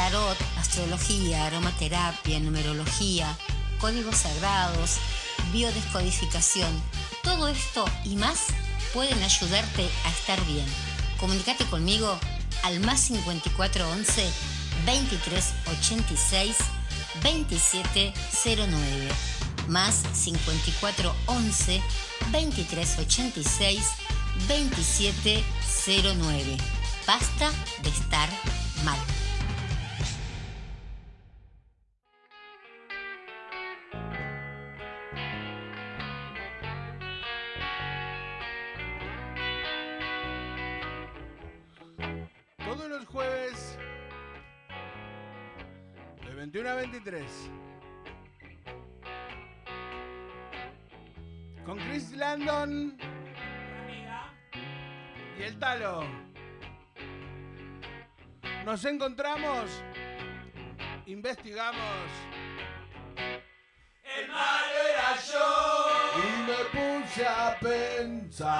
tarot, 0.00 0.36
astrología, 0.56 1.46
aromaterapia, 1.46 2.40
numerología, 2.40 3.36
códigos 3.78 4.16
sagrados, 4.16 4.96
biodescodificación. 5.52 6.72
Todo 7.22 7.48
esto 7.48 7.84
y 8.04 8.16
más 8.16 8.46
pueden 8.94 9.22
ayudarte 9.22 9.86
a 10.06 10.10
estar 10.10 10.42
bien. 10.46 10.64
Comunicate 11.18 11.66
conmigo 11.66 12.18
al 12.62 12.80
más 12.80 13.00
5411 13.00 14.24
2386 14.86 16.56
2709 17.22 19.10
más 19.68 20.02
5411 20.14 21.82
2386 22.32 23.84
2709. 24.48 26.56
Basta 27.06 27.52
de 27.82 27.90
estar 27.90 28.30
mal. 28.82 28.98
21 47.00 47.00
a 47.00 47.04
23 47.04 47.50
con 51.64 51.78
Chris 51.78 52.12
Landon 52.12 52.96
y 55.38 55.42
el 55.42 55.58
Talo. 55.58 56.04
Nos 58.64 58.84
encontramos, 58.84 59.70
investigamos. 61.06 62.10
El 64.04 64.28
malo 64.28 64.76
era 64.92 65.16
yo. 65.32 65.48
Y 66.18 66.26
me 66.46 66.58
puse 67.04 67.26
a 67.26 67.58
pensar. 67.60 68.50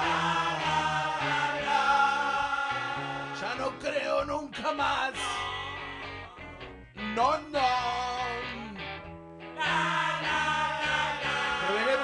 Ya 3.39 3.55
no 3.57 3.77
creo 3.79 4.25
nunca 4.25 4.71
más. 4.73 5.13
No, 7.15 7.37
no. 7.49 8.10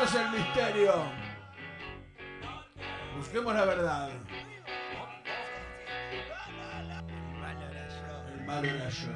Revelemos 0.07 0.15
el 0.15 0.29
misterio. 0.31 1.11
Busquemos 3.17 3.53
la 3.53 3.65
verdad. 3.65 4.09
El 8.33 8.45
malo 8.45 8.67
era 8.67 8.89
yo. 8.89 9.07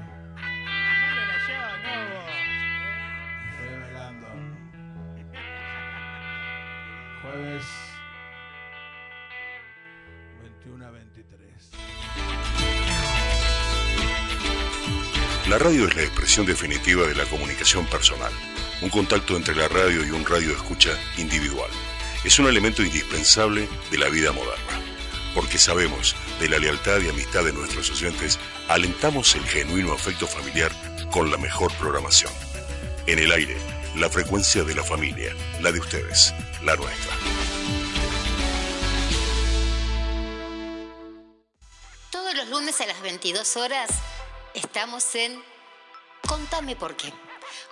Revelando. 3.59 4.27
Jueves 7.21 7.65
21 10.41 10.85
a 10.85 10.91
23. 10.91 11.71
La 15.49 15.57
radio 15.57 15.87
es 15.87 15.95
la 15.95 16.03
expresión 16.03 16.45
definitiva 16.45 17.07
de 17.07 17.15
la 17.15 17.25
comunicación 17.25 17.85
personal, 17.87 18.31
un 18.81 18.89
contacto 18.89 19.35
entre 19.35 19.55
la 19.55 19.67
radio 19.67 20.03
y 20.03 20.09
un 20.09 20.25
radio 20.25 20.51
escucha 20.51 20.91
individual. 21.17 21.69
Es 22.23 22.39
un 22.39 22.47
elemento 22.47 22.81
indispensable 22.81 23.67
de 23.91 23.97
la 23.97 24.09
vida 24.09 24.31
moderna, 24.31 24.81
porque 25.35 25.57
sabemos 25.57 26.15
de 26.39 26.49
la 26.49 26.57
lealtad 26.57 26.99
y 27.01 27.09
amistad 27.09 27.43
de 27.43 27.53
nuestros 27.53 27.91
oyentes, 27.91 28.39
alentamos 28.67 29.35
el 29.35 29.43
genuino 29.45 29.93
afecto 29.93 30.27
familiar 30.27 30.71
con 31.11 31.29
la 31.29 31.37
mejor 31.37 31.71
programación. 31.73 32.31
En 33.05 33.19
el 33.19 33.31
aire, 33.31 33.57
la 33.95 34.09
frecuencia 34.09 34.63
de 34.63 34.73
la 34.73 34.83
familia, 34.83 35.35
la 35.61 35.71
de 35.71 35.79
ustedes, 35.79 36.33
la 36.63 36.75
nuestra. 36.75 37.13
Todos 42.11 42.35
los 42.35 42.49
lunes 42.49 42.81
a 42.81 42.87
las 42.87 43.01
22 43.01 43.57
horas 43.57 43.89
estamos 44.55 45.15
en 45.15 45.41
Contame 46.27 46.75
por 46.75 46.95
qué. 46.95 47.11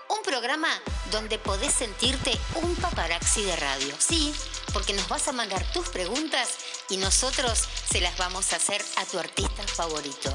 Un 0.09 0.21
programa 0.23 0.69
donde 1.11 1.39
podés 1.39 1.73
sentirte 1.73 2.37
un 2.55 2.75
paparazzi 2.75 3.43
de 3.43 3.55
radio. 3.55 3.93
Sí, 3.97 4.33
porque 4.73 4.93
nos 4.93 5.07
vas 5.07 5.27
a 5.27 5.31
mandar 5.31 5.63
tus 5.71 5.89
preguntas 5.89 6.49
y 6.89 6.97
nosotros 6.97 7.67
se 7.91 8.01
las 8.01 8.17
vamos 8.17 8.53
a 8.53 8.57
hacer 8.57 8.83
a 8.97 9.05
tu 9.05 9.19
artista 9.19 9.63
favorito. 9.67 10.33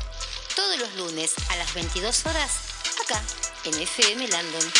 Todos 0.55 0.79
los 0.79 0.95
lunes 0.95 1.35
a 1.51 1.57
las 1.57 1.75
22 1.75 2.27
horas, 2.27 2.51
acá, 3.05 3.23
en 3.65 3.75
FM 3.75 4.29
Landon. 4.29 4.73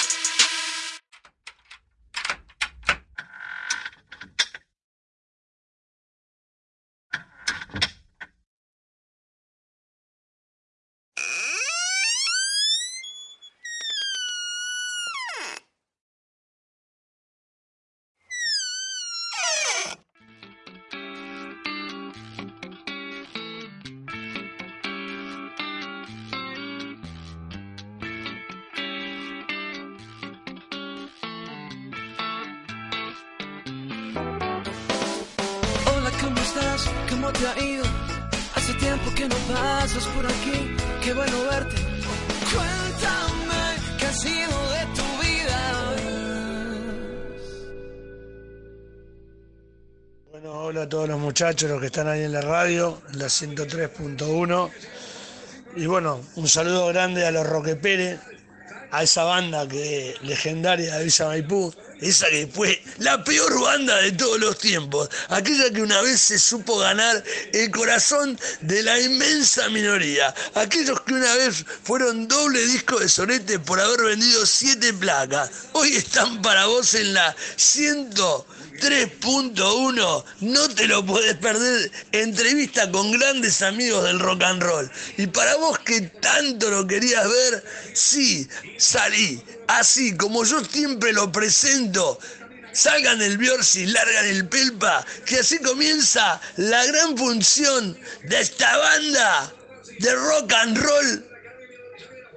Ha 37.47 37.59
ido? 37.59 37.85
Hace 38.55 38.75
tiempo 38.75 39.13
que 39.15 39.29
no 39.29 39.37
pasas 39.53 40.05
por 40.09 40.27
aquí, 40.27 40.75
qué 41.03 41.13
bueno 41.13 41.43
verte. 41.51 41.77
Cuéntame 42.53 43.63
qué 43.99 44.07
ha 44.07 44.13
sido 44.13 44.71
de 44.75 44.87
tu 44.97 45.07
vida. 45.23 45.95
Bueno, 50.31 50.53
hola 50.53 50.83
a 50.83 50.89
todos 50.89 51.09
los 51.09 51.19
muchachos, 51.19 51.71
los 51.71 51.81
que 51.81 51.87
están 51.87 52.09
ahí 52.09 52.23
en 52.23 52.33
la 52.33 52.41
radio, 52.41 53.01
en 53.13 53.19
la 53.19 53.27
103.1. 53.27 54.71
Y 55.77 55.87
bueno, 55.87 56.21
un 56.37 56.49
saludo 56.49 56.87
grande 56.89 57.27
a 57.27 57.31
los 57.31 57.47
Roque 57.47 57.77
Pérez, 57.77 58.21
a 58.91 59.03
esa 59.03 59.25
banda 59.25 59.67
que 59.67 60.15
legendaria 60.23 60.97
de 60.97 61.05
Villa 61.05 61.27
Maipú, 61.27 61.75
esa 62.05 62.29
que 62.29 62.47
fue 62.47 62.83
la 62.99 63.25
peor 63.25 63.61
banda 63.61 63.97
de 63.99 64.13
todos 64.13 64.39
los 64.39 64.59
tiempos, 64.59 65.09
aquella 65.29 65.71
que 65.71 65.83
una 65.83 66.03
vez 66.03 66.21
se 66.21 66.39
supo 66.39 66.79
ganar 66.79 67.23
el 67.53 67.71
corazón 67.71 68.39
de 68.61 68.83
la 68.83 69.01
inmensa 69.01 69.69
minoría, 69.71 70.35
aquellos 70.55 71.01
que 71.03 71.15
una 71.15 71.35
vez 71.37 71.65
fueron 71.83 72.29
doble 72.29 72.67
disco 72.67 72.99
de 73.01 73.09
sonete 73.09 73.59
por 73.59 73.81
haber 73.81 74.03
vendido 74.03 74.45
siete 74.47 74.93
placas, 74.93 75.51
hoy 75.73 75.97
están 75.97 76.43
para 76.43 76.67
vos 76.67 76.95
en 76.95 77.15
la 77.15 77.35
103.1, 78.81 80.25
no 80.41 80.69
te 80.71 80.87
lo 80.89 81.05
podés 81.05 81.37
perder, 81.37 81.91
entrevista 82.13 82.91
con 82.91 83.13
grandes 83.13 83.63
amigos 83.63 84.05
del 84.05 84.19
rock 84.21 84.43
and 84.43 84.63
roll, 84.63 84.91
y 85.17 85.27
para 85.27 85.57
vos 85.57 85.79
que 85.81 86.01
tanto 86.03 86.71
lo 86.71 86.87
querías 86.87 87.29
ver, 87.29 87.65
sí, 87.95 88.49
salí, 88.79 89.43
así 89.69 90.17
como 90.17 90.45
yo 90.45 90.65
siempre 90.65 91.13
lo 91.13 91.31
presento, 91.31 92.19
salgan 92.73 93.23
el 93.23 93.39
Biorsi, 93.39 93.87
largan 93.87 94.27
el 94.27 94.49
Pelpa, 94.49 95.07
que 95.25 95.39
así 95.39 95.59
comienza 95.59 96.41
la 96.57 96.85
gran 96.87 97.17
función 97.17 97.97
de 98.25 98.41
esta 98.41 98.77
banda 98.77 99.53
de 100.01 100.15
rock 100.15 100.53
and 100.53 100.79
roll 100.79 101.25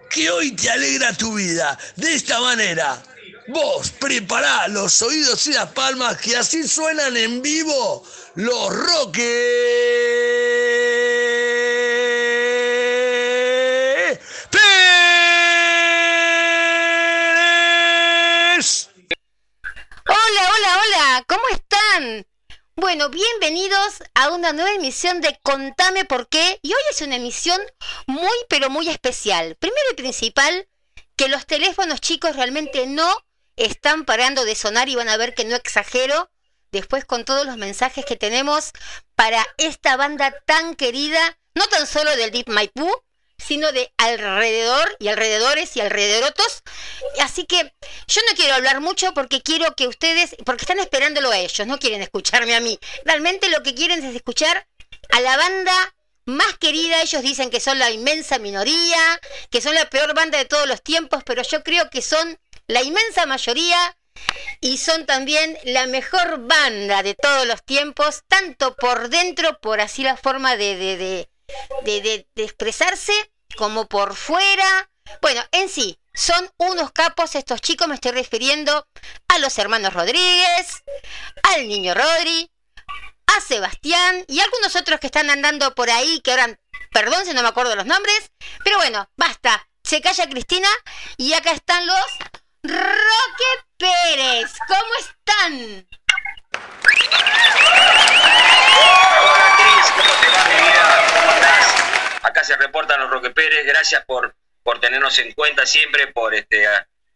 que 0.10 0.30
hoy 0.30 0.52
te 0.52 0.70
alegra 0.70 1.14
tu 1.14 1.34
vida. 1.34 1.78
De 1.96 2.14
esta 2.14 2.40
manera, 2.40 3.04
vos 3.48 3.92
prepará 3.92 4.68
los 4.68 5.02
oídos 5.02 5.48
y 5.48 5.54
las 5.54 5.72
palmas 5.72 6.18
que 6.18 6.36
así 6.36 6.68
suenan 6.68 7.16
en 7.16 7.42
vivo 7.42 8.04
los 8.36 8.76
Roque 8.76 9.24
Pérez. 14.52 14.68
Hola, 20.08 20.52
hola, 20.56 20.82
hola, 20.84 21.26
¿cómo 21.28 21.44
están? 21.52 22.28
Bueno, 22.76 23.10
bienvenidos 23.10 24.04
a 24.14 24.30
una 24.30 24.52
nueva 24.54 24.72
emisión 24.72 25.22
de 25.22 25.40
Contame 25.42 26.06
por 26.06 26.30
qué. 26.30 26.60
Y 26.62 26.74
hoy 26.74 26.82
es 26.92 27.02
una 27.02 27.16
emisión 27.16 27.60
muy, 28.06 28.38
pero 28.50 28.70
muy 28.70 28.88
especial. 28.90 29.56
Primero 29.60 29.82
y 29.94 29.96
principal, 29.96 30.68
que 31.16 31.28
los 31.28 31.48
teléfonos 31.48 32.02
chicos 32.02 32.36
realmente 32.36 32.86
no 32.86 33.27
están 33.58 34.06
parando 34.06 34.46
de 34.46 34.56
sonar 34.56 34.88
y 34.88 34.96
van 34.96 35.10
a 35.10 35.18
ver 35.18 35.34
que 35.34 35.46
no 35.46 35.56
exagero. 35.56 36.32
Después 36.72 37.06
con 37.06 37.26
todos 37.26 37.46
los 37.46 37.58
mensajes 37.58 38.06
que 38.06 38.16
tenemos 38.16 38.72
para 39.16 39.46
esta 39.58 39.98
banda 39.98 40.32
tan 40.46 40.76
querida, 40.76 41.38
no 41.56 41.68
tan 41.68 41.88
solo 41.88 42.16
del 42.16 42.32
Deep 42.32 42.50
Maipú, 42.50 42.92
sino 43.38 43.72
de 43.72 43.92
alrededor 43.98 44.96
y 45.00 45.08
alrededores 45.08 45.76
y 45.76 45.82
alrededorotos. 45.82 46.64
Así 47.22 47.46
que 47.46 47.74
yo 48.08 48.22
no 48.30 48.36
quiero 48.36 48.56
hablar 48.56 48.82
mucho 48.82 49.14
porque 49.14 49.42
quiero 49.42 49.76
que 49.76 49.88
ustedes, 49.88 50.36
porque 50.46 50.64
están 50.64 50.80
esperándolo 50.80 51.32
a 51.32 51.38
ellos, 51.38 51.68
no 51.68 51.80
quieren 51.80 52.02
escucharme 52.02 52.56
a 52.56 52.60
mí. 52.60 52.80
Realmente 53.06 53.50
lo 53.50 53.64
que 53.64 53.76
quieren 53.76 54.04
es 54.04 54.16
escuchar 54.16 54.68
a 55.10 55.22
la 55.22 55.38
banda 55.38 55.96
más 56.26 56.58
querida. 56.58 57.02
Ellos 57.02 57.22
dicen 57.22 57.50
que 57.50 57.60
son 57.60 57.80
la 57.80 57.92
inmensa 57.92 58.40
minoría, 58.40 59.22
que 59.50 59.62
son 59.62 59.76
la 59.76 59.90
peor 59.90 60.14
banda 60.14 60.38
de 60.38 60.46
todos 60.46 60.68
los 60.68 60.82
tiempos, 60.82 61.24
pero 61.26 61.44
yo 61.44 61.64
creo 61.64 61.90
que 61.90 62.02
son 62.02 62.40
la 62.68 62.82
inmensa 62.84 63.26
mayoría 63.26 63.98
y 64.60 64.78
son 64.78 65.06
también 65.06 65.58
la 65.64 65.86
mejor 65.88 66.48
banda 66.48 67.04
de 67.04 67.16
todos 67.16 67.46
los 67.46 67.64
tiempos, 67.64 68.24
tanto 68.28 68.76
por 68.76 69.10
dentro, 69.10 69.60
por 69.60 69.80
así 69.80 70.04
la 70.04 70.18
forma 70.18 70.56
de, 70.58 70.76
de, 70.76 71.30
de, 71.84 72.28
de, 72.36 72.44
expresarse, 72.44 73.14
como 73.56 73.88
por 73.88 74.16
fuera. 74.16 74.90
Bueno, 75.22 75.42
en 75.52 75.70
sí, 75.70 76.00
son 76.14 76.50
unos 76.58 76.92
capos 76.92 77.36
estos 77.36 77.62
chicos, 77.62 77.88
me 77.88 77.96
estoy 77.96 78.12
refiriendo 78.12 78.88
a 79.28 79.40
los 79.40 79.58
hermanos 79.58 79.94
Rodríguez, 79.94 80.84
al 81.44 81.68
niño 81.68 81.94
Rodri, 81.94 82.52
a 83.28 83.42
Sebastián 83.42 84.26
y 84.28 84.40
algunos 84.40 84.76
otros 84.76 85.00
que 85.00 85.08
están 85.08 85.30
andando 85.30 85.74
por 85.76 85.90
ahí, 85.90 86.20
que 86.22 86.32
ahora, 86.32 86.60
perdón 86.92 87.26
si 87.26 87.34
no 87.34 87.44
me 87.44 87.50
acuerdo 87.50 87.76
los 87.76 87.86
nombres, 87.86 88.32
pero 88.64 88.78
bueno, 88.78 89.10
basta, 89.16 89.70
se 89.84 90.02
calla 90.02 90.28
Cristina 90.28 90.70
y 91.18 91.34
acá 91.34 91.52
están 91.52 91.86
los 91.86 92.06
Roque 92.68 93.46
Pérez, 93.78 94.52
¿cómo 94.68 94.94
están? 95.00 95.88
Hola 98.82 99.56
Cris, 99.56 99.92
¿cómo 99.96 100.14
te 100.20 100.28
va 100.28 100.44
mi 100.50 100.56
vida? 100.56 101.08
¿Cómo 101.14 101.32
estás? 101.32 102.24
Acá 102.24 102.44
se 102.44 102.58
reportan 102.58 103.00
los 103.00 103.10
Roque 103.10 103.30
Pérez, 103.30 103.66
gracias 103.66 104.04
por, 104.06 104.36
por 104.64 104.82
tenernos 104.82 105.18
en 105.20 105.32
cuenta 105.32 105.66
siempre, 105.66 106.08
por 106.08 106.36
este, 106.36 106.66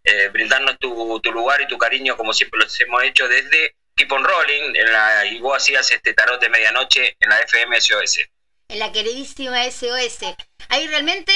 eh, 0.06 0.30
brindarnos 0.30 0.80
tu, 0.80 1.20
tu, 1.20 1.34
lugar 1.34 1.60
y 1.60 1.68
tu 1.68 1.78
cariño 1.78 2.16
como 2.16 2.32
siempre 2.32 2.62
los 2.62 2.80
hemos 2.80 3.04
hecho 3.04 3.28
desde 3.28 3.76
Keep 3.98 4.10
on 4.10 4.24
Rolling, 4.24 4.74
en 4.76 4.94
la, 4.94 5.26
y 5.26 5.42
vos 5.42 5.58
hacías 5.58 5.92
este 5.92 6.14
tarot 6.14 6.40
de 6.40 6.48
medianoche 6.48 7.18
en 7.20 7.30
la 7.30 7.42
FM 7.42 7.82
SOS. 7.82 8.20
En 8.70 8.80
la 8.80 8.94
queridísima 8.94 9.70
SOS. 9.70 10.34
Ahí 10.70 10.88
realmente, 10.88 11.34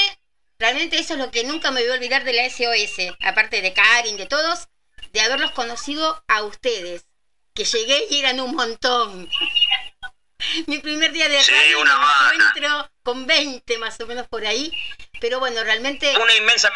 realmente 0.59 0.97
eso 0.99 1.13
es 1.13 1.19
lo 1.19 1.31
que 1.31 1.43
nunca 1.43 1.71
me 1.71 1.81
voy 1.81 1.91
a 1.91 1.93
olvidar 1.95 2.23
de 2.23 2.33
la 2.33 2.49
SOS, 2.49 3.15
aparte 3.21 3.61
de 3.61 3.73
Karin, 3.73 4.17
de 4.17 4.25
todos, 4.25 4.67
de 5.13 5.21
haberlos 5.21 5.51
conocido 5.51 6.23
a 6.27 6.43
ustedes, 6.43 7.05
que 7.53 7.63
llegué 7.65 8.05
y 8.09 8.19
eran 8.19 8.39
un 8.41 8.55
montón. 8.55 9.29
Mi 10.67 10.79
primer 10.79 11.11
día 11.11 11.29
de 11.29 11.41
Sí, 11.41 11.51
radio 11.51 11.79
una 11.81 11.97
me 11.97 12.05
banda. 12.05 12.33
encuentro 12.33 12.91
con 13.03 13.25
20 13.25 13.77
más 13.77 13.99
o 14.01 14.05
menos 14.07 14.27
por 14.27 14.45
ahí, 14.45 14.71
pero 15.21 15.39
bueno, 15.39 15.63
realmente 15.63 16.13
Una 16.17 16.35
inmensa 16.35 16.69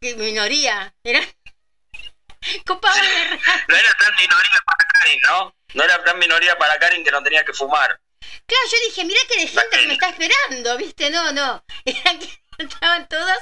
minoría. 0.00 0.24
minoría, 0.24 0.94
era 1.04 1.20
copaban 2.66 2.98
radio. 3.04 3.40
No 3.68 3.76
era 3.76 3.92
tan 3.98 4.14
minoría 4.14 4.60
para 4.64 4.88
Karin, 4.98 5.20
¿no? 5.26 5.54
No 5.74 5.82
era 5.84 6.04
tan 6.04 6.18
minoría 6.18 6.56
para 6.58 6.78
Karin 6.78 7.04
que 7.04 7.10
no 7.10 7.22
tenía 7.22 7.44
que 7.44 7.52
fumar. 7.52 8.00
Claro, 8.46 8.64
yo 8.70 8.76
dije, 8.88 9.04
mirá 9.04 9.20
que 9.28 9.40
de 9.40 9.46
gente 9.48 9.78
que 9.78 9.86
me 9.86 9.92
está 9.94 10.08
esperando, 10.10 10.76
¿viste? 10.78 11.10
No, 11.10 11.32
no. 11.32 11.64
Eran 11.84 12.18
que 12.18 12.39
estaban 12.68 13.08
todos 13.08 13.38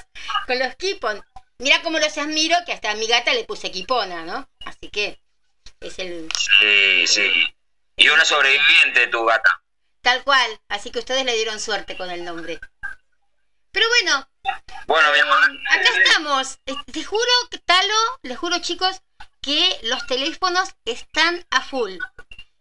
con 0.46 0.58
los 0.58 0.74
kipon. 0.76 1.24
Mirá 1.58 1.82
cómo 1.82 1.98
los 1.98 2.16
admiro, 2.18 2.56
que 2.66 2.72
hasta 2.72 2.90
a 2.90 2.94
mi 2.94 3.06
gata 3.06 3.34
le 3.34 3.44
puse 3.44 3.70
kipona, 3.70 4.24
¿no? 4.24 4.48
Así 4.64 4.88
que 4.90 5.20
es 5.80 5.98
el 5.98 6.28
Sí, 6.36 7.06
sí. 7.06 7.54
Y 7.96 8.08
una 8.08 8.24
sobreviviente 8.24 9.00
de 9.00 9.06
tu 9.08 9.24
gata. 9.24 9.62
tal 10.02 10.22
cual. 10.22 10.60
Así 10.68 10.90
que 10.90 11.00
ustedes 11.00 11.24
le 11.24 11.34
dieron 11.34 11.58
suerte 11.58 11.96
con 11.96 12.10
el 12.10 12.24
nombre. 12.24 12.60
Pero 13.72 13.86
bueno, 13.88 14.28
Bueno, 14.86 15.12
mi 15.12 15.18
eh, 15.18 15.22
amor. 15.22 15.38
acá 15.68 15.88
estamos. 16.04 16.58
Te 16.92 17.04
juro, 17.04 17.22
Talo, 17.64 18.18
les 18.22 18.38
juro 18.38 18.58
chicos, 18.60 19.02
que 19.42 19.78
los 19.82 20.06
teléfonos 20.06 20.70
están 20.84 21.44
a 21.50 21.60
full. 21.60 21.96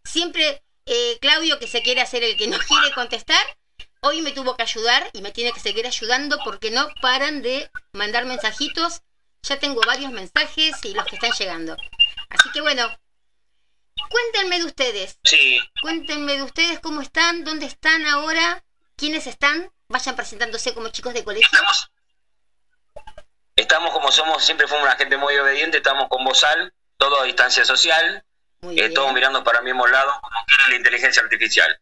Siempre 0.03 0.63
eh, 0.86 1.18
Claudio, 1.21 1.60
que 1.60 1.68
se 1.68 1.81
quiere 1.81 2.01
hacer 2.01 2.24
el 2.24 2.36
que 2.38 2.48
no 2.48 2.57
quiere 2.60 2.92
contestar, 2.94 3.45
hoy 4.01 4.21
me 4.21 4.31
tuvo 4.31 4.55
que 4.55 4.63
ayudar 4.63 5.09
y 5.13 5.21
me 5.21 5.31
tiene 5.31 5.51
que 5.53 5.59
seguir 5.59 5.85
ayudando 5.85 6.39
porque 6.44 6.71
no 6.71 6.88
paran 7.01 7.41
de 7.41 7.69
mandar 7.94 8.25
mensajitos. 8.25 9.01
Ya 9.44 9.59
tengo 9.59 9.81
varios 9.85 10.11
mensajes 10.11 10.75
y 10.83 10.94
los 10.94 11.05
que 11.05 11.15
están 11.15 11.31
llegando. 11.31 11.77
Así 12.29 12.51
que 12.51 12.61
bueno, 12.61 12.88
cuéntenme 14.09 14.59
de 14.59 14.65
ustedes. 14.65 15.19
Sí, 15.23 15.59
Cuéntenme 15.81 16.33
de 16.38 16.44
ustedes 16.44 16.79
cómo 16.79 17.01
están, 17.01 17.44
dónde 17.44 17.65
están 17.65 18.05
ahora, 18.05 18.63
quiénes 18.95 19.27
están. 19.27 19.71
Vayan 19.89 20.15
presentándose 20.15 20.73
como 20.73 20.89
chicos 20.89 21.13
de 21.13 21.23
colegio. 21.23 21.47
estamos. 21.51 21.91
Estamos 23.55 23.91
como 23.91 24.11
somos, 24.11 24.43
siempre 24.45 24.67
fuimos 24.67 24.85
una 24.85 24.97
gente 24.97 25.17
muy 25.17 25.35
obediente, 25.38 25.77
estamos 25.77 26.07
con 26.09 26.23
Bozal, 26.23 26.73
todo 26.97 27.21
a 27.21 27.23
distancia 27.23 27.65
social, 27.65 28.23
Muy 28.61 28.77
eh, 28.77 28.83
bien. 28.83 28.93
todos 28.93 29.11
mirando 29.13 29.43
para 29.43 29.59
el 29.59 29.65
mismo 29.65 29.88
lado, 29.88 30.11
como 30.21 30.35
quiere 30.45 30.69
la 30.71 30.75
inteligencia 30.77 31.23
artificial. 31.23 31.79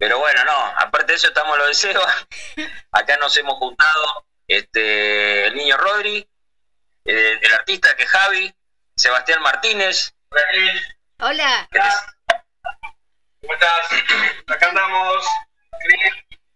Pero 0.00 0.18
bueno, 0.18 0.42
no, 0.44 0.56
aparte 0.78 1.12
de 1.12 1.16
eso 1.16 1.28
estamos 1.28 1.58
los 1.58 1.68
deseos. 1.68 2.02
Acá 2.92 3.18
nos 3.18 3.36
hemos 3.36 3.54
juntado 3.58 4.24
este 4.48 5.46
el 5.46 5.54
niño 5.54 5.76
Rodri, 5.76 6.26
el 7.04 7.52
artista 7.52 7.94
que 7.96 8.04
es 8.04 8.08
Javi, 8.08 8.54
Sebastián 8.96 9.42
Martínez. 9.42 10.14
Hola. 11.18 11.68
te- 11.70 11.80
¿Cómo 13.42 13.52
estás? 13.52 13.88
Acá 14.46 14.68
andamos. 14.68 15.26
Cris. 15.82 16.12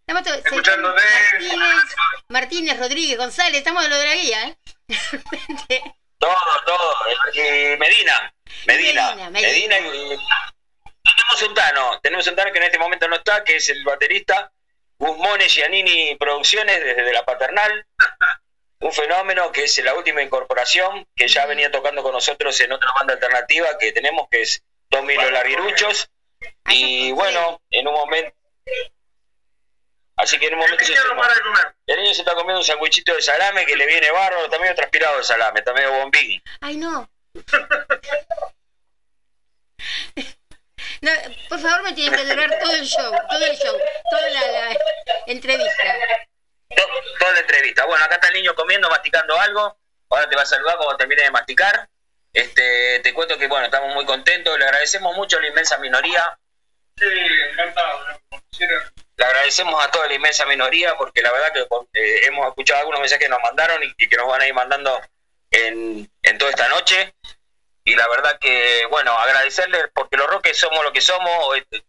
Estamos 0.07 0.23
todos- 0.23 0.39
Escuchándote. 0.39 1.03
Martínez, 1.33 1.97
Martínez, 2.29 2.79
Rodríguez, 2.79 3.19
González, 3.19 3.59
estamos 3.59 3.83
de 3.83 3.89
lo 3.91 3.99
de 3.99 4.07
la 4.07 4.15
guía, 4.15 4.45
¿eh? 4.49 5.83
Todo, 6.19 6.35
todo. 6.65 6.95
Y 7.35 7.77
Medina, 7.77 8.33
Medina, 8.67 9.15
Medina, 9.15 9.31
Medina, 9.31 9.31
Medina. 9.31 9.79
y 10.15 10.19
tenemos 11.05 11.43
un 11.43 11.55
Tano, 11.55 12.01
tenemos 12.03 12.27
un 12.27 12.37
Tano 12.37 12.53
que 12.53 12.59
en 12.59 12.65
este 12.65 12.79
momento 12.79 13.09
no 13.09 13.17
está, 13.17 13.45
que 13.45 13.57
es 13.57 13.69
el 13.69 13.85
baterista, 13.85 14.51
Guzmone 14.99 15.49
Giannini 15.49 16.17
Producciones 16.17 16.83
desde 16.83 17.13
la 17.13 17.25
paternal, 17.25 17.87
un 18.81 18.93
fenómeno 18.93 19.53
que 19.53 19.65
es 19.65 19.85
la 19.85 19.95
última 19.95 20.23
incorporación, 20.23 21.07
que 21.15 21.29
ya 21.29 21.47
venía 21.47 21.71
tocando 21.71 22.03
con 22.03 22.13
nosotros 22.13 22.59
en 22.61 22.73
otra 22.73 22.91
banda 22.99 23.15
alternativa 23.15 23.79
que 23.79 23.93
tenemos, 23.93 24.29
que 24.31 24.43
es 24.43 24.63
Tommy 24.89 25.15
Los 25.17 25.33
Larguiruchos, 25.33 26.11
y 26.69 27.13
bueno, 27.13 27.61
en 27.71 27.89
un 27.89 27.95
momento... 27.95 28.35
Así 30.17 30.39
que 30.39 30.47
en 30.47 30.55
un 30.55 30.61
momento 30.61 30.85
se 30.85 30.93
de. 30.93 30.99
El 31.87 32.03
niño 32.03 32.15
se 32.15 32.21
está 32.21 32.35
comiendo 32.35 32.61
un 32.61 32.65
sandwichito 32.65 33.13
de 33.15 33.21
salame 33.21 33.67
que 33.67 33.77
le 33.77 33.85
viene 33.85 34.13
bárbaro, 34.13 34.45
está 34.45 34.61
medio 34.61 34.77
transpirado 34.77 35.19
el 35.19 35.25
salame, 35.25 35.59
está 35.59 35.73
medio 35.73 35.93
bombín. 35.93 36.41
Ay, 36.61 36.77
no. 36.77 37.11
No, 41.05 41.11
por 41.51 41.61
favor, 41.61 41.83
me 41.83 41.93
tienen 41.93 42.19
que 42.19 42.25
durar 42.25 42.59
todo 42.59 42.73
el 42.73 42.85
show, 42.87 43.13
todo 43.29 43.45
el 43.45 43.57
show, 43.59 43.79
toda 44.11 44.31
la, 44.31 44.41
la 44.41 44.77
entrevista. 45.27 45.83
To- 46.75 46.89
toda 47.19 47.33
la 47.35 47.41
entrevista. 47.41 47.85
Bueno, 47.85 48.05
acá 48.07 48.15
está 48.15 48.29
el 48.29 48.35
niño 48.35 48.55
comiendo, 48.55 48.89
masticando 48.89 49.39
algo. 49.39 49.77
Ahora 50.09 50.29
te 50.29 50.37
va 50.37 50.43
a 50.43 50.47
saludar 50.47 50.77
cuando 50.77 50.97
termine 50.97 51.23
de 51.23 51.31
masticar. 51.31 51.89
Este, 52.33 53.01
te 53.01 53.13
cuento 53.13 53.37
que 53.39 53.47
bueno, 53.49 53.67
estamos 53.67 53.93
muy 53.95 54.07
contentos. 54.07 54.59
Le 54.59 54.65
agradecemos 54.65 55.15
mucho 55.15 55.37
a 55.37 55.41
la 55.43 55.49
inmensa 55.49 55.77
minoría. 55.79 56.39
Sí, 56.97 57.07
encantado. 57.51 58.07
Le 59.17 59.25
agradecemos 59.25 59.85
a 59.85 59.91
toda 59.91 60.07
la 60.09 60.15
inmensa 60.15 60.47
minoría 60.47 60.95
porque 60.97 61.21
la 61.23 61.33
verdad 61.33 61.53
que 61.53 61.61
eh, 62.01 62.21
hemos 62.27 62.49
escuchado 62.49 62.81
algunos 62.81 63.01
mensajes 63.01 63.25
que 63.25 63.29
nos 63.29 63.41
mandaron 63.43 63.83
y, 63.83 63.95
y 63.99 64.09
que 64.09 64.17
nos 64.17 64.27
van 64.27 64.41
a 64.41 64.47
ir 64.47 64.55
mandando 64.55 65.01
en, 65.51 66.11
en 66.23 66.39
toda 66.39 66.51
esta 66.51 66.69
noche. 66.69 67.15
Y 67.85 67.95
la 67.95 68.09
verdad 68.09 68.39
que, 68.39 68.87
bueno, 68.91 69.13
agradecerles 69.13 69.85
porque 69.95 70.17
los 70.17 70.27
roques 70.27 70.59
somos 70.59 70.83
lo 70.83 70.93
que 70.93 71.01
somos 71.03 71.57
eh, 71.59 71.83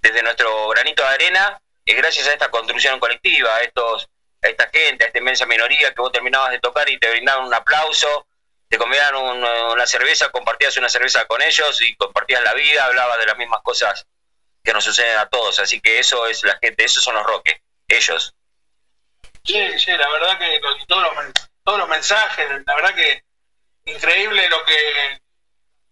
desde 0.00 0.22
nuestro 0.22 0.68
granito 0.68 1.02
de 1.02 1.08
arena, 1.08 1.60
y 1.84 1.94
gracias 1.94 2.26
a 2.28 2.32
esta 2.32 2.50
construcción 2.50 2.98
colectiva, 2.98 3.54
a, 3.56 3.60
estos, 3.60 4.08
a 4.42 4.48
esta 4.48 4.68
gente, 4.70 5.04
a 5.04 5.08
esta 5.08 5.18
inmensa 5.18 5.44
minoría 5.46 5.92
que 5.92 6.00
vos 6.00 6.12
terminabas 6.12 6.52
de 6.52 6.60
tocar 6.60 6.88
y 6.88 6.98
te 6.98 7.10
brindaban 7.10 7.44
un 7.44 7.52
aplauso, 7.54 8.26
te 8.68 8.78
comían 8.78 9.14
un- 9.14 9.44
una 9.44 9.86
cerveza, 9.86 10.30
compartías 10.30 10.76
una 10.78 10.88
cerveza 10.88 11.26
con 11.26 11.42
ellos 11.42 11.82
y 11.82 11.94
compartías 11.96 12.42
la 12.42 12.54
vida, 12.54 12.86
hablabas 12.86 13.18
de 13.18 13.26
las 13.26 13.36
mismas 13.36 13.60
cosas 13.62 14.06
que 14.64 14.72
nos 14.72 14.84
suceden 14.84 15.18
a 15.18 15.28
todos. 15.28 15.58
Así 15.58 15.80
que 15.80 15.98
eso 15.98 16.26
es 16.26 16.42
la 16.44 16.58
gente, 16.62 16.84
esos 16.84 17.04
son 17.04 17.14
los 17.16 17.26
roques, 17.26 17.56
ellos. 17.88 18.34
Sí, 19.44 19.78
sí, 19.78 19.90
la 19.90 20.08
verdad 20.08 20.38
que 20.38 20.60
todos, 20.88 21.02
los, 21.02 21.32
todos 21.64 21.78
los 21.80 21.88
mensajes, 21.88 22.48
la 22.64 22.74
verdad 22.76 22.94
que 22.94 23.22
increíble 23.84 24.48
lo 24.48 24.64
que 24.64 25.20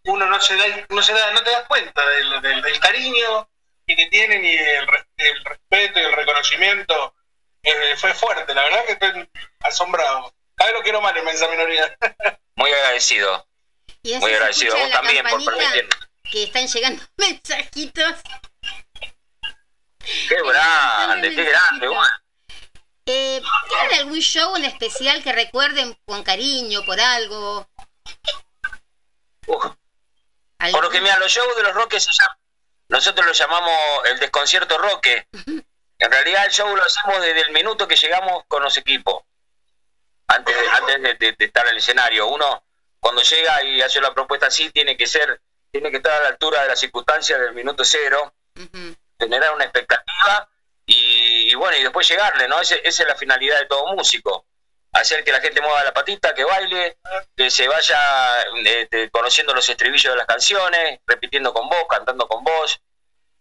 uno 0.05 0.27
no 0.27 0.41
se 0.41 0.57
da, 0.57 0.65
no 0.89 1.03
se 1.03 1.13
da, 1.13 1.31
no 1.33 1.43
te 1.43 1.51
das 1.51 1.67
cuenta 1.69 2.07
del, 2.09 2.41
del- 2.43 2.63
del 2.63 2.81
cariño 2.81 3.49
que 3.87 3.97
te 3.97 4.07
tienen 4.07 4.45
y 4.45 4.57
el, 4.57 4.87
el 5.17 5.45
respeto 5.45 5.99
y 6.01 6.03
el 6.03 6.13
reconocimiento 6.13 7.15
eh, 7.63 7.97
fue 7.97 8.15
fuerte, 8.15 8.55
la 8.55 8.63
verdad 8.63 8.85
que 8.87 8.93
estoy 8.93 9.29
asombrado. 9.61 10.33
Cada 10.55 10.71
vez 10.71 10.79
lo 10.79 10.83
quiero 10.85 11.01
más, 11.01 11.17
inmensa 11.17 11.49
minoría. 11.49 11.97
Muy 12.57 12.71
agradecido, 12.73 13.47
Y 14.03 14.15
muy 14.17 14.33
agradecido. 14.35 14.75
escuchan 14.77 14.91
Vos 14.91 15.01
también 15.01 15.27
por 15.27 15.45
permitirnos. 15.45 16.09
Que 16.31 16.43
están 16.45 16.67
llegando 16.67 17.03
mensajitos. 17.17 18.15
Qué 20.29 20.37
grande, 20.43 21.35
qué 21.35 21.45
grande. 21.45 21.89
Eh, 23.07 23.43
¿Tienen 23.69 23.99
algún 24.01 24.21
show 24.21 24.55
en 24.57 24.65
especial 24.67 25.23
que 25.23 25.33
recuerden 25.33 25.97
con 26.05 26.23
cariño, 26.23 26.85
por 26.85 27.01
algo? 27.01 27.69
Uf. 29.47 29.65
Por 30.73 30.83
lo 30.85 30.91
que 30.91 31.01
mira, 31.01 31.19
los 31.19 31.31
shows 31.33 31.57
de 31.57 31.63
los 31.63 31.75
roques 31.75 32.07
nosotros 32.89 33.27
lo 33.27 33.33
llamamos 33.33 33.73
el 34.11 34.19
desconcierto 34.19 34.79
roque. 34.79 35.27
En 36.03 36.11
realidad 36.11 36.47
el 36.47 36.51
show 36.51 36.75
lo 36.75 36.83
hacemos 36.83 37.21
desde 37.21 37.43
el 37.43 37.51
minuto 37.53 37.87
que 37.87 37.95
llegamos 37.95 38.45
con 38.49 38.63
los 38.63 38.75
equipos. 38.79 39.23
Antes 40.29 40.57
de, 40.59 40.69
antes 40.71 41.03
de, 41.03 41.15
de- 41.15 41.37
de 41.39 41.45
estar 41.45 41.65
en 41.67 41.73
el 41.73 41.77
escenario. 41.77 42.27
Uno, 42.29 42.65
cuando 42.99 43.21
llega 43.21 43.63
y 43.65 43.83
hace 43.83 43.99
una 43.99 44.15
propuesta 44.15 44.47
así, 44.47 44.71
tiene 44.71 44.97
que 44.97 45.07
ser, 45.07 45.43
tiene 45.71 45.91
que 45.91 45.99
estar 45.99 46.13
a 46.13 46.23
la 46.23 46.29
altura 46.29 46.63
de 46.63 46.69
las 46.69 46.81
circunstancias 46.81 47.39
del 47.39 47.53
minuto 47.53 47.85
cero, 47.85 48.33
generar 49.19 49.53
una 49.55 49.65
expectativa 49.65 50.49
y, 50.87 51.51
y 51.51 51.55
bueno, 51.55 51.77
y 51.77 51.83
después 51.83 52.09
llegarle, 52.09 52.49
¿no? 52.49 52.59
Ese- 52.61 52.81
esa 52.83 53.03
es 53.03 53.09
la 53.11 53.17
finalidad 53.17 53.59
de 53.59 53.67
todo 53.67 53.95
músico. 53.95 54.47
Hacer 54.93 55.23
que 55.23 55.31
la 55.33 55.41
gente 55.41 55.61
mueva 55.61 55.85
la 55.85 55.93
patita, 55.95 56.35
que 56.35 56.43
baile, 56.45 56.97
que 57.37 57.51
se 57.51 57.69
vaya 57.69 58.43
este, 58.65 59.09
conociendo 59.11 59.55
los 59.55 59.69
estribillos 59.69 60.13
de 60.13 60.17
las 60.19 60.27
canciones, 60.27 60.99
repitiendo 61.07 61.53
con 61.55 61.69
vos, 61.69 61.85
cantando 61.89 62.27
con 62.27 62.43
vos. 62.43 62.81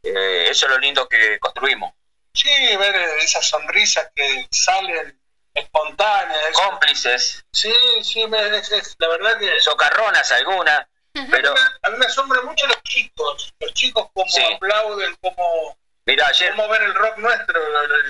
Eh, 0.04 0.48
eso 0.50 0.68
es 0.68 0.72
lo 0.72 0.78
lindo 0.78 1.08
que 1.10 1.40
construimos. 1.40 1.94
Sí, 2.34 2.50
ver 2.78 2.96
esas 3.20 3.46
sonrisas 3.50 4.12
que 4.16 4.48
salen 4.52 5.20
espontáneas. 5.54 6.40
eso- 6.52 6.62
Cómplices, 6.70 7.44
Sí, 7.52 7.74
sí, 8.04 8.28
me- 8.28 8.58
es- 8.58 8.72
es- 8.72 8.96
la 9.00 9.08
verdad 9.10 9.40
que 9.40 9.60
socarronas 9.60 10.32
algunas, 10.32 10.86
pero 11.32 11.54
a 11.82 11.90
mí 11.90 11.98
me 11.98 12.06
asombra 12.06 12.42
mucho 12.44 12.68
los 12.68 12.82
chicos, 12.84 13.54
los 13.60 13.74
chicos 13.74 14.08
como 14.14 14.30
Sí. 14.30 14.44
aplauden, 14.54 15.16
como, 15.20 15.78
mira, 16.10 16.26
ayer 16.28 16.56
como 16.56 16.68
ver 16.70 16.82
el 16.82 16.96
rock 16.96 17.18
nuestro, 17.18 17.60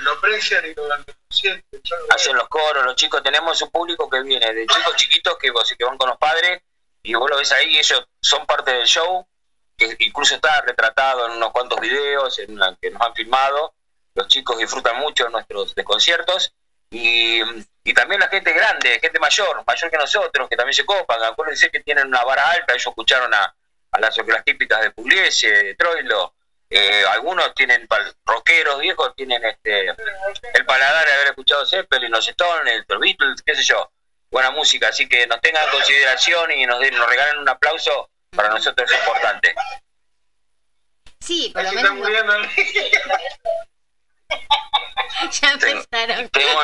lo, 0.04 0.12
aprecian 0.12 0.66
y 0.66 0.74
lo, 0.74 0.84
sienten. 1.30 1.82
Hacen 2.10 2.36
los 2.36 2.48
coros, 2.48 2.86
los 2.86 2.96
chicos, 2.96 3.22
tenemos 3.22 3.62
un 3.62 3.70
público 3.70 4.10
que 4.10 4.22
viene 4.22 4.54
de 4.54 4.66
chicos 4.66 4.96
chiquitos 4.96 5.38
que, 5.38 5.52
que 5.78 5.84
van 5.84 5.98
con 5.98 6.10
los 6.10 6.18
padres 6.18 6.62
y 7.04 7.14
vos 7.14 7.30
lo 7.30 7.38
ves 7.38 7.52
ahí, 7.52 7.78
ellos 7.78 8.08
son 8.22 8.46
parte 8.46 8.72
del 8.72 8.88
show, 8.88 9.28
que 9.76 9.96
incluso 10.00 10.36
está 10.36 10.62
retratado 10.62 11.26
en 11.26 11.34
unos 11.34 11.52
cuantos 11.52 11.80
videos 11.82 12.40
en 12.40 12.58
la 12.58 12.76
que 12.82 12.90
nos 12.90 13.02
han 13.02 13.14
filmado, 13.14 13.74
los 14.16 14.28
chicos 14.28 14.58
disfrutan 14.58 14.98
mucho 14.98 15.28
nuestros 15.30 15.76
de 15.76 15.84
conciertos 15.84 16.54
y, 16.90 17.42
y 17.84 17.94
también 17.94 18.22
la 18.22 18.30
gente 18.30 18.54
grande, 18.54 19.00
gente 19.02 19.20
mayor, 19.20 19.62
mayor 19.68 19.92
que 19.92 19.98
nosotros, 19.98 20.48
que 20.50 20.56
también 20.56 20.74
se 20.74 20.86
copan, 20.86 21.22
acuérdense 21.24 21.70
que 21.70 21.82
tienen 21.82 22.08
una 22.08 22.24
vara 22.24 22.50
alta, 22.50 22.74
ellos 22.74 22.88
escucharon 22.88 23.34
a, 23.34 23.54
a 23.92 24.00
las 24.00 24.18
las 24.26 24.44
típicas 24.46 24.82
de 24.82 24.92
Pugliese, 24.92 25.50
de 25.50 25.76
Troilo, 25.76 26.34
eh, 26.70 27.04
algunos 27.12 27.54
tienen 27.56 27.88
pal- 27.88 28.16
rockeros 28.26 28.80
viejos, 28.80 29.14
tienen 29.16 29.44
este 29.46 29.88
el 30.54 30.66
paladar 30.66 31.06
de 31.06 31.14
haber 31.14 31.28
escuchado 31.28 31.66
Zeppelin, 31.66 32.12
los 32.12 32.28
Stones, 32.28 32.84
los 32.88 33.00
Beatles, 33.00 33.42
qué 33.44 33.56
sé 33.56 33.64
yo, 33.64 33.92
buena 34.30 34.52
música, 34.52 34.90
así 34.90 35.08
que 35.10 35.26
nos 35.28 35.42
tengan 35.42 35.64
en 35.66 35.72
consideración 35.72 36.52
y 36.52 36.66
nos, 36.66 36.80
den, 36.80 36.96
nos 36.96 37.08
regalen 37.10 37.40
un 37.40 37.50
aplauso, 37.50 38.10
para 38.36 38.50
nosotros 38.50 38.90
es 38.92 38.98
importante. 39.00 39.56
Sí, 41.20 41.52
por 41.54 41.64
lo 41.64 41.72
menos 41.72 41.92
ya 45.42 45.52
empezaron. 45.52 46.30
Tengo- 46.30 46.64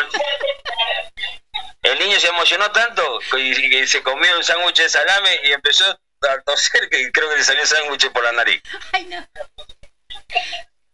el 1.83 1.99
niño 1.99 2.19
se 2.19 2.27
emocionó 2.27 2.71
tanto 2.71 3.19
que, 3.31 3.53
que 3.69 3.87
se 3.87 4.01
comió 4.01 4.35
un 4.37 4.43
sándwich 4.43 4.77
de 4.77 4.89
salame 4.89 5.39
y 5.43 5.51
empezó 5.51 5.85
a 6.21 6.41
toser 6.43 6.89
que 6.89 7.11
creo 7.11 7.29
que 7.29 7.37
le 7.37 7.43
salió 7.43 7.65
sándwich 7.65 8.11
por 8.11 8.23
la 8.23 8.31
nariz. 8.31 8.61
Ay, 8.91 9.05
no. 9.05 9.27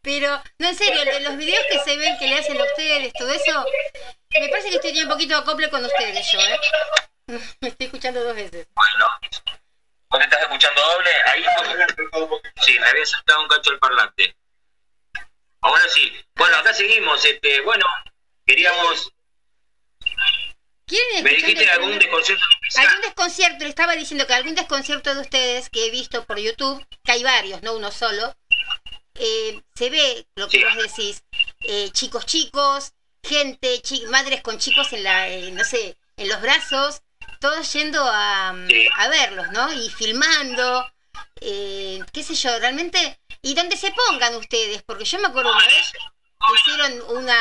Pero, 0.02 0.42
no, 0.58 0.68
en 0.68 0.76
serio, 0.76 1.06
de 1.06 1.20
los 1.22 1.38
videos 1.38 1.64
que 1.70 1.80
se 1.80 1.96
ven 1.96 2.18
que 2.18 2.28
le 2.28 2.40
hacen 2.40 2.60
a 2.60 2.64
ustedes, 2.64 3.14
todo 3.14 3.32
eso, 3.32 3.66
me 4.40 4.50
parece 4.50 4.70
que 4.70 4.76
estoy 4.76 5.02
un 5.02 5.10
poquito 5.10 5.36
acople 5.36 5.70
con 5.70 5.84
ustedes 5.86 6.32
yo, 6.32 6.40
¿eh? 6.40 6.60
Me 7.62 7.68
estoy 7.68 7.86
escuchando 7.86 8.24
dos 8.24 8.36
veces. 8.36 8.68
Bueno, 8.74 9.10
¿vos 10.10 10.20
te 10.20 10.26
estás 10.26 10.42
escuchando 10.42 10.82
doble? 10.82 11.10
Ahí 11.28 11.46
Sí, 12.62 12.80
me 12.80 12.88
había 12.88 13.06
saltado 13.06 13.42
un 13.42 13.48
cacho 13.48 13.72
el 13.72 13.80
parlante. 13.80 14.36
Ahora 15.62 15.88
sí. 15.88 16.12
Bueno, 16.36 16.58
acá 16.58 16.74
seguimos. 16.74 17.24
Este, 17.24 17.62
bueno, 17.62 17.86
queríamos. 18.46 19.14
¿Quieren 20.86 21.24
Me 21.24 21.30
dijiste 21.30 21.70
algún 21.70 21.98
desconcierto 21.98 22.44
Algún 22.76 23.02
desconcierto, 23.02 23.64
le 23.64 23.70
estaba 23.70 23.96
diciendo 23.96 24.28
que 24.28 24.34
algún 24.34 24.56
desconcierto 24.56 25.16
de 25.16 25.22
ustedes 25.22 25.70
que 25.70 25.86
he 25.86 25.92
visto 25.92 26.26
por 26.26 26.38
YouTube, 26.38 26.86
que 27.04 27.12
hay 27.14 27.24
varios, 27.24 27.62
no 27.62 27.74
uno 27.74 27.92
solo, 27.92 28.36
eh, 29.24 29.62
se 29.76 29.90
ve 29.90 30.26
lo 30.36 30.48
que 30.50 30.58
Sí. 30.58 30.64
vos 30.64 30.76
decís, 30.76 31.24
eh, 31.62 31.90
chicos 31.92 32.26
chicos, 32.26 32.92
gente, 33.24 33.80
chi- 33.82 34.06
madres 34.08 34.42
con 34.42 34.58
chicos 34.58 34.92
en 34.94 35.04
la, 35.04 35.28
eh, 35.30 35.52
no 35.52 35.64
sé, 35.64 35.96
en 36.18 36.28
los 36.28 36.42
brazos, 36.42 37.02
todos 37.40 37.72
yendo 37.74 38.04
a, 38.04 38.52
mm, 38.54 38.68
Sí. 38.68 38.88
a 38.98 39.08
verlos, 39.10 39.52
¿no? 39.52 39.72
Y 39.72 39.90
filmando, 39.90 40.92
eh, 41.40 42.00
qué 42.12 42.24
sé 42.24 42.34
yo, 42.36 42.58
realmente, 42.60 43.20
y 43.44 43.54
donde 43.54 43.78
se 43.78 43.92
pongan 43.92 44.36
ustedes, 44.36 44.82
porque 44.84 45.06
yo 45.06 45.20
me 45.20 45.28
acuerdo 45.28 45.52
una 45.52 45.66
vez 45.68 45.92
que 45.92 46.54
hicieron 46.60 47.02
una 47.16 47.38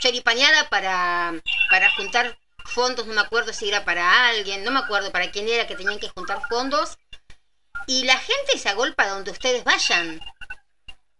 choripaneada 0.00 0.68
para, 0.68 1.34
para 1.70 1.90
juntar 1.92 2.36
fondos, 2.64 3.06
no 3.06 3.14
me 3.14 3.20
acuerdo 3.20 3.52
si 3.52 3.68
era 3.68 3.84
para 3.84 4.28
alguien, 4.28 4.64
no 4.64 4.70
me 4.70 4.80
acuerdo 4.80 5.10
para 5.12 5.30
quién 5.30 5.48
era 5.48 5.66
que 5.66 5.74
tenían 5.76 5.98
que 6.00 6.08
juntar 6.08 6.42
fondos, 6.48 6.96
y 7.86 8.04
la 8.04 8.16
gente 8.18 8.58
se 8.58 8.68
agolpa 8.68 9.08
donde 9.08 9.30
ustedes 9.30 9.64
vayan. 9.64 10.20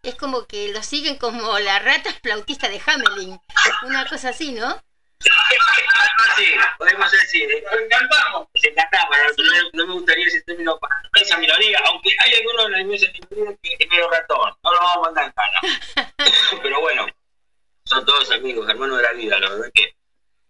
Es 0.02 0.14
como 0.14 0.46
que 0.46 0.68
lo 0.72 0.82
siguen 0.82 1.16
como 1.18 1.58
la 1.58 1.78
rata 1.78 2.10
flautista 2.22 2.68
de 2.68 2.80
Hamelin, 2.84 3.38
una 3.82 4.06
cosa 4.06 4.30
así, 4.30 4.52
¿no? 4.52 4.82
Sí, 6.36 6.54
podemos 6.78 7.10
decir. 7.10 7.50
eh, 7.50 7.62
Nos 7.70 7.80
encantamos. 7.82 8.48
Nos 8.54 8.64
encantamos, 8.64 9.18
no, 9.36 9.70
no 9.74 9.86
me 9.86 9.92
gustaría 9.94 10.26
ese 10.26 10.40
término 10.42 10.78
para 10.78 10.94
esa 11.16 11.36
minoría, 11.36 11.78
aunque 11.84 12.10
hay 12.18 12.34
algunos 12.34 12.70
de 12.70 12.84
minoría 12.84 13.56
que 13.62 13.76
es 13.78 13.90
medio 13.90 14.08
ratón. 14.10 14.54
No 14.62 14.72
lo 14.72 14.78
vamos 14.80 14.96
a 14.96 15.00
mandar 15.00 15.24
en 15.26 15.32
cara. 15.32 15.60
pero 16.62 16.80
bueno, 16.80 17.06
son 17.84 18.04
todos 18.06 18.30
amigos, 18.30 18.68
hermanos 18.70 18.96
de 18.96 19.02
la 19.02 19.12
vida, 19.12 19.38
la 19.38 19.50
verdad 19.50 19.70
que 19.74 19.94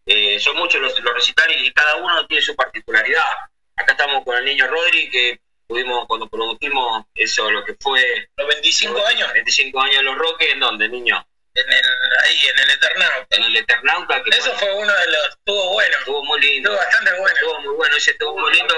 eh, 0.07 0.39
son 0.39 0.57
muchos 0.57 0.81
los, 0.81 0.99
los 1.01 1.15
recitales 1.15 1.57
y 1.61 1.73
cada 1.73 1.97
uno 1.97 2.25
tiene 2.29 2.43
su 2.43 2.55
particularidad. 2.55 3.25
Acá 3.77 3.93
estamos 3.93 4.25
con 4.25 4.37
el 4.37 4.45
niño 4.45 4.69
Rodri, 4.69 5.11
que 5.11 5.41
pudimos, 5.71 6.07
cuando 6.09 6.29
produjimos 6.29 7.05
eso, 7.15 7.49
lo 7.51 7.65
que 7.65 7.77
fue 7.81 8.29
Los 8.37 8.49
25 8.49 9.07
años 9.07 9.33
25 9.33 9.81
años 9.81 9.97
de 9.99 10.03
los 10.03 10.19
Roques, 10.19 10.53
¿en 10.53 10.61
dónde, 10.61 10.89
niño? 10.89 11.25
en 11.55 11.73
el, 11.73 11.85
ahí 12.25 12.39
en 12.47 12.59
el 12.61 12.71
Eternauta. 12.71 13.37
En 13.37 13.43
el 13.45 13.57
Eternauta, 13.57 14.23
que 14.23 14.31
Eso 14.31 14.53
fue 14.55 14.73
uno 14.75 14.93
de 14.93 15.07
los. 15.07 15.29
Estuvo 15.29 15.73
bueno. 15.73 15.97
estuvo 15.99 16.25
muy 16.25 16.41
lindo. 16.41 16.73
Estuvo 16.73 16.85
bastante 16.85 17.21
bueno. 17.21 17.35
Estuvo 17.35 17.61
muy 17.61 17.77
bueno, 17.77 17.97
ese 17.97 18.11
estuvo 18.13 18.39
muy 18.39 18.53
lindo. 18.53 18.75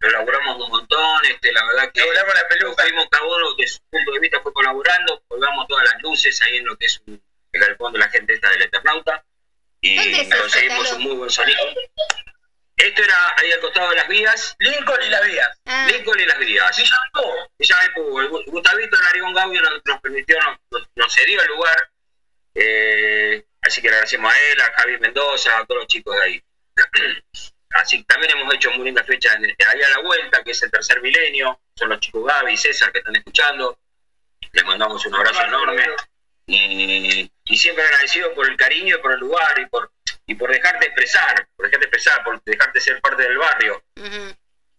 Lo 0.00 0.08
elaboramos 0.08 0.64
un 0.64 0.70
montón, 0.70 1.24
este, 1.26 1.52
la 1.52 1.64
verdad 1.64 1.90
que 1.92 2.00
Logramos 2.00 2.34
la 2.34 2.48
peluca. 2.48 2.84
fuimos 2.84 3.08
cada 3.10 3.26
uno 3.26 3.54
de 3.56 3.66
su 3.66 3.80
punto 3.90 4.12
de 4.12 4.20
vista 4.20 4.40
fue 4.40 4.52
colaborando, 4.52 5.20
colgamos 5.26 5.66
todas 5.66 5.84
las 5.92 6.02
luces 6.02 6.40
ahí 6.42 6.58
en 6.58 6.66
lo 6.66 6.76
que 6.76 6.86
es 6.86 7.02
un, 7.06 7.20
el 7.50 7.60
galpón 7.60 7.92
de 7.92 7.98
la 7.98 8.08
gente 8.08 8.32
esta 8.32 8.48
del 8.50 8.62
Eternauta 8.62 9.24
y 9.80 9.96
¿Dónde 9.96 10.20
es 10.20 10.28
eso, 10.28 10.38
conseguimos 10.40 10.92
un 10.92 11.02
muy 11.02 11.16
buen 11.16 11.30
sonido. 11.30 11.58
Esto 12.78 13.02
era 13.02 13.34
ahí 13.36 13.50
al 13.52 13.60
costado 13.60 13.90
de 13.90 13.96
las 13.96 14.08
vías, 14.08 14.54
Lincoln 14.60 15.02
y 15.02 15.08
la 15.08 15.20
vía. 15.22 15.50
Ah, 15.66 15.86
Lincoln 15.90 16.20
y 16.20 16.24
las 16.26 16.38
vías. 16.38 16.70
Así 16.70 16.84
llamó. 16.84 17.34
Y 17.58 17.66
ya 17.66 17.76
me 17.82 17.90
pudo. 17.90 18.20
El 18.20 18.30
Gu- 18.30 18.44
Gustavito 18.46 18.96
Narigón 19.00 19.34
Gaudio 19.34 19.60
nos, 19.62 19.80
nos 19.84 20.00
permitió, 20.00 20.38
nos, 20.70 20.88
nos- 20.94 21.14
cedió 21.14 21.40
el 21.42 21.48
lugar. 21.48 21.90
Eh, 22.54 23.44
así 23.62 23.80
que 23.82 23.88
le 23.88 23.94
agradecemos 23.94 24.32
a 24.32 24.38
él, 24.40 24.60
a 24.60 24.72
Javi 24.80 24.98
Mendoza, 24.98 25.58
a 25.58 25.64
todos 25.66 25.80
los 25.82 25.86
chicos 25.88 26.14
de 26.16 26.22
ahí. 26.22 26.42
Así 27.70 27.98
que 27.98 28.04
también 28.04 28.30
hemos 28.36 28.54
hecho 28.54 28.70
muy 28.70 28.86
lindas 28.86 29.06
fechas 29.06 29.36
ahí 29.36 29.82
a 29.82 29.88
la 29.90 29.98
vuelta, 30.00 30.42
que 30.42 30.52
es 30.52 30.62
el 30.62 30.70
tercer 30.70 31.02
milenio. 31.02 31.60
Son 31.76 31.90
los 31.90 32.00
chicos 32.00 32.24
Gaby 32.26 32.54
y 32.54 32.56
César 32.56 32.90
que 32.90 32.98
están 33.00 33.14
escuchando. 33.14 33.78
Les 34.52 34.64
mandamos 34.64 35.04
un 35.04 35.14
abrazo 35.14 35.42
enorme. 35.42 35.84
Y, 36.46 37.30
y 37.44 37.56
siempre 37.58 37.84
agradecido 37.84 38.32
por 38.34 38.48
el 38.48 38.56
cariño 38.56 38.96
y 38.96 39.00
por 39.02 39.12
el 39.12 39.20
lugar 39.20 39.58
y 39.60 39.66
por, 39.66 39.92
y 40.28 40.34
por 40.34 40.52
dejarte 40.52 40.86
expresar, 40.86 41.48
por 41.56 41.66
dejarte 41.66 41.86
expresar, 41.86 42.22
por 42.22 42.42
dejarte 42.44 42.80
ser 42.80 43.00
parte 43.00 43.22
del 43.22 43.38
barrio. 43.38 43.82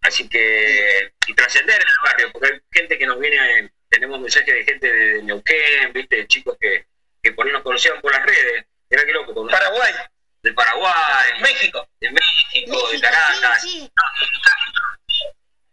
Así 0.00 0.28
que, 0.28 1.12
y 1.26 1.34
trascender 1.34 1.74
en 1.74 1.88
el 1.88 2.04
barrio, 2.04 2.32
porque 2.32 2.52
hay 2.52 2.60
gente 2.72 2.96
que 2.96 3.06
nos 3.06 3.18
viene, 3.18 3.72
tenemos 3.88 4.20
mensajes 4.20 4.54
de 4.54 4.64
gente 4.64 4.92
de 4.92 5.22
Neuquén, 5.24 5.92
viste, 5.92 6.16
de 6.16 6.26
chicos 6.28 6.56
que, 6.58 6.86
que 7.20 7.32
por 7.32 7.46
ahí 7.46 7.52
nos 7.52 7.62
conocían 7.62 8.00
por 8.00 8.12
las 8.12 8.24
redes, 8.24 8.64
era 8.88 9.04
que 9.04 9.12
loco, 9.12 9.46
Paraguay. 9.48 9.92
de 10.42 10.52
Paraguay, 10.52 11.40
México. 11.40 11.86
de 12.00 12.12
México, 12.12 12.76
de 12.76 12.92
México, 12.92 13.00
Caracas. 13.02 13.62
sí, 13.62 13.90
sí. 15.08 15.24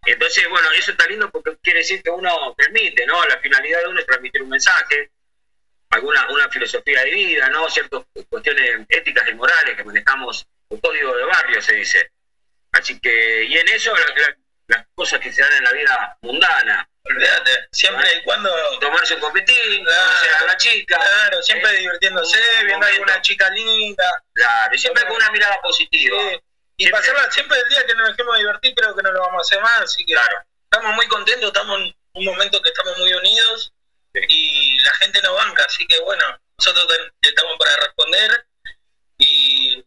Entonces, 0.07 0.49
bueno, 0.49 0.71
eso 0.71 0.91
está 0.91 1.05
lindo 1.05 1.29
porque 1.29 1.55
quiere 1.61 1.79
decir 1.79 2.01
que 2.01 2.09
uno 2.09 2.55
transmite, 2.57 3.05
¿no? 3.05 3.23
La 3.27 3.39
finalidad 3.39 3.81
de 3.81 3.89
uno 3.89 3.99
es 3.99 4.07
transmitir 4.07 4.41
un 4.41 4.49
mensaje, 4.49 5.11
alguna 5.89 6.27
una 6.29 6.49
filosofía 6.49 7.01
de 7.03 7.11
vida, 7.11 7.49
¿no? 7.49 7.69
Ciertas 7.69 8.03
cuestiones 8.29 8.85
éticas 8.89 9.27
y 9.29 9.33
morales 9.33 9.75
que 9.75 9.83
manejamos, 9.83 10.45
un 10.69 10.79
código 10.79 11.15
de 11.15 11.23
barrio 11.23 11.61
se 11.61 11.75
dice. 11.75 12.11
Así 12.73 12.99
que, 12.99 13.43
y 13.45 13.57
en 13.57 13.67
eso 13.69 13.95
la- 13.95 14.05
la- 14.27 14.37
las 14.67 14.85
cosas 14.95 15.19
que 15.21 15.31
se 15.31 15.41
dan 15.41 15.53
en 15.53 15.63
la 15.63 15.71
vida 15.71 16.17
mundana, 16.21 16.89
Olvídate, 17.09 17.69
siempre 17.71 18.05
y 18.17 18.23
cuando. 18.25 18.53
Tomarse 18.81 19.13
un 19.15 19.21
copetín, 19.21 19.85
Claro. 19.85 20.07
conocer 20.07 20.33
a 20.33 20.45
la 20.45 20.57
chica. 20.57 20.97
Claro, 20.97 21.41
siempre 21.41 21.71
Eh, 21.71 21.77
divirtiéndose, 21.77 22.37
viendo 22.65 22.73
momento. 22.79 22.95
alguna 22.95 23.21
chica 23.21 23.49
linda. 23.51 24.03
Claro, 24.33 24.75
y 24.75 24.77
siempre 24.77 25.05
con 25.05 25.15
una 25.15 25.31
mirada 25.31 25.57
positiva. 25.61 26.17
Sí. 26.19 26.39
Y 26.75 26.83
Siempre. 26.83 26.99
pasarla 26.99 27.31
siempre 27.31 27.57
el 27.59 27.69
día 27.69 27.85
que 27.87 27.95
nos 27.95 28.09
dejemos 28.09 28.37
divertir, 28.37 28.75
creo 28.75 28.93
que 28.93 29.01
no 29.03 29.11
lo 29.13 29.21
vamos 29.21 29.37
a 29.39 29.41
hacer 29.47 29.61
más. 29.63 29.81
Así 29.83 30.05
que 30.05 30.11
Claro. 30.15 30.37
estamos 30.69 30.95
muy 30.95 31.07
contentos, 31.07 31.47
estamos 31.47 31.79
en 31.79 31.95
un 32.13 32.25
momento 32.25 32.61
que 32.61 32.69
estamos 32.71 32.97
muy 32.97 33.13
unidos 33.13 33.71
y 34.13 34.17
la 34.17 34.66
gente 34.97 35.21
nos 35.21 35.35
banca. 35.35 35.63
Así 35.65 35.85
que 35.87 35.99
bueno, 36.01 36.23
nosotros 36.57 36.87
estamos 37.21 37.57
para 37.57 37.75
responder 37.77 38.45
y 39.17 39.83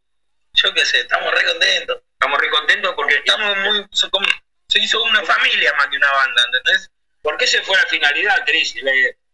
yo 0.54 0.74
qué 0.74 0.84
sé, 0.84 1.00
estamos 1.00 1.32
re 1.32 1.44
contentos. 1.44 2.02
Estamos 2.12 2.40
re 2.40 2.50
contentos 2.50 2.94
porque 2.94 3.16
Estamos 3.16 3.56
muy. 3.58 3.86
como- 4.10 4.26
se 4.68 4.78
hizo 4.78 5.02
una 5.02 5.22
familia 5.24 5.72
más 5.74 5.88
que 5.88 5.96
una 5.96 6.12
banda, 6.12 6.42
¿entendés? 6.46 6.90
porque 7.22 7.44
esa 7.44 7.62
fue 7.62 7.76
la 7.76 7.84
finalidad, 7.86 8.44
Cris. 8.46 8.74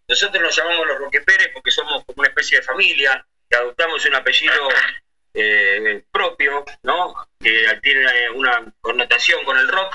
Nosotros 0.08 0.42
nos 0.42 0.56
llamamos 0.56 0.86
los 0.86 0.98
Roque 0.98 1.20
Pérez 1.20 1.50
porque 1.52 1.70
somos 1.70 2.04
como 2.04 2.20
una 2.20 2.28
especie 2.28 2.58
de 2.58 2.64
familia, 2.64 3.24
que 3.48 3.56
adoptamos 3.56 4.04
un 4.06 4.14
apellido 4.14 4.68
eh, 5.34 6.02
propio, 6.10 6.64
¿no? 6.82 7.14
Que 7.38 7.78
tiene 7.82 8.30
una 8.30 8.64
connotación 8.80 9.44
con 9.44 9.56
el 9.58 9.68
rock, 9.68 9.94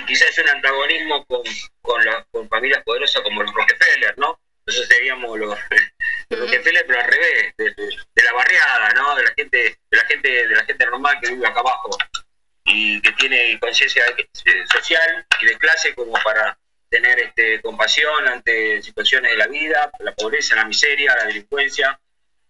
y 0.00 0.06
quizás 0.06 0.36
un 0.38 0.48
antagonismo 0.48 1.24
con, 1.26 1.42
con, 1.82 2.02
con 2.32 2.48
familias 2.48 2.82
poderosas 2.84 3.22
como 3.22 3.42
los 3.42 3.52
Rockefeller, 3.54 4.16
¿no? 4.18 4.40
Nosotros 4.70 4.88
seríamos 4.96 5.38
los, 5.38 5.58
los 6.30 6.40
Rockefeller, 6.40 6.84
pero 6.86 7.00
al 7.00 7.10
revés, 7.10 7.54
de, 7.58 7.64
de- 7.74 8.22
la 8.22 8.32
barriada, 8.32 8.90
¿no? 8.94 9.16
De 9.16 9.24
la 9.24 9.32
gente, 9.34 9.56
de 9.90 9.96
la 9.96 10.04
gente, 10.04 10.28
de 10.28 10.54
la 10.54 10.64
gente 10.64 10.86
normal 10.86 11.18
que 11.20 11.30
vive 11.30 11.46
acá 11.46 11.60
abajo 11.60 11.90
y 12.64 13.00
que 13.02 13.12
tiene 13.12 13.58
conciencia 13.58 14.04
eh, 14.16 14.64
social 14.72 15.26
y 15.40 15.46
de 15.46 15.58
clase 15.58 15.94
como 15.94 16.12
para 16.22 16.56
tener 16.88 17.18
este, 17.20 17.60
compasión 17.62 18.28
ante 18.28 18.82
situaciones 18.82 19.30
de 19.32 19.36
la 19.38 19.46
vida, 19.46 19.90
la 20.00 20.12
pobreza, 20.14 20.56
la 20.56 20.64
miseria, 20.64 21.14
la 21.16 21.24
delincuencia. 21.24 21.98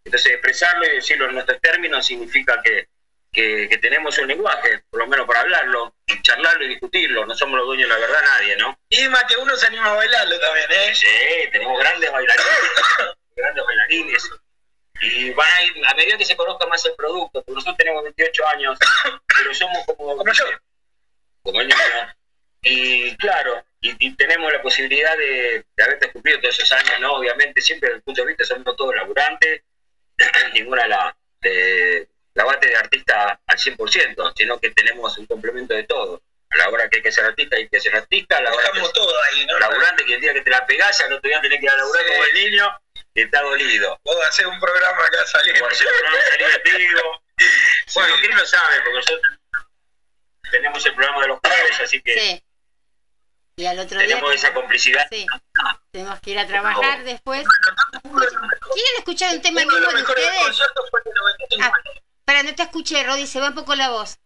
Entonces, 0.05 0.33
expresarlo 0.33 0.87
y 0.87 0.97
decirlo 0.97 1.27
en 1.29 1.35
nuestros 1.35 1.61
términos 1.61 2.07
significa 2.07 2.61
que, 2.63 2.89
que, 3.33 3.69
que 3.69 3.79
tenemos 3.79 4.17
un 4.19 4.27
lenguaje, 4.29 4.83
por 4.91 5.01
lo 5.01 5.07
menos 5.07 5.27
para 5.27 5.41
hablarlo, 5.41 5.95
charlarlo 6.23 6.65
y 6.65 6.69
discutirlo. 6.69 7.27
No 7.27 7.35
somos 7.35 7.59
los 7.59 7.67
dueños 7.67 7.89
de 7.89 7.95
la 7.95 8.01
verdad 8.01 8.23
nadie, 8.23 8.57
¿no? 8.57 8.79
Y 8.89 9.09
más 9.09 9.25
que 9.25 9.37
uno 9.37 9.57
se 9.57 9.67
anima 9.67 9.93
a 9.93 9.95
bailarlo 9.95 10.39
también, 10.41 10.67
¿eh? 10.71 10.95
Sí, 10.95 11.07
tenemos 11.53 11.79
grandes 11.79 12.11
bailarines, 12.11 12.49
grandes 13.37 13.65
bailarines. 13.65 14.31
Y 15.03 15.31
van 15.31 15.51
a 15.51 15.63
ir, 15.63 15.87
a 15.87 15.95
medida 15.95 16.19
que 16.19 16.27
se 16.27 16.37
conozca 16.37 16.67
más 16.67 16.85
el 16.85 16.95
producto, 16.95 17.43
porque 17.43 17.53
nosotros 17.53 17.77
tenemos 17.79 18.03
28 18.03 18.47
años, 18.49 18.79
pero 19.27 19.55
somos 19.55 19.79
como, 19.87 20.17
Como 20.17 20.33
yo. 20.33 20.45
como 21.43 21.61
el 21.61 21.69
niño. 21.69 21.81
Y 22.63 23.17
claro, 23.17 23.65
y, 23.81 24.07
y 24.07 24.15
tenemos 24.17 24.53
la 24.53 24.61
posibilidad 24.61 25.17
de, 25.17 25.65
de 25.75 25.85
haberte 25.85 26.13
cumplido 26.13 26.41
todos 26.41 26.59
esos 26.59 26.71
años, 26.73 27.01
¿no? 27.01 27.15
Obviamente, 27.15 27.63
siempre 27.63 27.89
desde 27.89 27.97
el 27.99 28.03
punto 28.03 28.21
de 28.21 28.29
vista 28.29 28.45
somos 28.45 28.77
todos 28.77 28.95
laburantes, 28.95 29.63
ninguna 30.53 30.87
la, 30.87 31.17
de, 31.41 32.10
la 32.35 32.45
bate 32.45 32.69
de 32.69 32.77
artista 32.77 33.41
al 33.47 33.59
100%, 33.59 34.33
sino 34.37 34.59
que 34.59 34.71
tenemos 34.71 35.17
un 35.19 35.27
complemento 35.27 35.75
de 35.75 35.85
todo. 35.85 36.23
A 36.51 36.57
la 36.57 36.69
hora 36.69 36.89
que 36.89 36.97
hay 36.97 37.03
que 37.03 37.13
ser 37.13 37.25
artista, 37.25 37.57
hay 37.57 37.69
que 37.69 37.79
ser 37.81 37.95
artista, 37.95 38.37
a 38.39 38.41
la 38.41 38.53
hora 38.53 38.71
que 38.73 38.81
todo 38.93 39.15
ahí, 39.31 39.47
¿no? 39.47 39.59
laburante 39.59 40.05
que 40.05 40.15
el 40.15 40.21
día 40.21 40.33
que 40.35 40.41
te 40.41 40.51
la 40.51 40.67
pegás, 40.67 41.01
al 41.01 41.13
otro 41.13 41.29
día 41.29 41.41
tenés 41.41 41.59
que 41.61 41.65
ir 41.67 41.71
a 41.71 41.77
laburar 41.77 42.05
Sí. 42.05 42.11
como 42.13 42.25
el 42.25 42.35
niño 42.35 42.81
y 43.15 43.23
está 43.23 43.43
dolido. 43.43 44.01
Vos 44.05 44.17
hacer 44.29 44.47
un 44.49 44.59
programa 44.59 45.05
acá 45.05 45.19
saliendo. 45.27 45.61
Por 45.61 45.73
eso 45.73 45.85
no 45.85 46.21
salí 46.31 46.45
divertido. 46.45 47.03
Bueno, 47.95 48.15
¿quién 48.21 48.37
lo 48.37 48.47
sabe? 48.47 48.77
Porque 48.81 48.95
nosotros 48.97 49.21
tenemos 50.51 50.87
el 50.87 50.95
programa 50.95 51.23
de 51.23 51.29
los 51.29 51.39
jueves, 51.41 51.81
así 51.81 52.03
que 52.03 52.13
Sí. 52.21 52.43
Y 53.57 53.67
al 53.67 53.79
otro 53.79 53.99
día. 53.99 54.09
tenemos 54.09 54.35
esa 54.35 54.55
complicidad. 54.55 55.07
Sí. 55.11 55.27
Tenemos 55.93 56.19
que 56.21 56.31
ir 56.31 56.39
a 56.39 56.47
trabajar 56.47 57.05
después. 57.05 57.47
¿Quieren 58.03 58.95
escuchar 58.99 59.35
un 59.35 59.43
tema 59.43 59.63
Uno 59.63 59.75
de 59.75 59.81
los 59.83 59.95
ustedes? 60.03 60.31
fue 60.91 61.01
el 61.01 61.05
de 61.05 61.21
95 61.21 61.65
Ah. 61.65 61.91
Para, 62.31 62.43
no 62.45 62.55
te 62.55 62.63
escuché, 62.63 63.03
Rodi, 63.03 63.27
se 63.27 63.41
va 63.41 63.49
un 63.49 63.55
poco 63.57 63.75
la 63.75 63.91
voz. 63.91 64.19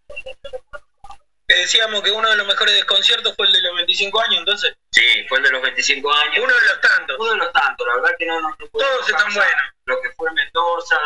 Que 1.49 1.55
decíamos 1.57 2.03
que 2.03 2.11
uno 2.11 2.29
de 2.29 2.37
los 2.37 2.47
mejores 2.47 2.85
conciertos 2.85 3.35
fue 3.35 3.47
el 3.47 3.53
de 3.55 3.63
los 3.63 3.75
25 3.77 4.21
años, 4.21 4.39
entonces. 4.41 4.75
Sí, 4.93 5.25
fue 5.29 5.39
el 5.39 5.45
de 5.45 5.51
los 5.53 5.63
25 5.63 6.13
años. 6.13 6.39
Uno 6.45 6.55
de 6.55 6.61
los 6.69 6.81
tantos. 6.83 7.17
Uno 7.19 7.31
de 7.33 7.37
los 7.39 7.53
tantos, 7.53 7.87
la 7.87 7.95
verdad 7.97 8.11
que 8.19 8.27
no 8.27 8.41
nos 8.43 8.59
Todos 8.71 9.09
están 9.09 9.33
buenos. 9.33 9.63
Lo 9.87 10.01
que 10.03 10.11
fue 10.13 10.31
Mendoza, 10.33 10.97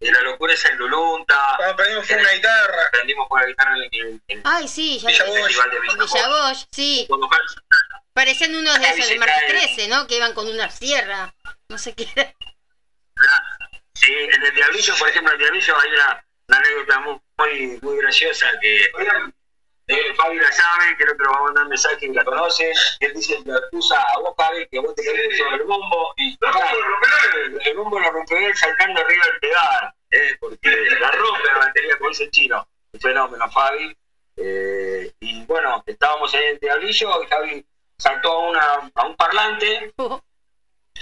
eh, 0.00 0.10
la 0.10 0.20
locura 0.22 0.54
es 0.54 0.64
en 0.64 0.76
Lulunta, 0.76 1.38
Cuando 1.56 1.74
aprendimos 1.74 2.06
fue 2.06 2.16
una 2.16 2.30
guitarra. 2.32 2.86
aprendimos 2.88 3.28
por 3.28 3.40
la 3.40 3.46
guitarra 3.46 3.76
en, 3.76 3.88
en- 3.92 4.22
en 4.28 4.42
Ay, 4.44 4.66
sí, 4.66 4.98
ya 4.98 5.08
Villa 5.08 5.24
lo 5.26 5.30
Bosch. 5.30 5.42
Festival 5.44 5.70
de 5.70 6.66
sí. 6.72 7.08
Parecían 8.12 8.54
unos 8.56 8.80
de 8.80 8.88
esos 8.90 9.08
de 9.08 9.18
Marco 9.18 9.34
cae. 9.38 9.48
13, 9.48 9.88
¿no? 9.88 10.06
Que 10.08 10.16
iban 10.16 10.34
con 10.34 10.48
una 10.48 10.68
sierra. 10.70 11.32
No 11.68 11.78
sé 11.78 11.94
qué 11.94 12.08
era. 12.16 12.34
Sí, 13.94 14.12
en 14.12 14.42
el 14.46 14.54
Diablillo, 14.54 14.94
por 14.96 15.08
ejemplo, 15.08 15.32
en 15.34 15.40
el 15.40 15.44
Diablillo 15.46 15.78
hay 15.78 15.90
una, 15.92 16.24
una 16.50 16.58
anécdota 16.58 17.00
muy, 17.00 17.78
muy, 17.80 17.96
graciosa 17.98 18.46
que 18.60 18.84
eh, 19.86 20.14
Fabi 20.14 20.38
la 20.38 20.52
sabe, 20.52 20.96
creo 20.96 21.16
que 21.16 21.24
lo 21.24 21.32
va 21.32 21.38
a 21.38 21.42
mandar 21.42 21.68
mensaje 21.68 22.06
y 22.06 22.12
la 22.12 22.24
conoce. 22.24 22.72
Él 23.00 23.12
dice, 23.14 23.38
le 23.44 23.54
acusa 23.54 24.00
a 24.00 24.20
vos, 24.20 24.34
Fabi, 24.36 24.66
que 24.68 24.78
vos 24.78 24.94
te 24.94 25.02
querés 25.02 25.36
sobre 25.36 25.56
el 25.56 25.64
bombo 25.64 26.14
y 26.16 26.38
el 27.64 27.76
bombo 27.76 27.98
lo 27.98 28.10
rompe 28.10 28.46
él 28.46 28.56
saltando 28.56 29.00
arriba 29.00 29.24
del 29.26 29.40
pedal, 29.40 29.94
eh, 30.10 30.36
porque 30.38 30.70
la 31.00 31.10
rompe 31.10 31.44
la 31.52 31.58
batería, 31.58 31.96
como 31.98 32.10
dice 32.10 32.24
el 32.24 32.30
chino. 32.30 32.66
Un 32.92 33.00
fenómeno, 33.00 33.50
Fabi. 33.50 33.96
Eh, 34.36 35.12
y 35.20 35.44
bueno, 35.44 35.82
estábamos 35.86 36.32
en 36.34 36.42
el 36.42 36.58
Diablillo 36.58 37.22
y 37.22 37.26
Fabi 37.26 37.66
saltó 37.98 38.32
a, 38.32 38.48
una, 38.48 38.92
a 38.94 39.06
un 39.06 39.16
parlante 39.16 39.92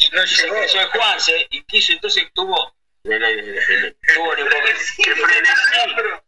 Y 0.01 0.11
no 0.11 0.25
llegó. 0.25 0.55
creyó 0.55 0.81
el 0.81 0.91
Juanse 0.91 1.47
y 1.51 1.63
quiso, 1.65 1.93
entonces 1.93 2.31
tuvo, 2.33 2.73
le- 3.09 3.93
tuvo 4.15 4.35
el, 4.35 4.41
el 4.41 4.49
frenesí 4.49 5.03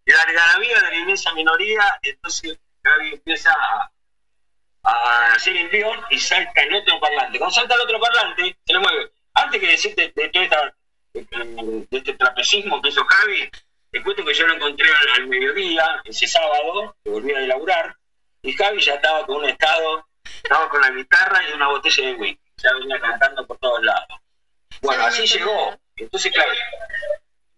y 0.04 0.10
la 0.12 0.22
algarabía 0.22 0.80
de 0.80 0.90
la 0.90 0.94
inmensa 0.96 1.32
minoría, 1.34 1.84
entonces 2.02 2.58
Gaby 2.82 3.14
empieza 3.14 3.52
a, 3.52 3.90
a 4.84 5.32
hacer 5.34 5.56
envión 5.56 6.00
y 6.10 6.18
salta 6.18 6.62
el 6.62 6.74
otro 6.74 6.98
parlante. 7.00 7.38
Cuando 7.38 7.54
salta 7.54 7.74
el 7.74 7.80
otro 7.82 8.00
parlante, 8.00 8.56
se 8.64 8.72
le 8.72 8.78
mueve. 8.78 9.12
Antes 9.34 9.60
que 9.60 9.66
decirte 9.66 10.12
de, 10.14 10.28
todo 10.30 10.42
esta, 10.42 10.74
de 11.12 11.86
este 11.90 12.14
trapecismo 12.14 12.80
que 12.80 12.88
hizo 12.88 13.04
Javi, 13.04 13.50
te 13.90 14.02
cuento 14.02 14.24
que 14.24 14.34
yo 14.34 14.46
lo 14.46 14.54
encontré 14.54 14.88
al, 14.88 15.08
al 15.22 15.26
mediodía, 15.28 16.00
ese 16.04 16.26
sábado, 16.26 16.96
que 17.04 17.10
volvía 17.10 17.38
de 17.38 17.46
laburar, 17.48 17.96
y 18.42 18.52
Javi 18.54 18.80
ya 18.80 18.94
estaba 18.94 19.26
con 19.26 19.36
un 19.36 19.44
estado, 19.46 20.06
estaba 20.42 20.68
con 20.68 20.80
la 20.80 20.90
guitarra 20.90 21.42
y 21.48 21.52
una 21.52 21.68
botella 21.68 22.06
de 22.06 22.14
whisky, 22.14 22.40
ya 22.56 22.72
venía 22.74 23.00
cantando 23.00 23.46
por 23.46 23.58
todos 23.58 23.82
lados. 23.82 24.18
Bueno, 24.80 25.04
así 25.04 25.26
llegó. 25.26 25.78
Entonces, 26.00 26.32
claro, 26.32 26.50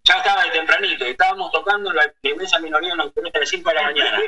ya 0.05 0.17
estaba 0.17 0.45
de 0.45 0.51
tempranito 0.51 1.05
estábamos 1.05 1.53
tocando 1.53 1.93
la, 1.93 2.13
inmensa 2.23 2.59
minoría 2.59 2.95
nos 2.97 3.13
a 3.17 3.39
las 3.39 3.49
5 3.49 3.69
de 3.69 3.75
la 3.75 3.83
mañana 3.83 4.21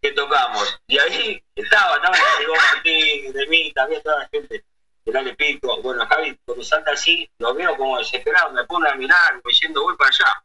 que 0.00 0.12
tocamos. 0.12 0.80
Y 0.86 0.98
ahí 0.98 1.42
estaba, 1.54 1.96
estaba 1.96 2.16
llegó 2.38 2.54
Martín, 2.54 3.32
Demita, 3.32 3.82
había 3.82 4.00
toda 4.00 4.20
la 4.20 4.28
gente 4.28 4.64
de 5.04 5.12
Dale 5.12 5.34
Pico. 5.34 5.82
Bueno, 5.82 6.06
Javi, 6.06 6.38
cuando 6.44 6.62
salta 6.64 6.92
así, 6.92 7.28
lo 7.38 7.52
veo 7.54 7.76
como 7.76 7.98
desesperado, 7.98 8.52
me 8.52 8.64
pone 8.64 8.88
a 8.88 8.94
mirar, 8.94 9.30
como 9.32 9.48
diciendo, 9.48 9.82
voy 9.82 9.96
para 9.96 10.10
allá. 10.10 10.44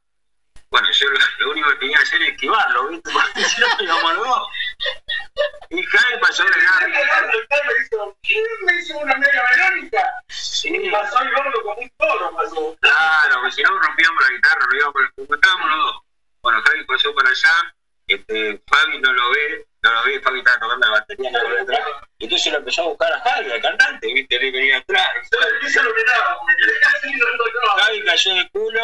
Bueno, 0.73 0.87
yo 0.91 1.07
lo, 1.07 1.19
lo 1.37 1.51
único 1.51 1.69
que 1.69 1.75
tenía 1.75 1.97
que 1.97 2.03
hacer 2.03 2.21
es 2.23 2.29
esquivarlo, 2.29 2.87
¿viste? 2.87 3.11
Porque 3.11 3.45
si 3.45 3.61
no, 3.61 3.67
íbamos 3.79 4.15
los 4.15 4.27
dos. 4.27 4.47
Y 5.69 5.83
Javi 5.83 6.19
pasó 6.19 6.43
largo. 6.45 8.15
¿Quién 8.23 8.43
me 8.65 8.79
hizo 8.79 8.97
una 8.97 9.15
media 9.17 9.43
melódica? 9.51 10.03
Sí, 10.29 10.89
Pasó 10.89 11.21
el 11.21 11.31
gordo 11.31 11.61
como 11.61 11.79
un 11.79 11.91
toro, 11.95 12.35
pasó. 12.35 12.75
Claro, 12.81 13.35
porque 13.35 13.51
si 13.51 13.61
no 13.61 13.79
rompíamos 13.79 14.23
la 14.23 14.35
guitarra, 14.35 14.67
íbamos, 14.73 15.03
como 15.15 15.35
estábamos 15.35 15.69
los 15.69 15.77
dos. 15.77 16.01
Bueno, 16.41 16.63
Javi 16.63 16.83
pasó 16.85 17.13
para 17.13 17.29
allá, 17.29 17.75
este, 18.07 18.63
Fabi 18.65 18.99
no 18.99 19.13
lo 19.13 19.29
ve, 19.29 19.67
no 19.83 19.93
lo 19.93 20.03
ve, 20.05 20.19
Fabi 20.21 20.39
estaba 20.39 20.59
tocando 20.59 20.87
la 20.87 20.93
batería, 20.93 21.31
no 21.31 21.49
lo 21.49 21.61
atrás. 21.61 21.87
Entonces 22.17 22.51
lo 22.51 22.57
empezó 22.57 22.81
a 22.81 22.85
buscar 22.87 23.13
a 23.13 23.19
Javi, 23.19 23.51
al 23.51 23.61
cantante, 23.61 24.11
viste, 24.11 24.39
le 24.39 24.51
venía 24.51 24.79
atrás. 24.79 25.29
Yo 25.61 25.69
se 25.69 25.83
lo 25.83 25.93
miraba, 25.93 26.39
porque. 26.39 26.63
Javi 27.77 28.03
cayó 28.05 28.33
de 28.33 28.49
culo, 28.49 28.81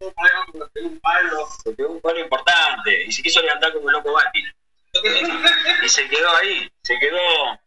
Un 0.00 1.00
palo. 1.00 1.48
se 1.62 1.72
pegó 1.72 1.90
un 1.92 2.00
palo 2.00 2.18
importante, 2.20 3.02
y 3.04 3.12
se 3.12 3.22
quiso 3.22 3.42
levantar 3.42 3.72
como 3.72 3.90
loco 3.90 4.12
Bati. 4.12 4.44
Y 5.84 5.88
se 5.88 6.08
quedó 6.08 6.34
ahí, 6.36 6.70
se 6.82 6.98
quedó, 6.98 7.60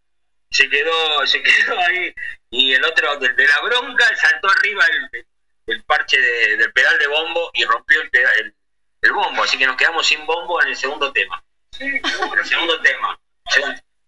se 0.49 0.69
quedó, 0.69 1.27
se 1.27 1.41
quedó 1.41 1.79
ahí. 1.79 2.13
Y 2.49 2.73
el 2.73 2.83
otro, 2.83 3.17
de, 3.17 3.29
de 3.33 3.47
la 3.47 3.61
bronca, 3.61 4.05
saltó 4.15 4.49
arriba 4.49 4.83
el, 5.13 5.25
el 5.67 5.83
parche 5.83 6.19
de- 6.19 6.57
del 6.57 6.73
pedal 6.73 6.97
de 6.99 7.07
bombo 7.07 7.51
y 7.53 7.63
rompió 7.65 8.01
el, 8.01 8.09
peda- 8.09 8.33
el, 8.39 8.55
el 9.01 9.11
bombo. 9.13 9.43
Así 9.43 9.57
que 9.57 9.67
nos 9.67 9.77
quedamos 9.77 10.05
sin 10.07 10.25
bombo 10.25 10.61
en 10.61 10.69
el 10.69 10.75
segundo 10.75 11.11
tema. 11.13 11.43
En 11.79 12.01
el 12.39 12.45
segundo 12.45 12.81
tema. 12.81 13.17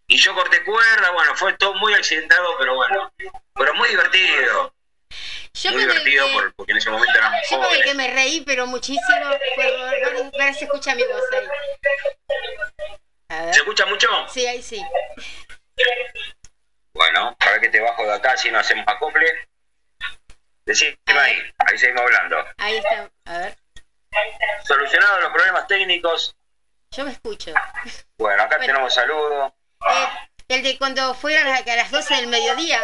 Y 0.07 0.17
yo 0.17 0.33
corté 0.36 0.63
cuerda, 0.63 1.12
bueno, 1.12 1.36
fue 1.36 1.53
todo 1.53 1.73
muy 1.75 1.93
accidentado, 1.93 2.57
pero 2.57 2.75
bueno, 2.75 3.12
pero 3.55 3.73
muy 3.75 3.89
divertido. 3.89 4.72
Yo 5.63 5.71
muy 5.71 5.82
divertido 5.84 6.28
que- 6.28 6.34
por- 6.34 6.54
porque 6.56 6.71
en 6.73 6.78
ese 6.80 6.89
momento 6.89 7.17
éramos 7.17 7.39
Yo 7.49 7.58
con 7.58 7.65
el 7.65 7.71
que 7.71 7.76
jóvenes. 7.91 7.95
me 7.95 8.08
reí, 8.13 8.41
pero 8.41 8.67
muchísimo, 8.67 9.26
a 9.26 9.30
ver 9.30 10.54
si 10.54 10.60
se 10.60 10.65
escucha 10.65 10.95
mi 10.95 11.04
voz 11.04 11.21
ahí. 11.32 11.47
A 13.30 13.54
¿Se 13.54 13.60
escucha 13.60 13.86
mucho? 13.86 14.08
Sí, 14.30 14.45
ahí 14.45 14.62
sí. 14.62 14.82
Bueno, 16.93 17.36
este 17.62 17.80
bajo 17.80 18.04
de 18.06 18.13
acá 18.13 18.38
si 18.38 18.52
no 18.52 18.60
hacemos 18.60 18.86
acople. 18.88 19.26
Decime 20.65 20.97
ahí, 21.08 21.38
ahí 21.58 21.78
seguimos 21.78 22.04
hablando. 22.04 22.45
Ahí 22.58 22.78
está, 22.78 23.10
a 23.26 23.38
ver. 23.39 23.58
Solucionados 24.65 25.21
los 25.23 25.32
problemas 25.32 25.67
técnicos. 25.67 26.36
Yo 26.91 27.04
me 27.06 27.12
escucho. 27.12 27.52
Bueno, 28.17 28.43
acá 28.43 28.58
Bueno. 28.58 28.73
tenemos 28.73 28.93
saludos. 28.93 29.52
Eh, 29.89 30.08
el 30.49 30.63
de 30.63 30.78
cuando 30.78 31.13
fueron 31.15 31.47
a 31.47 31.62
las 31.62 31.89
12 31.89 32.15
del 32.15 32.28
mediodía. 32.28 32.80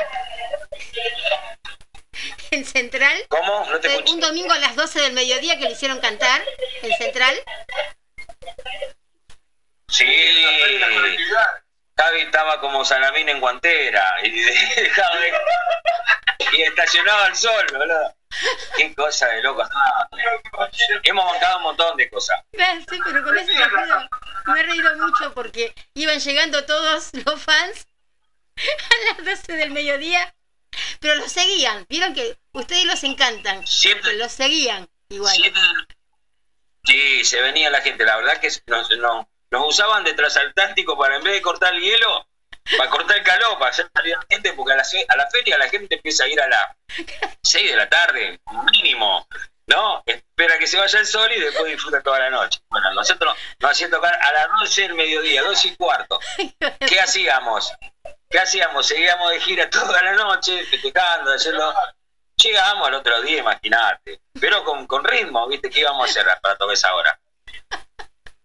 En 2.51 2.65
Central. 2.65 3.25
¿Cómo? 3.29 3.65
No 3.69 3.79
te 3.79 3.87
escucho. 3.87 4.13
un 4.13 4.19
domingo 4.19 4.51
a 4.51 4.59
las 4.59 4.75
12 4.75 5.01
del 5.01 5.13
mediodía 5.13 5.57
que 5.57 5.65
le 5.65 5.71
hicieron 5.71 5.99
cantar 5.99 6.41
en 6.81 6.97
Central. 6.97 7.35
Sí. 9.87 10.05
Javi 11.97 12.21
estaba 12.21 12.61
como 12.61 12.85
Salamín 12.85 13.27
en 13.27 13.39
guantera 13.39 14.15
y 14.23 14.29
y 16.53 16.61
estacionaba 16.61 17.25
al 17.25 17.35
sol, 17.35 17.65
boludo. 17.71 18.15
Qué 18.77 18.93
cosa 18.93 19.27
de 19.27 19.41
loco. 19.41 19.63
Ah, 19.73 20.07
hemos 21.03 21.25
bancado 21.25 21.57
un 21.57 21.63
montón 21.63 21.97
de 21.97 22.09
cosas. 22.09 22.39
Sí, 22.51 22.99
pero 23.03 23.23
con 23.23 23.35
recuerdo 23.35 24.09
me 24.45 24.59
he 24.59 24.63
reído 24.63 24.97
mucho 24.97 25.33
porque 25.33 25.73
iban 25.95 26.19
llegando 26.19 26.65
todos 26.65 27.11
los 27.13 27.41
fans 27.41 27.87
a 28.57 29.15
las 29.15 29.25
12 29.25 29.53
del 29.53 29.71
mediodía, 29.71 30.33
pero 30.99 31.15
los 31.15 31.31
seguían. 31.31 31.85
Vieron 31.89 32.13
que 32.13 32.37
ustedes 32.53 32.85
los 32.85 33.03
encantan. 33.03 33.65
Siempre- 33.67 34.15
los 34.17 34.31
seguían 34.31 34.87
igual. 35.09 35.33
Siempre- 35.35 35.61
Sí, 36.85 37.23
se 37.25 37.41
venía 37.41 37.69
la 37.69 37.81
gente. 37.81 38.05
La 38.05 38.15
verdad 38.17 38.39
que 38.39 38.49
nos, 38.67 38.89
nos, 38.97 39.25
nos 39.51 39.67
usaban 39.67 40.03
de 40.03 40.13
transatlántico 40.13 40.97
para 40.97 41.17
en 41.17 41.23
vez 41.23 41.33
de 41.33 41.41
cortar 41.41 41.73
el 41.75 41.81
hielo, 41.81 42.27
para 42.77 42.89
cortar 42.89 43.17
el 43.17 43.23
calor, 43.23 43.57
para 43.59 43.71
hacer 43.71 43.89
salir 43.93 44.15
a 44.15 44.19
la 44.19 44.25
gente, 44.29 44.53
porque 44.53 44.73
a 44.73 44.77
la, 44.77 44.83
a 45.09 45.17
la 45.17 45.29
feria 45.29 45.57
la 45.57 45.69
gente 45.69 45.95
empieza 45.95 46.23
a 46.23 46.27
ir 46.29 46.39
a 46.41 46.47
las 46.47 46.67
6 47.43 47.69
de 47.71 47.75
la 47.77 47.89
tarde, 47.89 48.39
mínimo. 48.71 49.27
¿No? 49.67 50.01
Espera 50.03 50.57
que 50.57 50.65
se 50.65 50.79
vaya 50.79 50.97
el 50.97 51.05
sol 51.05 51.31
y 51.31 51.39
después 51.39 51.71
disfruta 51.71 52.01
toda 52.01 52.17
la 52.19 52.31
noche. 52.31 52.59
Bueno, 52.71 52.91
nosotros 52.91 53.35
nos 53.59 53.69
hacían 53.71 53.91
tocar 53.91 54.17
a 54.19 54.31
las 54.31 54.47
12 54.61 54.81
del 54.81 54.95
mediodía, 54.95 55.43
12 55.43 55.67
y 55.67 55.75
cuarto. 55.75 56.19
¿Qué 56.87 56.99
hacíamos? 56.99 57.71
¿Qué 58.29 58.37
hacíamos? 58.37 58.87
Seguíamos 58.87 59.31
de 59.31 59.39
gira 59.39 59.69
toda 59.71 60.01
la 60.03 60.13
noche, 60.13 60.63
festejando, 60.65 61.31
haciendo... 61.33 61.73
Llegábamos 62.35 62.87
al 62.87 62.93
otro 62.93 63.21
día, 63.21 63.39
imagínate. 63.39 64.21
Pero 64.39 64.63
con, 64.63 64.87
con 64.87 65.03
ritmo, 65.03 65.45
¿viste? 65.47 65.69
¿Qué 65.69 65.81
íbamos 65.81 66.07
a 66.07 66.09
hacer 66.09 66.25
para 66.41 66.55
tocar 66.55 66.73
esa 66.73 66.93
hora? 66.95 67.19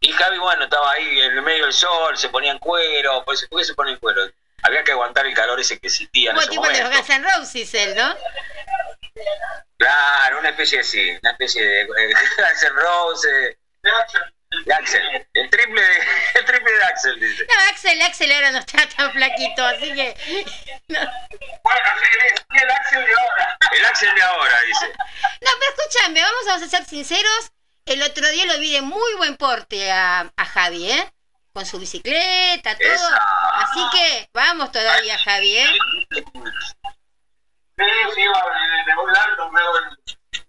Y 0.01 0.11
Javi, 0.11 0.39
bueno, 0.39 0.65
estaba 0.65 0.91
ahí 0.91 1.21
en 1.21 1.33
el 1.33 1.43
medio 1.43 1.65
del 1.65 1.73
sol, 1.73 2.17
se 2.19 2.29
ponía 2.29 2.51
en 2.51 2.59
cuero. 2.59 3.23
Pues, 3.25 3.47
¿Por 3.47 3.61
qué 3.61 3.65
se 3.65 3.75
pone 3.75 3.93
en 3.93 3.99
cuero? 3.99 4.23
Había 4.63 4.83
que 4.83 4.93
aguantar 4.93 5.27
el 5.27 5.35
calor 5.35 5.61
ese 5.61 5.79
que 5.79 5.87
existía 5.87 6.33
en 6.33 6.39
ese 6.39 6.49
tipo 6.49 6.63
de 6.67 6.71
los 6.71 6.81
momento. 6.81 6.97
Guns 6.99 7.11
N' 7.11 7.37
Roses, 7.37 7.75
él, 7.75 7.95
¿no? 7.95 8.17
Claro, 9.77 10.39
una 10.41 10.49
especie 10.49 10.79
de 10.79 10.85
sí, 10.85 11.19
una 11.23 11.31
especie 11.31 11.65
de 11.65 11.83
eh, 11.83 12.15
Axel 12.45 12.75
Rose, 12.75 13.29
eh, 13.29 13.59
de 14.65 14.75
Axel. 14.75 15.27
El 15.35 15.51
triple 15.51 15.81
de, 15.83 15.97
el 16.35 16.45
triple 16.45 16.73
de 16.73 16.85
Axel, 16.85 17.21
dice. 17.21 17.47
No, 17.47 17.71
Axel, 17.71 18.03
Axel 18.03 18.33
ahora 18.33 18.51
no 18.53 18.59
está 18.59 18.89
tan 18.89 19.13
flaquito, 19.13 19.65
así 19.65 19.93
que. 19.95 20.15
No, 20.89 21.01
Bueno, 21.63 21.81
sí, 22.01 22.59
el 22.63 22.71
Axel 22.71 23.05
de 23.05 23.13
ahora. 23.13 23.59
El 23.73 23.85
Axel 23.87 24.15
de 24.15 24.23
ahora, 24.23 24.61
dice. 24.67 24.87
No, 24.89 25.51
pero 25.59 25.75
escúchame, 25.77 26.23
vamos 26.23 26.49
a 26.49 26.69
ser 26.69 26.85
sinceros. 26.85 27.53
El 27.87 28.03
otro 28.03 28.29
día 28.31 28.47
lo 28.47 28.59
vi 28.59 28.73
de 28.73 28.83
muy 28.83 29.15
buen 29.19 29.37
porte 29.37 29.93
a, 29.93 30.33
a 30.37 30.45
Javi, 30.45 30.91
¿eh? 30.91 31.13
Con 31.53 31.67
su 31.67 31.79
bicicleta, 31.79 32.77
todo. 32.77 32.93
Esa. 32.93 33.17
Así 33.63 33.81
que 33.93 34.31
vamos 34.33 34.73
todavía, 34.73 35.19
Javi, 35.19 35.59
¿eh? 35.59 35.79
Sí, 37.77 37.85
sí, 38.15 38.27
va, 38.29 38.43
de 38.87 39.03
un 39.03 39.13
lado 39.13 39.43
hago 39.43 39.79
el, 39.79 39.85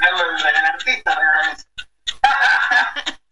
hago 0.08 0.22
el, 0.22 0.46
el 0.48 0.66
artista, 0.66 1.16
realmente. 1.16 1.64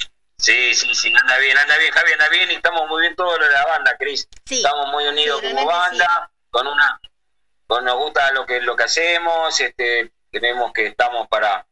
Sí, 0.44 0.76
sí, 0.76 0.94
sí, 0.94 1.08
anda 1.08 1.38
bien, 1.38 1.58
anda 1.58 1.78
bien, 1.78 1.94
Javi, 1.94 2.12
anda 2.12 2.28
bien 2.28 2.52
y 2.52 2.56
estamos 2.56 2.86
muy 2.90 3.00
bien 3.00 3.16
todos 3.16 3.40
los 3.40 3.48
de 3.48 3.54
la 3.54 3.66
banda, 3.66 3.96
Cris. 3.98 4.28
Sí. 4.44 4.56
Estamos 4.56 4.90
muy 4.90 5.08
unidos 5.08 5.40
Sí, 5.40 5.50
como 5.54 5.66
banda, 5.66 6.30
con 6.50 6.68
una, 6.68 7.00
con 7.66 7.86
nos 7.86 7.96
gusta 7.96 8.30
lo 8.34 8.46
que 8.46 8.60
lo 8.60 8.76
que 8.76 8.84
hacemos, 8.84 9.58
este, 9.62 10.12
creemos 10.30 10.74
que 10.74 10.88
estamos 10.88 11.30
para, 11.30 11.66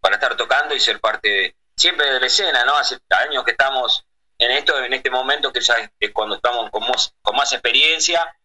para 0.00 0.16
estar 0.16 0.36
tocando 0.36 0.74
y 0.74 0.80
ser 0.80 1.00
parte 1.00 1.28
de, 1.30 1.56
siempre 1.74 2.12
de 2.12 2.20
la 2.20 2.26
escena, 2.26 2.62
¿no? 2.66 2.76
Hace 2.76 2.98
años 3.08 3.42
que 3.42 3.52
estamos 3.52 4.04
en 4.36 4.50
esto, 4.50 4.84
en 4.84 4.92
este 4.92 5.08
momento 5.08 5.50
que 5.50 5.62
ya 5.62 5.72
es, 5.76 5.88
es 5.98 6.12
cuando 6.12 6.36
estamos 6.36 6.70
con 6.70 6.86
más, 6.86 7.14
con 7.22 7.36
más 7.36 7.54
experiencia 7.54 8.36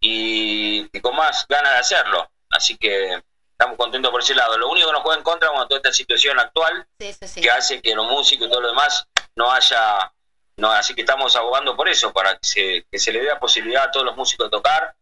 y, 0.00 0.86
y 0.92 1.00
con 1.00 1.16
más 1.16 1.46
ganas 1.48 1.72
de 1.72 1.78
hacerlo. 1.78 2.30
Así 2.50 2.76
que 2.76 3.22
estamos 3.58 3.76
contentos 3.76 4.10
por 4.12 4.20
ese 4.22 4.34
lado. 4.36 4.56
Lo 4.56 4.68
único 4.68 4.86
que 4.86 4.92
nos 4.92 5.02
juega 5.02 5.18
en 5.18 5.24
contra 5.24 5.48
con 5.48 5.66
toda 5.66 5.78
esta 5.78 5.92
situación 5.92 6.38
actual 6.38 6.86
Sí, 7.00 7.06
eso 7.08 7.26
sí. 7.26 7.40
que 7.40 7.50
hace 7.50 7.82
que 7.82 7.92
los 7.94 8.06
músicos 8.06 8.46
y 8.46 8.50
todo 8.50 8.60
lo 8.60 8.68
demás 8.68 9.04
no 9.34 9.50
haya, 9.50 10.12
no, 10.56 10.70
así 10.70 10.94
que 10.94 11.00
estamos 11.00 11.34
abogando 11.34 11.76
por 11.76 11.88
eso, 11.88 12.12
para 12.12 12.34
que 12.38 12.46
se, 12.46 12.86
que 12.90 12.98
se 12.98 13.12
le 13.12 13.18
dé 13.20 13.26
la 13.26 13.40
posibilidad 13.40 13.84
a 13.84 13.90
todos 13.90 14.06
los 14.06 14.16
músicos 14.16 14.46
de 14.46 14.50
tocar, 14.50 14.94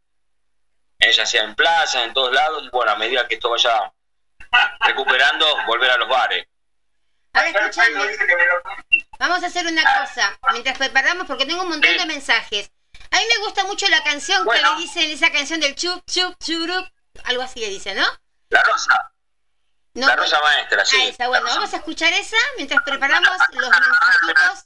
eh, 1.01 1.13
ya 1.13 1.27
sea 1.27 1.43
en 1.45 1.55
plazas, 1.55 2.05
en 2.05 2.15
todos 2.15 2.33
lados, 2.33 2.63
y 2.65 2.71
bueno, 2.71 2.93
a 2.93 2.97
medida 2.97 3.29
que 3.29 3.35
esto 3.35 3.51
vaya 3.51 3.93
recuperando, 4.81 5.47
volver 5.67 5.91
a 5.91 5.97
los 5.99 6.09
bares. 6.09 6.47
Ahora 7.35 7.49
escúchame, 7.51 7.91
vamos 9.19 9.43
a 9.43 9.47
hacer 9.47 9.67
una 9.67 9.83
cosa. 9.83 10.39
Mientras 10.53 10.79
preparamos, 10.79 11.27
porque 11.27 11.45
tengo 11.45 11.63
un 11.63 11.69
montón 11.69 11.95
de 11.95 12.07
mensajes. 12.07 12.71
A 13.11 13.17
mí 13.19 13.25
me 13.29 13.45
gusta 13.45 13.65
mucho 13.65 13.87
la 13.91 14.03
canción 14.03 14.39
que 14.39 14.45
Bueno. 14.45 14.75
le 14.77 14.81
dicen, 14.81 15.11
esa 15.11 15.31
canción 15.31 15.61
del 15.61 15.75
chup, 15.75 16.03
chup, 16.11 16.35
churup. 16.43 16.87
Algo 17.25 17.43
así 17.43 17.61
le 17.61 17.69
dice, 17.69 17.95
¿no? 17.95 18.07
La 18.49 18.63
rosa, 18.63 19.13
No, 19.95 20.07
la 20.07 20.07
bueno. 20.15 20.23
rosa 20.23 20.41
maestra, 20.43 20.85
sí. 20.85 20.97
Ah, 21.01 21.05
esa, 21.09 21.29
bueno, 21.29 21.45
rosa- 21.45 21.55
vamos 21.57 21.75
a 21.75 21.77
escuchar 21.79 22.13
esa 22.13 22.37
mientras 22.57 22.83
preparamos 22.85 23.31
los 23.53 23.71
mensajitos 23.71 24.63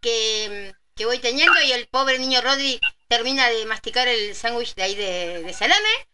que, 0.00 0.74
que 0.94 1.06
voy 1.06 1.18
teniendo 1.18 1.60
y 1.62 1.72
el 1.72 1.88
pobre 1.88 2.18
niño 2.18 2.40
Rodri 2.40 2.80
termina 3.08 3.48
de 3.48 3.66
masticar 3.66 4.08
el 4.08 4.34
sándwich 4.34 4.74
de 4.74 4.82
ahí 4.82 4.94
de, 4.94 5.42
de 5.42 5.52
salame. 5.52 6.08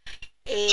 Eh, 0.47 0.69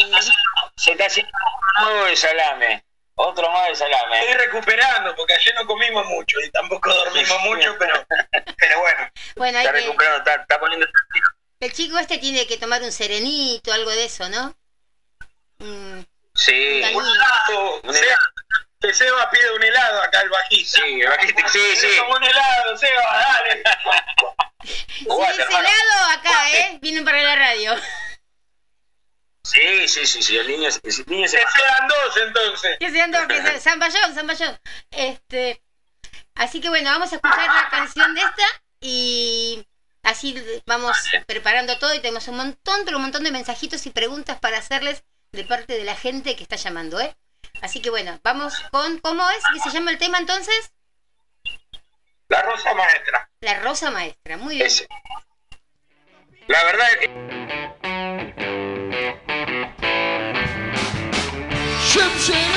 Se 0.75 0.91
está 0.91 1.05
haciendo 1.05 1.31
otro 1.77 1.91
nuevo 1.91 2.05
de 2.07 2.15
salame, 2.17 2.85
otro 3.15 3.49
más 3.51 3.65
de 3.67 3.71
Estoy 3.73 3.91
salame. 3.91 4.33
recuperando 4.35 5.15
porque 5.15 5.33
ayer 5.33 5.53
no 5.55 5.65
comimos 5.65 6.05
mucho 6.05 6.39
y 6.41 6.49
tampoco 6.51 6.93
dormimos 6.93 7.39
mucho, 7.43 7.75
pero, 7.79 8.05
pero 8.57 8.79
bueno. 8.79 9.09
bueno, 9.35 9.59
Está 9.59 9.71
que, 9.73 9.79
recuperando, 9.81 10.17
está, 10.19 10.41
está 10.41 10.59
poniendo... 10.59 10.87
el 11.59 11.73
chico 11.73 11.97
este 11.99 12.17
tiene 12.17 12.47
que 12.47 12.57
tomar 12.57 12.81
un 12.83 12.91
serenito, 12.91 13.71
algo 13.73 13.91
de 13.91 14.05
eso, 14.05 14.27
¿no? 14.29 14.55
Mm, 15.61 16.03
Sí, 16.33 16.81
Un 16.93 17.03
Un 17.03 17.05
helado. 17.05 17.81
Un 17.83 17.93
Seba- 17.93 18.05
helado. 18.05 18.21
que 18.79 18.93
Seba 18.93 19.29
pide 19.29 19.51
un 19.53 19.63
helado 19.63 20.01
acá 20.01 20.19
al 20.21 20.29
bajista. 20.29 20.81
sí, 20.81 21.01
bajiste- 21.01 21.47
sí, 21.49 21.75
sí. 21.75 21.97
Como 21.99 22.15
un 22.15 22.23
helado, 22.23 22.77
Seba, 22.77 23.25
dale. 23.27 23.63
Si 24.63 25.07
es 25.07 25.39
helado, 25.39 26.19
acá, 26.19 26.51
¿eh? 26.51 26.77
Vienen 26.81 27.03
para 27.03 27.21
la 27.23 27.35
radio. 27.35 27.75
Sí, 29.43 29.87
sí, 29.87 30.05
sí, 30.05 30.21
sí, 30.21 30.37
el 30.37 30.47
niño, 30.47 30.69
el 30.69 31.05
niño 31.07 31.27
se 31.27 31.37
Que 31.37 31.45
sean 31.47 31.87
dos 31.87 32.17
entonces. 32.17 32.77
Que 32.79 32.91
se 32.91 33.01
ando, 33.01 33.27
que 33.27 33.41
se- 33.41 33.59
Zamballón, 33.59 34.13
Zamballón. 34.13 34.59
Este, 34.91 35.63
así 36.35 36.61
que 36.61 36.69
bueno, 36.69 36.91
vamos 36.91 37.11
a 37.11 37.15
escuchar 37.15 37.47
la 37.47 37.69
canción 37.71 38.13
de 38.13 38.21
esta 38.21 38.45
y 38.81 39.65
así 40.03 40.35
vamos 40.67 40.95
preparando 41.25 41.79
todo 41.79 41.93
y 41.95 41.99
tenemos 41.99 42.27
un 42.27 42.37
montón, 42.37 42.81
pero 42.85 42.97
un 42.97 43.03
montón 43.03 43.23
de 43.23 43.31
mensajitos 43.31 43.83
y 43.87 43.89
preguntas 43.89 44.39
para 44.39 44.59
hacerles 44.59 45.03
de 45.31 45.43
parte 45.45 45.77
de 45.77 45.83
la 45.83 45.95
gente 45.95 46.35
que 46.35 46.43
está 46.43 46.57
llamando, 46.57 46.99
¿eh? 46.99 47.15
Así 47.61 47.81
que 47.81 47.89
bueno, 47.89 48.19
vamos 48.23 48.59
con, 48.71 48.99
¿cómo 48.99 49.29
es 49.29 49.43
que 49.53 49.59
se 49.59 49.71
llama 49.71 49.91
el 49.91 49.97
tema 49.97 50.17
entonces? 50.17 50.73
La 52.27 52.41
rosa 52.41 52.73
maestra. 52.73 53.29
La 53.41 53.59
Rosa 53.59 53.91
Maestra, 53.91 54.37
muy 54.37 54.55
bien. 54.55 54.67
Ese. 54.67 54.87
La 56.47 56.63
verdad, 56.63 56.87
eh, 57.01 57.09
Shum 61.89 62.50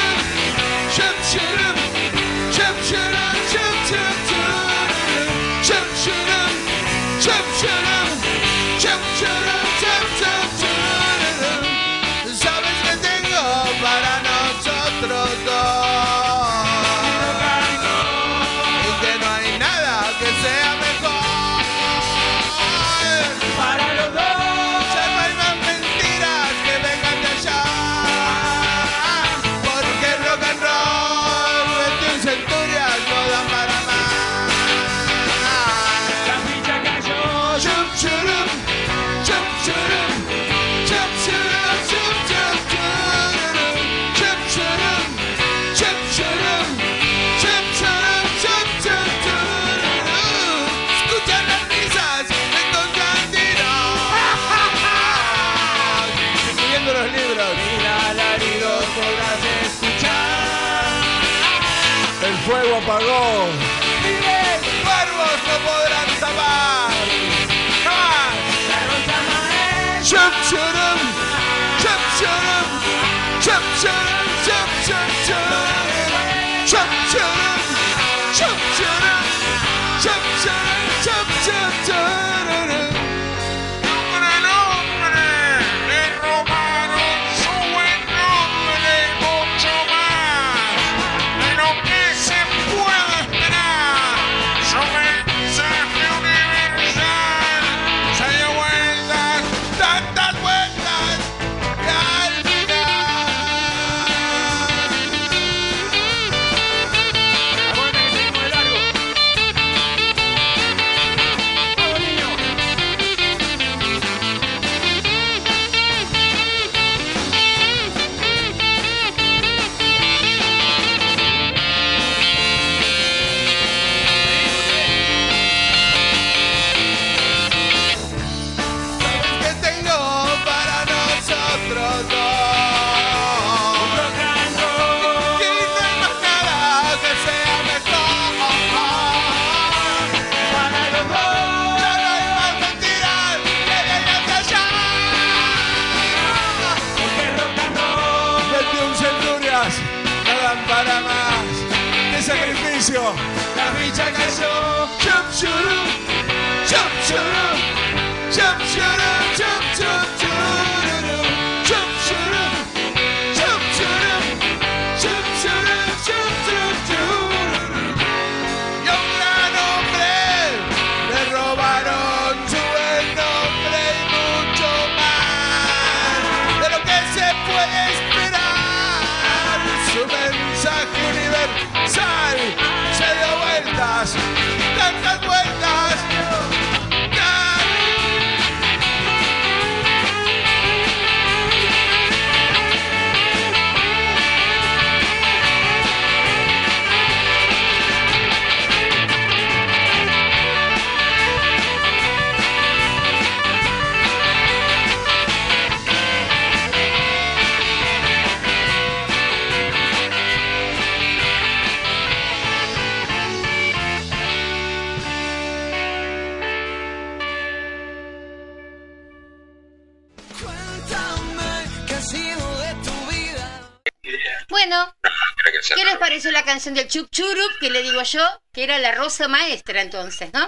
era 228.65 228.79
la 228.79 228.93
rosa 228.93 229.29
maestra 229.29 229.81
entonces, 229.83 230.33
¿no? 230.33 230.41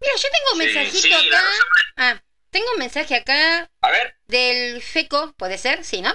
Mira, 0.00 0.14
yo 0.14 0.28
tengo 0.30 0.52
un 0.52 0.58
mensajito 0.58 0.98
sí, 0.98 1.12
acá. 1.12 1.42
Ah, 1.96 2.22
tengo 2.50 2.66
un 2.72 2.78
mensaje 2.78 3.16
acá 3.16 3.70
A 3.80 3.90
ver, 3.90 4.16
del 4.26 4.82
Feco, 4.82 5.32
¿puede 5.34 5.58
ser? 5.58 5.84
Sí, 5.84 6.00
¿no? 6.00 6.14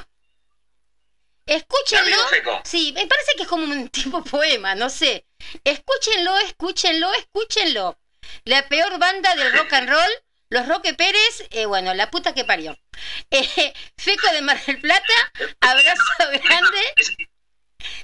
Escúchenlo. 1.45 2.27
Feco. 2.29 2.61
Sí, 2.63 2.93
me 2.93 3.05
parece 3.05 3.33
que 3.35 3.43
es 3.43 3.49
como 3.49 3.65
un 3.65 3.89
tipo 3.89 4.23
poema, 4.23 4.75
no 4.75 4.89
sé. 4.89 5.27
Escúchenlo, 5.63 6.37
escúchenlo, 6.39 7.13
escúchenlo. 7.13 7.99
La 8.45 8.67
peor 8.69 8.97
banda 8.99 9.35
del 9.35 9.51
rock 9.53 9.73
and 9.73 9.89
roll, 9.89 10.11
los 10.49 10.67
Roque 10.67 10.93
Pérez, 10.93 11.47
eh, 11.49 11.65
bueno, 11.65 11.93
la 11.93 12.09
puta 12.09 12.33
que 12.33 12.45
parió. 12.45 12.77
Eh, 13.31 13.73
Feco 13.97 14.31
de 14.31 14.41
Mar 14.43 14.63
del 14.65 14.79
Plata, 14.79 15.31
abrazo 15.59 16.03
grande. 16.19 16.93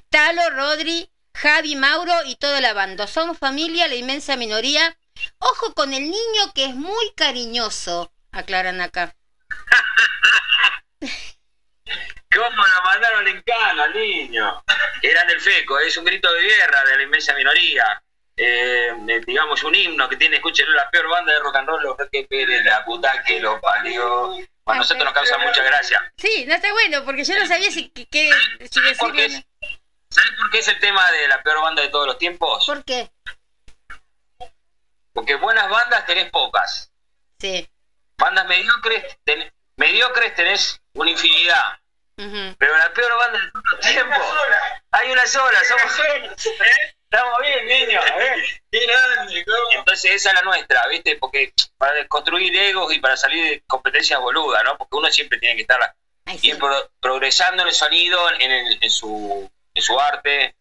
Talo, 0.09 0.49
Rodri, 0.49 1.09
Javi, 1.33 1.75
Mauro 1.75 2.13
y 2.25 2.35
toda 2.35 2.59
la 2.61 2.73
banda. 2.73 3.07
Somos 3.07 3.37
familia, 3.37 3.87
la 3.87 3.95
inmensa 3.95 4.35
minoría. 4.35 4.97
Ojo 5.39 5.73
con 5.73 5.93
el 5.93 6.03
niño 6.03 6.53
que 6.55 6.65
es 6.65 6.75
muy 6.75 7.11
cariñoso, 7.15 8.11
aclaran 8.31 8.81
acá. 8.81 9.15
¿cómo 12.33 12.63
la 12.67 12.81
mandaron 12.83 13.27
en 13.27 13.41
cana, 13.41 13.87
niño? 13.89 14.63
Eran 15.01 15.27
del 15.27 15.41
FECO, 15.41 15.79
es 15.79 15.97
un 15.97 16.05
grito 16.05 16.31
de 16.31 16.41
guerra 16.43 16.83
de 16.85 16.97
la 16.97 17.03
inmensa 17.03 17.33
minoría. 17.33 18.01
Eh, 18.37 18.93
eh, 19.09 19.21
digamos, 19.25 19.63
un 19.63 19.75
himno 19.75 20.07
que 20.07 20.15
tiene, 20.15 20.37
escúchenlo, 20.37 20.73
la 20.73 20.89
peor 20.89 21.09
banda 21.09 21.33
de 21.33 21.39
rock 21.39 21.55
and 21.57 21.67
roll, 21.67 21.83
los 21.83 21.97
Roque 21.97 22.25
Pérez, 22.29 22.63
la 22.63 22.85
puta 22.85 23.21
que 23.23 23.39
lo. 23.39 23.59
Bueno, 23.59 24.47
a 24.65 24.75
nosotros 24.75 25.03
nos 25.03 25.13
causa 25.13 25.37
mucha 25.39 25.63
gracia. 25.63 26.13
Sí, 26.15 26.45
no 26.47 26.53
está 26.53 26.71
bueno, 26.71 27.03
porque 27.03 27.23
yo 27.25 27.37
no 27.37 27.45
sabía 27.47 27.69
si, 27.71 27.89
que, 27.89 28.05
que- 28.05 28.31
si 28.71 28.79
¿Por 28.97 29.11
qué, 29.13 29.23
decirlo. 29.23 29.39
es, 29.39 29.45
¿Sabes 30.09 30.31
por 30.37 30.49
qué 30.51 30.59
es 30.59 30.67
el 30.67 30.79
tema 30.79 31.09
de 31.11 31.27
la 31.27 31.41
peor 31.43 31.61
banda 31.61 31.81
de 31.81 31.89
todos 31.89 32.07
los 32.07 32.17
tiempos? 32.17 32.65
¿Por 32.65 32.83
qué? 32.83 33.11
Porque 35.13 35.35
buenas 35.35 35.69
bandas 35.69 36.05
tenés 36.05 36.29
pocas. 36.31 36.91
Sí. 37.39 37.67
Bandas 38.17 38.47
mediocres, 38.47 39.17
ten- 39.23 39.51
mediocres 39.77 40.35
tenés 40.35 40.81
una 40.93 41.11
infinidad. 41.11 41.79
Pero 42.15 42.77
la 42.77 42.93
peor 42.93 43.17
banda 43.17 43.39
de 43.39 43.49
todos 43.51 43.65
los 43.71 43.79
tiempos. 43.79 44.17
Hay 44.91 45.09
una 45.11 45.25
sola, 45.25 45.57
somos. 45.63 45.99
¿Eh? 45.99 46.95
Estamos 47.09 47.39
bien, 47.41 47.65
niños. 47.65 48.03
¿eh? 48.05 48.61
Qué 48.71 48.85
grande, 48.85 49.45
¿cómo? 49.45 49.57
Entonces 49.71 50.11
esa 50.15 50.29
es 50.29 50.35
la 50.35 50.41
nuestra, 50.41 50.85
¿viste? 50.87 51.15
Porque 51.15 51.53
para 51.77 51.93
desconstruir 51.93 52.53
egos 52.57 52.93
y 52.93 52.99
para 52.99 53.15
salir 53.15 53.43
de 53.49 53.63
competencias 53.67 54.19
boludas, 54.19 54.63
¿no? 54.65 54.77
Porque 54.77 54.97
uno 54.97 55.09
siempre 55.09 55.39
tiene 55.39 55.55
que 55.55 55.61
estar 55.61 55.95
Ay, 56.25 56.37
sí. 56.37 56.49
ir 56.49 56.59
pro- 56.59 56.91
progresando 56.99 57.61
en 57.63 57.69
el 57.69 57.73
sonido, 57.73 58.29
en, 58.37 58.51
el- 58.51 58.77
en 58.81 58.89
su, 58.89 59.49
en 59.73 59.81
su 59.81 59.99
arte, 59.99 60.55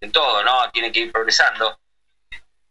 en 0.00 0.12
todo, 0.12 0.42
¿no? 0.42 0.70
Tiene 0.70 0.92
que 0.92 1.00
ir 1.00 1.12
progresando. 1.12 1.78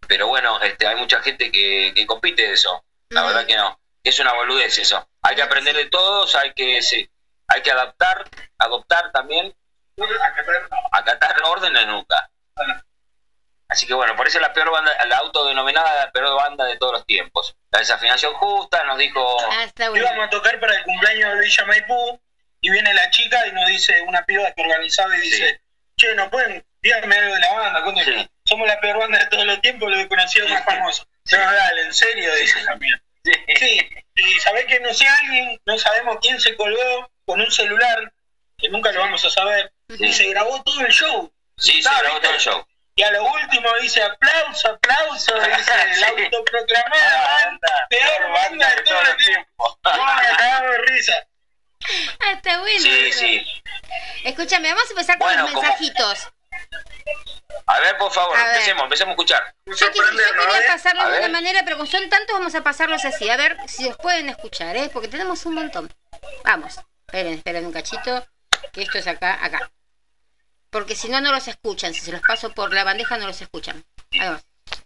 Pero 0.07 0.27
bueno, 0.27 0.59
este, 0.61 0.87
hay 0.87 0.95
mucha 0.95 1.21
gente 1.21 1.51
que, 1.51 1.93
que 1.95 2.05
compite 2.05 2.41
de 2.41 2.53
eso. 2.53 2.83
La 3.09 3.23
verdad 3.23 3.45
que 3.45 3.55
no. 3.55 3.79
Es 4.03 4.19
una 4.19 4.33
boludez 4.33 4.77
eso. 4.77 5.07
Hay 5.21 5.35
que 5.35 5.43
aprender 5.43 5.75
de 5.75 5.85
todos, 5.85 6.35
hay 6.35 6.53
que, 6.53 6.81
sí, 6.81 7.07
hay 7.47 7.61
que 7.61 7.71
adaptar, 7.71 8.27
adoptar 8.57 9.11
también, 9.11 9.55
acatar 10.91 11.35
órdenes 11.43 11.85
nunca. 11.87 12.29
Así 13.67 13.87
que 13.87 13.93
bueno, 13.93 14.15
por 14.17 14.27
eso 14.27 14.37
es 14.37 14.41
la 14.41 14.51
peor 14.51 14.69
banda, 14.69 14.91
la 15.05 15.17
autodenominada 15.17 16.05
la 16.05 16.11
peor 16.11 16.35
banda 16.35 16.65
de 16.65 16.77
todos 16.77 16.93
los 16.93 17.05
tiempos. 17.05 17.55
La 17.71 17.79
desafinación 17.79 18.33
justa 18.33 18.83
nos 18.83 18.97
dijo, 18.97 19.37
Ah. 19.49 19.65
Íbamos 19.95 20.27
a 20.27 20.29
tocar 20.29 20.59
para 20.59 20.75
el 20.75 20.83
cumpleaños 20.83 21.35
de 21.35 21.39
Villa 21.41 21.65
Maipú 21.65 22.19
y 22.59 22.69
viene 22.69 22.93
la 22.93 23.09
chica 23.11 23.47
y 23.47 23.51
nos 23.53 23.67
dice, 23.67 24.01
una 24.07 24.23
piba 24.25 24.51
que 24.51 24.61
organizaba 24.61 25.17
y 25.17 25.21
dice, 25.21 25.61
che, 26.01 26.15
¿no 26.15 26.29
pueden? 26.29 26.65
Díganme 26.81 27.15
algo 27.15 27.33
de 27.35 27.39
la 27.39 27.53
banda, 27.53 27.83
¿cuándo- 27.83 28.03
Sí. 28.03 28.29
somos 28.45 28.67
la 28.67 28.79
peor 28.79 28.97
banda 28.97 29.19
de 29.19 29.27
todos 29.27 29.45
los 29.45 29.61
tiempos, 29.61 29.89
lo 29.89 29.97
he 29.99 30.07
conocido 30.07 30.47
más 30.49 30.65
famoso. 30.65 31.07
No, 31.31 31.37
dale, 31.37 31.81
en 31.83 31.93
serio, 31.93 32.33
dice 32.35 32.59
mía. 32.79 33.01
Sí, 33.23 33.89
y 34.15 34.39
sabés 34.39 34.65
que 34.65 34.79
no 34.79 34.91
sé 34.93 35.07
alguien, 35.07 35.61
no 35.65 35.77
sabemos 35.77 36.17
quién 36.21 36.39
se 36.41 36.55
colgó 36.55 37.11
con 37.25 37.39
un 37.39 37.51
celular, 37.51 38.11
que 38.57 38.69
nunca 38.69 38.91
lo 38.91 39.01
vamos 39.01 39.23
a 39.23 39.29
saber, 39.29 39.71
y 39.89 40.11
se 40.11 40.27
grabó 40.29 40.61
todo 40.63 40.81
el 40.81 40.91
show. 40.91 41.31
Sí, 41.57 41.81
se 41.83 41.89
grabó 42.01 42.19
todo 42.19 42.33
el 42.33 42.39
show. 42.39 42.65
Y 42.95 43.03
a 43.03 43.11
lo 43.11 43.23
último 43.23 43.69
dice 43.79 44.01
aplauso, 44.03 44.69
aplauso, 44.69 45.33
dice 45.57 45.71
el 45.91 46.03
autoproclamada 46.03 47.43
banda, 47.45 47.87
peor 47.89 48.31
banda 48.31 48.75
de 48.75 48.81
todo 48.81 49.01
el 49.01 49.17
tiempo. 49.23 49.79
No, 49.83 50.05
me 50.61 50.67
de 50.67 50.77
risa. 50.79 51.27
Ah, 52.19 52.31
está 52.33 52.59
bueno. 52.59 52.79
Sí, 52.79 53.11
sí. 53.11 53.61
Escúchame, 54.23 54.69
vamos 54.69 54.87
a 54.87 54.91
empezar 54.91 55.17
con 55.17 55.27
Bueno, 55.27 55.43
los 55.43 55.51
como- 55.51 55.61
mensajitos. 55.67 56.27
A 57.65 57.79
ver, 57.79 57.97
por 57.97 58.11
favor, 58.11 58.37
A 58.37 58.43
ver. 58.43 58.53
empecemos, 58.55 58.83
empecemos 58.83 59.09
a 59.09 59.13
escuchar. 59.13 59.55
Yo, 59.65 59.91
quería 59.91 60.67
pasarlo 60.67 61.01
A 61.01 61.09
de 61.09 61.19
una 61.19 61.29
manera, 61.29 61.61
pero 61.63 61.77
como 61.77 61.89
son 61.89 62.09
tantos, 62.09 62.33
vamos 62.37 62.53
a 62.55 62.61
pasarlos 62.63 63.05
así. 63.05 63.29
A 63.29 63.37
ver 63.37 63.57
si 63.67 63.85
los 63.87 63.97
pueden 63.97 64.29
escuchar, 64.29 64.75
¿eh? 64.75 64.89
Porque 64.91 65.07
tenemos 65.07 65.45
un 65.45 65.55
montón. 65.55 65.93
Vamos. 66.43 66.79
Esperen, 67.07 67.33
esperen 67.35 67.65
un 67.65 67.71
cachito. 67.73 68.25
Que 68.73 68.83
esto 68.83 68.97
es 68.97 69.07
acá, 69.07 69.37
acá. 69.43 69.71
Porque 70.69 70.95
si 70.95 71.09
no, 71.09 71.19
no 71.21 71.31
los 71.31 71.47
escuchan. 71.47 71.93
Si 71.93 72.01
se 72.01 72.11
los 72.11 72.21
paso 72.21 72.51
por 72.53 72.73
la 72.73 72.83
bandeja, 72.83 73.17
no 73.17 73.27
los 73.27 73.41
escuchan. 73.41 73.83
Ahí 74.11 74.19
vamos. 74.19 74.41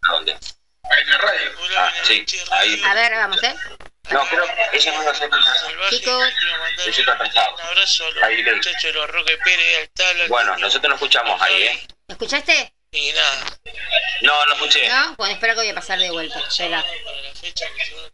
¿A 0.07 0.11
dónde? 0.13 0.33
Ahí 0.33 1.01
en 1.03 1.09
la 1.11 1.17
radio. 1.17 1.51
Ah, 1.77 1.91
sí, 2.03 2.25
ahí. 2.51 2.81
A 2.85 2.93
ver, 2.93 3.13
vamos, 3.15 3.43
¿eh? 3.43 3.55
No, 4.11 4.27
creo 4.27 4.45
que 4.45 4.77
ella 4.77 4.91
no 4.93 5.03
lo 5.03 5.09
hace 5.11 5.29
Chicos, 5.89 6.33
Yo 6.77 6.91
estoy 6.91 7.03
atrasado. 7.13 7.55
Un 7.55 7.61
abrazo 7.61 8.05
a 8.05 8.29
los 8.29 8.55
muchachos 8.55 8.83
de 8.83 8.93
los 8.93 9.09
Roque 9.09 9.37
Pérez, 9.43 9.79
al 9.79 9.89
Tala. 9.89 10.25
Bueno, 10.27 10.57
nosotros 10.57 10.89
no 10.89 10.95
escuchamos 10.95 11.41
ahí, 11.41 11.63
¿eh? 11.63 11.87
¿escuchaste? 12.07 12.73
Y 12.91 13.11
nada, 13.11 13.59
No, 14.21 14.45
no 14.45 14.53
escuché. 14.53 14.87
¿No? 14.87 15.15
Bueno, 15.15 15.33
espera 15.33 15.53
que 15.53 15.61
voy 15.61 15.69
a 15.69 15.75
pasar 15.75 15.99
de 15.99 16.11
vuelta. 16.11 16.39
Espera. 16.39 16.85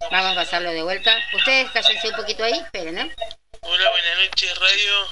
Vamos 0.10 0.32
a 0.32 0.36
pasarlo 0.36 0.72
de 0.72 0.82
vuelta. 0.82 1.16
Ustedes 1.34 1.70
cállense 1.72 2.08
un 2.08 2.16
poquito 2.16 2.44
ahí. 2.44 2.54
Esperen, 2.54 2.98
¿eh? 2.98 3.16
Hola, 3.62 3.90
buenas 3.92 4.18
noches, 4.18 4.58
radio. 4.58 5.10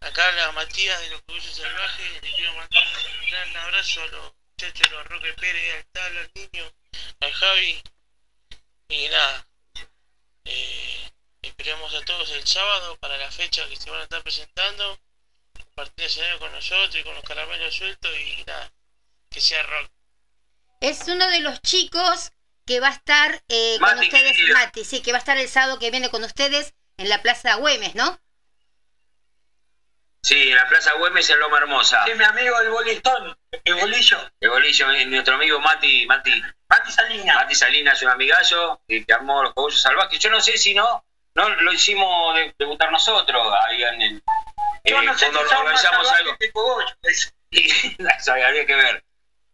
Acá 0.00 0.32
la 0.32 0.52
Matías 0.52 1.00
de 1.00 1.10
los 1.10 1.22
Cuyos 1.22 1.56
Salvajes. 1.56 2.22
Le 2.22 2.32
quiero 2.34 2.52
mandar 2.54 2.84
un 2.84 3.30
gran 3.30 3.56
abrazo 3.56 4.02
a 4.02 4.06
los 4.06 4.32
muchachos 4.50 4.90
de 4.90 4.96
los 4.96 5.06
Roque 5.06 5.32
Pérez, 5.34 5.74
al 5.76 5.84
Tala, 5.92 6.20
al 6.20 6.30
niño, 6.34 6.72
al 7.20 7.32
Javi. 7.32 7.82
Y 8.90 9.08
nada, 9.08 9.46
eh, 10.48 11.10
esperamos 11.42 11.94
a 11.94 12.04
todos 12.04 12.30
el 12.32 12.46
sábado 12.46 12.96
para 12.98 13.16
la 13.18 13.30
fecha 13.30 13.68
que 13.68 13.76
se 13.76 13.90
van 13.90 14.00
a 14.00 14.04
estar 14.04 14.22
presentando. 14.22 14.98
Compartir 15.52 16.04
el 16.04 16.10
escenario 16.10 16.38
con 16.38 16.52
nosotros 16.52 16.96
y 16.96 17.02
con 17.02 17.14
los 17.14 17.24
caramelos 17.24 17.74
sueltos 17.74 18.10
y 18.18 18.44
nada, 18.46 18.72
que 19.30 19.40
sea 19.40 19.62
rock. 19.62 19.90
Es 20.80 21.06
uno 21.08 21.28
de 21.28 21.40
los 21.40 21.60
chicos 21.62 22.32
que 22.64 22.80
va 22.80 22.88
a 22.88 22.92
estar 22.92 23.42
eh, 23.48 23.76
con 23.78 23.98
ustedes, 23.98 24.32
querido. 24.32 24.54
Mati, 24.54 24.84
sí, 24.84 25.02
que 25.02 25.12
va 25.12 25.18
a 25.18 25.20
estar 25.20 25.36
el 25.38 25.48
sábado 25.48 25.78
que 25.78 25.90
viene 25.90 26.10
con 26.10 26.22
ustedes 26.24 26.74
en 26.96 27.08
la 27.08 27.22
Plaza 27.22 27.56
Güemes, 27.56 27.94
¿no? 27.94 28.20
Sí, 30.22 30.50
en 30.50 30.56
la 30.56 30.68
Plaza 30.68 30.92
Güemes 30.94 31.30
en 31.30 31.40
Loma 31.40 31.58
Hermosa. 31.58 32.04
Sí, 32.06 32.12
mi 32.14 32.24
amigo 32.24 32.60
el 32.60 32.70
bolistón, 32.70 33.38
el 33.64 33.74
bolillo, 33.74 34.30
El 34.40 34.50
bolillo, 34.50 35.06
nuestro 35.06 35.34
amigo 35.34 35.60
Mati, 35.60 36.06
Mati, 36.06 36.42
Mati 36.68 36.92
Salinas. 36.92 37.36
Mati 37.36 37.54
Salinas 37.54 37.94
es 37.96 38.02
un 38.02 38.10
amigazo 38.10 38.80
que, 38.86 39.04
que 39.04 39.12
armó 39.12 39.42
los 39.42 39.54
cogollos 39.54 39.80
salvajes. 39.80 40.18
Yo 40.18 40.30
no 40.30 40.40
sé 40.40 40.56
si 40.58 40.74
no, 40.74 41.04
no 41.34 41.48
lo 41.48 41.72
hicimos 41.72 42.34
de- 42.34 42.54
debutar 42.58 42.90
nosotros 42.92 43.54
ahí 43.66 43.82
en 43.84 44.02
el. 44.02 44.22
Yo 44.84 45.00
eh, 45.00 45.04
no 45.04 45.16
sé 45.16 45.26
si 45.26 45.32
cuando 45.32 45.50
más 45.50 45.60
organizamos 45.60 46.12
algo. 46.12 46.36
eso 46.40 48.32
habría 48.32 48.66
que 48.66 48.74
ver. 48.74 49.04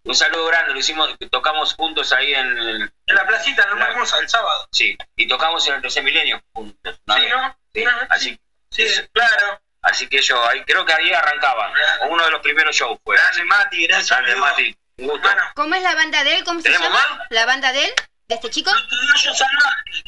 Un 0.07 0.15
saludo 0.15 0.45
grande, 0.47 0.75
lo 0.75 0.79
hicimos, 0.79 1.17
tocamos 1.31 1.73
juntos 1.75 2.13
ahí 2.13 2.35
en 2.35 2.47
el, 2.59 2.93
En 3.07 3.15
la 3.15 3.27
placita, 3.27 3.63
Claro. 3.63 3.91
Hermosa, 3.93 4.19
el 4.19 4.29
sábado. 4.29 4.69
sí, 4.71 4.95
y 5.17 5.27
tocamos 5.27 5.67
en 5.67 5.77
el 5.77 5.81
tercer 5.83 6.03
milenio 6.05 6.43
juntos. 6.53 7.01
Sí. 7.07 7.27
¿no? 7.31 7.57
Sí, 7.73 7.85
¿No? 7.85 7.91
así, 8.11 8.39
Sí, 8.71 8.85
claro. 9.13 9.63
así 9.81 10.07
que 10.09 10.21
yo 10.21 10.47
ahí 10.49 10.63
creo 10.65 10.85
que 10.85 10.93
ahí 10.93 11.11
arrancaban. 11.11 11.73
Claro. 11.73 12.13
Uno 12.13 12.23
de 12.25 12.31
los 12.33 12.41
primeros 12.43 12.77
shows 12.77 12.99
fue. 13.03 13.17
Grande 13.17 13.45
Mati, 13.45 13.87
gracias. 13.87 14.11
Grande. 14.21 14.37
Mati, 14.37 14.77
un 14.99 15.07
gusto. 15.09 15.23
Bueno, 15.29 15.43
¿Cómo 15.55 15.75
es 15.75 15.83
la 15.83 15.95
banda 15.95 16.25
de 16.25 16.37
él? 16.39 16.45
¿Cómo 16.45 16.61
se 16.61 16.65
¿Tenemos 16.65 16.89
llama? 16.89 17.17
más? 17.17 17.27
¿La 17.31 17.47
banda 17.47 17.73
de 17.73 17.85
él? 17.85 17.93
¿De 18.29 18.35
este 18.37 18.51
chico? 18.51 18.71
Cogollos 18.71 19.39
salvajes. 19.39 20.03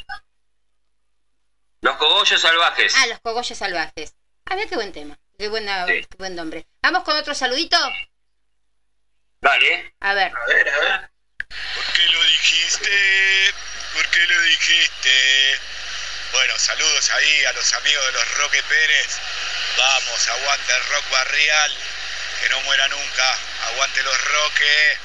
Los 1.82 1.96
cogollos 1.96 2.40
salvajes. 2.40 2.94
Ah, 2.96 3.06
Los 3.06 3.20
Cogollos 3.20 3.58
Salvajes. 3.58 4.14
Ah, 4.46 4.54
mira 4.56 4.68
qué 4.68 4.74
buen 4.76 4.92
tema. 4.92 5.16
Qué, 5.38 5.48
buena, 5.48 5.86
Sí. 5.86 6.04
qué 6.08 6.16
buen 6.18 6.34
nombre. 6.34 6.66
Vamos 6.82 7.04
con 7.04 7.16
otro 7.16 7.34
saludito. 7.34 7.76
Dale. 9.40 9.94
A 10.00 10.14
ver. 10.14 10.32
A 10.34 10.46
ver, 10.46 10.68
a 10.68 10.78
ver. 10.78 11.10
¿Por 11.48 11.92
qué 11.94 12.08
lo 12.08 12.22
dijiste? 12.24 13.54
¿Por 13.92 14.06
qué 14.10 14.26
lo 14.26 14.40
dijiste? 14.42 15.60
Bueno, 16.32 16.58
saludos 16.58 17.10
ahí 17.10 17.44
a 17.44 17.52
los 17.52 17.72
amigos 17.74 18.06
de 18.06 18.12
los 18.12 18.34
Roque 18.38 18.62
Pérez. 18.64 19.18
Vamos, 19.76 20.28
aguante 20.28 20.72
el 20.72 20.84
rock 20.84 21.10
barrial. 21.10 21.76
Que 22.42 22.48
no 22.50 22.60
muera 22.62 22.88
nunca. 22.88 23.34
Aguante 23.72 24.02
los 24.02 24.24
Roque. 24.24 24.98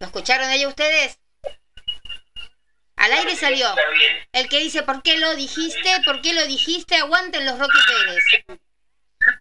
¿Lo 0.00 0.06
escucharon 0.06 0.50
ellos 0.50 0.70
ustedes? 0.70 1.18
Al 2.96 3.12
aire 3.12 3.36
salió. 3.36 3.74
El 4.32 4.48
que 4.48 4.58
dice, 4.58 4.82
¿por 4.82 5.02
qué 5.02 5.16
lo 5.18 5.34
dijiste? 5.34 5.90
¿Por 6.04 6.20
qué 6.22 6.32
lo 6.34 6.46
dijiste? 6.46 6.96
Aguanten 6.96 7.44
los 7.44 7.58
Roque 7.58 7.78
Pérez. 7.86 8.24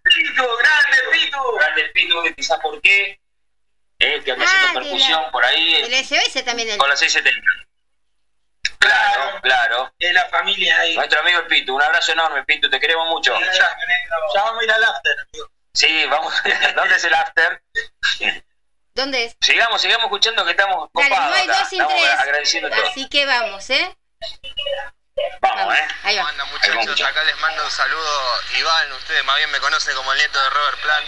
Pitu, 0.03 0.43
grande 0.57 0.97
Pitu. 1.11 1.51
Grande 1.53 1.91
que 1.93 2.35
quizás 2.35 2.59
por 2.59 2.81
qué. 2.81 3.19
Eh, 3.99 4.21
que 4.23 4.31
anda 4.31 4.45
Ah, 4.45 4.49
haciendo 4.49 4.79
percusión 4.81 5.21
la- 5.21 5.31
por 5.31 5.45
ahí. 5.45 5.75
El 5.75 5.93
SBS 5.93 6.43
también. 6.43 6.69
El... 6.71 6.77
Con 6.77 6.89
la 6.89 6.95
670. 6.95 7.39
Claro, 8.79 9.39
claro. 9.41 9.93
De 9.99 10.11
la 10.11 10.25
familia 10.29 10.79
ahí. 10.79 10.95
Nuestro 10.95 11.19
amigo 11.19 11.39
el 11.39 11.47
Pitu, 11.47 11.75
un 11.75 11.81
abrazo 11.83 12.11
enorme, 12.13 12.43
Pitu, 12.45 12.67
te 12.69 12.79
queremos 12.79 13.07
mucho. 13.09 13.39
Ya, 13.39 13.51
ya 13.53 14.43
vamos 14.43 14.61
a 14.61 14.63
ir 14.63 14.71
al 14.71 14.83
after, 14.83 15.15
amigo. 15.19 15.51
Sí, 15.73 16.05
vamos. 16.07 16.33
¿Dónde 16.75 16.95
es 16.95 17.03
el 17.03 17.13
after? 17.13 17.61
¿Dónde 18.93 19.25
es? 19.25 19.35
Sigamos, 19.41 19.81
sigamos 19.81 20.05
escuchando 20.05 20.43
que 20.43 20.51
estamos 20.51 20.89
Dale, 20.93 21.09
copados. 21.09 21.29
no 21.29 21.35
hay 21.35 21.47
dos 21.47 21.69
sin 21.69 21.81
Estamos 21.81 22.01
tres. 22.03 22.19
agradeciendo 22.19 22.69
todo. 22.69 22.87
Así 22.89 23.07
que 23.09 23.25
vamos, 23.25 23.69
¿eh? 23.69 23.97
Vamos, 25.39 25.75
¿eh? 25.75 25.87
Ahí 26.03 26.17
va. 26.17 26.31
Muchachos, 26.51 26.75
vamos. 26.85 27.01
acá 27.01 27.23
les 27.23 27.37
mando 27.39 27.63
un 27.63 27.71
saludo 27.71 28.41
Iván, 28.57 28.91
ustedes 28.93 29.23
más 29.25 29.37
bien 29.37 29.49
me 29.51 29.59
conocen 29.59 29.95
como 29.95 30.11
el 30.13 30.17
nieto 30.19 30.41
de 30.41 30.49
Robert 30.49 30.79
Plant 30.81 31.07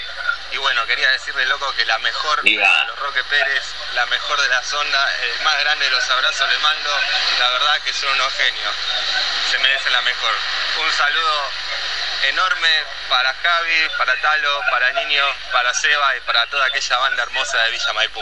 y 0.52 0.58
bueno, 0.58 0.86
quería 0.86 1.10
decirle 1.12 1.46
loco 1.48 1.74
que 1.76 1.86
la 1.86 1.98
mejor 2.00 2.42
Iván. 2.48 2.82
de 2.82 2.88
los 2.88 3.00
Roque 3.00 3.24
Pérez, 3.26 3.64
la 3.94 4.06
mejor 4.08 4.40
de 4.42 4.48
la 4.50 4.64
sonda, 4.64 5.16
el 5.24 5.40
más 5.44 5.60
grande 5.60 5.86
de 5.86 5.92
los 5.92 6.10
abrazos 6.10 6.50
les 6.50 6.60
mando, 6.62 6.90
la 7.40 7.50
verdad 7.52 7.82
que 7.82 7.94
son 7.94 8.10
unos 8.12 8.34
genios, 8.34 8.76
se 9.52 9.60
merecen 9.60 9.94
la 9.94 10.02
mejor. 10.02 10.34
Un 10.86 10.92
saludo 10.92 11.50
enorme 12.30 12.70
para 13.10 13.34
Javi, 13.34 13.90
para 13.98 14.20
Talo, 14.22 14.62
para 14.72 14.92
Niño, 14.94 15.24
para 15.52 15.74
Seba 15.74 16.16
y 16.18 16.22
para 16.22 16.46
toda 16.48 16.66
aquella 16.68 16.98
banda 16.98 17.24
hermosa 17.24 17.62
de 17.64 17.72
Villa 17.72 17.94
Maipú. 17.94 18.22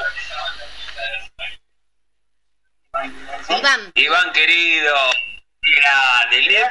Iván. 3.49 3.91
Iván 3.95 4.33
querido. 4.33 4.95
Grande, 5.63 6.37
el 6.39 6.47
nieto, 6.47 6.69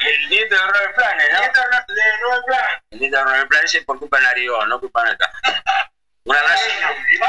el 0.00 0.28
nieto 0.28 0.54
de 0.54 0.60
Robert 0.60 0.94
Planes, 0.94 1.26
¿no? 1.32 1.40
Nieto 1.40 1.60
de 1.88 2.18
Nuevo 2.20 2.44
Plan. 2.46 2.64
El 2.90 3.00
nieto 3.00 3.16
de 3.16 3.24
Robert 3.24 3.48
Planes 3.48 3.74
es 3.74 3.84
por 3.84 3.98
culpa 3.98 4.18
de 4.18 4.24
Narigón, 4.24 4.68
no 4.68 4.78
culpa 4.78 5.04
nuestra. 5.04 5.32
Un 6.24 6.36
abrazo. 6.36 6.62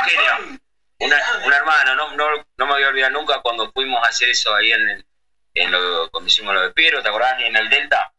Genio. 0.05 0.59
Una- 0.99 1.23
un 1.45 1.53
hermano, 1.53 1.95
no, 1.95 2.11
no, 2.15 2.27
no 2.57 2.65
me 2.65 2.73
voy 2.73 2.83
a 2.83 2.87
olvidar 2.87 3.11
nunca 3.11 3.39
cuando 3.41 3.71
fuimos 3.71 4.03
a 4.03 4.09
hacer 4.09 4.29
eso 4.29 4.53
ahí 4.55 4.71
en, 4.71 4.89
el, 4.89 5.05
en 5.53 5.71
lo, 5.71 6.09
cuando 6.09 6.27
hicimos 6.27 6.53
lo 6.55 6.61
de 6.61 6.71
Piero, 6.71 7.01
¿te 7.01 7.07
acordás? 7.09 7.39
En 7.39 7.55
el 7.55 7.69
Delta, 7.69 8.11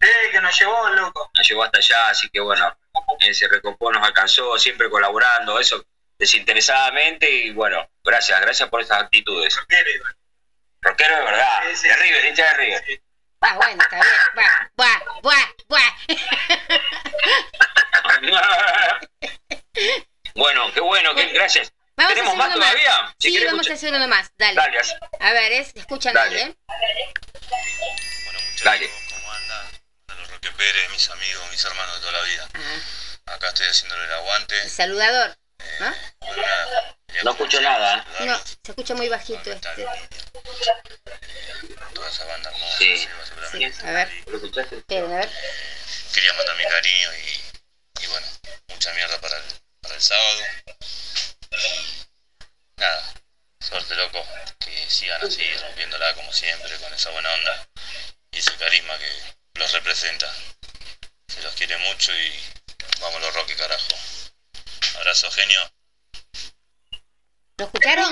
Sí, 0.00 0.08
que 0.30 0.40
nos 0.40 0.58
llevó, 0.58 0.88
loco. 0.90 1.30
nos 1.34 1.48
llevó 1.48 1.64
hasta 1.64 1.78
allá, 1.78 2.08
así 2.10 2.28
que 2.30 2.40
bueno, 2.40 2.76
ese 3.20 3.48
recopó 3.48 3.90
nos 3.92 4.06
alcanzó, 4.06 4.58
siempre 4.58 4.90
colaborando, 4.90 5.58
eso 5.58 5.84
desinteresadamente 6.18 7.30
y 7.30 7.50
bueno, 7.52 7.88
gracias, 8.02 8.40
gracias 8.40 8.68
por 8.68 8.80
estas 8.80 9.02
actitudes. 9.02 9.56
Rockero 10.80 11.16
de 11.16 11.24
verdad, 11.24 11.62
Sí, 11.70 11.76
sí, 11.76 11.88
de 11.88 11.94
sí. 11.94 12.00
River, 12.00 12.24
hincha 12.26 12.44
de 12.44 12.54
River. 12.54 13.02
Ah, 13.40 13.54
bueno, 13.56 13.82
está 13.82 13.96
bien. 13.96 14.06
Bueno, 20.34 20.70
qué 20.74 20.80
bueno, 20.80 21.14
qué, 21.14 21.26
gracias. 21.28 21.72
Vamos 21.96 22.12
¿Tenemos 22.14 22.36
más 22.36 22.52
todavía? 22.52 23.14
Si 23.18 23.30
Sí, 23.30 23.42
vamos 23.46 23.70
a 23.70 23.72
hacer 23.72 23.94
uno 23.94 24.06
más. 24.06 24.30
Dale. 24.36 24.60
A 25.20 25.32
ver, 25.32 25.52
es, 25.52 25.72
escuchan 25.74 26.12
Dale. 26.12 26.42
¿eh? 26.42 26.54
Bueno, 26.66 26.84
muchachos, 28.34 28.64
Dale. 28.64 28.90
Roque 30.36 30.50
Pérez, 30.52 30.90
mis 30.90 31.08
amigos, 31.08 31.50
mis 31.50 31.64
hermanos 31.64 31.94
de 31.94 32.00
toda 32.00 32.12
la 32.12 32.22
vida. 32.22 32.48
Ah, 32.54 33.32
Acá 33.34 33.48
estoy 33.48 33.66
haciéndole 33.68 34.04
el 34.04 34.12
aguante. 34.12 34.60
el 34.62 34.70
saludador. 34.70 35.36
¿No? 35.80 35.94
Bueno, 36.20 36.42
nada, 36.42 36.96
quería 37.06 37.22
No 37.24 37.30
escucho 37.30 37.60
nada, 37.62 38.06
¿eh? 38.20 38.26
No, 38.26 38.38
se 38.38 38.70
escucha 38.72 38.94
muy 38.94 39.08
bajito 39.08 39.50
este. 39.50 39.68
Eh, 39.82 39.88
toda 41.94 42.08
esa 42.10 42.24
banda 42.26 42.50
hermosa, 42.50 42.78
Sí. 42.78 42.96
Sí, 42.98 43.08
seguramente. 43.24 43.86
a 43.88 43.92
ver. 43.92 44.12
¿Lo 44.26 44.36
escuchaste? 44.36 44.76
Esperen, 44.76 45.12
a 45.14 45.16
ver. 45.20 45.30
Quería 46.12 46.32
mandar 46.34 46.56
mi 46.56 46.64
cariño 46.64 47.08
y, 47.14 47.40
y 48.02 48.06
bueno, 48.08 48.26
mucha 48.68 48.92
mierda 48.92 49.18
para 49.20 49.38
el, 49.38 49.44
para 49.80 49.94
el 49.94 50.02
sábado. 50.02 50.40
Y 51.50 52.06
nada, 52.76 53.14
suerte 53.60 53.94
loco, 53.94 54.26
que 54.60 54.90
sigan 54.90 55.24
así, 55.24 55.50
rompiéndola 55.56 56.12
como 56.14 56.30
siempre, 56.32 56.76
con 56.76 56.92
esa 56.92 57.08
buena 57.10 57.32
onda 57.32 57.66
y 58.30 58.38
ese 58.38 58.54
carisma 58.56 58.98
que 58.98 59.35
los 59.58 59.72
representa. 59.72 60.32
Se 61.28 61.42
los 61.42 61.54
quiere 61.54 61.76
mucho 61.78 62.12
y 62.14 62.32
vamos 63.00 63.20
los 63.20 63.34
Roque 63.34 63.54
carajo. 63.56 63.88
Abrazo, 64.98 65.30
genio. 65.30 65.60
¿Lo 67.58 67.64
escucharon? 67.66 68.10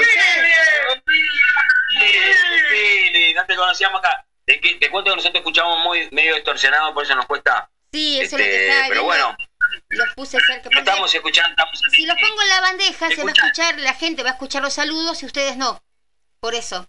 Pili, 2.70 3.34
no 3.34 3.46
te 3.46 3.56
conocíamos 3.56 3.98
acá. 4.00 4.26
Te, 4.46 4.58
te 4.58 4.90
cuento 4.90 5.10
que 5.10 5.16
nosotros 5.16 5.40
escuchamos 5.40 5.78
muy 5.84 6.08
medio 6.10 6.34
distorsionado, 6.34 6.92
por 6.92 7.04
eso 7.04 7.14
nos 7.14 7.26
cuesta. 7.26 7.70
Sí, 7.92 8.20
eso 8.20 8.36
es 8.36 8.40
lo 8.42 8.46
este, 8.46 8.50
que 8.58 8.68
está 8.70 8.88
pero 8.88 9.04
bueno, 9.04 9.36
Los 9.90 10.08
puse 10.14 10.38
cerca. 10.40 10.68
no 10.70 10.78
estamos 10.80 11.14
escuchando. 11.14 11.50
Estamos 11.50 11.80
Si 11.92 12.04
los 12.06 12.16
pongo 12.18 12.42
en 12.42 12.48
la 12.48 12.60
bandeja, 12.60 13.08
se 13.08 13.16
va 13.16 13.22
a 13.22 13.26
Escucha. 13.26 13.46
escuchar, 13.46 13.78
la 13.80 13.94
gente 13.94 14.22
va 14.22 14.30
a 14.30 14.32
escuchar 14.32 14.62
los 14.62 14.74
saludos 14.74 15.22
y 15.22 15.26
ustedes 15.26 15.56
no. 15.56 15.82
Por 16.40 16.54
eso. 16.54 16.88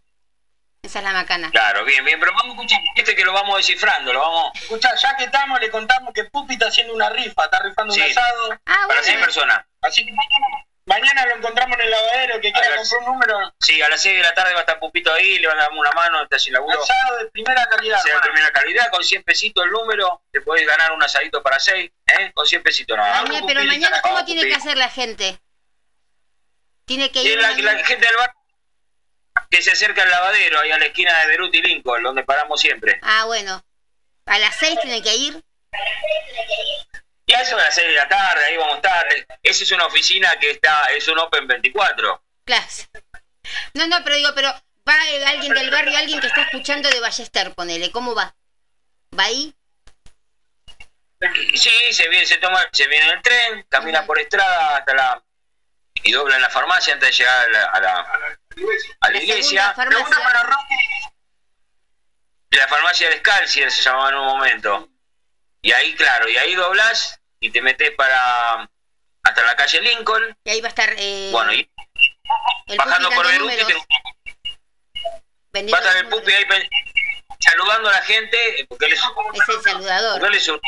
Esa 0.85 0.99
es 0.99 1.05
la 1.05 1.13
macana. 1.13 1.49
Claro, 1.49 1.83
bien, 1.83 2.05
bien, 2.05 2.19
pero 2.19 2.31
vamos 2.33 2.49
a 2.49 2.61
escuchar 2.61 2.79
este 2.93 3.15
que 3.15 3.25
lo 3.25 3.33
vamos 3.33 3.57
descifrando, 3.57 4.13
lo 4.13 4.19
vamos 4.19 4.51
Escuchá, 4.53 4.95
ya 4.95 5.17
que 5.17 5.23
estamos, 5.23 5.59
le 5.59 5.71
contamos 5.71 6.13
que 6.13 6.25
Pupi 6.25 6.53
está 6.53 6.67
haciendo 6.67 6.93
una 6.93 7.09
rifa, 7.09 7.45
está 7.45 7.59
rifando 7.63 7.91
Sí. 7.91 8.01
un 8.01 8.11
asado. 8.11 8.59
Ah, 8.67 8.85
para 8.87 9.01
seis 9.01 9.13
bueno. 9.15 9.25
personas. 9.25 9.65
Así 9.81 10.05
que 10.05 10.11
mañana, 10.11 10.45
mañana 10.85 11.25
lo 11.25 11.37
encontramos 11.37 11.75
en 11.79 11.85
el 11.85 11.89
lavadero, 11.89 12.39
que 12.39 12.51
quiera 12.51 12.75
comprar 12.75 12.99
un 12.99 13.05
número. 13.05 13.53
Sí, 13.59 13.81
a 13.81 13.89
las 13.89 13.99
6 13.99 14.17
de 14.17 14.21
la 14.21 14.33
tarde 14.35 14.53
va 14.53 14.59
a 14.59 14.61
estar 14.61 14.79
Pupito 14.79 15.11
ahí, 15.11 15.39
le 15.39 15.47
van 15.47 15.57
a 15.57 15.63
dar 15.63 15.71
una 15.71 15.91
mano, 15.93 16.21
está 16.21 16.37
sin 16.37 16.53
laburo. 16.53 16.79
Asado 16.79 17.17
de 17.17 17.31
primera 17.31 17.65
calidad. 17.65 17.99
Sea 18.03 18.15
de 18.15 18.21
primera 18.21 18.51
calidad, 18.51 18.91
con 18.91 19.03
100 19.03 19.23
pesitos 19.23 19.65
el 19.65 19.71
número, 19.71 20.21
te 20.31 20.41
podés 20.41 20.67
ganar 20.67 20.91
un 20.91 21.01
asadito 21.01 21.41
para 21.41 21.59
6, 21.59 21.91
¿eh? 22.19 22.31
Con 22.35 22.45
100 22.45 22.61
pesitos 22.61 22.95
nada 22.95 23.23
más. 23.23 23.41
Pero 23.47 23.63
mañana, 23.63 24.01
¿cómo 24.01 24.23
tiene 24.23 24.47
que 24.47 24.53
hacer 24.53 24.77
la 24.77 24.89
gente? 24.89 25.39
Tiene 26.85 27.09
que 27.11 27.23
ir. 27.23 27.39
la, 27.39 27.47
gente 27.55 28.05
del 28.05 28.15
bar 28.17 28.35
que 29.49 29.61
se 29.61 29.71
acerca 29.71 30.03
al 30.03 30.09
lavadero, 30.09 30.59
ahí 30.59 30.71
a 30.71 30.77
la 30.77 30.85
esquina 30.85 31.17
de 31.21 31.27
Beruti 31.27 31.57
y 31.57 31.61
Lincoln, 31.61 32.03
donde 32.03 32.23
paramos 32.23 32.59
siempre. 32.59 32.99
Ah, 33.01 33.25
bueno. 33.25 33.63
A 34.25 34.39
las 34.39 34.55
seis 34.57 34.79
tienen 34.81 35.03
que 35.03 35.15
ir. 35.15 35.43
Y 37.27 37.33
a 37.33 37.41
eso 37.41 37.55
de 37.55 37.63
las 37.63 37.73
6 37.73 37.87
de 37.87 37.93
la 37.93 38.07
tarde, 38.07 38.45
ahí 38.45 38.57
vamos 38.57 38.73
a 38.73 38.77
estar. 38.77 39.05
Esa 39.41 39.63
es 39.63 39.71
una 39.71 39.87
oficina 39.87 40.37
que 40.39 40.51
está, 40.51 40.85
es 40.95 41.07
un 41.07 41.17
Open 41.17 41.47
24. 41.47 42.23
Claro. 42.45 42.65
No, 43.73 43.87
no, 43.87 44.03
pero 44.03 44.15
digo, 44.15 44.29
pero 44.35 44.49
va 44.87 44.95
alguien 45.27 45.53
del 45.53 45.71
barrio, 45.71 45.97
alguien 45.97 46.19
que 46.19 46.27
está 46.27 46.43
escuchando 46.43 46.89
de 46.89 46.99
Ballester, 46.99 47.53
ponele. 47.53 47.91
¿Cómo 47.91 48.13
va? 48.13 48.35
¿Va 49.17 49.23
ahí? 49.23 49.55
Sí, 51.55 51.71
se 51.91 52.09
viene, 52.09 52.25
se 52.25 52.37
toma, 52.37 52.63
se 52.71 52.87
viene 52.87 53.07
en 53.07 53.17
el 53.17 53.21
tren, 53.21 53.65
camina 53.69 54.05
por 54.05 54.19
Estrada 54.19 54.77
hasta 54.77 54.93
la 54.93 55.23
y 56.03 56.11
dobla 56.11 56.35
en 56.35 56.41
la 56.41 56.49
farmacia 56.49 56.93
antes 56.93 57.09
de 57.09 57.15
llegar 57.15 57.45
a 57.45 57.49
la, 57.49 57.65
a 57.65 57.79
la, 57.79 58.39
a 59.01 59.07
la 59.07 59.13
La 59.13 59.23
iglesia. 59.23 59.73
Pregunta 59.75 60.03
farmacia. 60.09 60.23
para 60.23 60.43
Roque. 60.43 60.75
De 62.49 62.57
la 62.57 62.67
farmacia 62.67 63.09
del 63.09 63.19
Scalcier 63.19 63.71
se 63.71 63.81
llamaba 63.81 64.09
en 64.09 64.15
un 64.15 64.25
momento. 64.27 64.89
Y 65.61 65.71
ahí, 65.71 65.93
claro, 65.95 66.27
y 66.29 66.37
ahí 66.37 66.55
doblas 66.55 67.19
y 67.39 67.49
te 67.49 67.61
metes 67.61 67.91
para 67.91 68.69
hasta 69.23 69.43
la 69.45 69.55
calle 69.55 69.81
Lincoln. 69.81 70.37
Y 70.43 70.49
ahí 70.51 70.61
va 70.61 70.67
a 70.67 70.69
estar. 70.69 70.93
Eh, 70.97 71.29
Bueno, 71.31 71.53
y 71.53 71.69
el 72.67 72.77
bajando 72.77 73.09
por 73.11 73.25
Beruti, 73.27 73.55
te- 73.55 73.73
va 75.71 75.77
a 75.77 75.81
estar 75.81 75.97
el. 75.97 76.07
Pupi 76.09 76.31
ahí 76.33 76.45
saludando 77.39 77.89
a 77.89 77.93
la 77.93 78.01
gente, 78.03 78.65
porque 78.69 78.85
él 78.85 78.93
es, 78.93 78.99
Es 78.99 79.49
el 79.49 79.61
saludador. 79.61 80.19
porque 80.19 80.27
él 80.35 80.41
es 80.41 80.47
un- 80.47 80.61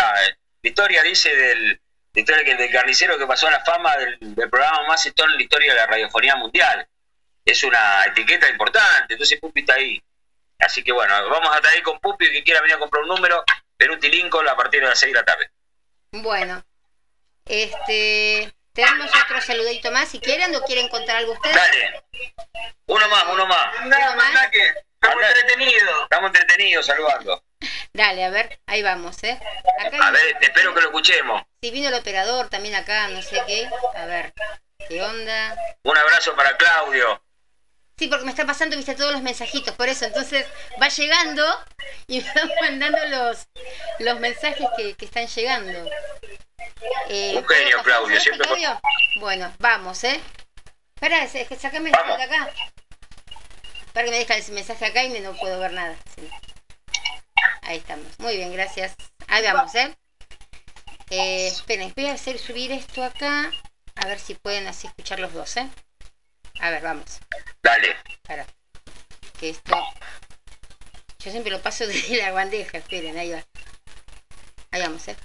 Ah, 0.00 0.14
eh, 0.24 0.36
la 0.62 0.68
historia 0.68 1.02
dice 1.02 1.34
del, 1.34 1.80
historia 2.20 2.44
que 2.44 2.54
del 2.54 2.70
carnicero 2.70 3.18
que 3.18 3.26
pasó 3.26 3.48
a 3.48 3.52
la 3.52 3.64
fama 3.64 3.96
del, 3.96 4.18
del 4.20 4.50
programa 4.50 4.86
más 4.86 5.04
exitoso 5.04 5.30
en 5.30 5.36
la 5.36 5.42
historia 5.42 5.72
de 5.72 5.78
la 5.78 5.86
radiofonía 5.86 6.36
mundial. 6.36 6.86
Es 7.44 7.62
una 7.64 8.04
etiqueta 8.06 8.48
importante, 8.48 9.14
entonces 9.14 9.40
Pupi 9.40 9.60
está 9.60 9.74
ahí. 9.74 10.02
Así 10.58 10.82
que 10.82 10.92
bueno, 10.92 11.14
vamos 11.30 11.50
a 11.52 11.56
estar 11.56 11.72
ahí 11.72 11.82
con 11.82 11.98
Pupi, 12.00 12.30
que 12.30 12.42
quiera 12.42 12.60
venir 12.60 12.76
a 12.76 12.78
comprar 12.78 13.02
un 13.04 13.08
número, 13.08 13.42
Peruti 13.76 14.08
Lincoln 14.08 14.48
a 14.48 14.56
partir 14.56 14.80
de 14.80 14.88
las 14.88 14.98
6 14.98 15.12
de 15.12 15.18
la 15.18 15.24
tarde. 15.24 15.50
Bueno. 16.12 16.62
Este. 17.46 18.52
Tenemos 18.72 19.10
otro 19.24 19.40
saludito 19.40 19.90
más. 19.90 20.08
Si 20.08 20.20
quieren 20.20 20.54
o 20.54 20.60
quieren 20.62 20.88
contar 20.88 21.16
algo 21.16 21.32
ustedes. 21.32 21.56
Dale, 21.56 22.04
uno 22.86 23.08
más, 23.08 23.24
uno 23.32 23.46
más. 23.46 23.84
Mandá 23.86 24.50
que 24.50 24.74
estamos 25.00 25.24
entretenidos. 25.24 26.02
Estamos 26.04 26.26
entretenidos 26.28 26.86
saludando. 26.86 27.44
Dale, 27.92 28.24
a 28.24 28.30
ver, 28.30 28.60
ahí 28.66 28.82
vamos, 28.82 29.22
¿eh? 29.24 29.38
Acá 29.80 29.98
A 30.00 30.06
hay- 30.08 30.12
ver, 30.12 30.36
espero 30.40 30.74
que 30.74 30.80
lo 30.80 30.86
escuchemos. 30.88 31.42
Si 31.62 31.70
vino 31.70 31.88
el 31.88 31.94
operador 31.94 32.48
también 32.48 32.74
acá, 32.74 33.08
no 33.08 33.20
sé 33.22 33.42
qué. 33.46 33.68
A 33.96 34.06
ver, 34.06 34.32
¿qué 34.88 35.02
onda? 35.02 35.56
Un 35.82 35.96
abrazo 35.98 36.34
para 36.36 36.56
Claudio. 36.56 37.22
Sí, 37.98 38.06
porque 38.06 38.24
me 38.24 38.30
está 38.30 38.46
pasando, 38.46 38.76
viste, 38.76 38.94
todos 38.94 39.10
los 39.10 39.22
mensajitos, 39.22 39.74
por 39.74 39.88
eso. 39.88 40.04
Entonces 40.04 40.46
va 40.80 40.88
llegando 40.88 41.44
y 42.06 42.20
me 42.22 42.32
van 42.32 42.50
mandando 42.60 42.98
los, 43.06 43.48
los 43.98 44.20
mensajes 44.20 44.68
que, 44.76 44.94
que 44.94 45.04
están 45.04 45.26
llegando. 45.26 45.90
Eh, 47.08 47.32
Un 47.36 47.44
¿puedo 47.44 47.58
genio, 47.60 47.82
Claudio, 47.82 48.20
siempre 48.20 48.46
Claudio? 48.46 48.80
Bueno, 49.18 49.52
vamos, 49.58 50.04
¿eh? 50.04 50.20
Espera, 50.94 51.24
es 51.24 51.48
que 51.48 51.56
sacame 51.56 51.90
el 51.90 52.16
de 52.18 52.22
acá. 52.22 52.50
Para 53.98 54.06
que 54.06 54.12
me 54.12 54.18
deja 54.18 54.36
el 54.36 54.52
mensaje 54.52 54.86
acá 54.86 55.02
y 55.02 55.08
me 55.08 55.18
no 55.18 55.34
puedo 55.34 55.58
ver 55.58 55.72
nada. 55.72 55.96
Sí. 56.14 56.30
Ahí 57.62 57.78
estamos. 57.78 58.06
Muy 58.20 58.36
bien, 58.36 58.52
gracias. 58.52 58.94
Ahí 59.26 59.42
vamos, 59.42 59.74
¿eh? 59.74 59.92
eh 61.10 61.48
esperen, 61.48 61.92
voy 61.96 62.06
a 62.06 62.12
hacer 62.12 62.38
subir 62.38 62.70
esto 62.70 63.02
acá. 63.02 63.50
A 63.96 64.06
ver 64.06 64.20
si 64.20 64.36
pueden 64.36 64.68
así 64.68 64.86
escuchar 64.86 65.18
los 65.18 65.32
dos, 65.32 65.56
¿eh? 65.56 65.68
A 66.60 66.70
ver, 66.70 66.80
vamos. 66.80 67.18
Dale. 67.60 67.96
Para. 68.22 68.46
Que 69.40 69.50
esto. 69.50 69.76
Yo 71.18 71.32
siempre 71.32 71.50
lo 71.50 71.60
paso 71.60 71.84
desde 71.88 72.18
la 72.18 72.30
bandeja, 72.30 72.78
esperen, 72.78 73.18
ahí 73.18 73.32
va. 73.32 73.44
Ahí 74.70 74.80
vamos, 74.80 75.08
eh. 75.08 75.16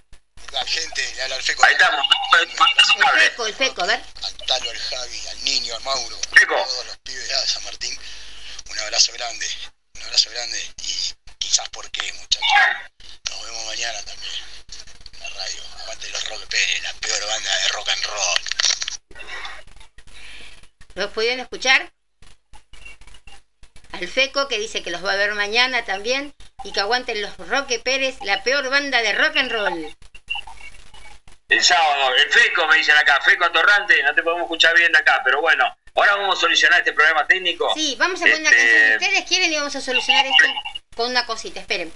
La 0.51 0.65
gente, 0.65 1.21
al 1.21 1.43
Feco. 1.43 1.63
Ahí 1.63 1.74
estamos. 1.74 2.07
El 2.41 3.19
feco, 3.19 3.45
el 3.45 3.53
feco, 3.53 3.84
a 3.84 3.86
ver. 3.86 4.01
Al 4.24 4.34
Talo, 4.47 4.71
al 4.71 4.80
Javi, 4.80 5.28
al 5.28 5.43
Niño, 5.43 5.76
al 5.76 5.84
Mauro, 5.84 6.17
Feco. 6.36 6.55
a 6.55 6.65
todos 6.65 6.86
los 6.88 6.97
pibes 6.97 7.28
de 7.28 7.36
San 7.36 7.63
Martín. 7.65 7.99
Un 8.74 8.80
abrazo 8.80 9.13
grande, 9.13 9.45
un 9.95 10.03
abrazo 10.03 10.32
grande 10.32 10.59
y 10.84 11.13
quizás 11.38 11.69
por 11.69 11.89
qué, 11.91 12.11
muchachos. 12.13 12.41
Nos 13.30 13.45
vemos 13.45 13.65
mañana 13.67 14.01
también 14.03 14.34
en 15.13 15.19
la 15.19 15.30
radio. 15.30 15.61
Aguante 15.82 16.09
los 16.09 16.30
Rock 16.30 16.47
Pérez, 16.47 16.82
la 16.82 16.93
peor 16.93 17.28
banda 17.28 17.55
de 17.55 17.67
rock 17.69 17.89
and 17.89 18.05
roll. 18.05 18.41
¿Los 20.95 21.11
pudieron 21.11 21.39
escuchar? 21.39 21.93
Al 23.91 24.07
feco 24.07 24.47
que 24.47 24.57
dice 24.57 24.82
que 24.82 24.89
los 24.89 25.05
va 25.05 25.11
a 25.11 25.17
ver 25.17 25.36
mañana 25.36 25.86
también. 25.86 26.34
Y 26.63 26.71
que 26.71 26.80
aguanten 26.80 27.21
los 27.21 27.38
Roque 27.38 27.80
Pérez, 27.80 28.15
la 28.21 28.41
peor 28.41 28.69
banda 28.69 29.01
de 29.01 29.13
rock 29.13 29.38
and 29.38 29.51
roll. 29.51 29.95
El 31.49 31.63
sábado, 31.63 32.15
el 32.15 32.32
Feco 32.32 32.65
me 32.67 32.78
dicen 32.78 32.97
acá, 32.97 33.19
Feco 33.21 33.51
Torrante, 33.51 34.01
no 34.01 34.15
te 34.15 34.24
podemos 34.24 34.43
escuchar 34.45 34.76
bien 34.76 34.91
de 34.91 34.97
acá, 34.97 35.21
pero 35.24 35.41
bueno, 35.41 35.65
ahora 35.96 36.16
vamos 36.16 36.38
a 36.38 36.41
solucionar 36.41 36.80
este 36.80 36.94
problema 36.94 37.26
técnico. 37.28 37.72
Sí, 37.76 37.96
vamos 38.00 38.20
a 38.20 38.24
poner 38.24 38.39
una 38.39 38.50
Este, 38.50 38.62
canción. 38.62 39.00
Si 39.00 39.06
ustedes 39.06 39.28
quieren 39.30 39.54
y 39.54 39.56
vamos 39.58 39.76
a 39.76 39.82
solucionar 39.82 40.26
esto 40.26 40.46
con 40.96 41.10
una 41.10 41.26
cosita. 41.26 41.60
Esperen. 41.60 41.91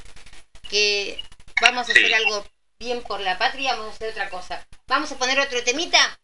Que 0.70 1.24
vamos 1.62 1.89
a 1.89 1.93
Sí. 1.93 2.00
hacer 2.00 2.14
algo 2.16 2.45
bien 2.80 3.02
por 3.04 3.20
la 3.22 3.38
patria, 3.38 3.74
vamos 3.76 3.93
a 3.93 3.95
hacer 3.95 4.10
otra 4.12 4.30
cosa. 4.30 4.68
Vamos 4.88 5.12
a 5.12 5.18
poner 5.18 5.39
otro 5.39 5.64
temita. 5.64 6.20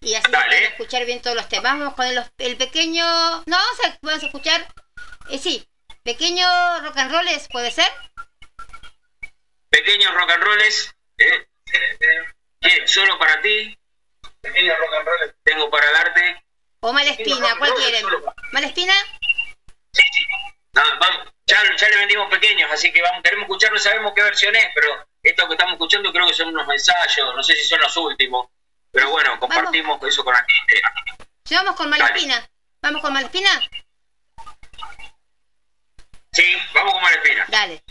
Y 0.00 0.14
así 0.14 0.30
pueden 0.30 0.64
escuchar 0.64 1.04
bien 1.04 1.20
todos 1.22 1.34
los 1.36 1.48
temas. 1.48 1.72
Vamos 1.78 1.94
con 1.94 2.06
el, 2.06 2.22
el 2.38 2.56
pequeño. 2.56 3.04
No, 3.46 3.56
vamos 3.56 3.80
a, 3.84 3.98
vamos 4.02 4.22
a 4.22 4.26
escuchar. 4.26 4.66
Eh, 5.30 5.38
sí, 5.38 5.66
pequeño 6.04 6.46
rock 6.82 6.96
and 6.98 7.10
rolls, 7.10 7.48
¿puede 7.48 7.70
ser? 7.72 7.90
Pequeños 9.70 10.14
rock 10.14 10.30
and 10.30 10.42
rolls, 10.44 10.94
¿eh? 11.18 11.48
¿Qué? 12.60 12.86
Solo 12.86 13.18
para 13.18 13.40
ti, 13.42 13.76
Pequeño 14.46 14.76
rock 14.76 14.94
and 14.94 15.06
roll. 15.06 15.34
tengo 15.42 15.70
para 15.70 15.90
darte. 15.92 16.44
O 16.80 16.92
Malespina, 16.92 17.56
¿cuál 17.58 17.74
quieren? 17.74 18.04
¿Malespina? 18.52 18.94
No, 20.72 20.82
vamos, 21.00 21.32
ya, 21.46 21.62
ya 21.76 21.88
le 21.88 21.96
vendimos 21.96 22.30
pequeños, 22.30 22.70
así 22.70 22.92
que 22.92 23.02
vamos, 23.02 23.22
queremos 23.22 23.44
escucharlo, 23.44 23.78
sabemos 23.78 24.12
qué 24.14 24.22
versión 24.22 24.54
es, 24.54 24.66
pero 24.74 24.88
esto 25.22 25.48
que 25.48 25.54
estamos 25.54 25.72
escuchando 25.72 26.12
creo 26.12 26.26
que 26.26 26.34
son 26.34 26.48
unos 26.48 26.68
ensayos, 26.68 27.34
no 27.34 27.42
sé 27.42 27.54
si 27.54 27.64
son 27.64 27.80
los 27.80 27.96
últimos, 27.96 28.48
pero 28.90 29.10
bueno, 29.10 29.40
compartimos 29.40 30.02
eso 30.04 30.22
con 30.22 30.34
la 30.34 30.44
gente. 30.44 30.82
Ya 31.46 31.62
vamos 31.62 31.76
con 31.76 31.88
Malespina. 31.88 32.48
¿Vamos 32.82 33.02
con 33.02 33.12
Malespina? 33.12 33.50
Sí, 36.32 36.56
vamos 36.74 36.92
con 36.92 37.02
Malespina. 37.02 37.46
Dale. 37.48 37.82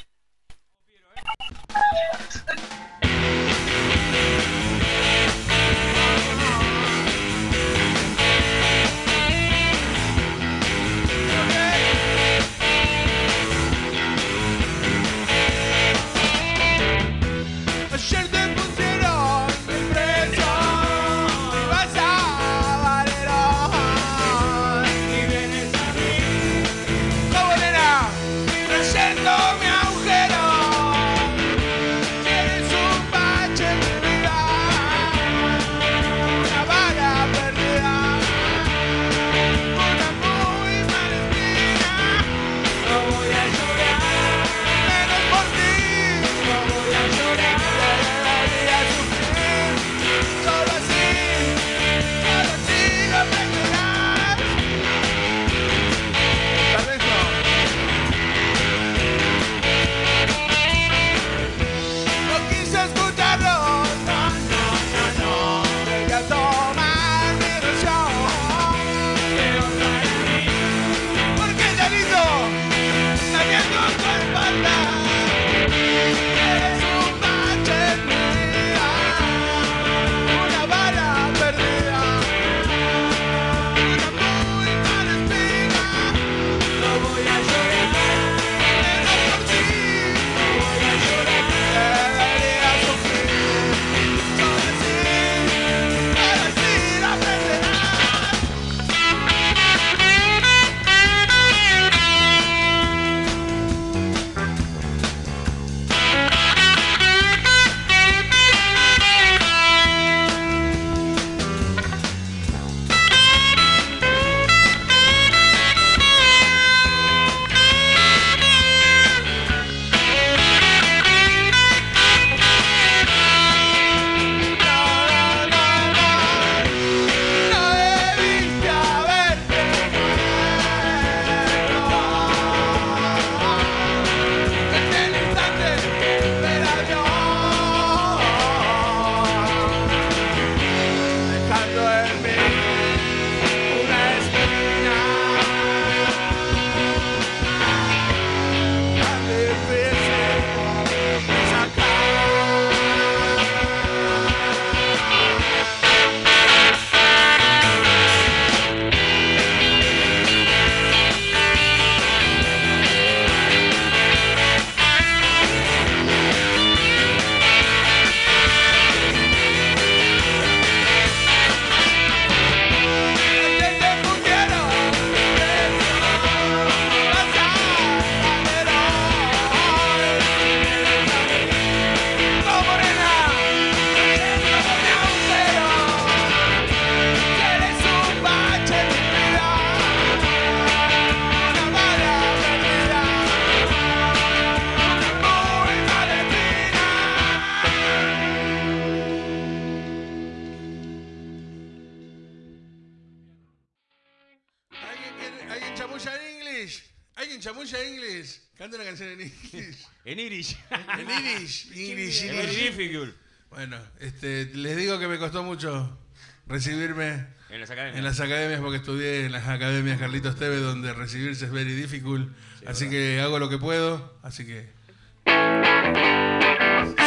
Recibirme 216.56 217.26
En 217.50 217.60
las 217.60 217.70
academias. 217.70 217.98
en 217.98 218.04
las 218.06 218.20
academias 218.22 218.62
porque 218.62 218.78
estudié 218.78 219.26
en 219.26 219.34
las 219.34 219.46
academias 219.48 220.00
Carlitos 220.00 220.38
Tevez 220.38 220.62
donde 220.62 220.94
recibirse 220.94 221.46
es 221.46 221.52
very 221.52 221.74
difficult. 221.74 222.30
así 222.66 222.90
que 222.90 223.20
hago 223.20 223.40
lo 223.40 223.50
que 223.50 223.58
puedo. 223.58 224.18
Así 224.24 224.46
que. 224.46 224.70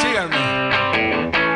Síganme. 0.02 1.47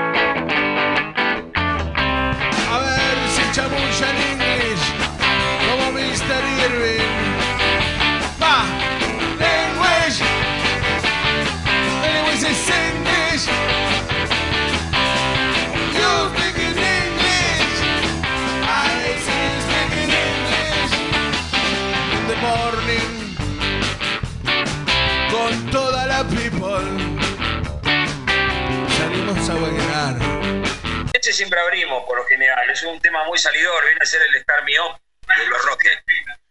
Siempre 31.30 31.60
abrimos, 31.60 32.04
por 32.04 32.18
lo 32.18 32.24
general. 32.26 32.68
Es 32.70 32.82
un 32.82 33.00
tema 33.00 33.24
muy 33.24 33.38
salidor. 33.38 33.84
Viene 33.84 34.00
a 34.02 34.06
ser 34.06 34.22
el 34.22 34.34
Star 34.36 34.64
Me 34.64 34.80
Up 34.80 34.98
de 35.36 35.46
los 35.46 35.64
Roques. 35.64 35.98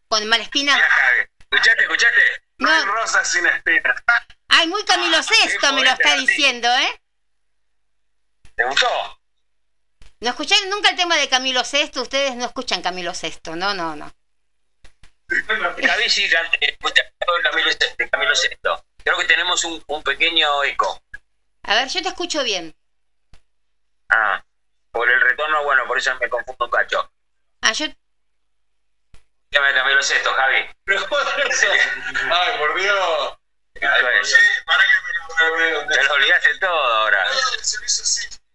¿Con 0.07 0.27
Malespina? 0.27 0.79
¿Escuchaste, 1.51 1.83
escuchaste? 1.83 2.21
No. 2.57 2.69
hay 2.69 2.83
rosas 2.85 3.27
sin 3.27 3.45
espinas. 3.45 4.01
Ay, 4.47 4.67
muy 4.67 4.83
Camilo 4.85 5.21
Sesto 5.23 5.73
me 5.73 5.83
lo 5.83 5.89
está 5.89 6.15
diciendo, 6.15 6.67
¿eh? 6.69 7.01
¿Te 8.55 8.63
gustó? 8.65 9.19
¿No 10.19 10.29
escucharon 10.29 10.69
nunca 10.69 10.89
el 10.89 10.95
tema 10.95 11.17
de 11.17 11.27
Camilo 11.27 11.63
Sesto? 11.63 12.01
Ustedes 12.03 12.35
no 12.35 12.45
escuchan 12.45 12.81
Camilo 12.81 13.13
Sesto, 13.13 13.55
no, 13.55 13.73
no, 13.73 13.95
no. 13.95 14.11
Javi 15.27 16.09
sí 16.09 16.29
Camilo, 18.11 18.35
Sesto. 18.35 18.85
Creo 19.03 19.17
que 19.17 19.25
tenemos 19.25 19.63
un, 19.63 19.83
un 19.87 20.03
pequeño 20.03 20.63
eco. 20.63 21.01
A 21.63 21.75
ver, 21.75 21.87
yo 21.87 22.01
te 22.01 22.09
escucho 22.09 22.43
bien. 22.43 22.75
Ah, 24.09 24.43
por 24.91 25.09
el 25.09 25.21
retorno, 25.21 25.63
bueno, 25.63 25.85
por 25.87 25.97
eso 25.97 26.13
me 26.19 26.29
confundo 26.29 26.65
un 26.65 26.71
cacho. 26.71 27.11
Ah, 27.61 27.71
yo... 27.73 27.87
Llame 29.51 29.73
Camilo 29.73 30.01
Sesto, 30.01 30.33
Javi. 30.33 30.69
Ay, 32.31 32.57
por 32.57 32.79
Dios. 32.79 33.37
Te 33.73 33.85
lo 36.03 36.13
olvidaste 36.13 36.57
todo 36.59 36.69
ahora. 36.69 37.27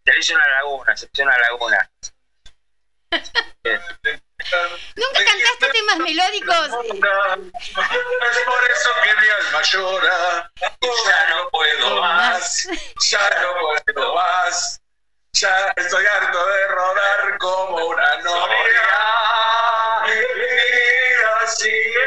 Te 0.05 0.12
lo 0.12 0.18
hizo 0.18 0.34
una 0.34 0.49
laguna, 0.49 0.97
se 0.97 1.09
hizo 1.12 1.22
una 1.22 1.39
laguna. 1.39 1.91
¿Nunca 4.97 5.24
cantaste 5.24 5.68
temas 5.72 5.99
melódicos? 5.99 6.66
Es 6.66 8.45
por 8.45 8.70
eso 8.70 8.91
que 9.03 9.14
mi 9.20 9.28
alma 9.28 9.62
llora. 9.62 10.53
Ya 10.80 11.30
no 11.30 11.51
puedo 11.51 12.01
más. 12.01 12.68
Ya 13.11 13.30
no 13.43 13.55
puedo 13.61 14.14
más. 14.14 14.80
Ya 15.39 15.74
estoy 15.76 16.07
harto 16.07 16.47
de 16.47 16.66
rodar 16.68 17.39
como 17.39 17.76
una 17.89 18.22
novia. 18.22 18.82
Mi 20.07 20.14
vida 20.14 21.47
sigue. 21.47 22.07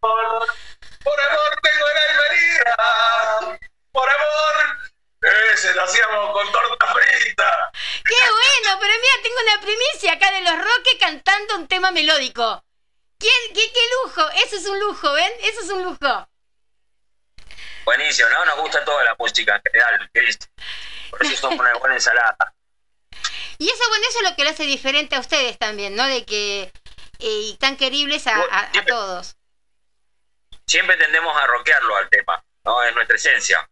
Por, 0.00 0.46
por 1.02 1.20
amor 1.20 1.60
tengo 1.62 1.86
el 1.88 1.98
alma 2.10 2.22
herida. 2.30 3.58
Por 3.90 4.06
amor. 4.06 4.90
Ese 5.54 5.72
lo 5.72 5.84
hacíamos 5.84 6.32
con 6.32 6.52
torta 6.52 6.86
frita. 6.88 7.72
¡Qué 8.04 8.14
bueno! 8.14 8.78
Pero 8.78 8.92
mira, 8.92 9.22
tengo 9.22 9.40
una 9.40 9.60
primicia 9.62 10.12
acá 10.12 10.30
de 10.30 10.42
los 10.42 10.58
Roques 10.58 10.96
cantando 11.00 11.56
un 11.56 11.68
tema 11.68 11.90
melódico. 11.90 12.62
¿Quién, 13.18 13.54
¡Qué 13.54 13.70
lujo! 14.04 14.28
Eso 14.44 14.56
es 14.56 14.66
un 14.66 14.78
lujo, 14.78 15.10
¿ven? 15.14 15.32
Eso 15.40 15.60
es 15.62 15.70
un 15.70 15.84
lujo. 15.84 16.28
Buenísimo, 17.88 18.28
¿no? 18.28 18.44
Nos 18.44 18.56
gusta 18.58 18.84
toda 18.84 19.02
la 19.02 19.14
música 19.18 19.56
en 19.56 19.62
general, 19.72 20.10
Cris. 20.12 20.38
Por 21.10 21.24
eso 21.24 21.36
somos 21.36 21.58
una 21.58 21.72
buena 21.74 21.94
ensalada. 21.94 22.36
Y 23.60 23.68
eso, 23.68 23.82
bueno, 23.88 24.04
eso 24.08 24.18
es 24.22 24.30
lo 24.30 24.36
que 24.36 24.44
lo 24.44 24.50
hace 24.50 24.62
diferente 24.64 25.16
a 25.16 25.20
ustedes 25.20 25.58
también, 25.58 25.96
¿no? 25.96 26.06
De 26.06 26.24
que... 26.24 26.70
eh, 27.18 27.40
y 27.50 27.56
tan 27.58 27.76
queribles 27.76 28.28
a, 28.28 28.36
a- 28.36 28.70
a 28.78 28.84
todos. 28.86 29.34
Siempre 30.64 30.96
tendemos 30.96 31.36
a 31.36 31.44
rockearlo 31.46 31.96
al 31.96 32.08
tema, 32.08 32.44
¿no? 32.64 32.80
Es 32.84 32.94
nuestra 32.94 33.16
esencia. 33.16 33.68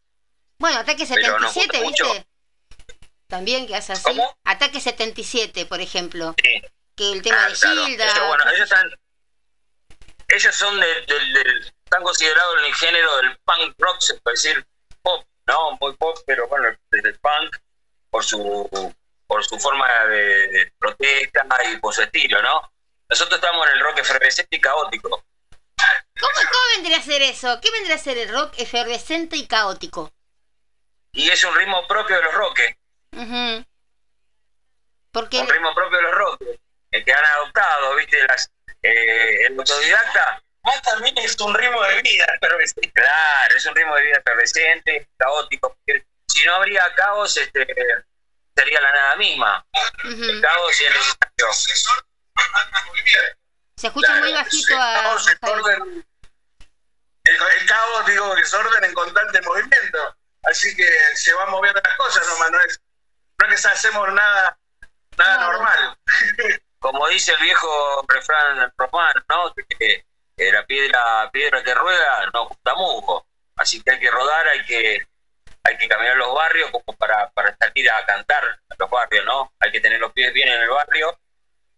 Bueno, 0.59 0.79
Ataque 0.81 1.07
Pero 1.07 1.39
nos 1.39 1.53
77, 1.53 1.85
gusta 1.85 2.05
mucho. 2.05 2.15
¿viste? 2.15 2.29
También 3.29 3.67
que 3.69 3.77
hace 3.77 3.93
así. 3.93 4.11
Ataque 4.45 4.81
77, 4.81 5.67
por 5.67 5.81
ejemplo. 5.81 6.35
Que 6.37 7.13
el 7.13 7.23
tema 7.23 7.45
Ah, 7.45 7.49
de 7.51 7.55
claro. 7.55 7.85
Gilda. 7.87 8.27
Bueno, 8.27 8.45
ellos 8.51 8.65
están. 8.65 8.91
Ellos 10.29 10.55
son 10.57 10.81
del, 10.81 11.07
del, 11.07 11.33
del- 11.33 11.75
están 11.87 12.03
considerados 12.03 12.59
en 12.59 12.65
el 12.65 12.75
género 12.75 13.17
del 13.19 13.39
punk 13.45 13.75
rock, 13.79 14.01
se 14.01 14.15
puede 14.21 14.35
decir 14.35 14.67
pop, 15.03 15.25
¿no? 15.47 15.79
Muy 15.81 15.95
pop, 15.97 16.19
pero 16.27 16.49
bueno, 16.49 16.77
desde 16.91 17.11
el 17.11 17.19
punk 17.21 17.57
por 18.11 18.25
su 18.25 18.95
por 19.29 19.45
su 19.45 19.59
forma 19.59 19.89
de, 20.07 20.49
de 20.49 20.73
protesta 20.79 21.47
y 21.71 21.77
por 21.79 21.95
su 21.95 22.03
estilo, 22.03 22.43
¿no? 22.43 22.73
Nosotros 23.09 23.41
estamos 23.41 23.67
en 23.69 23.73
el 23.75 23.81
rock 23.81 23.99
efervescente 23.99 24.57
y 24.57 24.61
caótico. 24.61 25.09
¿Cómo, 25.09 26.33
¿Cómo 26.35 26.65
vendría 26.75 26.99
a 26.99 27.03
ser 27.03 27.23
eso? 27.23 27.61
¿Qué 27.61 27.71
vendría 27.71 27.97
a 27.97 27.99
ser 27.99 28.19
el 28.19 28.33
rock 28.33 28.55
efervescente 28.59 29.37
y 29.37 29.47
caótico? 29.47 30.13
Y 31.13 31.31
es 31.31 31.43
un 31.45 31.55
ritmo 31.55 31.87
propio 31.87 32.17
de 32.17 32.23
los 32.23 32.35
roques, 32.35 32.77
Ujú. 33.13 33.65
Porque 35.13 35.41
un 35.41 35.49
ritmo 35.49 35.75
propio 35.75 35.97
de 35.99 36.03
los 36.03 36.15
roques, 36.15 36.61
el 36.91 37.05
que 37.05 37.13
han 37.13 37.25
adoptado, 37.25 37.97
¿viste? 37.97 38.23
Las, 38.27 38.51
eh, 38.83 39.47
el 39.47 39.59
autodidacta. 39.59 40.43
Más 40.67 40.83
también 40.83 41.17
es 41.19 41.41
un 41.41 41.55
ritmo 41.55 41.81
de 41.81 42.03
vida 42.03 42.27
efervescente. 42.35 42.91
Claro, 42.93 43.57
es 43.57 43.67
un 43.67 43.75
ritmo 43.77 43.95
de 43.95 44.03
vida 44.03 44.17
efervescente, 44.19 45.09
caótico. 45.17 45.69
porque 45.69 46.05
Si 46.27 46.45
no 46.45 46.57
habría 46.57 46.93
caos, 46.97 47.37
este, 47.37 47.65
sería 48.57 48.81
la 48.81 48.93
nada 48.93 49.17
misma. 49.17 49.65
El 50.03 50.43
caos 50.43 50.81
y 50.81 50.85
el 50.85 50.93
necesario. 50.93 51.53
se 53.77 53.87
escucha 53.87 54.17
muy 54.17 54.33
bajito 54.33 54.77
a... 54.77 55.03
Caos. 55.03 55.27
El, 57.25 57.35
el 57.35 57.67
caos, 57.67 58.07
digo, 58.07 58.35
desorden 58.35 58.85
en 58.85 58.95
constante 58.95 59.41
movimiento. 59.43 60.17
Así 60.43 60.75
que 60.75 60.89
se 61.15 61.33
van 61.35 61.51
moviendo 61.51 61.81
las 61.81 61.97
cosas 61.97 62.27
no 62.27 62.61
es, 62.61 62.81
no 63.39 63.47
es 63.47 63.63
que 63.63 63.69
hacemos 63.69 64.13
nada, 64.13 64.59
nada 65.17 65.53
normal. 65.53 65.97
Como 66.81 67.09
dice 67.09 67.33
el 67.33 67.41
viejo 67.41 68.05
refrán 68.09 68.73
romano, 68.77 69.23
¿no? 69.29 69.55
Que, 69.55 70.05
que 70.37 70.53
la 70.53 70.65
piedra, 70.67 71.31
piedra 71.33 71.63
que 71.63 71.75
rueda 71.75 72.31
no 72.33 72.47
gusta 72.49 72.75
musgo. 72.75 73.27
Así 73.57 73.83
que 73.83 73.93
hay 73.93 74.01
que 74.01 74.11
rodar, 74.11 74.47
hay 74.49 74.65
que, 74.67 75.07
hay 75.65 75.79
que 75.79 75.89
caminar 75.89 76.17
los 76.17 76.35
barrios 76.35 76.71
como 76.71 76.97
para, 76.97 77.31
para 77.31 77.57
salir 77.57 77.91
a 77.91 78.05
cantar 78.05 78.45
a 78.45 78.75
los 78.79 78.91
barrios, 78.91 79.25
¿no? 79.25 79.53
Hay 79.61 79.73
que 79.73 79.81
tener 79.81 79.99
los 79.99 80.13
pies 80.13 80.33
bien 80.33 80.49
en 80.49 80.61
el 80.61 80.69
barrio 80.69 81.19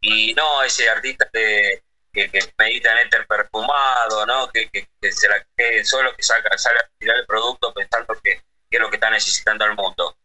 y 0.01 0.35
no 0.35 0.63
ese 0.63 0.89
artista 0.89 1.29
de, 1.33 1.83
que, 2.13 2.31
que 2.31 2.53
medita 2.59 2.93
en 2.93 3.07
éter 3.07 3.27
perfumado, 3.27 4.27
¿no? 4.27 4.49
Que, 4.51 4.69
que, 4.71 4.89
que 5.01 5.13
se 5.13 5.29
la 5.29 5.45
que 5.57 5.85
solo 5.85 6.15
que 6.17 6.23
salga, 6.23 6.57
sale 6.59 6.81
a 6.81 6.89
tirar 6.99 7.17
el 7.17 7.27
producto 7.27 7.73
pensando 7.73 8.13
que, 8.23 8.43
que 8.69 8.77
es 8.77 8.81
lo 8.81 8.91
que 8.91 8.97
está 8.97 9.11
necesitando 9.11 9.65
el 9.67 9.75
mundo. 9.75 10.17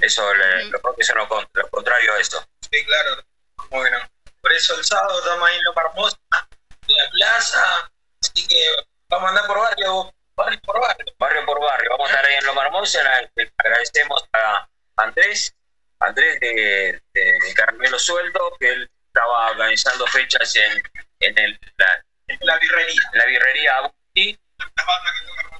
Eso, 0.00 0.32
le- 0.34 0.66
lo, 0.66 0.78
eso 0.78 1.12
es 1.12 1.14
lo, 1.16 1.28
con- 1.28 1.48
lo 1.52 1.68
contrario 1.68 2.14
a 2.14 2.20
eso. 2.20 2.44
Sí, 2.70 2.84
claro. 2.86 3.22
Bueno, 3.70 3.98
por 4.40 4.52
eso 4.52 4.76
el 4.78 4.84
sábado 4.84 5.18
estamos 5.18 5.48
ahí 5.48 5.56
en 5.58 5.64
Loma 5.64 5.82
Hermosa, 5.88 6.16
en 6.88 6.96
la 6.96 7.10
plaza. 7.10 7.90
Así 8.22 8.46
que 8.46 8.66
vamos 9.08 9.26
a 9.26 9.28
andar 9.30 9.46
por 9.46 9.58
barrio, 9.58 10.14
barrio 10.36 10.60
por 10.62 10.80
barrio. 10.80 11.06
barrio 11.18 11.46
por 11.46 11.60
barrio. 11.60 11.90
Vamos 11.90 12.08
a 12.08 12.12
estar 12.12 12.26
ahí 12.26 12.34
en 12.34 12.46
Loma 12.46 12.64
Hermosa. 12.64 13.02
Le 13.34 13.52
agradecemos 13.58 14.24
a 14.32 14.68
Andrés, 14.96 15.54
Andrés 16.00 16.40
de, 16.40 17.02
de 17.14 17.54
Caramelo 17.54 17.98
Sueldo, 17.98 18.56
que 18.58 18.68
él 18.68 18.90
estaba 19.06 19.50
organizando 19.50 20.06
fechas 20.06 20.54
en, 20.56 20.82
en 21.20 21.38
el, 21.38 21.60
la, 21.76 22.04
la 22.40 22.58
birrería. 22.58 23.02
La 23.14 23.24
birrería 23.26 23.76
Abuti. 23.76 24.38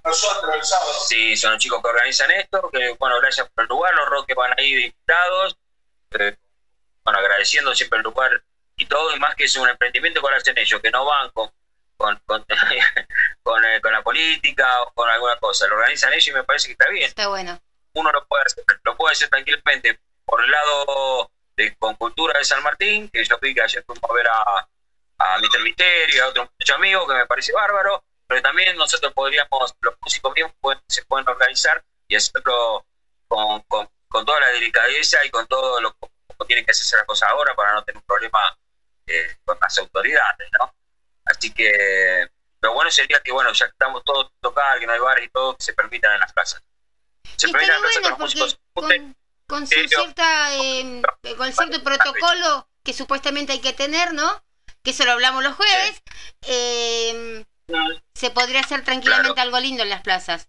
Nosotros 0.04 0.54
el 0.54 0.64
sábado. 0.64 0.92
Sí, 1.08 1.36
son 1.36 1.52
los 1.52 1.60
chicos 1.60 1.82
que 1.82 1.88
organizan 1.88 2.30
esto. 2.30 2.70
Que, 2.70 2.94
bueno, 2.98 3.20
gracias 3.20 3.48
por 3.50 3.64
el 3.64 3.68
lugar. 3.68 3.94
Los 3.94 4.08
roques 4.08 4.36
van 4.36 4.54
ahí 4.58 4.74
invitados. 4.74 5.56
Eh, 6.12 6.36
bueno, 7.04 7.18
agradeciendo 7.18 7.74
siempre 7.74 7.98
el 7.98 8.04
lugar 8.04 8.42
y 8.80 8.86
todo. 8.86 9.14
Y 9.14 9.20
más 9.20 9.34
que 9.36 9.44
es 9.44 9.56
un 9.56 9.68
emprendimiento 9.68 10.20
que 10.20 10.34
hacen 10.34 10.58
ellos, 10.58 10.80
que 10.80 10.90
no 10.90 11.04
van 11.04 11.30
con, 11.30 11.50
con, 11.96 12.20
con, 12.26 12.44
con, 13.42 13.64
eh, 13.64 13.80
con 13.80 13.92
la 13.92 14.02
política 14.02 14.82
o 14.82 14.92
con 14.92 15.08
alguna 15.08 15.36
cosa. 15.36 15.66
Lo 15.68 15.76
organizan 15.76 16.12
ellos 16.12 16.28
y 16.28 16.32
me 16.32 16.44
parece 16.44 16.68
que 16.68 16.72
está 16.72 16.88
bien. 16.88 17.08
Está 17.08 17.28
bueno. 17.28 17.60
Uno 17.92 18.10
lo 18.12 18.24
puede 18.26 18.44
hacer, 18.44 18.64
lo 18.84 18.96
puede 18.96 19.12
hacer 19.12 19.28
tranquilamente 19.28 20.00
por 20.24 20.42
el 20.42 20.50
lado 20.50 21.30
de 21.56 21.74
con 21.76 21.94
cultura 21.96 22.38
de 22.38 22.44
San 22.44 22.62
Martín, 22.62 23.08
que 23.12 23.24
yo 23.24 23.38
vi 23.40 23.52
que 23.52 23.62
ayer 23.62 23.84
fuimos 23.84 24.08
a 24.08 24.14
ver 24.14 24.28
a, 24.28 24.68
a 25.18 25.38
Mr. 25.38 25.60
Misterio, 25.62 26.24
a 26.24 26.28
otro 26.28 26.44
muchacho 26.44 26.74
amigo 26.76 27.06
que 27.06 27.14
me 27.14 27.26
parece 27.26 27.52
bárbaro, 27.52 28.04
pero 28.26 28.40
también 28.42 28.76
nosotros 28.76 29.12
podríamos, 29.12 29.74
los 29.80 29.94
músicos 30.00 30.32
mismos 30.34 30.54
se 30.88 31.04
pueden 31.04 31.28
organizar 31.28 31.84
y 32.06 32.16
hacerlo 32.16 32.86
con, 33.28 33.60
con, 33.62 33.88
toda 34.24 34.40
la 34.40 34.48
delicadeza 34.48 35.24
y 35.24 35.30
con 35.30 35.46
todo 35.46 35.80
lo 35.80 35.92
que 35.92 36.08
tienen 36.46 36.64
que 36.64 36.70
hacerse 36.70 36.96
las 36.96 37.06
cosas 37.06 37.28
ahora 37.30 37.54
para 37.54 37.74
no 37.74 37.82
tener 37.84 37.98
un 37.98 38.04
problema 38.04 38.38
eh, 39.10 39.36
con 39.44 39.58
las 39.60 39.78
autoridades, 39.78 40.48
¿no? 40.58 40.74
Así 41.24 41.52
que 41.52 42.28
lo 42.60 42.74
bueno 42.74 42.90
sería 42.90 43.20
que, 43.20 43.32
bueno, 43.32 43.52
ya 43.52 43.66
estamos 43.66 44.02
todos 44.04 44.32
tocar, 44.40 44.78
que 44.78 44.86
no 44.86 44.92
hay 44.92 45.00
bares 45.00 45.26
y 45.26 45.28
todo, 45.30 45.56
que 45.56 45.64
se 45.64 45.72
permitan 45.72 46.12
en 46.14 46.20
las 46.20 46.32
casas. 46.32 46.62
Se 47.36 47.48
permitan 47.48 47.76
en 47.76 47.82
las 47.82 47.92
casas 47.92 48.02
que 48.02 48.10
los 48.10 48.18
músicos 48.18 48.60
con, 48.74 49.16
con, 49.46 49.66
cierta, 49.66 50.54
eh, 50.56 51.02
con 51.36 51.52
cierto 51.52 51.82
protocolo 51.82 52.68
que 52.82 52.92
supuestamente 52.92 53.52
hay 53.52 53.60
que 53.60 53.72
tener, 53.72 54.12
¿no? 54.12 54.42
Que 54.82 54.90
eso 54.90 55.04
lo 55.04 55.12
hablamos 55.12 55.42
los 55.42 55.54
jueves. 55.54 56.02
Eh, 56.42 57.44
se 58.14 58.30
podría 58.30 58.60
hacer 58.60 58.84
tranquilamente 58.84 59.40
algo 59.40 59.58
lindo 59.60 59.82
en 59.82 59.90
las 59.90 60.02
plazas. 60.02 60.48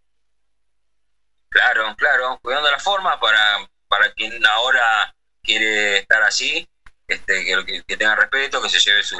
Claro, 1.49 1.95
claro, 1.97 2.39
cuidando 2.41 2.71
la 2.71 2.79
forma 2.79 3.19
para, 3.19 3.69
para 3.87 4.13
quien 4.13 4.45
ahora 4.45 5.13
quiere 5.43 5.97
estar 5.97 6.23
así, 6.23 6.67
este, 7.13 7.45
que, 7.65 7.83
que 7.83 7.97
tenga 7.97 8.15
respeto, 8.15 8.61
que 8.61 8.69
se 8.69 8.79
lleve 8.79 9.03
su 9.03 9.17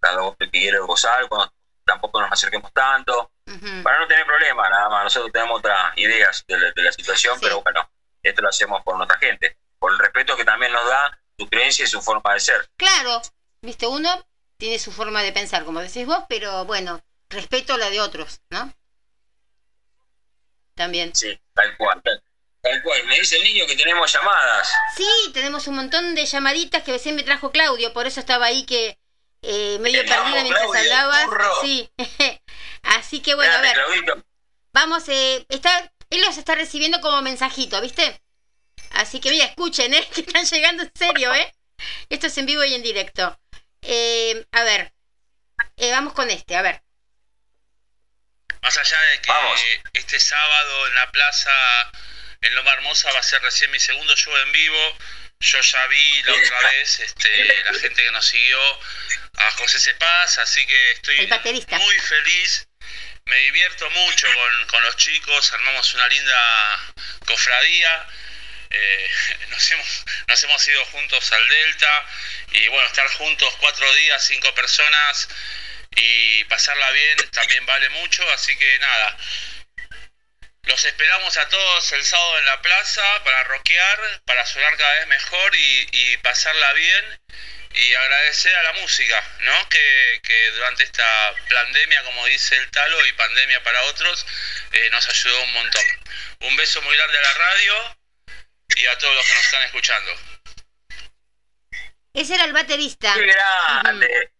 cada 0.00 0.22
uno 0.22 0.36
que 0.36 0.48
quiere 0.48 0.78
gozar, 0.78 1.28
cuando 1.28 1.52
tampoco 1.84 2.20
nos 2.20 2.30
acerquemos 2.30 2.72
tanto, 2.72 3.32
para 3.82 3.98
no 3.98 4.06
tener 4.06 4.26
problemas, 4.26 4.70
nada 4.70 4.88
más. 4.88 5.04
Nosotros 5.04 5.32
tenemos 5.32 5.58
otras 5.58 5.96
ideas 5.96 6.44
de 6.46 6.82
la, 6.82 6.92
situación, 6.92 7.38
pero 7.40 7.62
bueno, 7.62 7.90
esto 8.22 8.42
lo 8.42 8.48
hacemos 8.48 8.82
por 8.82 8.96
nuestra 8.96 9.18
gente, 9.18 9.56
por 9.78 9.92
el 9.92 9.98
respeto 9.98 10.36
que 10.36 10.44
también 10.44 10.72
nos 10.72 10.86
da 10.86 11.18
su 11.38 11.48
creencia 11.48 11.84
y 11.84 11.88
su 11.88 12.00
forma 12.02 12.34
de 12.34 12.40
ser. 12.40 12.68
Claro, 12.76 13.22
viste, 13.62 13.86
uno 13.86 14.24
tiene 14.58 14.78
su 14.78 14.92
forma 14.92 15.22
de 15.22 15.32
pensar, 15.32 15.64
como 15.64 15.80
decís 15.80 16.06
vos, 16.06 16.24
pero 16.28 16.64
bueno, 16.64 17.00
respeto 17.28 17.76
la 17.78 17.90
de 17.90 18.00
otros, 18.00 18.40
¿no? 18.50 18.72
También. 20.74 21.14
Sí, 21.14 21.40
tal 21.54 21.76
cual. 21.76 22.02
Tal, 22.02 22.22
cual. 22.82 23.04
Me 23.06 23.18
dice 23.18 23.36
el 23.36 23.44
niño 23.44 23.66
que 23.66 23.76
tenemos 23.76 24.12
llamadas. 24.12 24.72
Sí, 24.96 25.08
tenemos 25.32 25.66
un 25.66 25.76
montón 25.76 26.14
de 26.14 26.26
llamaditas 26.26 26.82
que 26.82 26.92
recién 26.92 27.14
me 27.14 27.22
trajo 27.22 27.50
Claudio, 27.50 27.92
por 27.92 28.06
eso 28.06 28.20
estaba 28.20 28.46
ahí 28.46 28.64
que 28.64 28.98
eh, 29.42 29.78
medio 29.80 30.00
perdida 30.04 30.42
mientras 30.42 30.74
hablabas. 30.74 31.28
Sí. 31.62 31.90
Así 32.82 33.20
que 33.20 33.34
bueno, 33.34 33.52
a 33.52 33.60
ver. 33.60 33.76
Vamos, 34.72 35.08
eh, 35.08 35.46
está, 35.48 35.92
él 36.10 36.20
los 36.22 36.36
está 36.36 36.54
recibiendo 36.54 37.00
como 37.00 37.22
mensajito, 37.22 37.80
¿viste? 37.80 38.20
Así 38.90 39.20
que 39.20 39.30
mira, 39.30 39.44
escuchen, 39.44 39.94
¿eh? 39.94 40.08
Que 40.14 40.22
están 40.22 40.44
llegando 40.44 40.82
en 40.82 40.92
serio, 40.94 41.34
¿eh? 41.34 41.54
Esto 42.08 42.26
es 42.26 42.38
en 42.38 42.46
vivo 42.46 42.64
y 42.64 42.74
en 42.74 42.82
directo. 42.82 43.38
Eh, 43.82 44.46
a 44.52 44.62
ver, 44.64 44.92
eh, 45.76 45.90
vamos 45.92 46.12
con 46.12 46.28
este, 46.30 46.56
a 46.56 46.62
ver. 46.62 46.82
Más 48.62 48.76
allá 48.76 49.00
de 49.00 49.22
que 49.22 49.98
este 50.00 50.18
sábado 50.18 50.86
en 50.88 50.94
la 50.96 51.10
plaza 51.12 51.50
en 52.40 52.54
Loma 52.54 52.72
Hermosa 52.72 53.12
va 53.12 53.20
a 53.20 53.22
ser 53.22 53.42
recién 53.42 53.70
mi 53.70 53.80
segundo 53.80 54.14
show 54.16 54.36
en 54.36 54.52
vivo, 54.52 54.98
yo 55.40 55.60
ya 55.60 55.86
vi 55.86 56.22
la 56.22 56.32
otra 56.34 56.70
vez 56.70 57.00
este, 57.00 57.62
la 57.64 57.78
gente 57.78 58.02
que 58.02 58.10
nos 58.10 58.26
siguió 58.26 58.80
a 59.36 59.50
José 59.52 59.78
Cepaz, 59.78 60.38
así 60.38 60.66
que 60.66 60.90
estoy 60.92 61.26
muy 61.70 61.98
feliz. 62.00 62.66
Me 63.24 63.36
divierto 63.36 63.88
mucho 63.90 64.26
con, 64.68 64.82
los 64.82 64.96
chicos, 64.96 65.52
armamos 65.52 65.94
una 65.94 66.08
linda 66.08 66.94
cofradía. 67.26 68.06
Eh, 68.70 69.10
nos, 69.50 69.70
hemos, 69.70 70.04
nos 70.26 70.42
hemos 70.42 70.68
ido 70.68 70.84
juntos 70.86 71.32
al 71.32 71.48
Delta 71.48 72.06
y 72.52 72.68
bueno, 72.68 72.86
estar 72.86 73.06
juntos 73.14 73.54
cuatro 73.60 73.94
días, 73.94 74.26
cinco 74.26 74.52
personas 74.54 75.28
y 75.94 76.44
pasarla 76.44 76.90
bien 76.90 77.30
también 77.30 77.64
vale 77.66 77.88
mucho, 77.90 78.28
así 78.32 78.56
que 78.56 78.78
nada, 78.78 79.16
los 80.62 80.84
esperamos 80.84 81.36
a 81.36 81.48
todos 81.48 81.92
el 81.92 82.04
sábado 82.04 82.38
en 82.38 82.44
la 82.44 82.60
plaza 82.62 83.24
para 83.24 83.44
rockear, 83.44 84.20
para 84.24 84.44
sonar 84.46 84.76
cada 84.76 84.94
vez 84.94 85.06
mejor 85.06 85.54
y, 85.54 86.16
pasarla 86.18 86.72
bien 86.74 87.20
y 87.74 87.94
agradecer 87.94 88.54
a 88.54 88.62
la 88.64 88.72
música, 88.74 89.22
¿no? 89.40 89.68
Que, 89.68 90.20
durante 90.54 90.84
esta 90.84 91.34
pandemia, 91.48 92.02
como 92.04 92.26
dice 92.26 92.56
el 92.56 92.70
Talo, 92.70 93.06
y 93.06 93.12
pandemia 93.12 93.62
para 93.62 93.82
otros, 93.84 94.26
eh, 94.72 94.90
nos 94.90 95.08
ayudó 95.08 95.42
un 95.42 95.52
montón. 95.52 95.84
Un 96.40 96.56
beso 96.56 96.82
muy 96.82 96.96
grande 96.96 97.18
a 97.18 97.22
la 97.22 97.34
radio 97.34 97.96
y 98.76 98.86
a 98.86 98.98
todos 98.98 99.14
los 99.14 99.26
que 99.26 99.34
nos 99.34 99.44
están 99.44 99.62
escuchando. 99.62 100.12
Ese 102.14 102.34
era 102.34 102.44
el 102.44 102.52
baterista. 102.52 103.14
¡Qué 103.14 103.26
grande! 103.26 104.32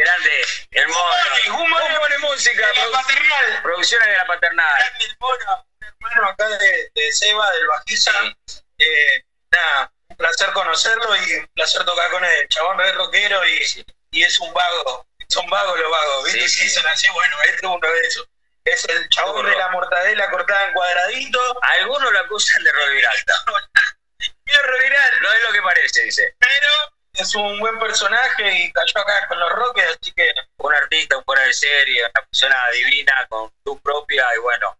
Grande, 0.00 0.46
el 0.70 0.88
mono. 0.88 1.62
Un 1.62 1.70
mono 1.70 2.00
pone 2.00 2.18
música. 2.18 2.66
La 2.74 2.90
paternal. 2.90 3.62
Producciones 3.62 4.08
de 4.08 4.16
la 4.16 4.26
paternal. 4.26 4.78
Grande 4.78 5.04
el 5.04 5.16
mono, 5.20 5.66
un 5.78 5.86
hermano 5.86 6.28
acá 6.30 6.48
de, 6.48 6.90
de 6.94 7.12
Seba, 7.12 7.50
del 7.52 7.66
bajista. 7.66 8.12
Eh, 8.78 9.24
nada, 9.50 9.92
un 10.08 10.16
placer 10.16 10.52
conocerlo 10.52 11.16
y 11.16 11.34
un 11.34 11.46
placer 11.48 11.84
tocar 11.84 12.10
con 12.10 12.24
él. 12.24 12.48
Chabón 12.48 12.78
re 12.78 12.92
rockero 12.92 13.46
y, 13.46 13.84
y 14.12 14.22
es 14.22 14.40
un 14.40 14.54
vago. 14.54 15.06
Son 15.28 15.48
vagos 15.50 15.78
los 15.78 15.90
vagos, 15.90 16.24
¿viste? 16.24 16.48
Sí, 16.48 16.70
sí. 16.70 16.80
así, 16.86 17.08
bueno, 17.10 17.36
este 17.42 17.56
es 17.56 17.62
uno 17.62 17.78
de 17.78 18.00
esos. 18.00 18.26
Es 18.64 18.84
el 18.86 19.08
chabón 19.10 19.46
de 19.46 19.56
la 19.56 19.68
mortadela 19.68 20.30
cortada 20.30 20.66
en 20.66 20.72
cuadradito. 20.72 21.60
Algunos 21.62 22.10
lo 22.10 22.20
acusan 22.20 22.64
de 22.64 22.72
Roviral. 22.72 23.16
No 25.20 25.32
es 25.32 25.44
lo 25.44 25.52
que 25.52 25.62
parece, 25.62 26.02
dice. 26.02 26.34
Pero 26.38 26.68
es 27.20 27.34
un 27.34 27.58
buen 27.58 27.78
personaje 27.78 28.64
y 28.64 28.72
cayó 28.72 28.98
acá 29.00 29.26
con 29.28 29.38
los 29.38 29.52
Rockets, 29.52 29.98
así 30.00 30.12
que 30.12 30.32
un 30.58 30.74
artista, 30.74 31.16
un 31.16 31.24
fuera 31.24 31.42
de 31.42 31.52
serie, 31.52 32.02
una 32.02 32.24
persona 32.24 32.56
divina 32.72 33.26
con 33.28 33.50
tu 33.64 33.78
propia 33.80 34.26
y 34.36 34.38
bueno, 34.38 34.76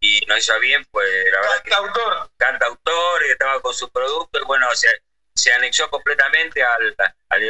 y 0.00 0.20
nos 0.26 0.38
hizo 0.38 0.58
bien, 0.60 0.84
pues 0.90 1.08
la 1.32 1.40
verdad 1.40 1.62
canta 1.62 1.76
autor. 1.76 2.30
Canta 2.36 2.66
autor, 2.66 3.26
y 3.26 3.30
estaba 3.30 3.60
con 3.60 3.74
su 3.74 3.88
producto 3.90 4.38
y 4.38 4.44
bueno, 4.44 4.66
se, 4.74 4.88
se 5.34 5.52
anexó 5.52 5.88
completamente 5.88 6.62
al, 6.62 6.94
a 6.98 7.38
la 7.38 7.44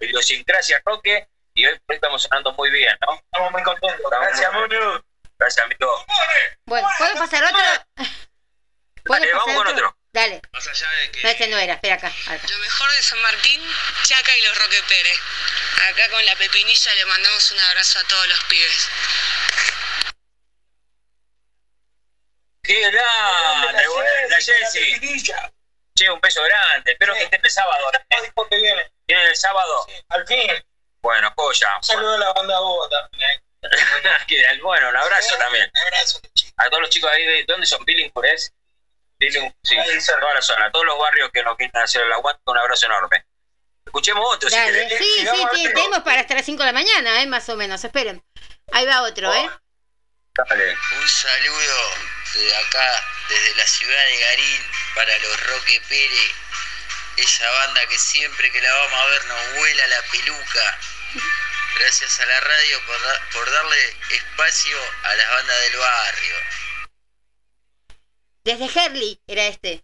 idiosincrasia 0.00 0.82
Roque 0.84 1.28
y 1.54 1.66
hoy 1.66 1.78
estamos 1.88 2.22
sonando 2.22 2.52
muy 2.52 2.70
bien, 2.70 2.96
¿no? 3.06 3.14
Estamos 3.14 3.52
muy 3.52 3.62
contentos. 3.62 4.10
Gracias, 4.10 4.52
Munu. 4.52 5.04
Gracias, 5.38 5.64
amigo. 5.64 6.04
Bueno, 6.66 6.88
¿puedo 6.98 7.14
pasar 7.14 7.44
otro? 7.44 8.06
Vale, 9.04 9.32
vamos 9.32 9.54
con 9.54 9.66
otro. 9.66 9.96
Dale. 10.12 10.42
Más 10.52 10.68
allá 10.68 10.90
de 10.90 11.10
que. 11.10 11.22
No, 11.22 11.28
este 11.30 11.48
no 11.48 11.58
era, 11.58 11.74
espera 11.74 11.94
acá, 11.94 12.12
Lo 12.28 12.58
mejor 12.58 12.92
de 12.92 13.02
San 13.02 13.20
Martín, 13.22 13.62
Chaca 14.02 14.36
y 14.36 14.42
los 14.42 14.58
Roque 14.58 14.82
Pérez. 14.86 15.18
Acá 15.88 16.10
con 16.10 16.24
la 16.26 16.36
pepinilla 16.36 16.94
le 16.94 17.06
mandamos 17.06 17.50
un 17.50 17.58
abrazo 17.60 17.98
a 17.98 18.04
todos 18.04 18.28
los 18.28 18.44
pibes. 18.44 18.88
¡Qué 22.62 22.90
grande! 22.90 24.28
La 24.28 24.40
Jessy. 24.40 25.22
Che, 25.94 26.10
un 26.10 26.20
beso 26.20 26.42
grande. 26.42 26.92
Espero 26.92 27.14
que 27.14 27.22
esté 27.24 27.40
el 27.42 27.50
sábado. 27.50 27.90
que 28.50 28.56
viene. 28.56 28.92
¿Viene 29.06 29.24
el 29.24 29.36
sábado? 29.36 29.86
al 30.08 30.26
fin. 30.26 30.62
Bueno, 31.00 31.32
joya. 31.36 31.76
Un 31.78 31.84
saludo 31.84 32.14
a 32.14 32.18
la 32.18 32.32
banda 32.34 32.60
Boba 32.60 32.88
también. 32.88 33.30
Eh. 33.62 34.60
bueno, 34.62 34.90
un 34.90 34.96
abrazo 34.96 35.36
también. 35.38 35.70
Un 35.74 35.80
abrazo, 35.82 36.20
A 36.58 36.68
todos 36.68 36.82
los 36.82 36.90
chicos 36.90 37.10
ahí, 37.10 37.24
¿de 37.24 37.44
dónde 37.48 37.66
son? 37.66 37.84
¿Billingford 37.84 38.26
es? 38.26 38.52
Sí, 39.30 40.06
toda 40.20 40.34
la 40.34 40.42
zona, 40.42 40.70
todos 40.70 40.86
los 40.86 40.98
barrios 40.98 41.30
que 41.32 41.42
nos 41.42 41.56
quieran 41.56 41.82
hacer 41.82 42.02
el 42.02 42.12
aguante, 42.12 42.40
un 42.46 42.58
abrazo 42.58 42.86
enorme. 42.86 43.24
Escuchemos 43.84 44.24
otro, 44.34 44.48
si 44.48 44.56
Sí, 44.56 45.26
sí, 45.52 45.68
tenemos 45.74 46.00
para 46.00 46.20
hasta 46.20 46.34
las 46.34 46.46
5 46.46 46.62
de 46.62 46.66
la 46.66 46.72
mañana, 46.72 47.22
¿eh? 47.22 47.26
más 47.26 47.48
o 47.48 47.56
menos, 47.56 47.84
esperen. 47.84 48.24
Ahí 48.72 48.86
va 48.86 49.02
otro, 49.02 49.32
¿eh? 49.34 49.50
Dale. 50.34 50.76
Un 50.98 51.08
saludo 51.08 51.94
de 52.34 52.56
acá, 52.56 53.04
desde 53.28 53.54
la 53.54 53.66
ciudad 53.66 54.04
de 54.06 54.18
Garín, 54.18 54.62
para 54.94 55.18
los 55.18 55.46
Roque 55.46 55.82
Pérez, 55.88 56.32
esa 57.16 57.50
banda 57.50 57.86
que 57.86 57.98
siempre 57.98 58.50
que 58.50 58.62
la 58.62 58.72
vamos 58.72 59.00
a 59.00 59.06
ver 59.06 59.24
nos 59.26 59.54
vuela 59.54 59.86
la 59.88 60.02
peluca. 60.10 60.78
Gracias 61.78 62.20
a 62.20 62.26
la 62.26 62.40
radio 62.40 62.86
por, 62.86 62.98
por 63.32 63.50
darle 63.50 63.96
espacio 64.10 64.78
a 65.02 65.14
las 65.14 65.30
bandas 65.30 65.60
del 65.60 65.76
barrio. 65.76 66.36
Desde 68.44 68.66
Herley 68.66 69.20
era 69.26 69.46
este. 69.46 69.82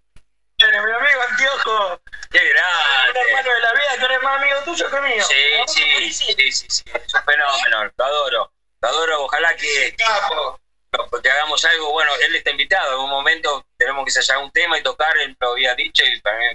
Pero 0.58 0.84
mi 0.84 0.92
amigo 0.92 1.20
Antiojo. 1.30 2.00
Qué 2.30 2.38
grande. 2.38 3.20
Un 3.20 3.26
hermano 3.28 3.52
de 3.52 3.60
la 3.60 3.72
vida 3.72 3.96
que 3.98 4.04
eres 4.04 4.22
más 4.22 4.42
amigo 4.42 4.60
tuyo 4.64 4.90
que 4.90 5.00
mío. 5.00 5.24
Sí, 5.24 5.34
sí, 5.68 6.12
sí, 6.12 6.52
sí, 6.52 6.66
sí, 6.68 6.84
Es 6.92 7.14
un 7.14 7.22
fenómeno. 7.22 7.84
Lo 7.96 8.04
adoro. 8.04 8.52
Lo 8.80 8.88
adoro. 8.88 9.24
Ojalá 9.24 9.54
que, 9.54 9.94
que 9.96 11.30
hagamos 11.30 11.64
algo. 11.64 11.92
Bueno, 11.92 12.12
él 12.16 12.34
está 12.34 12.50
invitado. 12.50 12.94
En 12.94 13.00
un 13.04 13.10
momento 13.10 13.64
tenemos 13.76 14.04
que 14.04 14.10
ensayar 14.10 14.42
un 14.42 14.50
tema 14.50 14.76
y 14.76 14.82
tocar. 14.82 15.16
Él 15.18 15.36
lo 15.38 15.52
había 15.52 15.76
dicho 15.76 16.04
y 16.04 16.20
para 16.20 16.38
mí 16.38 16.46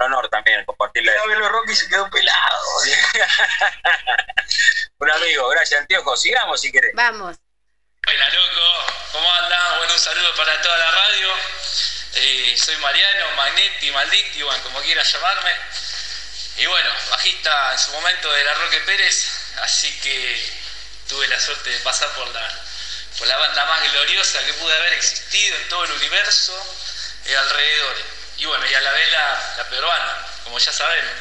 un 0.00 0.06
honor 0.06 0.28
también 0.28 0.64
compartirle. 0.64 1.12
los 1.38 1.52
Rocky 1.52 1.76
se 1.76 1.88
quedó 1.88 2.10
pelado. 2.10 2.64
un 4.98 5.10
amigo. 5.12 5.48
Gracias, 5.50 5.80
Antiojo. 5.80 6.16
Sigamos 6.16 6.60
si 6.60 6.72
querés. 6.72 6.90
Vamos. 6.94 7.36
Hola 8.06 8.28
loco, 8.28 8.86
¿cómo 9.12 9.32
andan? 9.32 9.78
Bueno, 9.78 9.94
un 9.94 9.98
saludo 9.98 10.34
para 10.34 10.60
toda 10.60 10.76
la 10.76 10.90
radio. 10.90 11.34
Eh, 12.12 12.54
soy 12.62 12.76
Mariano, 12.76 13.30
Magnetti, 13.36 13.90
Maldicti, 13.92 14.42
bueno, 14.42 14.62
como 14.62 14.82
quieras 14.82 15.10
llamarme. 15.10 15.56
Y 16.58 16.66
bueno, 16.66 16.90
bajista 17.10 17.72
en 17.72 17.78
su 17.78 17.92
momento 17.92 18.30
de 18.30 18.44
la 18.44 18.54
Roque 18.54 18.80
Pérez, 18.80 19.30
así 19.62 19.90
que 20.00 20.52
tuve 21.08 21.26
la 21.28 21.40
suerte 21.40 21.70
de 21.70 21.78
pasar 21.80 22.10
por 22.10 22.28
la, 22.28 22.62
por 23.18 23.26
la 23.26 23.38
banda 23.38 23.64
más 23.64 23.90
gloriosa 23.92 24.44
que 24.44 24.52
pude 24.54 24.76
haber 24.76 24.92
existido 24.92 25.56
en 25.56 25.68
todo 25.70 25.84
el 25.84 25.92
universo 25.92 26.76
y 27.24 27.32
alrededores. 27.32 28.04
Y 28.36 28.44
bueno, 28.44 28.66
y 28.66 28.74
a 28.74 28.80
la 28.82 28.92
vez 28.92 29.12
la, 29.12 29.54
la 29.56 29.68
peor 29.70 29.86
banda, 29.86 30.28
como 30.44 30.58
ya 30.58 30.72
sabemos. 30.72 31.14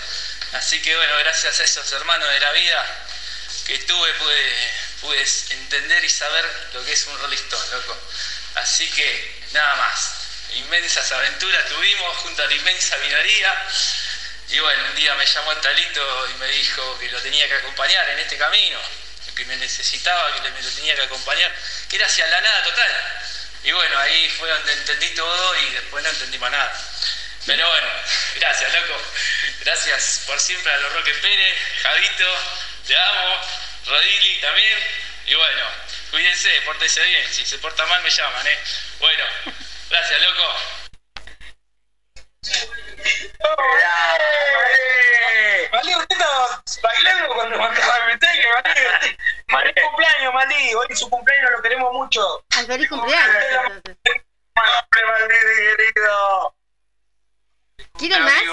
Así 0.51 0.81
que 0.81 0.95
bueno, 0.97 1.17
gracias 1.19 1.61
a 1.61 1.63
esos 1.63 1.89
hermanos 1.93 2.29
de 2.29 2.39
la 2.41 2.51
vida 2.51 2.85
que 3.65 3.79
tuve, 3.79 4.13
pude, 4.15 4.73
pude 5.03 5.23
entender 5.51 6.03
y 6.03 6.09
saber 6.09 6.45
lo 6.73 6.83
que 6.83 6.93
es 6.93 7.05
un 7.07 7.19
Rolling 7.19 7.37
Stone, 7.37 7.67
loco. 7.73 7.97
Así 8.55 8.89
que 8.89 9.43
nada 9.51 9.75
más. 9.75 10.11
Inmensas 10.53 11.11
aventuras 11.11 11.65
tuvimos 11.67 12.17
junto 12.17 12.43
a 12.43 12.47
la 12.47 12.53
inmensa 12.53 12.97
minoría. 12.97 13.67
Y 14.49 14.59
bueno, 14.59 14.83
un 14.85 14.95
día 14.95 15.13
me 15.15 15.25
llamó 15.25 15.55
Talito 15.57 16.29
y 16.29 16.33
me 16.35 16.47
dijo 16.47 16.99
que 16.99 17.09
lo 17.09 17.21
tenía 17.21 17.47
que 17.47 17.55
acompañar 17.55 18.07
en 18.09 18.19
este 18.19 18.37
camino, 18.37 18.79
que 19.35 19.45
me 19.45 19.55
necesitaba, 19.57 20.33
que 20.41 20.51
me 20.51 20.61
lo 20.61 20.69
tenía 20.69 20.95
que 20.95 21.01
acompañar, 21.01 21.51
que 21.89 21.95
era 21.95 22.05
hacia 22.05 22.27
la 22.27 22.41
nada 22.41 22.63
total. 22.63 22.91
Y 23.63 23.71
bueno, 23.71 23.97
ahí 23.99 24.29
fue 24.37 24.49
donde 24.49 24.73
entendí 24.73 25.09
todo 25.15 25.55
y 25.59 25.69
después 25.71 26.03
no 26.03 26.09
entendí 26.09 26.37
más 26.37 26.51
nada. 26.51 26.81
Pero 27.45 27.67
bueno, 27.67 27.87
gracias, 28.35 28.73
loco. 28.73 29.01
Gracias 29.61 30.21
por 30.27 30.39
siempre 30.39 30.71
a 30.71 30.77
los 30.77 30.93
Roque 30.93 31.13
Pérez, 31.15 31.57
Javito, 31.81 32.37
te 32.85 32.97
amo, 32.97 33.41
Rodili 33.85 34.41
también. 34.41 34.79
Y 35.25 35.35
bueno, 35.35 35.65
cuídense, 36.11 36.49
pórtense 36.65 37.03
bien. 37.03 37.27
Si 37.27 37.45
se 37.45 37.57
porta 37.59 37.85
mal 37.85 38.01
me 38.03 38.09
llaman, 38.09 38.47
¿eh? 38.47 38.59
Bueno, 38.99 39.23
gracias, 39.89 40.21
loco. 40.21 40.55
Malí, 45.71 45.95
usted 45.95 46.15
está 46.15 46.81
bailando 46.81 47.33
cuando 47.33 47.57
me 47.57 47.63
acaba 47.63 47.99
de 47.99 48.05
meter, 48.13 48.41
que 48.41 48.47
Malí. 49.47 49.71
Feliz 49.71 49.83
cumpleaños, 49.85 50.33
Malí. 50.33 50.73
Hoy 50.75 50.87
es 50.89 50.99
su 50.99 51.09
cumpleaños, 51.09 51.51
lo 51.51 51.61
queremos 51.61 51.93
mucho. 51.93 52.45
Al 52.57 52.67
feliz 52.67 52.89
cumpleaños. 52.89 53.35
Malí, 54.55 54.77
querido. 55.77 56.55
¿Quieren 57.97 58.23
más? 58.23 58.43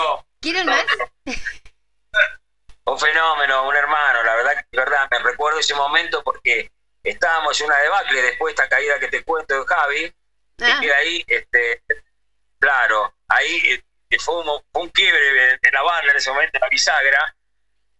¿Quieren 0.41 0.67
más? 0.67 0.85
Un 2.91 2.99
fenómeno, 2.99 3.69
un 3.69 3.77
hermano, 3.77 4.23
la 4.23 4.35
verdad, 4.35 4.53
que 4.71 4.77
verdad, 4.77 5.09
me 5.11 5.19
recuerdo 5.21 5.61
ese 5.61 5.75
momento 5.75 6.23
porque 6.23 6.71
estábamos 7.03 7.61
en 7.61 7.67
una 7.67 7.77
debacle 7.79 8.23
después 8.23 8.55
de 8.55 8.63
esta 8.63 8.75
caída 8.75 8.99
que 8.99 9.09
te 9.09 9.23
cuento 9.25 9.55
de 9.55 9.67
Javi, 9.67 10.15
Ah. 10.61 10.69
y 10.69 10.81
que 10.81 10.93
ahí, 10.93 11.25
este, 11.27 11.83
claro, 12.59 13.15
ahí 13.29 13.83
eh, 14.11 14.19
fue 14.19 14.41
un, 14.41 14.63
fue 14.73 14.83
un 14.83 14.89
quiebre 14.91 15.59
de 15.63 15.71
la 15.73 15.83
banda 15.83 16.11
en 16.11 16.19
ese 16.19 16.31
momento, 16.31 16.59
la 16.59 16.69
bisagra, 16.69 17.35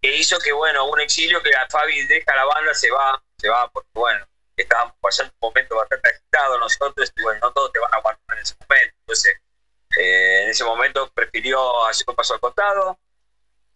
que 0.03 0.15
hizo 0.15 0.39
que, 0.39 0.53
bueno, 0.53 0.87
un 0.87 1.01
exilio 1.01 1.43
que 1.43 1.55
a 1.55 1.67
Fabi 1.69 2.07
deja 2.07 2.35
la 2.35 2.45
banda, 2.45 2.75
se 2.75 2.91
va, 2.91 3.23
se 3.39 3.49
va, 3.49 3.69
porque, 3.71 3.91
bueno, 3.95 4.27
estábamos 4.57 4.95
pasando 5.01 5.33
un 5.41 5.49
momento 5.49 5.77
bastante 5.77 6.09
agitado 6.11 6.59
nosotros, 6.59 7.13
y 7.17 7.23
bueno, 7.23 7.41
no 7.43 7.53
todos 7.53 7.73
te 7.73 7.79
van 7.79 7.95
a 7.95 7.97
aguantar 7.97 8.37
en 8.37 8.43
ese 8.43 8.55
momento, 8.61 8.95
entonces, 9.01 9.41
eh, 9.99 10.43
en 10.45 10.51
ese 10.51 10.65
momento 10.65 11.11
prefirió 11.13 11.87
hacer 11.87 12.05
un 12.09 12.15
paso 12.15 12.35
al 12.35 12.41
costado, 12.41 12.99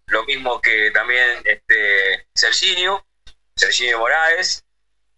lo 0.07 0.25
mismo 0.25 0.61
que 0.61 0.91
también 0.91 1.43
este 1.45 2.27
Serginio, 2.35 3.07
Serginio 3.57 3.99
Moraes, 3.99 4.65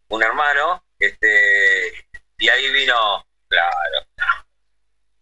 un 0.09 0.23
hermano, 0.23 0.85
este, 0.99 2.09
y 2.39 2.49
ahí 2.49 2.71
vino, 2.71 3.27
claro. 3.49 4.07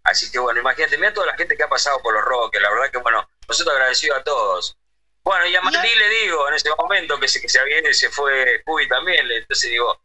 Así 0.05 0.31
que 0.31 0.39
bueno, 0.39 0.61
imagínate, 0.61 0.99
mira 0.99 1.15
toda 1.15 1.27
la 1.27 1.37
gente 1.37 1.57
que 1.57 1.63
ha 1.63 1.69
pasado 1.69 2.01
por 2.03 2.15
los 2.15 2.25
Roques, 2.25 2.61
la 2.61 2.71
verdad 2.71 2.91
que 2.91 2.99
bueno, 2.99 3.29
nosotros 3.49 3.75
agradecidos 3.75 4.19
a 4.19 4.23
todos. 4.23 4.77
Bueno, 5.23 5.47
y 5.47 5.57
a 5.57 5.63
Martí 5.63 5.89
le 5.99 6.09
digo 6.09 6.47
en 6.49 6.55
ese 6.55 6.69
momento 6.77 7.19
que 7.19 7.29
se, 7.29 7.41
que 7.41 7.49
se 7.49 7.59
había 7.59 7.81
ido 7.81 7.89
y 7.89 7.95
se 7.95 8.11
fue 8.11 8.63
Cubi 8.65 8.87
también, 8.87 9.31
entonces 9.31 9.71
digo, 9.71 9.99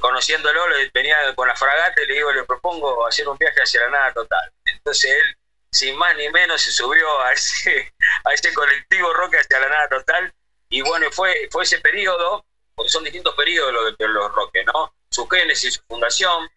conociéndolo, 0.00 0.64
venía 0.92 1.16
con 1.36 1.46
la 1.46 1.54
fragata 1.54 2.02
y 2.02 2.06
le 2.06 2.14
digo, 2.14 2.32
le 2.32 2.44
propongo 2.44 3.06
hacer 3.06 3.28
un 3.28 3.38
viaje 3.38 3.62
hacia 3.62 3.82
la 3.82 3.90
nada 3.90 4.12
total. 4.12 4.52
Entonces 4.64 5.12
él, 5.12 5.36
sin 5.76 5.96
más 5.96 6.16
ni 6.16 6.28
menos, 6.30 6.60
se 6.62 6.72
subió 6.72 7.20
a 7.20 7.32
ese, 7.32 7.92
a 8.24 8.32
ese 8.32 8.52
colectivo 8.54 9.12
Roque 9.14 9.38
hacia 9.38 9.60
la 9.60 9.68
nada 9.68 9.88
total. 9.88 10.32
Y 10.68 10.80
bueno, 10.82 11.10
fue, 11.12 11.48
fue 11.50 11.64
ese 11.64 11.78
periodo, 11.80 12.44
porque 12.74 12.90
son 12.90 13.04
distintos 13.04 13.34
periodos 13.34 13.72
los 13.72 13.96
de 13.96 14.08
los 14.08 14.32
Roques, 14.32 14.64
¿no? 14.66 14.92
Su 15.10 15.28
génesis, 15.28 15.74
su 15.74 15.80
fundación, 15.88 16.48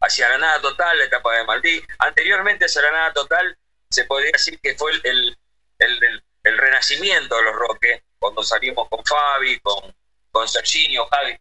hacia 0.00 0.28
la 0.28 0.38
nada 0.38 0.60
total, 0.60 0.98
la 0.98 1.04
etapa 1.04 1.36
de 1.36 1.44
Maldí. 1.44 1.82
Anteriormente 1.98 2.66
hacia 2.66 2.82
la 2.82 2.92
nada 2.92 3.12
total, 3.12 3.56
se 3.90 4.04
podría 4.04 4.32
decir 4.32 4.60
que 4.60 4.76
fue 4.76 4.92
el, 4.92 5.36
el, 5.78 6.04
el- 6.04 6.58
renacimiento 6.58 7.36
de 7.36 7.42
los 7.42 7.54
Roques, 7.56 8.00
cuando 8.18 8.42
salimos 8.42 8.88
con 8.88 9.04
Fabi, 9.04 9.58
con, 9.60 9.94
con 10.30 10.48
Serginio, 10.48 11.06
Javi. 11.08 11.36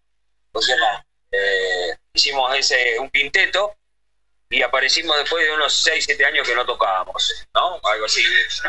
O 0.51 0.61
sea, 0.61 1.05
eh, 1.31 1.95
hicimos 2.13 2.53
ese, 2.55 2.99
un 2.99 3.09
quinteto 3.09 3.76
y 4.49 4.61
aparecimos 4.61 5.17
después 5.17 5.45
de 5.45 5.53
unos 5.53 5.73
6, 5.73 6.05
7 6.05 6.25
años 6.25 6.47
que 6.47 6.55
no 6.55 6.65
tocábamos, 6.65 7.45
¿no? 7.53 7.79
Algo 7.83 8.05
así, 8.05 8.23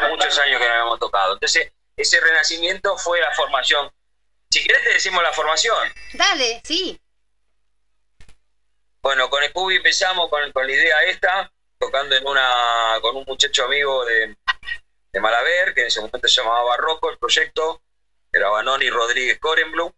muchos 0.08 0.38
años 0.38 0.60
que 0.60 0.66
no 0.66 0.72
habíamos 0.72 0.98
tocado. 0.98 1.34
Entonces, 1.34 1.72
ese 1.96 2.20
renacimiento 2.20 2.96
fue 2.98 3.20
la 3.20 3.32
formación. 3.34 3.90
Si 4.50 4.62
querés 4.64 4.82
te 4.84 4.92
decimos 4.94 5.22
la 5.22 5.32
formación. 5.32 5.92
Dale, 6.14 6.60
sí. 6.64 7.00
Bueno, 9.02 9.30
con 9.30 9.44
Scooby 9.44 9.76
empezamos 9.76 10.28
con, 10.28 10.50
con 10.52 10.66
la 10.66 10.72
idea 10.72 11.02
esta, 11.04 11.52
tocando 11.78 12.16
en 12.16 12.26
una 12.26 12.98
con 13.00 13.16
un 13.16 13.24
muchacho 13.26 13.64
amigo 13.64 14.04
de, 14.04 14.36
de 15.12 15.20
Malaber, 15.20 15.74
que 15.74 15.82
en 15.82 15.86
ese 15.86 16.00
momento 16.00 16.26
se 16.26 16.40
llamaba 16.40 16.64
Barroco, 16.64 17.10
el 17.10 17.18
proyecto, 17.18 17.82
era 18.32 18.48
Banoni 18.48 18.90
Rodríguez 18.90 19.38
Corenblum, 19.38 19.92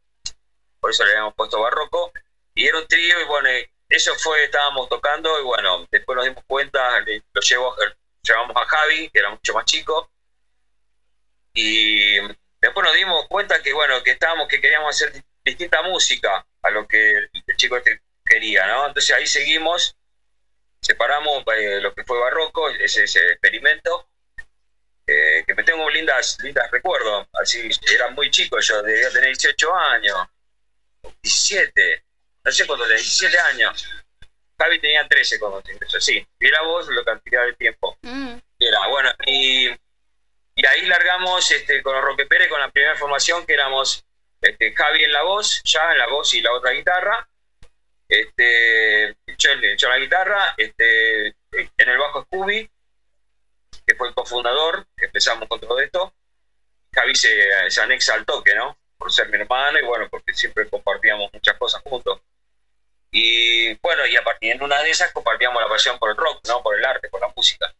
por 0.78 0.90
eso 0.90 1.04
le 1.04 1.12
habíamos 1.12 1.34
puesto 1.34 1.60
Barroco, 1.60 2.12
y 2.54 2.66
era 2.66 2.78
un 2.78 2.86
trío, 2.86 3.20
y 3.20 3.24
bueno, 3.24 3.48
eso 3.90 4.14
fue, 4.16 4.44
estábamos 4.44 4.88
tocando, 4.88 5.38
y 5.40 5.42
bueno, 5.44 5.86
después 5.90 6.16
nos 6.16 6.24
dimos 6.24 6.42
cuenta, 6.46 7.00
le- 7.00 7.22
lo 7.32 7.40
llevamos 8.22 8.56
a 8.56 8.66
Javi, 8.66 9.10
que 9.10 9.18
era 9.18 9.30
mucho 9.30 9.52
más 9.54 9.64
chico, 9.66 10.08
y 11.52 12.18
después 12.60 12.84
nos 12.86 12.94
dimos 12.94 13.26
cuenta 13.28 13.62
que 13.62 13.72
bueno, 13.72 14.02
que 14.02 14.12
estábamos, 14.12 14.48
que 14.48 14.60
queríamos 14.60 14.94
hacer 14.94 15.12
di- 15.12 15.22
distinta 15.44 15.82
música 15.82 16.44
a 16.62 16.70
lo 16.70 16.86
que 16.86 17.12
el 17.16 17.56
chico 17.56 17.76
este 17.76 18.00
quería, 18.24 18.66
¿no? 18.68 18.86
Entonces 18.86 19.14
ahí 19.16 19.26
seguimos, 19.26 19.96
separamos 20.80 21.42
eh, 21.56 21.80
lo 21.80 21.92
que 21.94 22.04
fue 22.04 22.20
Barroco, 22.20 22.68
ese, 22.70 23.04
ese 23.04 23.32
experimento, 23.32 24.08
eh, 25.06 25.42
que 25.46 25.54
me 25.54 25.64
tengo 25.64 25.88
lindas, 25.90 26.38
lindas 26.42 26.70
recuerdos, 26.70 27.26
así, 27.32 27.68
era 27.92 28.10
muy 28.10 28.30
chico 28.30 28.60
yo, 28.60 28.82
debía 28.82 29.10
tener 29.10 29.28
18 29.30 29.74
años, 29.74 30.16
17, 31.22 32.04
no 32.50 32.54
sé 32.54 32.66
cuándo 32.66 32.84
tenía, 32.84 32.98
17 32.98 33.38
años. 33.38 33.88
Javi 34.58 34.80
tenía 34.80 35.06
13 35.06 35.38
cuando 35.38 35.62
se 35.62 35.72
ingresó, 35.72 36.00
sí. 36.00 36.26
Mira 36.40 36.62
vos 36.62 36.88
lo 36.88 37.04
cantidad 37.04 37.44
de 37.44 37.52
tiempo. 37.54 37.96
Era, 38.58 38.88
bueno, 38.88 39.10
y, 39.24 39.68
y 39.68 40.66
ahí 40.66 40.86
largamos 40.86 41.48
este, 41.52 41.80
con 41.80 41.94
los 41.94 42.04
Roque 42.04 42.26
Pérez 42.26 42.48
con 42.48 42.60
la 42.60 42.70
primera 42.70 42.96
formación 42.96 43.46
que 43.46 43.54
éramos 43.54 44.04
este, 44.40 44.74
Javi 44.74 45.04
en 45.04 45.12
la 45.12 45.22
voz, 45.22 45.62
ya 45.64 45.92
en 45.92 45.98
la 45.98 46.08
voz 46.08 46.34
y 46.34 46.40
la 46.40 46.52
otra 46.52 46.72
guitarra, 46.72 47.28
este, 48.08 49.16
yo, 49.38 49.50
yo 49.78 49.88
la 49.88 49.98
guitarra, 49.98 50.54
este, 50.56 51.28
en 51.52 51.88
el 51.88 51.98
bajo 51.98 52.24
Scooby, 52.24 52.68
que 53.86 53.94
fue 53.94 54.08
el 54.08 54.14
cofundador, 54.14 54.86
que 54.96 55.06
empezamos 55.06 55.48
con 55.48 55.60
todo 55.60 55.78
esto. 55.78 56.12
Javi 56.92 57.14
se, 57.14 57.70
se 57.70 57.80
anexa 57.80 58.14
al 58.14 58.26
toque, 58.26 58.56
¿no? 58.56 58.76
Por 58.98 59.12
ser 59.12 59.28
mi 59.28 59.36
hermano 59.36 59.78
y 59.78 59.84
bueno, 59.84 60.08
porque 60.10 60.34
siempre 60.34 60.68
compartíamos 60.68 61.30
muchas 61.32 61.56
cosas 61.56 61.80
juntos. 61.82 62.20
Y 63.10 63.74
bueno, 63.78 64.06
y 64.06 64.16
a 64.16 64.22
partir 64.22 64.52
en 64.52 64.62
una 64.62 64.82
de 64.82 64.90
esas 64.90 65.12
compartíamos 65.12 65.60
la 65.60 65.68
pasión 65.68 65.98
por 65.98 66.10
el 66.10 66.16
rock, 66.16 66.46
¿no? 66.46 66.62
Por 66.62 66.78
el 66.78 66.84
arte, 66.84 67.08
por 67.08 67.20
la 67.20 67.32
música. 67.34 67.72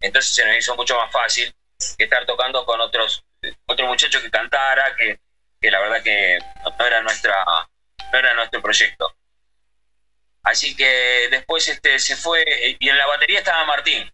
Entonces 0.00 0.34
se 0.34 0.44
nos 0.44 0.56
hizo 0.56 0.76
mucho 0.76 0.96
más 0.96 1.10
fácil 1.10 1.54
que 1.96 2.04
estar 2.04 2.26
tocando 2.26 2.64
con 2.64 2.80
otros 2.80 3.24
otro 3.66 3.86
muchacho 3.86 4.20
que 4.20 4.30
cantara, 4.30 4.94
que, 4.96 5.18
que 5.60 5.70
la 5.70 5.80
verdad 5.80 6.02
que 6.02 6.38
no 6.78 6.86
era 6.86 7.02
nuestra 7.02 7.44
no 8.12 8.18
era 8.18 8.34
nuestro 8.34 8.60
proyecto. 8.60 9.14
Así 10.42 10.76
que 10.76 11.28
después 11.30 11.66
este 11.68 11.98
se 11.98 12.16
fue 12.16 12.42
eh, 12.42 12.76
y 12.78 12.88
en 12.88 12.98
la 12.98 13.06
batería 13.06 13.38
estaba 13.38 13.64
Martín. 13.64 14.08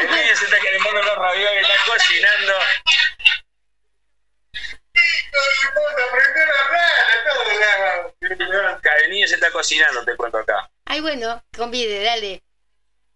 El 0.00 0.10
niño 0.10 0.36
se 0.36 0.44
está 0.44 0.58
calentando 0.58 1.02
los 1.02 1.16
ravioles, 1.16 1.62
está 1.62 1.92
cocinando. 1.92 2.54
El 9.04 9.10
niño 9.10 9.26
se 9.26 9.34
está 9.34 9.50
cocinando, 9.50 10.04
te 10.04 10.16
cuento 10.16 10.38
acá. 10.38 10.70
Ay, 10.86 11.00
bueno, 11.00 11.42
convide, 11.56 12.02
dale. 12.02 12.42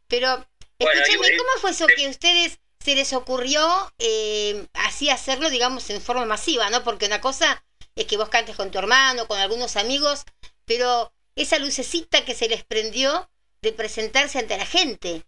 Pero, 0.09 0.47
Bueno, 0.79 1.01
escúchame, 1.01 1.29
y- 1.35 1.37
¿cómo 1.37 1.51
fue 1.61 1.71
eso 1.71 1.87
que 1.87 2.07
a 2.07 2.11
ustedes 2.11 2.59
se 2.85 2.95
les 2.95 3.13
ocurrió 3.13 3.93
eh, 3.99 4.67
así 4.75 5.11
hacerlo, 5.11 5.51
digamos, 5.51 5.89
en 5.91 6.01
forma 6.01 6.25
masiva, 6.25 6.71
¿no? 6.71 6.85
Porque 6.85 7.07
una 7.07 7.21
cosa 7.21 7.63
es 7.95 8.07
que 8.07 8.17
vos 8.17 8.29
cantes 8.29 8.57
con 8.57 8.71
tu 8.71 8.79
hermano, 8.79 9.27
con 9.27 9.39
algunos 9.39 9.77
amigos, 9.77 10.25
pero 10.65 11.13
esa 11.35 11.59
lucecita 11.59 12.25
que 12.25 12.35
se 12.35 12.49
les 12.49 12.65
prendió 12.65 13.29
de 13.63 13.73
presentarse 13.73 14.39
ante 14.39 14.57
la 14.57 14.67
gente. 14.67 15.25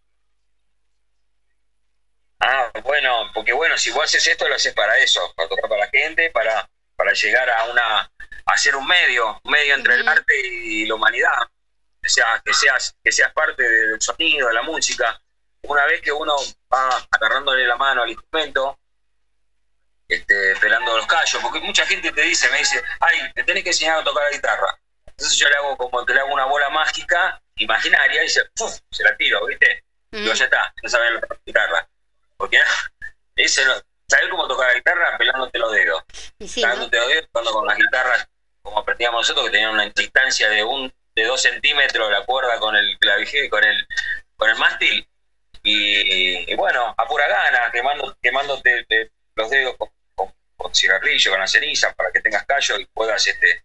Bueno, 2.84 3.30
porque 3.34 3.52
bueno, 3.52 3.76
si 3.76 3.90
vos 3.90 4.04
haces 4.04 4.26
esto, 4.26 4.48
lo 4.48 4.54
haces 4.54 4.74
para 4.74 4.96
eso, 4.98 5.32
para 5.36 5.48
tocar 5.48 5.68
para 5.68 5.84
la 5.84 5.90
gente, 5.90 6.30
para, 6.30 6.68
para 6.96 7.12
llegar 7.12 7.50
a 7.50 7.64
una, 7.64 8.00
a 8.00 8.10
hacer 8.46 8.76
un 8.76 8.86
medio, 8.86 9.40
un 9.42 9.52
medio 9.52 9.74
entre 9.74 9.94
el 9.94 10.08
arte 10.08 10.34
y 10.46 10.86
la 10.86 10.94
humanidad. 10.94 11.42
O 12.04 12.08
sea, 12.08 12.40
que 12.44 12.54
seas, 12.54 12.94
que 13.02 13.12
seas 13.12 13.32
parte 13.32 13.62
del 13.62 14.00
sonido, 14.00 14.48
de 14.48 14.54
la 14.54 14.62
música. 14.62 15.20
Una 15.62 15.84
vez 15.86 16.00
que 16.00 16.12
uno 16.12 16.36
va 16.72 17.06
agarrándole 17.10 17.66
la 17.66 17.76
mano 17.76 18.02
al 18.02 18.10
instrumento, 18.10 18.78
este, 20.06 20.56
pelando 20.56 20.96
los 20.96 21.06
callos, 21.06 21.42
porque 21.42 21.60
mucha 21.60 21.84
gente 21.84 22.12
te 22.12 22.22
dice, 22.22 22.48
me 22.50 22.58
dice, 22.58 22.82
ay, 23.00 23.32
te 23.34 23.44
tenés 23.44 23.64
que 23.64 23.70
enseñar 23.70 23.98
a 23.98 24.04
tocar 24.04 24.24
la 24.24 24.30
guitarra. 24.30 24.78
Entonces 25.06 25.36
yo 25.36 25.48
le 25.48 25.56
hago 25.56 25.76
como 25.76 26.06
que 26.06 26.14
le 26.14 26.20
hago 26.20 26.32
una 26.32 26.46
bola 26.46 26.70
mágica, 26.70 27.42
imaginaria, 27.56 28.24
y 28.24 28.28
se, 28.28 28.44
¡puf! 28.56 28.78
se 28.90 29.02
la 29.02 29.16
tiro, 29.16 29.44
¿viste? 29.46 29.84
Y 30.12 30.24
ya 30.24 30.44
está, 30.44 30.72
no 30.82 30.88
sabes 30.88 31.12
la 31.12 31.20
guitarra. 31.44 31.88
Porque 32.38 32.58
no, 33.36 33.72
¿sabés 34.08 34.28
cómo 34.30 34.48
tocar 34.48 34.68
la 34.68 34.74
guitarra? 34.74 35.18
Pelándote 35.18 35.58
los 35.58 35.72
dedos. 35.72 36.02
Pelándote 36.62 36.96
los 36.96 37.08
dedos, 37.08 37.26
tocando 37.32 37.52
con 37.52 37.66
las 37.66 37.76
guitarras, 37.76 38.28
como 38.62 38.78
aprendíamos 38.78 39.20
nosotros, 39.22 39.46
que 39.46 39.52
tenían 39.52 39.72
una 39.74 39.88
distancia 39.90 40.48
de 40.48 40.64
un 40.64 40.92
de 41.14 41.24
dos 41.24 41.42
centímetros 41.42 42.10
la 42.12 42.24
cuerda 42.24 42.58
con 42.60 42.76
el 42.76 42.96
clavijé, 42.98 43.50
con 43.50 43.64
el, 43.64 43.86
con 44.36 44.48
el 44.50 44.56
mástil. 44.56 45.06
Y, 45.64 46.50
y 46.52 46.54
bueno, 46.54 46.94
a 46.96 47.06
pura 47.08 47.26
gana, 47.26 47.70
quemando, 47.72 48.16
quemándote 48.22 48.84
te- 48.88 49.10
los 49.34 49.50
dedos 49.50 49.76
con, 49.76 49.90
con- 50.14 50.32
con 50.56 50.72
cigarrillo, 50.74 51.32
con 51.32 51.40
la 51.40 51.48
ceniza, 51.48 51.92
para 51.94 52.12
que 52.12 52.20
tengas 52.20 52.46
callo 52.46 52.78
y 52.78 52.86
puedas 52.86 53.26
este, 53.26 53.64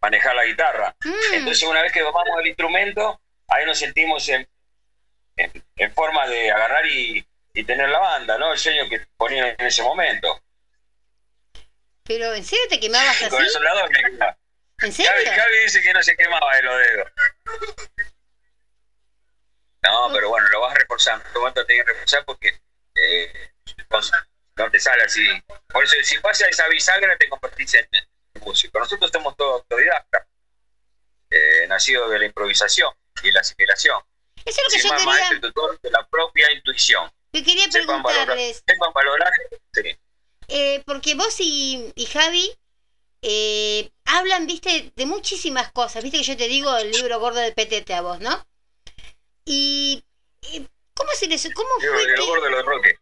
manejar 0.00 0.34
la 0.34 0.44
guitarra. 0.44 0.96
Entonces, 1.32 1.62
una 1.68 1.82
vez 1.82 1.92
que 1.92 2.00
domamos 2.00 2.40
el 2.40 2.48
instrumento, 2.48 3.20
ahí 3.46 3.64
nos 3.66 3.78
sentimos 3.78 4.28
en, 4.28 4.48
en, 5.36 5.64
en 5.76 5.94
forma 5.94 6.26
de 6.26 6.50
agarrar 6.50 6.86
y, 6.86 7.24
y 7.54 7.64
tener 7.64 7.88
la 7.88 7.98
banda, 7.98 8.38
¿no? 8.38 8.52
El 8.52 8.58
sueño 8.58 8.88
que 8.88 9.04
ponía 9.16 9.50
en 9.50 9.66
ese 9.66 9.82
momento. 9.82 10.40
Pero, 12.04 12.32
¿en 12.34 12.44
serio 12.44 12.64
te 12.68 12.80
quemabas 12.80 13.20
así? 13.22 13.30
con 13.30 13.42
el 13.42 13.50
soldador 13.50 13.90
me 13.90 14.02
quemaba. 14.02 14.36
¿En 14.82 14.92
serio? 14.92 15.30
Javi 15.32 15.58
dice 15.64 15.82
que 15.82 15.92
no 15.92 16.02
se 16.02 16.16
quemaba 16.16 16.56
de 16.56 16.62
los 16.62 16.78
dedos. 16.78 17.12
No, 19.82 20.10
pero 20.12 20.28
bueno, 20.28 20.48
lo 20.48 20.60
vas 20.60 20.74
reforzando. 20.74 21.22
En 21.22 21.26
este 21.28 21.38
momento 21.38 21.66
tenés 21.66 21.84
que 21.84 21.92
reforzar 21.92 22.24
porque 22.24 22.60
eh, 22.94 23.52
no, 24.56 24.70
te 24.70 24.78
sale 24.80 25.02
así. 25.04 25.26
Por 25.68 25.84
eso, 25.84 25.94
si 26.02 26.18
pasa 26.18 26.46
esa 26.48 26.68
bisagra, 26.68 27.16
te 27.16 27.28
convertís 27.28 27.74
en, 27.74 27.88
en 27.92 28.06
músico. 28.42 28.78
Nosotros 28.78 29.10
somos 29.12 29.36
todos 29.36 29.62
autodidactas, 29.62 30.26
eh, 31.30 31.66
nacidos 31.68 32.10
de 32.10 32.18
la 32.18 32.24
improvisación 32.26 32.92
y 33.22 33.32
la 33.32 33.40
asimilación. 33.40 34.02
Eso 34.44 34.48
es 34.48 34.56
lo 34.58 34.70
que 34.72 34.78
Sin 34.78 34.82
yo 34.82 34.88
más 34.88 34.98
quería- 35.02 35.12
maestro 35.14 35.36
y 35.36 35.40
tutor 35.40 35.80
de 35.80 35.90
la 35.90 36.06
propia 36.08 36.50
intuición. 36.52 37.10
Que 37.32 37.42
quería 37.44 37.68
preguntarles, 37.68 38.62
sepan 38.66 38.92
valorar, 38.92 39.32
sí. 39.72 39.96
eh, 40.48 40.82
porque 40.84 41.14
vos 41.14 41.36
y, 41.40 41.92
y 41.94 42.06
Javi 42.06 42.50
eh, 43.22 43.90
hablan, 44.04 44.46
viste, 44.46 44.92
de 44.96 45.06
muchísimas 45.06 45.70
cosas. 45.72 46.02
Viste 46.02 46.18
que 46.18 46.24
yo 46.24 46.36
te 46.36 46.48
digo 46.48 46.76
el 46.76 46.90
libro 46.90 47.20
gordo 47.20 47.40
de 47.40 47.52
PTT 47.52 47.90
a 47.94 48.00
vos, 48.02 48.20
¿no? 48.20 48.44
Y, 49.44 50.02
y 50.52 50.66
¿cómo 50.94 51.10
se 51.14 51.26
les, 51.26 51.42
cómo 51.54 51.68
fue 51.78 51.88
de 52.06 52.16
lo 52.16 52.22
que- 52.24 52.26
gordo 52.28 52.44
de 52.44 52.50
los 52.50 52.64
roques. 52.64 52.94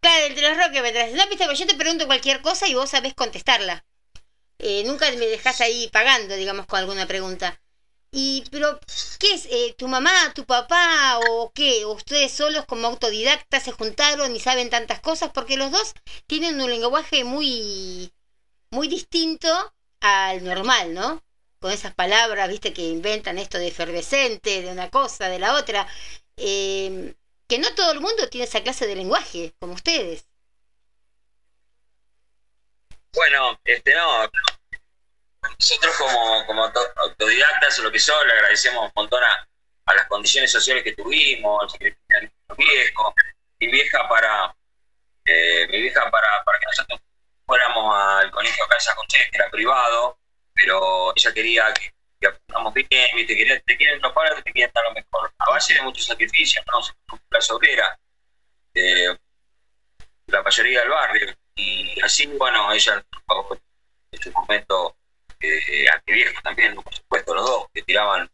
Claro, 0.00 0.26
el 0.26 0.34
de 0.34 0.42
los 0.42 0.56
roques 0.56 0.82
me 0.82 0.92
traes. 0.92 1.14
No, 1.14 1.26
viste, 1.28 1.44
yo 1.54 1.66
te 1.66 1.74
pregunto 1.74 2.06
cualquier 2.06 2.40
cosa 2.40 2.66
y 2.68 2.74
vos 2.74 2.90
sabés 2.90 3.14
contestarla. 3.14 3.84
Eh, 4.58 4.84
nunca 4.84 5.10
me 5.12 5.26
dejás 5.26 5.60
ahí 5.60 5.88
pagando, 5.92 6.34
digamos, 6.36 6.66
con 6.66 6.78
alguna 6.78 7.06
pregunta. 7.06 7.59
Y, 8.12 8.44
pero, 8.50 8.80
¿qué 9.20 9.34
es? 9.34 9.46
Eh, 9.46 9.74
¿Tu 9.78 9.86
mamá, 9.86 10.32
tu 10.34 10.44
papá 10.44 11.20
o 11.28 11.52
qué? 11.52 11.84
¿O 11.84 11.92
¿Ustedes 11.92 12.32
solos 12.32 12.64
como 12.66 12.88
autodidactas 12.88 13.62
se 13.62 13.72
juntaron 13.72 14.34
y 14.34 14.40
saben 14.40 14.70
tantas 14.70 15.00
cosas? 15.00 15.30
Porque 15.32 15.56
los 15.56 15.70
dos 15.70 15.94
tienen 16.26 16.60
un 16.60 16.70
lenguaje 16.70 17.22
muy, 17.24 18.12
muy 18.70 18.88
distinto 18.88 19.48
al 20.00 20.42
normal, 20.44 20.94
¿no? 20.94 21.22
Con 21.60 21.72
esas 21.72 21.94
palabras, 21.94 22.48
viste, 22.48 22.72
que 22.72 22.82
inventan 22.82 23.38
esto 23.38 23.58
de 23.58 23.68
efervescente, 23.68 24.62
de 24.62 24.72
una 24.72 24.90
cosa, 24.90 25.28
de 25.28 25.38
la 25.38 25.54
otra. 25.54 25.86
Eh, 26.36 27.14
que 27.46 27.58
no 27.58 27.74
todo 27.74 27.92
el 27.92 28.00
mundo 28.00 28.28
tiene 28.28 28.46
esa 28.46 28.62
clase 28.62 28.86
de 28.86 28.96
lenguaje, 28.96 29.54
como 29.58 29.74
ustedes. 29.74 30.26
Bueno, 33.12 33.58
este 33.64 33.92
no. 33.94 34.30
Nosotros 35.42 35.96
como, 35.96 36.46
como 36.46 36.64
auto- 36.64 36.92
autodidactas 36.96 37.78
o 37.78 37.82
lo 37.82 37.92
que 37.92 37.98
son, 37.98 38.26
le 38.26 38.32
agradecemos 38.34 38.84
un 38.84 38.90
montón 38.94 39.22
a, 39.24 39.46
a 39.86 39.94
las 39.94 40.06
condiciones 40.06 40.52
sociales 40.52 40.84
que 40.84 40.92
tuvimos, 40.94 41.72
de 41.78 41.94
mi 42.58 42.64
viejo, 42.64 43.14
mi 43.60 43.66
vieja 43.68 44.08
para, 44.08 44.54
eh, 45.26 45.66
mi 45.70 45.82
vieja 45.82 46.10
para, 46.10 46.44
para 46.44 46.58
que 46.58 46.66
nosotros 46.66 47.00
fuéramos 47.46 47.94
al 47.96 48.30
colegio 48.30 48.64
Casa 48.68 48.94
José, 48.96 49.28
que 49.30 49.38
era 49.38 49.50
privado, 49.50 50.18
pero 50.54 51.12
ella 51.16 51.32
quería 51.34 51.74
que, 51.74 51.90
que 52.20 52.28
bien, 52.90 53.08
¿viste? 53.16 53.36
Quería- 53.36 53.60
te 53.60 53.76
quieren 53.76 54.00
los 54.02 54.12
padres 54.12 54.42
te 54.44 54.52
quieren 54.52 54.70
dar 54.74 54.84
lo 54.84 54.92
mejor. 54.94 55.32
A 55.38 55.50
base 55.50 55.74
de 55.74 55.82
muchos 55.82 56.06
sacrificios, 56.06 56.64
¿no? 56.66 56.80
La 57.30 57.54
obrera, 57.56 57.98
eh, 58.74 59.16
la 60.26 60.42
mayoría 60.42 60.80
del 60.80 60.88
barrio. 60.90 61.34
Y 61.56 62.00
así, 62.02 62.26
bueno, 62.26 62.72
ella 62.72 63.02
en 64.12 64.22
su 64.22 64.30
momento 64.32 64.96
eh, 65.40 65.88
a 65.88 66.02
mi 66.06 66.12
viejo 66.14 66.40
también, 66.42 66.74
por 66.74 66.94
supuesto, 66.94 67.34
los 67.34 67.44
dos, 67.46 67.66
que 67.72 67.82
tiraban 67.82 68.28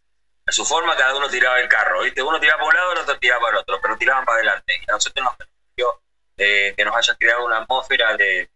a 0.47 0.53
su 0.53 0.65
forma, 0.65 0.97
cada 0.97 1.17
uno 1.17 1.29
tiraba 1.29 1.61
el 1.61 1.69
carro, 1.69 2.03
¿viste? 2.03 2.23
Uno 2.23 2.39
tiraba 2.41 2.59
para 2.59 2.69
un 2.69 2.75
lado, 2.75 2.93
el 2.93 2.99
otro 2.99 3.19
tiraba 3.19 3.41
para 3.41 3.53
el 3.53 3.59
otro, 3.63 3.81
pero 3.81 3.97
tiraban 3.99 4.25
para 4.25 4.37
adelante. 4.37 4.75
Y 4.81 4.91
a 4.91 4.95
nosotros 4.95 5.25
nos 5.25 5.37
permitió 5.37 6.03
eh, 6.37 6.75
que 6.77 6.85
nos 6.85 6.97
haya 6.97 7.15
creado 7.17 7.45
una 7.47 7.59
atmósfera 7.59 8.17
de, 8.17 8.49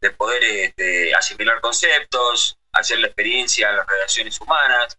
de 0.00 0.10
poder 0.12 0.42
este, 0.42 1.14
asimilar 1.14 1.60
conceptos, 1.60 2.56
hacer 2.72 2.98
la 3.00 3.08
experiencia 3.08 3.68
en 3.70 3.76
las 3.76 3.86
relaciones 3.86 4.40
humanas 4.40 4.96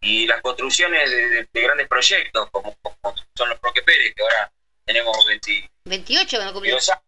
y 0.00 0.26
las 0.28 0.40
construcciones 0.42 1.10
de, 1.10 1.28
de- 1.28 1.48
de 1.52 1.60
grandes 1.60 1.88
proyectos, 1.88 2.48
como, 2.52 2.76
como 2.80 3.14
son 3.34 3.48
los 3.48 3.60
Roque 3.60 3.82
Pérez, 3.82 4.14
que 4.14 4.22
ahora 4.22 4.52
tenemos 4.84 5.24
20 5.26 5.68
28 5.86 6.38
van 6.38 6.48
a 6.48 6.52
cumplir. 6.52 6.74
22 6.74 6.88
años. 6.90 7.02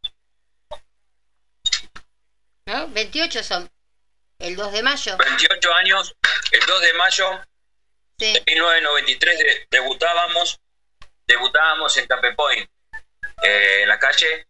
¿no? 2.66 2.88
28 2.88 3.42
son. 3.42 3.70
El 4.40 4.56
2 4.56 4.72
de 4.72 4.82
mayo. 4.82 5.16
28 5.16 5.74
años, 5.74 6.14
el 6.50 6.60
2 6.66 6.80
de 6.80 6.92
mayo 6.94 7.40
de 8.18 8.42
1993 8.46 9.38
de- 9.38 9.66
debutábamos, 9.70 10.60
debutábamos 11.26 11.96
en 11.96 12.06
Cape 12.06 12.32
Point, 12.34 12.68
eh, 13.42 13.82
en 13.82 13.88
la 13.88 13.98
calle. 13.98 14.46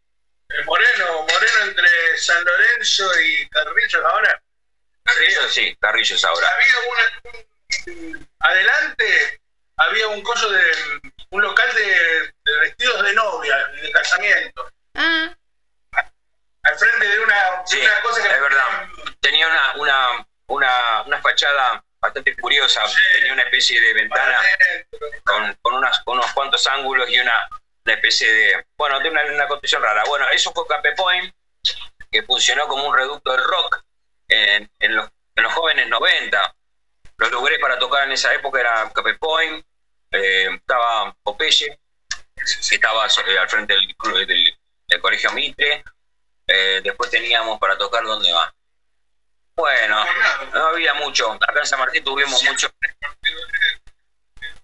El 0.49 0.64
Moreno, 0.64 1.22
Moreno 1.22 1.61
entre 1.64 2.18
San 2.18 2.43
Lorenzo 2.45 3.09
y 3.20 3.49
Carrillos 3.49 4.03
ahora. 4.05 4.43
Carrillos, 5.05 5.53
sí, 5.55 5.76
Carrillos 5.80 6.24
ahora. 6.24 6.49
Había 6.49 6.74
una, 6.91 8.24
adelante 8.41 9.41
había 9.76 10.09
un 10.09 10.22
coso 10.22 10.51
de 10.51 10.62
un 11.30 11.43
local 11.43 11.72
de, 11.74 12.32
de 12.45 12.61
vestidos 12.61 13.03
de 13.05 13.12
novia 13.14 13.70
y 13.76 13.80
de 13.82 13.93
casamiento. 13.93 14.70
Ah. 14.95 15.36
Al 16.63 16.79
frente 16.79 17.09
de 17.09 17.21
una, 17.21 17.63
Sí, 17.65 17.79
una 17.79 18.03
cosa 18.03 18.23
que 18.23 18.29
es 18.29 18.41
verdad. 18.41 18.89
Tenía 19.21 19.47
una, 19.47 19.73
una, 19.77 20.27
una, 20.47 21.03
una 21.07 21.23
fachada 21.23 21.83
bastante 22.01 22.37
curiosa, 22.37 22.83
tenía 23.15 23.33
una 23.33 23.43
especie 23.43 23.81
de 23.81 23.93
ventana 23.93 24.39
con, 25.25 25.55
con, 25.63 25.75
unas, 25.75 26.01
con 26.01 26.19
unos 26.19 26.33
cuantos 26.33 26.67
ángulos 26.67 27.09
y 27.11 27.19
una, 27.21 27.49
una 27.85 27.95
especie 27.95 28.33
de, 28.33 28.67
bueno, 28.77 29.01
de 29.01 29.11
una, 29.11 29.23
una 29.25 29.49
construcción 29.49 29.83
rara. 29.83 30.03
Bueno, 30.07 30.27
eso 30.31 30.53
fue 30.53 30.67
Cape 30.67 30.93
Point, 30.97 31.35
que 32.11 32.23
funcionó 32.23 32.67
como 32.69 32.89
un 32.89 32.97
reducto 32.97 33.33
del 33.33 33.45
rock 33.45 33.85
en, 34.29 34.71
en 34.79 34.97
los, 34.97 35.11
en 35.37 35.43
los 35.45 35.53
jóvenes 35.53 35.89
90. 35.89 36.55
Los 37.19 37.31
lugares 37.31 37.59
para 37.61 37.79
tocar 37.79 38.05
en 38.05 38.13
esa 38.13 38.33
época 38.33 38.61
era 38.61 38.91
Cape 38.95 39.15
Point, 39.15 39.65
eh, 40.11 40.49
estaba 40.55 41.15
Popeye, 41.23 41.79
que 42.35 42.75
estaba 42.75 43.07
eh, 43.07 43.39
al 43.39 43.49
frente 43.49 43.75
del, 43.75 43.95
del, 44.27 44.59
del 44.89 45.01
colegio 45.01 45.31
Mitre, 45.33 45.85
eh, 46.53 46.80
después 46.82 47.11
teníamos 47.11 47.59
para 47.59 47.78
tocar 47.78 48.03
dónde 48.03 48.32
va. 48.32 48.53
Bueno, 49.55 50.05
no 50.53 50.66
había 50.68 50.94
mucho. 50.94 51.32
Acá 51.32 51.61
en 51.61 51.66
San 51.66 51.78
Martín 51.78 52.03
tuvimos 52.03 52.42
mucho. 52.44 52.68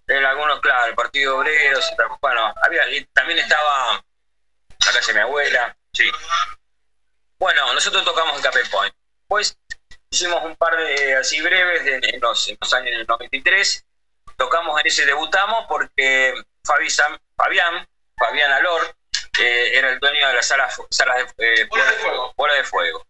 En 0.09 0.24
algunos, 0.24 0.61
claro, 0.61 0.87
el 0.87 0.95
Partido 0.95 1.39
Obrero, 1.39 1.80
bueno, 2.20 2.55
había, 2.62 2.82
también 3.12 3.39
estaba 3.41 4.03
la 4.87 4.93
casa 4.93 5.12
mi 5.12 5.20
abuela, 5.20 5.76
sí. 5.93 6.11
Bueno, 7.39 7.74
nosotros 7.74 8.05
tocamos 8.05 8.37
en 8.37 8.43
Cape 8.43 8.64
Point. 8.70 8.95
Pues 9.26 9.59
hicimos 10.11 10.45
un 10.45 10.57
par 10.57 10.76
de 10.76 11.16
así 11.16 11.41
breves 11.41 11.84
de- 11.84 12.11
en, 12.11 12.20
los, 12.20 12.49
años 12.72 12.97
del 12.97 13.07
93. 13.07 13.84
Tocamos 14.37 14.80
en 14.80 14.87
ese, 14.87 15.07
debutamos 15.07 15.66
porque 15.68 16.34
Fabi 16.64 16.89
Fabián, 17.37 17.87
Fabián 18.16 18.53
Alor, 18.53 18.95
eh, 19.41 19.78
era 19.78 19.91
el 19.91 19.99
dueño 19.99 20.28
de 20.28 20.34
la 20.34 20.43
sala, 20.43 20.68
sala 20.91 21.14
de, 21.14 21.62
eh, 21.62 21.64
Bola 21.64 21.84
de 21.84 21.97
Fuego. 21.97 22.34
Bola 22.37 22.55
de 22.55 22.64
Fuego. 22.64 23.07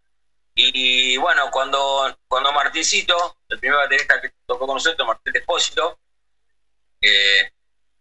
Y 0.55 1.17
bueno, 1.17 1.51
cuando, 1.51 2.17
cuando 2.27 2.51
Martincito, 2.51 3.37
el 3.47 3.59
primer 3.59 3.77
baterista 3.77 4.19
que 4.19 4.31
tocó 4.45 4.65
con 4.65 4.75
nosotros, 4.75 5.07
Martín 5.07 5.33
Despósito, 5.33 5.99
eh, 6.99 7.51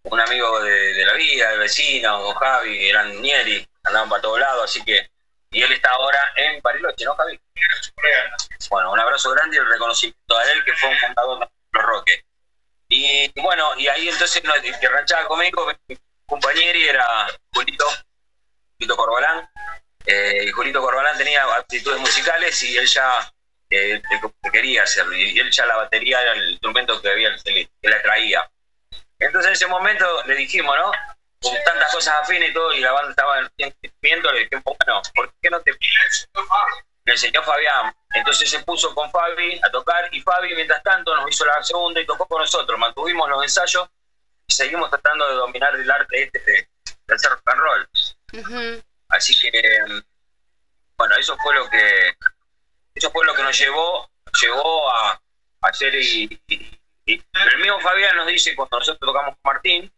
un 0.05 0.21
amigo 0.21 0.61
de, 0.63 0.71
de 0.71 1.05
la 1.05 1.13
vida, 1.13 1.53
el 1.53 1.59
vecino, 1.59 2.23
con 2.23 2.35
Javi, 2.35 2.89
eran 2.89 3.21
Nieri, 3.21 3.69
andaban 3.85 4.09
para 4.09 4.23
todos 4.23 4.41
lados, 4.41 4.65
así 4.65 4.83
que, 4.85 5.11
y 5.51 5.63
él 5.63 5.73
está 5.73 5.91
ahora 5.91 6.21
en 6.37 6.61
Bariloche, 6.63 7.05
¿no, 7.05 7.15
Javi? 7.15 7.39
Bueno, 8.71 8.93
un 8.93 9.01
abrazo 9.01 9.31
grande 9.33 9.57
y 9.57 9.59
el 9.61 9.69
reconocimiento 9.69 10.37
a 10.39 10.53
él, 10.53 10.65
que 10.65 10.73
fue 10.75 10.91
un 10.91 10.99
fundador 10.99 11.41
de 11.41 11.47
los 11.73 11.83
Roques. 11.85 12.25
Y 12.89 13.41
bueno, 13.41 13.77
y 13.77 13.89
ahí 13.89 14.09
entonces 14.09 14.43
el 14.45 14.81
que 14.81 14.89
ranchaba 14.89 15.27
conmigo, 15.27 15.67
mi 15.89 15.99
compañero 16.27 16.79
era 16.79 17.27
Julito, 17.53 17.87
Julito 18.79 18.97
Corbalán. 18.97 19.49
Eh, 20.07 20.51
Julito 20.53 20.81
Corbalán 20.81 21.17
tenía 21.17 21.45
aptitudes 21.45 21.99
musicales 21.99 22.63
y 22.63 22.77
él 22.77 22.87
ya 22.87 23.33
eh, 23.71 24.03
quería 24.53 24.83
hacerlo. 24.83 25.15
Y 25.15 25.39
él 25.39 25.51
ya 25.51 25.67
la 25.67 25.77
batería 25.77 26.21
era 26.21 26.33
el 26.33 26.51
instrumento 26.51 27.01
que, 27.01 27.11
había, 27.11 27.35
que 27.45 27.69
le 27.83 28.01
traía. 28.01 28.49
Entonces 29.19 29.49
en 29.49 29.53
ese 29.55 29.67
momento 29.67 30.07
le 30.27 30.37
dijimos, 30.37 30.77
¿no? 30.77 30.93
Con 31.41 31.55
tantas 31.65 31.93
cosas 31.93 32.15
afines 32.23 32.51
y 32.51 32.55
todo, 32.55 32.73
y 32.73 32.81
la 32.81 32.93
banda 32.93 33.11
estaba 33.11 33.51
viendo, 34.01 34.33
le 34.33 34.41
dijimos, 34.41 34.65
bueno, 34.65 35.03
¿por 35.15 35.33
qué 35.41 35.51
no 35.51 35.61
te 35.61 35.73
le 37.07 37.13
enseñó 37.13 37.43
Fabián. 37.43 37.95
Entonces 38.15 38.51
se 38.51 38.59
puso 38.61 38.95
con 38.95 39.11
Fabi 39.11 39.61
a 39.63 39.71
tocar 39.71 40.09
y 40.13 40.21
Fabi, 40.21 40.55
mientras 40.55 40.83
tanto, 40.83 41.15
nos 41.17 41.31
hizo 41.31 41.47
la 41.47 41.63
segunda 41.63 42.01
y 42.01 42.07
tocó 42.07 42.27
con 42.27 42.41
nosotros. 42.41 42.79
Mantuvimos 42.79 43.29
los 43.29 43.43
ensayos 43.43 43.89
y 44.47 44.53
seguimos 44.53 44.91
tratando 44.91 45.29
de 45.29 45.35
dominar 45.37 45.75
el 45.75 45.91
arte 45.91 46.25
este 46.25 46.41
de, 46.41 47.15
hacer 47.15 47.31
rock 47.31 47.43
and 47.47 47.61
roll. 47.61 47.89
Así 49.09 49.39
que, 49.39 49.53
bueno, 50.97 51.15
eso 51.17 51.37
fue 51.39 51.55
lo 51.55 51.69
que 51.71 52.17
eso 52.95 53.11
fue 53.11 53.27
lo 53.27 53.35
que 53.35 53.43
nos 53.43 53.59
llevó, 53.59 54.11
llevó 54.41 54.91
a, 54.91 55.21
hacer 55.63 55.95
y, 55.95 56.41
el 57.07 57.59
mismo 57.59 57.79
Fabián 57.81 58.17
nos 58.17 58.27
dice 58.27 58.57
cuando 58.57 58.79
nosotros 58.79 59.07
tocamos 59.07 59.37
con 59.37 59.53
Martín, 59.53 59.93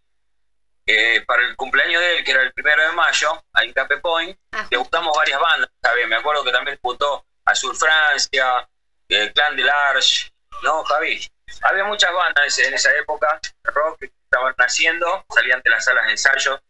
para 1.26 1.42
el 1.42 1.56
cumpleaños 1.56 2.00
de 2.00 2.18
él, 2.18 2.24
que 2.24 2.30
era 2.32 2.42
el 2.42 2.52
primero 2.52 2.82
de 2.82 2.92
mayo, 2.92 3.44
ahí 3.52 3.68
en 3.68 3.74
Cape 3.74 3.98
Point, 3.98 4.38
le 4.70 4.76
gustamos 4.76 5.16
varias 5.16 5.40
bandas. 5.40 5.70
Me 6.08 6.16
acuerdo 6.16 6.44
que 6.44 6.52
también 6.52 6.74
disputó 6.74 7.26
Azul 7.44 7.76
Francia, 7.76 8.68
el 9.08 9.32
Clan 9.32 9.56
de 9.56 9.64
Large, 9.64 10.32
¿no, 10.62 10.82
Javi? 10.84 11.26
Había 11.62 11.84
muchas 11.84 12.12
bandas 12.12 12.58
en 12.58 12.74
esa 12.74 12.94
época, 12.96 13.40
rock, 13.64 13.98
que 14.00 14.12
estaban 14.24 14.54
naciendo, 14.58 15.24
salían 15.34 15.60
de 15.62 15.70
las 15.70 15.84
salas 15.84 16.06
de 16.06 16.12
ensayo, 16.12 16.60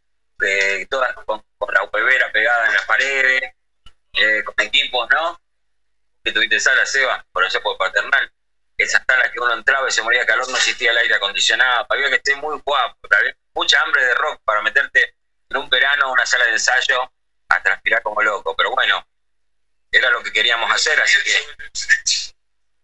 todas 0.89 1.15
con, 1.25 1.43
la 1.73 1.83
huevera 1.85 2.31
pegada 2.33 2.67
en 2.67 2.75
las 2.75 2.85
paredes, 2.87 3.43
eh, 4.13 4.43
con 4.45 4.55
equipos, 4.65 5.09
¿no? 5.11 5.41
Que 6.23 6.33
tuviste 6.33 6.61
sala, 6.61 6.87
Seba, 6.87 7.25
por 7.33 7.45
eso 7.45 7.61
por 7.63 7.77
paternal. 7.77 8.33
Esas 8.77 9.03
salas 9.09 9.33
que 9.33 9.41
uno 9.41 9.55
entraba 9.55 9.89
y 9.89 9.91
se 9.91 10.03
moría 10.03 10.21
de 10.21 10.27
calor, 10.27 10.49
no 10.49 10.57
existía 10.57 10.93
el 10.93 10.99
aire 10.99 11.17
acondicionado, 11.17 11.87
había 11.89 12.09
que 12.11 12.17
estar 12.17 12.37
muy 12.37 12.61
guapo, 12.65 12.97
había 13.11 13.37
mucha 13.55 13.81
hambre 13.83 14.05
de 14.05 14.15
rock 14.15 14.41
para 14.45 14.63
meterte 14.63 15.17
en 15.51 15.57
un 15.57 15.69
verano 15.69 16.13
una 16.13 16.25
sala 16.25 16.45
de 16.45 16.53
ensayo 16.53 17.13
a 17.49 17.63
transpirar 17.63 18.03
como 18.03 18.23
loco, 18.23 18.55
pero 18.57 18.71
bueno, 18.71 19.05
era 19.91 20.11
lo 20.11 20.23
que 20.23 20.33
queríamos 20.33 20.71
hacer, 20.71 21.01
así 21.01 21.19
que 21.25 22.35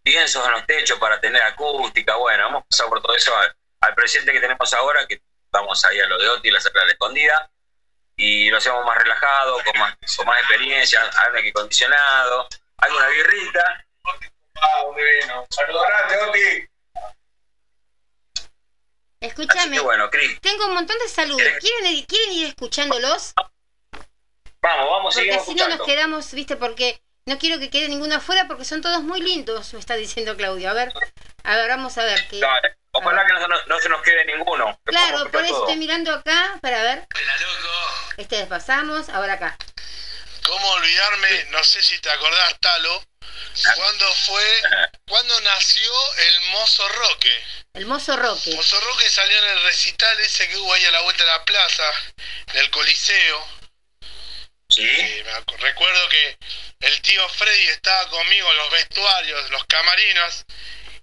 piensos 0.02 0.44
en 0.44 0.52
los 0.52 0.66
techos 0.66 0.98
para 0.98 1.20
tener 1.20 1.42
acústica, 1.42 2.16
bueno, 2.16 2.48
hemos 2.48 2.64
pasado 2.66 2.90
por 2.90 3.02
todo 3.02 3.14
eso 3.14 3.32
al, 3.36 3.94
presidente 3.94 4.32
que 4.32 4.40
tenemos 4.40 4.72
ahora, 4.72 5.06
que 5.06 5.20
vamos 5.54 5.84
ahí 5.84 6.00
a 6.00 6.06
lo 6.06 6.18
de 6.18 6.28
Oti, 6.28 6.50
la 6.50 6.60
sala 6.60 6.84
de 6.84 6.92
escondida, 6.92 7.50
y 8.16 8.50
lo 8.50 8.58
hacemos 8.58 8.84
más 8.84 8.98
relajado, 8.98 9.62
con 9.64 9.78
más, 9.78 9.96
con 10.16 10.26
más 10.26 10.38
experiencia, 10.40 11.00
aire 11.26 11.48
acondicionado, 11.48 12.48
alguna 12.78 13.08
birrita, 13.08 13.86
Ah, 14.56 14.84
bueno. 14.92 15.46
Saludos 15.50 15.82
grande, 15.86 16.16
Oti. 16.22 16.68
Escúchame. 19.20 19.80
Bueno, 19.80 20.10
tengo 20.40 20.66
un 20.66 20.74
montón 20.74 20.98
de 20.98 21.08
saludos. 21.08 21.42
¿Quieren, 21.60 22.04
¿Quieren 22.04 22.32
ir 22.32 22.46
escuchándolos? 22.48 23.34
Vamos, 24.60 24.90
vamos, 24.90 25.14
Porque 25.14 25.40
si 25.40 25.54
no 25.54 25.68
nos 25.68 25.84
quedamos, 25.84 26.32
viste, 26.32 26.56
porque 26.56 27.02
no 27.26 27.38
quiero 27.38 27.58
que 27.58 27.70
quede 27.70 27.88
ninguno 27.88 28.16
afuera 28.16 28.46
porque 28.46 28.64
son 28.64 28.82
todos 28.82 29.02
muy 29.02 29.20
lindos, 29.20 29.72
me 29.72 29.80
está 29.80 29.94
diciendo 29.94 30.36
Claudio. 30.36 30.70
A 30.70 30.74
ver, 30.74 30.92
a 31.42 31.56
ver, 31.56 31.68
vamos 31.68 31.96
a 31.98 32.04
ver. 32.04 32.26
qué. 32.28 32.40
ojalá 32.92 33.26
que 33.26 33.32
no, 33.68 33.80
se 33.80 33.88
nos 33.88 34.02
quede 34.02 34.24
ninguno. 34.26 34.78
Claro, 34.84 35.30
por 35.30 35.44
eso 35.44 35.60
estoy 35.60 35.76
mirando 35.76 36.12
acá 36.12 36.58
para 36.60 36.82
ver. 36.82 37.06
Este 38.16 38.36
despasamos, 38.36 39.08
ahora 39.08 39.34
acá. 39.34 39.56
¿Cómo 40.46 40.70
olvidarme? 40.72 41.46
No 41.50 41.64
sé 41.64 41.82
si 41.82 41.98
te 42.00 42.10
acordás, 42.10 42.60
Talo, 42.60 43.02
¿Cuándo 43.76 44.14
fue, 44.26 44.62
cuándo 45.06 45.40
nació 45.42 45.90
el 46.16 46.40
Mozo 46.50 46.88
Roque? 46.88 47.44
El 47.74 47.86
Mozo 47.86 48.16
Roque. 48.16 48.54
Mozo 48.54 48.80
Roque 48.80 49.08
salió 49.08 49.38
en 49.38 49.44
el 49.44 49.62
recital 49.64 50.20
ese 50.20 50.48
que 50.48 50.56
hubo 50.56 50.72
ahí 50.72 50.84
a 50.84 50.90
la 50.90 51.00
vuelta 51.02 51.24
de 51.24 51.30
la 51.30 51.44
plaza, 51.44 51.84
en 52.52 52.58
el 52.58 52.70
Coliseo. 52.70 53.46
Sí. 54.74 55.22
recuerdo 55.58 56.08
que 56.08 56.38
el 56.80 57.00
tío 57.02 57.28
Freddy 57.28 57.68
estaba 57.68 58.08
conmigo 58.10 58.50
en 58.50 58.56
los 58.56 58.70
vestuarios, 58.70 59.50
los 59.50 59.64
camarinos, 59.66 60.44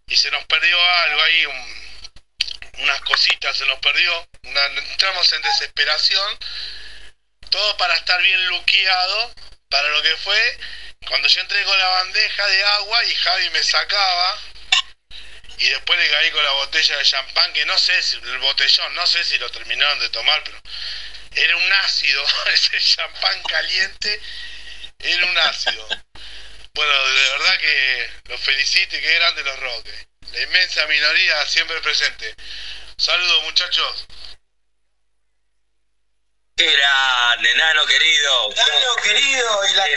y 0.08 0.16
se 0.16 0.30
nos 0.32 0.44
perdió 0.46 0.78
algo 1.04 1.22
ahí, 1.22 1.46
unas 2.80 3.02
cositas 3.02 3.58
se 3.58 3.66
nos 3.66 3.80
perdió. 3.80 4.28
entramos 4.44 5.32
en 5.34 5.42
desesperación, 5.42 6.38
todo 7.50 7.78
para 7.78 7.96
estar 7.96 8.22
bien 8.22 8.46
luqueado 8.48 9.34
para 9.70 9.88
lo 9.90 10.02
que 10.02 10.18
fue 10.18 10.58
cuando 11.08 11.28
yo 11.28 11.42
entré 11.42 11.64
con 11.64 11.78
la 11.78 11.88
bandeja 11.88 12.48
de 12.48 12.64
agua 12.64 13.04
y 13.06 13.16
Javi 13.16 13.50
me 13.52 13.64
sacaba, 13.64 14.40
y 15.62 15.70
después 15.70 16.00
le 16.00 16.10
caí 16.10 16.32
con 16.32 16.44
la 16.44 16.52
botella 16.54 16.98
de 16.98 17.06
champán, 17.06 17.54
que 17.54 17.66
no 17.66 17.78
sé 17.78 18.02
si, 18.02 18.16
el 18.16 18.40
botellón, 18.40 18.96
no 18.96 19.06
sé 19.06 19.24
si 19.24 19.38
lo 19.38 19.48
terminaron 19.52 20.00
de 20.00 20.10
tomar, 20.10 20.44
pero 20.44 20.60
era 21.36 21.56
un 21.56 21.74
ácido, 21.74 22.26
ese 22.54 22.80
champán 22.80 23.44
caliente, 23.44 24.22
era 24.98 25.24
un 25.24 25.38
ácido. 25.38 25.88
Bueno, 26.74 27.08
de 27.10 27.30
verdad 27.30 27.60
que 27.60 28.10
los 28.26 28.42
felicito 28.42 28.96
y 28.96 29.02
qué 29.02 29.14
grande 29.14 29.44
los 29.44 29.60
roques. 29.60 30.08
La 30.32 30.42
inmensa 30.42 30.88
minoría 30.88 31.46
siempre 31.46 31.80
presente. 31.82 32.34
Saludos 32.98 33.44
muchachos. 33.44 34.08
Qué 36.58 36.72
grande, 36.72 37.56
nano 37.56 37.86
querido. 37.86 38.50
Nano 38.56 38.96
querido 39.04 39.68
y 39.68 39.74
la 39.76 39.88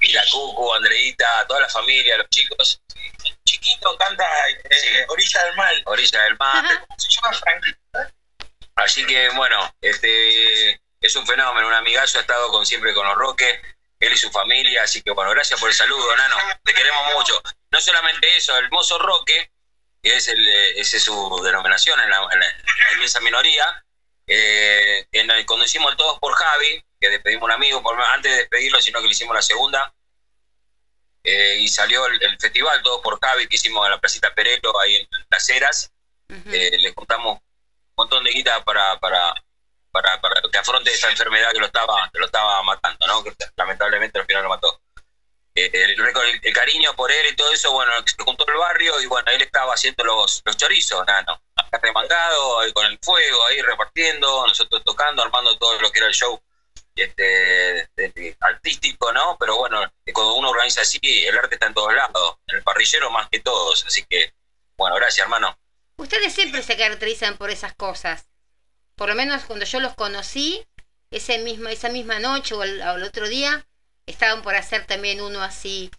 y 0.00 0.12
la 0.12 0.24
Cucu, 0.30 0.74
Andreita, 0.74 1.46
toda 1.46 1.60
la 1.60 1.68
familia, 1.68 2.16
los 2.18 2.28
chicos. 2.30 2.80
Chiquito 3.44 3.96
canta 3.96 4.24
eh, 4.48 5.06
Orilla 5.08 5.44
del 5.44 5.56
Mal. 5.56 5.82
Orilla 5.86 6.22
del 6.22 6.36
Mal. 6.36 6.86
Se 6.96 7.08
llama 7.08 7.30
Así 8.76 9.06
que 9.06 9.30
bueno, 9.30 9.74
este 9.80 10.80
es 11.00 11.16
un 11.16 11.26
fenómeno, 11.26 11.66
un 11.66 11.74
amigazo, 11.74 12.18
ha 12.18 12.20
estado 12.20 12.50
con 12.50 12.66
siempre 12.66 12.92
con 12.92 13.06
los 13.06 13.16
Roques, 13.16 13.58
él 14.00 14.12
y 14.12 14.16
su 14.18 14.30
familia, 14.30 14.82
así 14.82 15.00
que 15.00 15.12
bueno, 15.12 15.30
gracias 15.30 15.58
por 15.58 15.70
el 15.70 15.74
saludo, 15.74 16.14
Nano, 16.16 16.36
te 16.62 16.74
queremos 16.74 17.14
mucho. 17.14 17.40
No 17.70 17.80
solamente 17.80 18.36
eso, 18.36 18.56
el 18.58 18.70
mozo 18.70 18.98
Roque, 18.98 19.50
que 20.02 20.16
es 20.16 20.28
el, 20.28 20.46
es 20.76 20.90
su 21.02 21.42
denominación 21.42 21.98
en 22.00 22.10
la, 22.10 22.28
inmensa 22.94 23.20
minoría, 23.20 23.84
eh, 24.26 25.06
cuando 25.46 25.64
hicimos 25.64 25.92
el 25.92 25.96
Todos 25.96 26.18
por 26.18 26.34
Javi, 26.34 26.84
que 27.00 27.10
despedimos 27.10 27.42
a 27.42 27.46
un 27.46 27.52
amigo, 27.52 27.82
por, 27.82 28.00
antes 28.00 28.30
de 28.30 28.38
despedirlo, 28.38 28.80
sino 28.80 29.00
que 29.00 29.06
le 29.06 29.12
hicimos 29.12 29.34
la 29.34 29.42
segunda. 29.42 29.92
Eh, 31.22 31.56
y 31.58 31.68
salió 31.68 32.06
el, 32.06 32.38
festival 32.38 32.80
todo 32.82 33.02
por 33.02 33.18
Javi 33.20 33.48
que 33.48 33.56
hicimos 33.56 33.84
en 33.84 33.90
la 33.90 33.98
Placita 33.98 34.32
Pereto, 34.34 34.78
ahí 34.78 34.96
en 34.96 35.08
Las 35.28 35.48
Heras. 35.48 35.92
Eh, 36.28 36.78
le 36.78 36.94
contamos 36.94 37.38
un 37.38 37.94
montón 37.96 38.24
de 38.24 38.30
guita 38.30 38.62
para, 38.64 38.98
para, 38.98 39.34
para, 39.90 40.20
para 40.20 40.40
que 40.50 40.58
afronte 40.58 40.92
esa 40.92 41.10
enfermedad 41.10 41.52
que 41.52 41.58
lo 41.58 41.66
estaba, 41.66 42.08
que 42.12 42.18
lo 42.18 42.26
estaba 42.26 42.62
matando, 42.62 43.06
¿no? 43.06 43.24
que 43.24 43.32
lamentablemente 43.56 44.18
al 44.20 44.26
final 44.26 44.44
lo 44.44 44.48
mató. 44.50 44.80
Eh, 45.56 45.70
el, 45.72 46.52
cariño 46.52 46.94
por 46.94 47.10
él 47.10 47.26
y 47.32 47.34
todo 47.34 47.50
eso, 47.50 47.72
bueno, 47.72 47.92
se 48.04 48.22
juntó 48.22 48.46
el 48.46 48.58
barrio 48.58 49.00
y 49.00 49.06
bueno, 49.06 49.30
él 49.32 49.42
estaba 49.42 49.72
haciendo 49.72 50.04
los, 50.04 50.42
los 50.44 50.56
chorizos, 50.56 51.04
nano, 51.06 51.40
remangado, 51.82 52.60
ahí 52.60 52.72
con 52.72 52.86
el 52.86 52.98
fuego, 53.02 53.46
ahí 53.46 53.62
repartiendo, 53.62 54.46
nosotros 54.46 54.82
tocando, 54.84 55.22
armando 55.22 55.56
todo 55.56 55.80
lo 55.80 55.90
que 55.90 55.98
era 55.98 56.08
el 56.08 56.14
show 56.14 56.40
este, 56.96 58.36
artístico, 58.40 59.12
¿no? 59.12 59.36
Pero 59.38 59.58
bueno, 59.58 59.80
cuando 60.12 60.34
uno 60.34 60.50
organiza 60.50 60.80
así, 60.80 60.98
el 61.02 61.38
arte 61.38 61.56
está 61.56 61.66
en 61.66 61.74
todos 61.74 61.94
lados, 61.94 62.38
en 62.46 62.56
el 62.56 62.62
parrillero 62.62 63.10
más 63.10 63.28
que 63.28 63.40
todos, 63.40 63.84
así 63.86 64.04
que, 64.08 64.32
bueno, 64.76 64.96
gracias 64.96 65.24
hermano. 65.24 65.58
Ustedes 65.96 66.34
siempre 66.34 66.62
se 66.62 66.76
caracterizan 66.76 67.36
por 67.36 67.50
esas 67.50 67.74
cosas. 67.74 68.28
Por 68.96 69.08
lo 69.10 69.14
menos 69.14 69.44
cuando 69.44 69.64
yo 69.66 69.80
los 69.80 69.94
conocí, 69.94 70.66
ese 71.10 71.38
mismo, 71.38 71.68
esa 71.68 71.90
misma 71.90 72.18
noche 72.18 72.54
o 72.54 72.62
el, 72.62 72.82
otro 73.02 73.28
día, 73.28 73.66
estaban 74.06 74.42
por 74.42 74.54
hacer 74.54 74.86
también 74.86 75.20
uno 75.20 75.42
así 75.42 75.90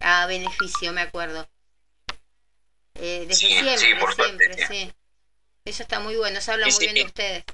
a 0.00 0.26
beneficio, 0.26 0.92
me 0.92 1.00
acuerdo. 1.00 1.48
Eh, 2.94 3.26
desde 3.26 3.48
siempre, 3.48 3.78
siempre, 3.78 4.66
sí. 4.68 4.94
Eso 5.64 5.82
está 5.82 5.98
muy 5.98 6.16
bueno, 6.16 6.40
se 6.40 6.52
habla 6.52 6.66
muy 6.66 6.78
bien 6.78 6.94
de 6.94 7.04
ustedes 7.04 7.44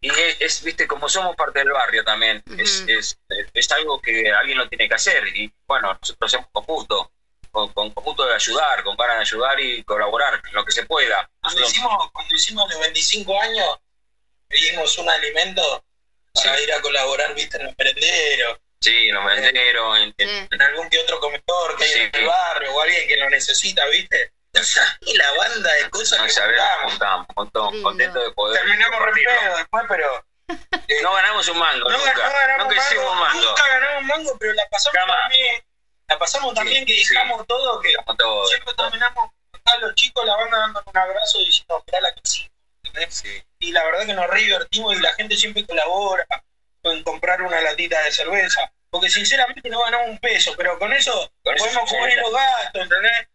y 0.00 0.10
es, 0.38 0.62
viste, 0.62 0.86
como 0.86 1.08
somos 1.08 1.34
parte 1.34 1.58
del 1.58 1.72
barrio 1.72 2.04
también, 2.04 2.42
es, 2.56 2.84
es, 2.86 3.18
es, 3.52 3.72
algo 3.72 4.00
que 4.00 4.30
alguien 4.30 4.58
lo 4.58 4.68
tiene 4.68 4.88
que 4.88 4.94
hacer. 4.94 5.26
Y 5.36 5.52
bueno, 5.66 5.92
nosotros 6.00 6.32
hacemos 6.32 6.48
con 6.52 6.64
gusto, 6.64 7.12
con, 7.50 7.72
con, 7.72 7.92
de 7.92 8.34
ayudar, 8.34 8.84
con 8.84 8.96
ganas 8.96 9.16
de 9.16 9.22
ayudar 9.22 9.58
y 9.58 9.82
colaborar 9.82 10.40
en 10.44 10.54
lo 10.54 10.64
que 10.64 10.70
se 10.70 10.86
pueda. 10.86 11.28
Cuando 11.40 11.62
hicimos, 11.62 12.10
cuando 12.12 12.34
hicimos 12.34 12.70
los 12.70 12.80
25 12.80 13.40
años, 13.40 13.78
pedimos 14.46 14.96
un 14.98 15.10
alimento, 15.10 15.84
para 16.32 16.60
ir 16.60 16.72
a 16.72 16.80
colaborar, 16.80 17.34
viste, 17.34 17.56
en 17.56 17.66
los 17.66 17.74
merenderos. 17.76 18.58
Sí, 18.80 19.08
en 19.08 19.14
los 19.14 19.24
merenderos, 19.24 19.98
en, 19.98 20.14
en, 20.18 20.62
algún 20.62 20.88
que 20.88 21.00
otro 21.00 21.18
comedor 21.18 21.76
que 21.76 21.84
hay 21.84 22.00
en 22.02 22.10
el 22.14 22.26
barrio 22.26 22.72
o 22.72 22.80
alguien 22.80 23.08
que 23.08 23.16
lo 23.16 23.28
necesita, 23.28 23.84
viste. 23.86 24.32
Y 25.02 25.16
la 25.16 25.32
banda 25.32 25.72
de 25.72 25.90
cosas 25.90 26.18
no, 26.18 26.26
que 26.26 26.32
un 26.86 27.26
montón, 27.36 27.82
contentos 27.82 28.24
de 28.24 28.32
poder. 28.32 28.60
Terminamos 28.60 29.00
repedo 29.02 29.56
después, 29.56 29.84
pero. 29.88 30.24
no 31.02 31.12
ganamos 31.12 31.46
un 31.48 31.58
mango, 31.58 31.90
no, 31.90 31.98
nunca. 31.98 32.14
No 32.14 32.32
ganamos 32.32 32.68
nunca 32.68 32.80
hicimos 32.80 33.12
un 33.12 33.18
mango. 33.18 33.40
Nunca 33.40 33.68
ganamos 33.68 34.00
un 34.00 34.06
mango, 34.06 34.38
pero 34.38 34.52
la 34.54 34.68
pasamos 34.68 35.06
también. 35.22 35.64
La 36.08 36.18
pasamos 36.18 36.54
también 36.54 36.86
que 36.86 36.94
dejamos 36.94 37.46
todo, 37.46 37.80
que 37.80 37.94
todo. 38.16 38.46
siempre 38.46 38.74
terminamos 38.74 39.30
acá 39.52 39.76
los 39.78 39.94
chicos, 39.94 40.24
la 40.24 40.36
banda 40.36 40.58
dando 40.58 40.82
un 40.86 40.96
abrazo 40.96 41.40
y 41.40 41.46
diciendo, 41.46 41.84
mirá 41.86 42.00
la 42.00 42.14
que 42.14 42.20
sí. 42.24 42.50
Y 43.58 43.72
la 43.72 43.84
verdad 43.84 44.06
que 44.06 44.14
nos 44.14 44.26
re 44.26 44.40
divertimos 44.40 44.96
y 44.96 45.00
la 45.00 45.12
gente 45.14 45.36
siempre 45.36 45.66
colabora 45.66 46.26
en 46.84 47.02
comprar 47.04 47.42
una 47.42 47.60
latita 47.60 48.02
de 48.02 48.10
cerveza. 48.10 48.72
Porque 48.90 49.10
sinceramente 49.10 49.68
no 49.68 49.82
ganamos 49.82 50.08
un 50.08 50.18
peso, 50.18 50.54
pero 50.56 50.78
con 50.78 50.90
eso 50.94 51.30
podemos 51.42 51.90
cubrir 51.90 52.18
los 52.18 52.32
gastos, 52.32 52.82
¿entendés? 52.82 53.27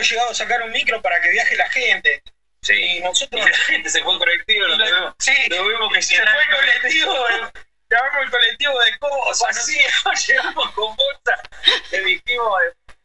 Hemos 0.00 0.10
llegado 0.10 0.30
a 0.30 0.34
sacar 0.34 0.62
un 0.62 0.72
micro 0.72 1.02
para 1.02 1.20
que 1.20 1.28
viaje 1.28 1.54
la 1.56 1.68
gente. 1.68 2.22
Sí. 2.62 2.72
Y 2.72 3.00
nosotros. 3.00 3.38
la 3.38 3.56
gente 3.58 3.90
se 3.90 4.02
fue 4.02 4.18
colectivo, 4.18 4.66
lo 4.66 4.78
vemos. 4.78 5.14
Sí, 5.18 5.34
lo 5.50 5.66
vemos 5.66 5.92
que 5.92 6.00
se 6.00 6.16
fue 6.16 6.46
colectivo. 6.56 7.12
Llamamos 7.90 8.24
el 8.24 8.30
colectivo 8.30 8.80
de 8.80 8.98
cosas. 8.98 9.66
Sí, 9.66 9.78
llegamos 10.26 10.70
con 10.70 10.96
bolsa. 10.96 11.42
Le 11.90 12.00
dijimos. 12.02 12.58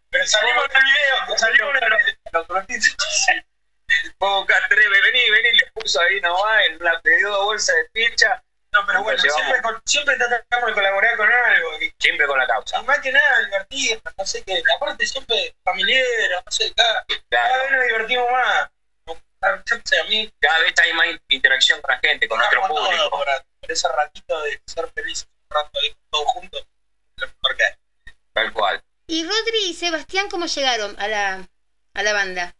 Pero 0.09 0.25
salimos 0.25 0.63
en 0.69 0.77
el 0.77 0.83
video, 0.83 1.37
salimos 1.37 1.75
en 1.75 2.83
el. 3.33 3.45
Boca 4.17 4.55
Treve, 4.69 5.01
vení, 5.01 5.29
vení, 5.31 5.51
le 5.51 5.71
puso 5.73 5.99
ahí 5.99 6.21
nomás, 6.21 6.63
la 6.79 7.01
pedido 7.01 7.43
bolsa 7.43 7.73
de 7.73 7.89
pincha. 7.91 8.41
No, 8.75 8.85
pero 8.85 9.03
bueno, 9.03 9.21
siempre, 9.21 9.61
siempre 9.85 10.17
tratamos 10.17 10.67
de 10.67 10.73
colaborar 10.73 11.15
con 11.15 11.31
algo. 11.31 11.69
Siempre 11.97 12.27
con 12.27 12.37
la 12.37 12.45
causa. 12.45 12.81
Y 12.81 12.83
más 12.83 12.99
que 12.99 13.09
nada, 13.09 13.45
divertir, 13.45 14.01
no 14.17 14.25
sé 14.25 14.43
qué. 14.43 14.61
Aparte, 14.75 15.07
siempre 15.07 15.55
familiar, 15.63 16.03
no 16.45 16.51
sé, 16.51 16.73
cada, 16.73 17.05
cada 17.29 17.57
vez 17.63 17.71
nos 17.71 17.85
divertimos 17.85 18.29
más. 18.31 18.69
A 19.41 20.09
mí, 20.09 20.29
cada 20.39 20.59
vez 20.59 20.73
hay 20.79 20.93
más 20.93 21.07
interacción 21.29 21.79
con 21.81 21.93
la 21.93 21.99
gente, 21.99 22.27
con 22.27 22.37
nuestro 22.37 22.67
público. 22.67 23.09
Por, 23.11 23.25
por, 23.61 23.71
ese 23.71 23.87
ratito 23.87 24.41
de 24.41 24.61
ser 24.65 24.91
felices, 24.93 25.27
un 25.49 25.55
rato 25.55 25.79
ahí 25.79 25.95
todos 26.09 26.27
juntos, 26.33 26.67
lo 27.17 27.27
mejor 27.27 27.55
que 27.55 27.63
hay. 27.63 27.73
Tal 28.33 28.51
cual. 28.53 28.83
¿Y 29.07 29.23
Rodri 29.23 29.69
y 29.69 29.73
Sebastián 29.73 30.29
cómo 30.29 30.47
llegaron 30.47 30.99
a 30.99 31.07
la, 31.07 31.47
a 31.93 32.03
la 32.03 32.13
banda? 32.13 32.55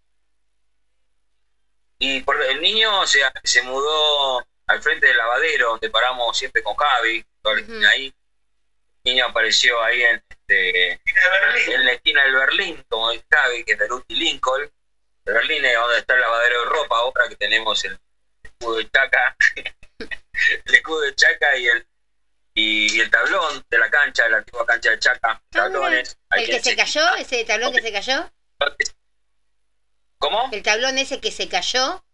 Y 2.00 2.22
por, 2.22 2.42
el 2.42 2.62
niño 2.62 3.06
se, 3.06 3.20
se 3.44 3.64
mudó 3.64 4.46
al 4.68 4.82
frente 4.82 5.08
del 5.08 5.18
lavadero, 5.18 5.70
donde 5.70 5.90
paramos 5.90 6.38
siempre 6.38 6.64
con 6.64 6.76
Javi, 6.76 7.26
la 7.44 7.60
esquina 7.60 7.90
ahí. 7.90 8.14
El 9.04 9.14
niño 9.14 9.26
apareció 9.28 9.82
ahí 9.84 10.02
en, 10.02 10.24
este, 10.30 10.92
en 10.94 11.86
la 11.86 11.92
esquina 11.92 12.24
del 12.24 12.36
Berlín, 12.36 12.84
como 12.90 13.12
dice 13.12 13.26
Javi, 13.30 13.64
que 13.64 13.74
es 13.74 13.80
de 13.80 13.88
Luty 13.88 14.16
Lincoln. 14.16 14.72
Berlín 15.24 15.66
es 15.66 15.76
donde 15.76 16.00
está 16.00 16.16
el 16.16 16.22
lavadero 16.22 16.60
de 16.60 16.66
ropa, 16.66 16.98
ahora 16.98 17.30
que 17.30 17.36
tenemos 17.36 17.84
el 17.86 18.00
escudo 18.44 18.78
de 18.78 18.90
Chaca, 18.90 19.36
el 20.66 20.76
escudo 20.76 21.02
de 21.02 21.16
Chaca 21.16 21.58
y 21.58 21.68
el 21.68 21.88
y, 22.56 23.00
el 23.00 23.12
tablón 23.12 23.66
de 23.70 23.78
la 23.78 23.90
cancha, 23.90 24.24
de 24.24 24.30
la 24.30 24.38
antigua 24.38 24.66
cancha 24.66 24.92
de 24.92 25.00
Chaca. 25.00 25.42
Tablones. 25.50 26.18
¿El 26.32 26.46
que 26.46 26.62
se 26.62 26.76
cayó? 26.76 27.16
¿Ese 27.16 27.44
tablón 27.44 27.74
que 27.74 27.82
se 27.82 27.92
cayó? 27.92 28.32
¿Cómo? 30.18 30.50
¿El 30.52 30.64
tablón 30.64 30.98
ese 30.98 31.20
que 31.20 31.32
se 31.32 31.50
cayó? 31.50 32.05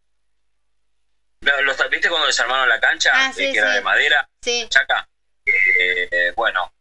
¿Los 1.41 1.89
viste 1.89 2.07
cuando 2.09 2.27
desarmaron 2.27 2.69
la 2.69 2.79
cancha? 2.79 3.09
Ah, 3.13 3.33
sí, 3.33 3.51
que 3.51 3.57
era 3.57 3.71
de 3.73 3.81
madera. 3.81 4.29
Sí. 4.41 4.67
Chaca. 4.69 5.07
Eh, 5.45 6.31
bueno, 6.35 6.71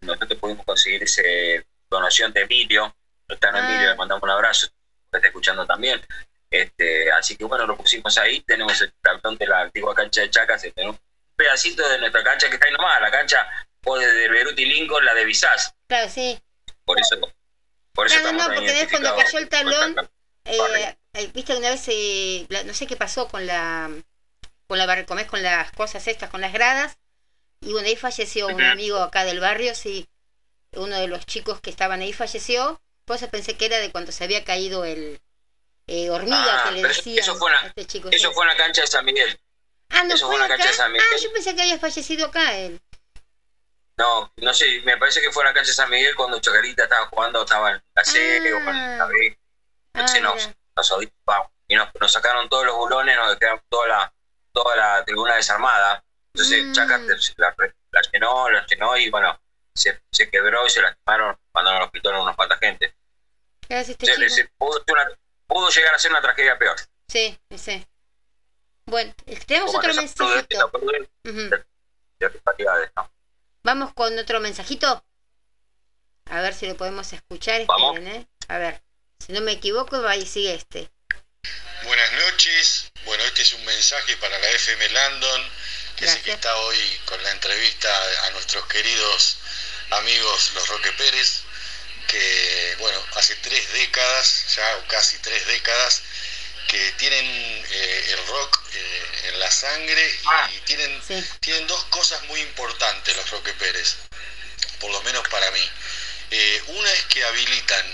nosotros 0.00 0.38
pudimos 0.40 0.66
conseguir 0.66 1.02
esa 1.04 1.22
donación 1.88 2.32
de 2.32 2.42
Emilio. 2.42 2.94
Está 3.28 3.50
en 3.50 3.56
Ah. 3.56 3.58
Emilio, 3.70 3.90
le 3.90 3.94
mandamos 3.96 4.22
un 4.24 4.30
abrazo. 4.30 4.68
Que 5.10 5.18
está 5.18 5.28
escuchando 5.28 5.64
también. 5.66 6.04
Este, 6.50 7.12
así 7.12 7.36
que 7.36 7.44
bueno, 7.44 7.66
lo 7.66 7.76
pusimos 7.76 8.16
ahí. 8.18 8.40
Tenemos 8.40 8.80
el 8.80 8.92
tablón 9.00 9.36
de 9.38 9.46
la 9.46 9.60
antigua 9.62 9.94
cancha 9.94 10.22
de 10.22 10.30
Chaca. 10.30 10.58
Se 10.58 10.72
tenemos 10.72 10.96
un 10.96 11.02
pedacito 11.36 11.88
de 11.88 11.98
nuestra 11.98 12.24
cancha 12.24 12.48
que 12.48 12.54
está 12.54 12.66
ahí 12.66 12.72
nomás. 12.72 13.00
La 13.00 13.10
cancha 13.10 13.46
o 13.84 13.96
de 13.98 14.28
Beruti 14.28 14.64
Lincoln, 14.64 15.04
la 15.04 15.14
de 15.14 15.24
Visas. 15.24 15.74
Claro, 15.86 16.08
sí. 16.10 16.38
Por 16.84 17.00
eso, 17.00 17.16
por 17.92 18.06
eso 18.06 18.18
no, 18.32 18.38
tan 18.38 18.54
porque 18.54 18.88
cuando 18.90 19.16
cayó 19.16 19.38
el 19.38 19.48
talón, 19.48 20.10
eh, 20.44 20.96
viste 21.26 21.56
una 21.56 21.70
vez, 21.70 21.84
eh, 21.88 22.46
no 22.64 22.74
sé 22.74 22.86
qué 22.86 22.96
pasó 22.96 23.28
con 23.28 23.46
la, 23.46 23.90
con 24.66 24.78
la 24.78 24.86
bar- 24.86 25.04
comés 25.06 25.26
con 25.26 25.42
las 25.42 25.70
cosas 25.72 26.06
estas, 26.06 26.30
con 26.30 26.40
las 26.40 26.52
gradas, 26.52 26.96
y 27.60 27.72
bueno, 27.72 27.88
ahí 27.88 27.96
falleció 27.96 28.46
un 28.48 28.62
amigo 28.62 28.98
acá 28.98 29.24
del 29.24 29.40
barrio, 29.40 29.74
sí, 29.74 30.06
uno 30.72 30.96
de 30.96 31.08
los 31.08 31.26
chicos 31.26 31.60
que 31.60 31.70
estaban 31.70 32.00
ahí 32.00 32.12
falleció, 32.12 32.80
por 33.04 33.16
eso 33.16 33.28
pensé 33.28 33.56
que 33.56 33.66
era 33.66 33.78
de 33.78 33.90
cuando 33.90 34.12
se 34.12 34.24
había 34.24 34.44
caído 34.44 34.84
el 34.84 35.18
eh, 35.90 36.10
hormiga 36.10 36.36
Ah, 36.38 36.64
que 36.68 36.72
le 36.76 36.82
pero 36.82 36.92
eso- 36.92 37.34
fue 37.36 37.50
una- 37.50 37.66
este 37.66 37.86
chico. 37.86 38.08
Eso 38.12 38.28
sí. 38.28 38.34
fue 38.34 38.44
en 38.44 38.48
la 38.50 38.56
cancha 38.56 38.82
de 38.82 38.86
San 38.86 39.04
Miguel. 39.06 39.38
ah, 39.88 40.04
no 40.04 40.14
eso 40.14 40.26
fue 40.26 40.36
fue 40.36 40.44
en 40.44 40.48
la 40.50 40.54
acá. 40.54 40.56
cancha 40.56 40.70
de 40.70 40.76
San 40.76 40.92
Miguel. 40.92 41.06
Ah, 41.10 41.16
yo 41.22 41.32
pensé 41.32 41.54
que 41.56 41.62
había 41.62 41.78
fallecido 41.78 42.26
acá 42.26 42.58
él. 42.58 42.78
No, 43.96 44.30
no 44.36 44.54
sé, 44.54 44.80
me 44.84 44.96
parece 44.98 45.20
que 45.20 45.32
fue 45.32 45.42
en 45.42 45.48
la 45.48 45.54
cancha 45.54 45.70
de 45.70 45.74
San 45.74 45.90
Miguel 45.90 46.14
cuando 46.14 46.38
Chacarita 46.40 46.84
estaba 46.84 47.06
jugando, 47.06 47.40
estaba 47.42 47.72
en 47.72 47.82
la 47.94 48.04
C 48.04 48.52
o 48.52 48.58
en 48.58 48.98
la 48.98 49.06
B. 49.06 49.38
Entonces 49.94 50.18
Ah, 50.18 50.22
nos, 50.22 50.34
mira. 50.36 50.56
Nos 50.78 51.02
y 51.68 51.74
nos, 51.76 51.88
nos 52.00 52.12
sacaron 52.12 52.48
todos 52.48 52.64
los 52.66 52.76
bulones, 52.76 53.16
nos 53.16 53.36
quedaron 53.36 53.60
toda 53.68 53.88
la, 53.88 54.14
toda 54.52 54.76
la 54.76 55.04
tribuna 55.04 55.34
desarmada. 55.36 56.02
Entonces 56.34 56.64
Mm. 56.66 56.72
Chaca 56.72 56.98
la, 56.98 57.54
la 57.90 58.02
llenó, 58.12 58.48
la 58.50 58.64
llenó 58.66 58.96
y 58.96 59.10
bueno, 59.10 59.38
se, 59.74 60.00
se 60.12 60.30
quebró 60.30 60.66
y 60.66 60.70
se 60.70 60.80
lastimaron, 60.80 61.36
mandaron 61.52 61.78
al 61.80 61.84
hospital 61.86 62.14
a 62.14 62.22
unos 62.22 62.36
cuantas 62.36 62.58
gente. 62.60 62.94
Este 63.68 64.06
Se- 64.06 64.28
se- 64.30 64.48
pudo, 64.56 64.82
una- 64.88 65.08
pudo 65.46 65.68
llegar 65.70 65.94
a 65.94 65.98
ser 65.98 66.10
una 66.10 66.22
tragedia 66.22 66.58
peor. 66.58 66.76
Sí, 67.08 67.38
sí. 67.56 67.86
Bueno, 68.86 69.12
eh, 69.26 69.38
tenemos 69.46 69.66
Como 69.72 69.78
otro 69.80 69.90
prudente- 69.92 70.24
mensajito. 70.24 70.70
Vamos 73.64 73.92
con 73.94 74.18
otro 74.18 74.40
mensajito. 74.40 75.04
A 76.30 76.40
ver 76.40 76.54
si 76.54 76.66
lo 76.66 76.76
podemos 76.76 77.12
escuchar. 77.12 77.60
Esperen, 77.62 78.06
¿eh? 78.08 78.28
A 78.48 78.58
ver. 78.58 78.82
Si 79.24 79.32
no 79.32 79.40
me 79.40 79.52
equivoco, 79.52 80.00
va 80.02 80.16
y 80.16 80.26
sigue 80.26 80.54
este. 80.54 80.90
Buenas 81.82 82.12
noches. 82.12 82.90
Bueno, 83.04 83.24
este 83.24 83.42
es 83.42 83.52
un 83.52 83.64
mensaje 83.64 84.16
para 84.16 84.38
la 84.38 84.50
FM 84.50 84.88
Landon, 84.90 85.50
que 85.96 86.08
sé 86.08 86.20
que 86.22 86.32
está 86.32 86.56
hoy 86.56 87.00
con 87.04 87.22
la 87.22 87.30
entrevista 87.30 87.88
a 88.24 88.30
nuestros 88.30 88.66
queridos 88.66 89.38
amigos 89.90 90.52
los 90.54 90.68
Roque 90.68 90.92
Pérez, 90.92 91.42
que, 92.06 92.76
bueno, 92.78 93.02
hace 93.14 93.34
tres 93.36 93.72
décadas, 93.72 94.54
ya 94.56 94.76
o 94.76 94.88
casi 94.88 95.18
tres 95.18 95.46
décadas, 95.46 96.02
que 96.68 96.92
tienen 96.92 97.24
eh, 97.24 98.06
el 98.10 98.26
rock 98.26 98.60
eh, 98.74 99.28
en 99.28 99.40
la 99.40 99.50
sangre 99.50 100.20
y 100.54 100.60
tienen, 100.60 101.02
tienen 101.40 101.66
dos 101.66 101.84
cosas 101.84 102.22
muy 102.24 102.40
importantes 102.40 103.16
los 103.16 103.30
Roque 103.30 103.52
Pérez, 103.54 103.96
por 104.80 104.90
lo 104.90 105.02
menos 105.02 105.26
para 105.28 105.50
mí. 105.50 105.70
Eh, 106.30 106.62
una 106.66 106.92
es 106.92 107.04
que 107.04 107.24
habilitan 107.24 107.86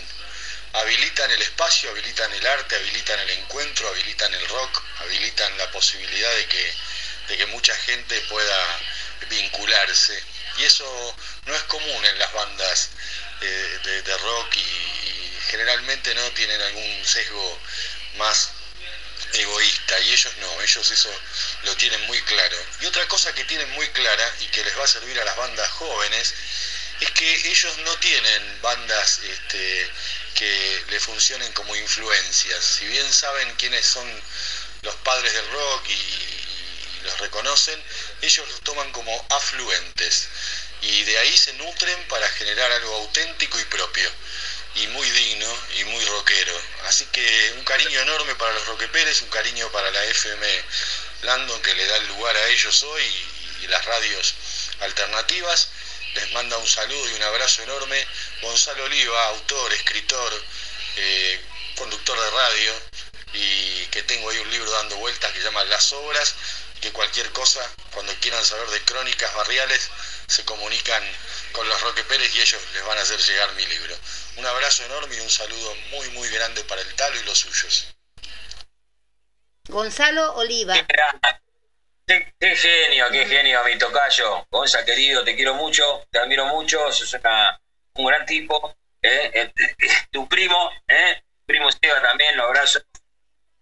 habilitan 0.75 1.31
el 1.31 1.43
espacio, 1.43 1.91
habilitan 1.91 2.33
el 2.33 2.47
arte, 2.47 2.77
habilitan 2.77 3.19
el 3.21 3.31
encuentro, 3.31 3.89
habilitan 3.89 4.33
el 4.35 4.49
rock, 4.49 4.83
habilitan 5.01 5.57
la 5.59 5.71
posibilidad 5.71 6.35
de 6.35 6.47
que, 6.47 6.75
de 7.29 7.37
que 7.37 7.47
mucha 7.47 7.75
gente 7.77 8.21
pueda 8.23 8.81
vincularse. 9.29 10.23
Y 10.59 10.65
eso 10.65 11.17
no 11.47 11.55
es 11.55 11.63
común 11.65 12.05
en 12.05 12.19
las 12.19 12.33
bandas 12.33 12.91
eh, 13.41 14.03
de, 14.05 14.19
rock 14.19 14.57
y, 14.57 14.61
y 14.61 15.39
generalmente 15.49 16.15
no 16.15 16.31
tienen 16.33 16.61
algún 16.61 17.05
sesgo 17.05 17.59
más 18.17 18.51
egoísta 19.33 19.99
y 20.01 20.13
ellos 20.13 20.33
no, 20.39 20.61
ellos 20.61 20.91
eso 20.91 21.11
lo 21.65 21.77
tienen 21.77 22.01
muy 22.07 22.21
claro. 22.23 22.57
Y 22.81 22.87
otra 22.87 23.07
cosa 23.09 23.33
que 23.35 23.45
tienen 23.45 23.71
muy 23.71 23.89
clara 23.89 24.35
y 24.41 24.47
que 24.47 24.65
les 24.65 24.79
va 24.79 24.85
a 24.85 24.89
servir 24.89 25.19
a 25.21 25.25
las 25.25 25.37
bandas 25.37 25.69
jóvenes 25.71 26.35
es 27.01 27.11
que 27.11 27.51
ellos 27.51 27.79
no 27.79 27.97
tienen 27.99 28.63
bandas 28.63 29.19
este, 29.19 29.91
que 30.35 30.85
le 30.89 31.01
funcionen 31.01 31.53
como 31.53 31.75
influencias. 31.77 32.65
Si 32.65 32.87
bien 32.87 33.13
saben 33.13 33.55
quiénes 33.57 33.87
son 33.87 34.09
los 34.83 34.95
padres 34.97 35.33
del 35.33 35.51
rock 35.51 35.89
y, 35.89 36.45
los 37.05 37.19
reconocen, 37.19 37.83
ellos 38.23 38.49
los 38.49 38.61
toman 38.63 38.91
como 38.93 39.27
afluentes 39.31 40.29
y 40.81 41.05
de 41.05 41.19
ahí 41.19 41.37
se 41.37 41.53
nutren 41.55 42.03
para 42.09 42.29
generar 42.31 42.73
algo 42.73 42.95
auténtico 42.97 43.59
y 43.59 43.65
propio 43.67 44.11
y 44.75 44.87
muy 44.89 45.09
digno 45.11 45.59
y 45.79 45.85
muy 45.85 46.05
rockero. 46.07 46.61
Así 46.87 47.07
que 47.07 47.53
un 47.57 47.65
cariño 47.65 48.01
enorme 48.01 48.35
para 48.37 48.53
los 48.55 48.67
Roque 48.67 48.89
Pérez, 48.89 49.23
un 49.23 49.29
cariño 49.29 49.71
para 49.71 49.91
la 49.91 50.05
FM 50.05 50.65
Landon 51.23 51.63
que 51.63 51.75
le 51.75 51.87
da 51.87 51.97
el 51.97 52.09
lugar 52.09 52.37
a 52.37 52.49
ellos 52.49 52.83
hoy 52.83 53.27
y 53.63 53.67
las 53.69 53.85
radios 53.85 54.35
alternativas. 54.81 55.69
Les 56.15 56.33
manda 56.33 56.57
un 56.59 56.67
saludo 56.67 57.11
y 57.11 57.15
un 57.15 57.23
abrazo 57.23 57.63
enorme. 57.63 58.07
Gonzalo 58.43 58.85
Oliva, 58.85 59.27
autor, 59.29 59.73
escritor, 59.73 60.45
eh, 60.97 61.41
conductor 61.77 62.19
de 62.19 62.31
radio 62.31 62.73
y 63.33 63.87
que 63.87 64.03
tengo 64.05 64.31
ahí 64.31 64.39
un 64.39 64.51
libro 64.51 64.71
dando 64.71 64.97
vueltas 64.97 65.33
que 65.33 65.39
se 65.39 65.45
llama 65.45 65.65
Las 65.65 65.93
Obras 65.93 66.35
que 66.85 66.93
cualquier 66.93 67.31
cosa, 67.33 67.61
cuando 67.93 68.13
quieran 68.21 68.45
saber 68.45 68.69
de 68.69 68.83
crónicas 68.83 69.35
barriales, 69.35 69.91
se 70.27 70.45
comunican 70.45 71.03
con 71.53 71.67
los 71.67 71.81
Roque 71.81 72.05
Pérez 72.05 72.35
y 72.37 72.43
ellos 72.43 72.61
les 72.75 72.85
van 72.85 72.99
a 72.99 73.01
hacer 73.01 73.19
llegar 73.21 73.55
mi 73.55 73.65
libro. 73.65 73.97
Un 74.37 74.45
abrazo 74.45 74.85
enorme 74.85 75.17
y 75.17 75.21
un 75.21 75.31
saludo 75.31 75.75
muy, 75.91 76.11
muy 76.11 76.29
grande 76.29 76.63
para 76.65 76.83
el 76.83 76.95
Talo 76.95 77.19
y 77.19 77.23
los 77.25 77.39
suyos. 77.39 77.87
Gonzalo 79.67 80.35
Oliva. 80.35 80.75
Qué, 80.75 80.87
qué 82.07 82.57
genio, 82.57 83.07
qué 83.11 83.27
genio, 83.27 83.65
mi 83.65 83.79
tocayo. 83.79 84.47
Gonza, 84.51 84.85
querido, 84.85 85.25
te 85.25 85.35
quiero 85.35 85.55
mucho, 85.55 86.07
te 86.11 86.19
admiro 86.19 86.47
mucho, 86.47 86.93
sos 86.93 87.13
una, 87.15 87.59
un 87.95 88.07
gran 88.07 88.27
tipo. 88.27 88.77
¿eh? 89.03 89.31
Eh, 89.35 89.53
eh, 89.57 89.75
tu 90.11 90.29
primo, 90.29 90.71
¿eh? 90.89 91.23
primo 91.47 91.71
Seba 91.71 92.01
también, 92.03 92.37
lo 92.37 92.45
abrazo. 92.45 92.81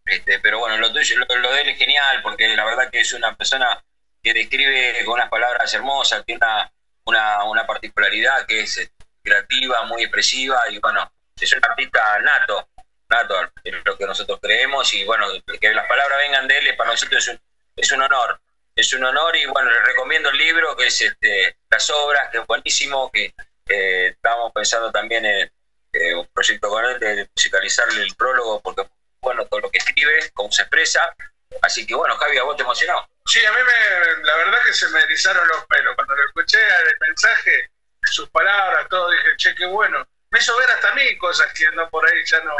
Este, 0.04 0.40
pero 0.40 0.58
bueno, 0.58 0.78
lo 0.78 0.92
tuyo, 0.92 1.16
lo, 1.18 1.36
lo 1.38 1.52
de 1.52 1.62
él 1.62 1.68
es 1.70 1.78
genial, 1.78 2.22
porque 2.22 2.48
la 2.56 2.64
verdad 2.64 2.90
que 2.90 3.00
es 3.00 3.12
una 3.12 3.34
persona 3.36 3.82
que 4.22 4.34
describe 4.34 5.04
con 5.04 5.14
unas 5.14 5.28
palabras 5.28 5.72
hermosas, 5.74 6.24
tiene 6.24 6.38
una, 6.44 6.72
una, 7.04 7.44
una 7.44 7.66
particularidad 7.66 8.46
que 8.46 8.62
es 8.62 8.90
creativa, 9.22 9.84
muy 9.84 10.02
expresiva, 10.02 10.60
y 10.70 10.78
bueno, 10.78 11.10
es 11.40 11.52
un 11.52 11.64
artista 11.64 12.18
nato, 12.20 12.68
nato, 13.08 13.52
es 13.62 13.74
lo 13.84 13.96
que 13.96 14.06
nosotros 14.06 14.38
creemos, 14.40 14.92
y 14.94 15.04
bueno, 15.04 15.26
que 15.60 15.72
las 15.72 15.86
palabras 15.86 16.18
vengan 16.18 16.48
de 16.48 16.58
él 16.58 16.76
para 16.76 16.90
nosotros 16.90 17.28
es 17.28 17.34
un, 17.34 17.40
es 17.76 17.92
un 17.92 18.02
honor, 18.02 18.40
es 18.74 18.92
un 18.92 19.04
honor, 19.04 19.36
y 19.36 19.46
bueno, 19.46 19.70
le 19.70 19.80
recomiendo 19.80 20.30
el 20.30 20.38
libro, 20.38 20.76
que 20.76 20.86
es 20.86 21.00
este, 21.00 21.56
Las 21.70 21.88
Obras, 21.90 22.28
que 22.30 22.38
es 22.38 22.46
buenísimo, 22.46 23.10
que 23.10 23.34
eh, 23.66 24.08
estamos 24.08 24.52
pensando 24.52 24.90
también 24.90 25.24
en 25.24 25.50
eh, 25.92 26.14
un 26.14 26.26
proyecto 26.28 26.68
con 26.68 26.84
él 26.84 26.98
de 26.98 27.28
musicalizarle 27.36 28.02
el 28.02 28.14
prólogo, 28.14 28.60
porque 28.60 28.88
bueno 29.20 29.46
todo 29.46 29.60
lo 29.60 29.70
que 29.70 29.78
escribe, 29.78 30.30
cómo 30.34 30.50
se 30.50 30.62
expresa, 30.62 31.14
así 31.62 31.86
que 31.86 31.94
bueno, 31.94 32.16
Javi, 32.16 32.38
¿a 32.38 32.44
vos 32.44 32.56
te 32.56 32.62
emocionó? 32.62 33.06
Sí, 33.26 33.44
a 33.44 33.52
mí 33.52 33.58
me, 33.58 34.24
la 34.24 34.36
verdad 34.36 34.58
que 34.64 34.72
se 34.72 34.88
me 34.88 35.00
erizaron 35.00 35.46
los 35.46 35.64
pelos. 35.66 35.94
Cuando 35.94 36.16
lo 36.16 36.26
escuché 36.26 36.58
el 36.58 36.98
mensaje, 37.06 37.70
sus 38.02 38.28
palabras, 38.30 38.88
todo, 38.88 39.10
dije, 39.10 39.36
che, 39.36 39.54
qué 39.54 39.66
bueno. 39.66 40.06
Me 40.30 40.38
hizo 40.38 40.56
ver 40.58 40.70
hasta 40.70 40.90
a 40.90 40.94
mí 40.94 41.16
cosas 41.18 41.52
que 41.52 41.70
no 41.72 41.88
por 41.90 42.08
ahí 42.08 42.24
ya 42.24 42.40
no, 42.40 42.54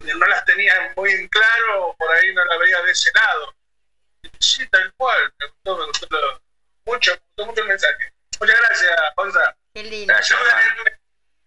no 0.00 0.26
las 0.26 0.44
tenía 0.44 0.92
muy 0.96 1.10
en 1.10 1.28
claro, 1.28 1.94
por 1.98 2.10
ahí 2.10 2.34
no 2.34 2.44
las 2.44 2.58
veía 2.58 2.82
de 2.82 2.90
ese 2.90 3.10
lado. 3.14 3.54
Sí, 4.40 4.66
tal 4.68 4.92
cual, 4.96 5.32
me 5.38 5.46
gustó, 5.46 5.76
me 5.78 5.86
gustó 5.86 6.08
mucho, 6.86 7.10
me 7.12 7.18
gustó 7.26 7.46
mucho 7.46 7.62
el 7.62 7.68
mensaje. 7.68 8.12
Muchas 8.40 8.58
gracias, 8.60 8.90
Gonza. 9.16 9.56
Qué 9.74 9.82
lindo. 9.82 10.12
Gracias. 10.14 10.38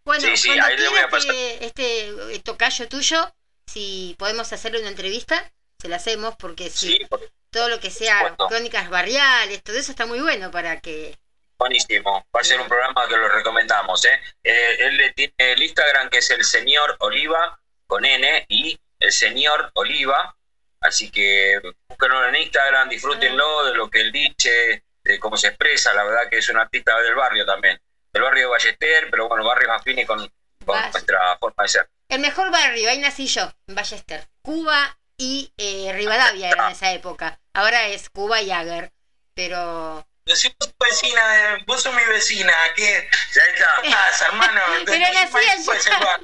Bueno, 0.06 0.22
Sí, 0.22 0.38
sí, 0.38 0.48
cuando 0.50 0.66
ahí 0.66 0.78
le 0.78 0.90
voy 0.90 0.98
a 1.00 1.08
quieras 1.08 1.12
pasar. 1.12 1.32
que 1.32 1.66
este 1.66 2.08
eh, 2.36 2.40
tocayo 2.44 2.88
tuyo, 2.88 3.36
si 3.68 4.16
podemos 4.18 4.52
hacerle 4.52 4.80
una 4.80 4.90
entrevista, 4.90 5.52
se 5.80 5.88
la 5.88 5.98
hacemos 5.98 6.36
porque 6.38 6.70
si 6.70 6.98
Sí, 6.98 7.08
todo 7.52 7.70
lo 7.70 7.80
que 7.80 7.92
sea 7.92 8.20
supuesto. 8.22 8.48
crónicas 8.48 8.90
barriales, 8.90 9.62
todo 9.64 9.78
eso 9.78 9.92
está 9.92 10.06
muy 10.06 10.20
bueno 10.20 10.52
para 10.52 10.80
que 10.80 11.18
Buenísimo, 11.60 12.26
va 12.36 12.40
a 12.40 12.44
ser 12.44 12.60
un 12.62 12.68
programa 12.70 13.06
que 13.08 13.18
lo 13.18 13.28
recomendamos. 13.28 14.04
¿eh? 14.06 14.20
Eh, 14.44 14.78
él 14.80 14.98
le 14.98 15.12
tiene 15.14 15.34
el 15.38 15.62
Instagram 15.62 16.10
que 16.10 16.20
es 16.20 16.30
el 16.32 16.44
señor 16.46 16.96
Oliva 17.00 17.60
con 17.86 18.06
N 18.06 18.46
y 18.48 18.80
el 19.00 19.12
señor 19.12 19.70
Oliva. 19.74 20.36
Así 20.82 21.12
que 21.12 21.60
búsquenlo 21.88 22.28
en 22.30 22.36
Instagram, 22.36 22.90
disfrútenlo 22.90 23.66
de 23.66 23.76
lo 23.76 23.90
que 23.90 24.02
él 24.02 24.12
dice, 24.12 24.84
de 25.04 25.20
cómo 25.20 25.38
se 25.38 25.48
expresa. 25.48 25.94
La 25.94 26.04
verdad 26.04 26.30
que 26.30 26.38
es 26.38 26.50
un 26.50 26.58
artista 26.58 26.98
del 27.02 27.16
barrio 27.16 27.46
también, 27.46 27.82
del 28.14 28.24
barrio 28.24 28.44
de 28.44 28.50
Ballester, 28.50 29.08
pero 29.12 29.28
bueno, 29.28 29.46
barrios 29.46 29.72
afines 29.72 30.06
con, 30.06 30.20
con 30.66 30.82
nuestra 30.92 31.38
forma 31.38 31.64
de 31.64 31.70
ser. 31.70 31.90
el 32.10 32.20
mejor 32.20 32.52
barrio, 32.52 32.90
ahí 32.90 33.00
nací 33.00 33.28
yo, 33.28 33.52
en 33.68 33.76
Ballester. 33.76 34.28
Cuba 34.42 34.98
y 35.18 35.54
eh, 35.58 35.92
Rivadavia 35.94 36.50
era 36.50 36.68
en 36.68 36.72
esa 36.72 36.94
época. 36.94 37.40
Ahora 37.54 37.88
es 37.88 38.10
Cuba 38.10 38.42
y 38.42 38.52
Ager, 38.52 38.92
pero 39.34 40.06
Decimos 40.30 40.58
vecina, 40.80 41.56
eh, 41.56 41.64
vos 41.66 41.82
sos 41.82 41.94
mi 41.96 42.04
vecina, 42.04 42.54
¿qué? 42.76 43.10
Ya 43.34 43.42
está. 43.42 43.82
¿Qué 43.82 43.90
pasa, 43.92 44.28
hermano? 44.28 44.62
Pero 44.86 45.00
nací 45.00 45.38
allá. 45.38 46.20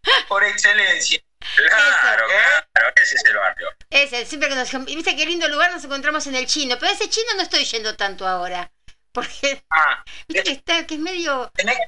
Pues 0.00 0.24
por 0.28 0.44
excelencia. 0.44 1.20
Claro, 1.54 2.26
¿Eh? 2.30 2.64
claro, 2.72 2.92
ese 2.96 3.14
es 3.14 3.24
el 3.24 3.36
barrio. 3.36 3.68
ese, 3.90 4.26
siempre 4.26 4.48
que 4.48 4.54
nos 4.54 4.70
viste 4.84 5.16
qué 5.16 5.26
lindo 5.26 5.48
lugar 5.48 5.70
nos 5.72 5.84
encontramos 5.84 6.26
en 6.26 6.34
el 6.36 6.46
chino, 6.46 6.76
pero 6.78 6.92
ese 6.92 7.08
chino 7.08 7.28
no 7.36 7.42
estoy 7.42 7.64
yendo 7.64 7.96
tanto 7.96 8.26
ahora. 8.26 8.70
Porque 9.12 9.62
Ah, 9.70 10.02
viste 10.28 10.42
que 10.44 10.52
está, 10.52 10.86
que 10.86 10.94
es 10.94 11.00
medio 11.00 11.50
tenés, 11.54 11.78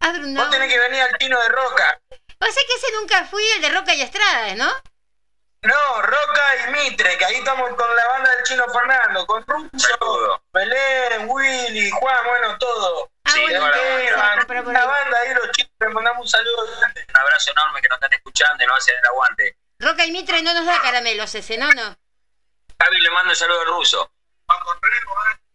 adrunado. 0.00 0.46
vos 0.48 0.56
tenés 0.56 0.72
que 0.72 0.78
venir 0.78 1.00
al 1.02 1.16
Tino 1.18 1.40
de 1.40 1.48
Roca. 1.48 2.00
O 2.10 2.46
sea 2.46 2.62
que 2.66 2.74
ese 2.76 2.92
nunca 3.00 3.24
fui 3.26 3.42
el 3.56 3.62
de 3.62 3.68
Roca 3.70 3.94
y 3.94 4.02
Estrada, 4.02 4.54
¿no? 4.54 4.70
No, 5.62 6.02
Roca 6.02 6.42
y 6.66 6.70
Mitre, 6.72 7.16
que 7.16 7.24
ahí 7.24 7.36
estamos 7.36 7.70
con 7.74 7.96
la 7.96 8.06
banda 8.08 8.30
del 8.34 8.44
Chino 8.44 8.66
Fernando, 8.68 9.26
con 9.26 9.46
Russo. 9.46 10.42
Belén, 10.52 11.26
Willy, 11.26 11.90
Juan, 11.90 12.18
bueno, 12.26 12.58
todo. 12.58 13.10
Ah, 13.26 13.30
Sí, 13.30 13.40
bueno, 13.40 13.58
una 14.70 14.80
ahí. 14.80 14.86
banda 14.86 15.18
ahí, 15.22 15.34
los 15.34 15.50
chicos, 15.52 15.72
les 15.80 15.90
mandamos 15.90 16.22
un 16.22 16.28
saludo. 16.28 16.64
Un 16.64 17.16
abrazo 17.16 17.50
enorme 17.52 17.80
que 17.80 17.88
nos 17.88 17.96
están 17.96 18.12
escuchando 18.12 18.62
y 18.62 18.66
nos 18.66 18.78
hacen 18.78 18.94
el 18.98 19.04
aguante. 19.06 19.56
Roca 19.78 20.04
y 20.06 20.12
Mitre 20.12 20.42
no 20.42 20.52
nos 20.54 20.66
da 20.66 20.80
caramelos 20.82 21.34
ese, 21.34 21.56
¿no? 21.58 21.70
No. 21.72 21.96
Javi 22.80 23.00
le 23.00 23.10
mando 23.10 23.30
un 23.30 23.36
saludo 23.36 23.60
al 23.62 23.66
ruso. 23.68 24.12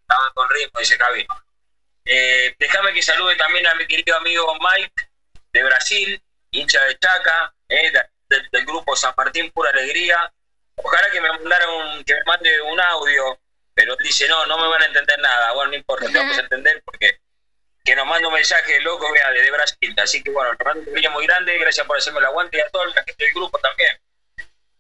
Estaba 0.02 0.32
con 0.34 0.50
ritmo, 0.50 0.80
dice 0.80 0.98
Javi. 0.98 1.28
Eh, 2.06 2.56
déjame 2.58 2.94
que 2.94 3.04
salude 3.04 3.36
también 3.36 3.68
a 3.68 3.76
mi 3.76 3.86
querido 3.88 4.18
amigo 4.18 4.52
Mike 4.60 5.10
de 5.54 5.64
Brasil, 5.64 6.24
hincha 6.52 6.84
de 6.86 6.98
Chaca, 6.98 7.54
eh, 7.68 7.92
de- 7.92 8.10
del, 8.30 8.50
del 8.52 8.66
grupo 8.66 8.96
San 8.96 9.14
Martín 9.16 9.52
Pura 9.52 9.70
Alegría. 9.70 10.32
Ojalá 10.76 11.12
que 11.12 11.22
me 11.22 11.30
mandara 11.30 11.70
un, 11.70 12.04
que 12.04 12.16
me 12.16 12.24
mande 12.26 12.62
un 12.62 12.80
audio, 12.80 13.40
pero 13.76 13.94
él 13.94 14.00
dice 14.04 14.28
no, 14.28 14.46
no 14.48 14.58
me 14.58 14.68
van 14.70 14.82
a 14.82 14.86
entender 14.86 15.20
nada. 15.20 15.52
Bueno, 15.54 15.72
no 15.72 15.78
importa, 15.78 16.08
te 16.08 16.18
vamos 16.18 16.38
a 16.38 16.42
entender 16.42 16.82
porque 16.84 17.20
que 17.90 17.96
nos 17.96 18.06
manda 18.06 18.28
un 18.28 18.34
mensaje 18.36 18.80
loco 18.82 19.12
vea, 19.12 19.32
desde 19.32 19.50
Brasil. 19.50 19.96
Así 19.98 20.22
que 20.22 20.30
bueno, 20.30 20.52
le 20.54 20.64
mando 20.64 20.82
un 20.82 20.86
cariño 20.94 21.10
muy 21.10 21.26
grande, 21.26 21.58
gracias 21.58 21.88
por 21.88 21.98
hacerme 21.98 22.20
el 22.20 22.26
aguante 22.26 22.58
y 22.58 22.62
a 22.62 22.70
toda 22.70 22.86
la 22.86 23.04
gente 23.04 23.16
del 23.18 23.34
grupo 23.34 23.58
también. 23.58 24.00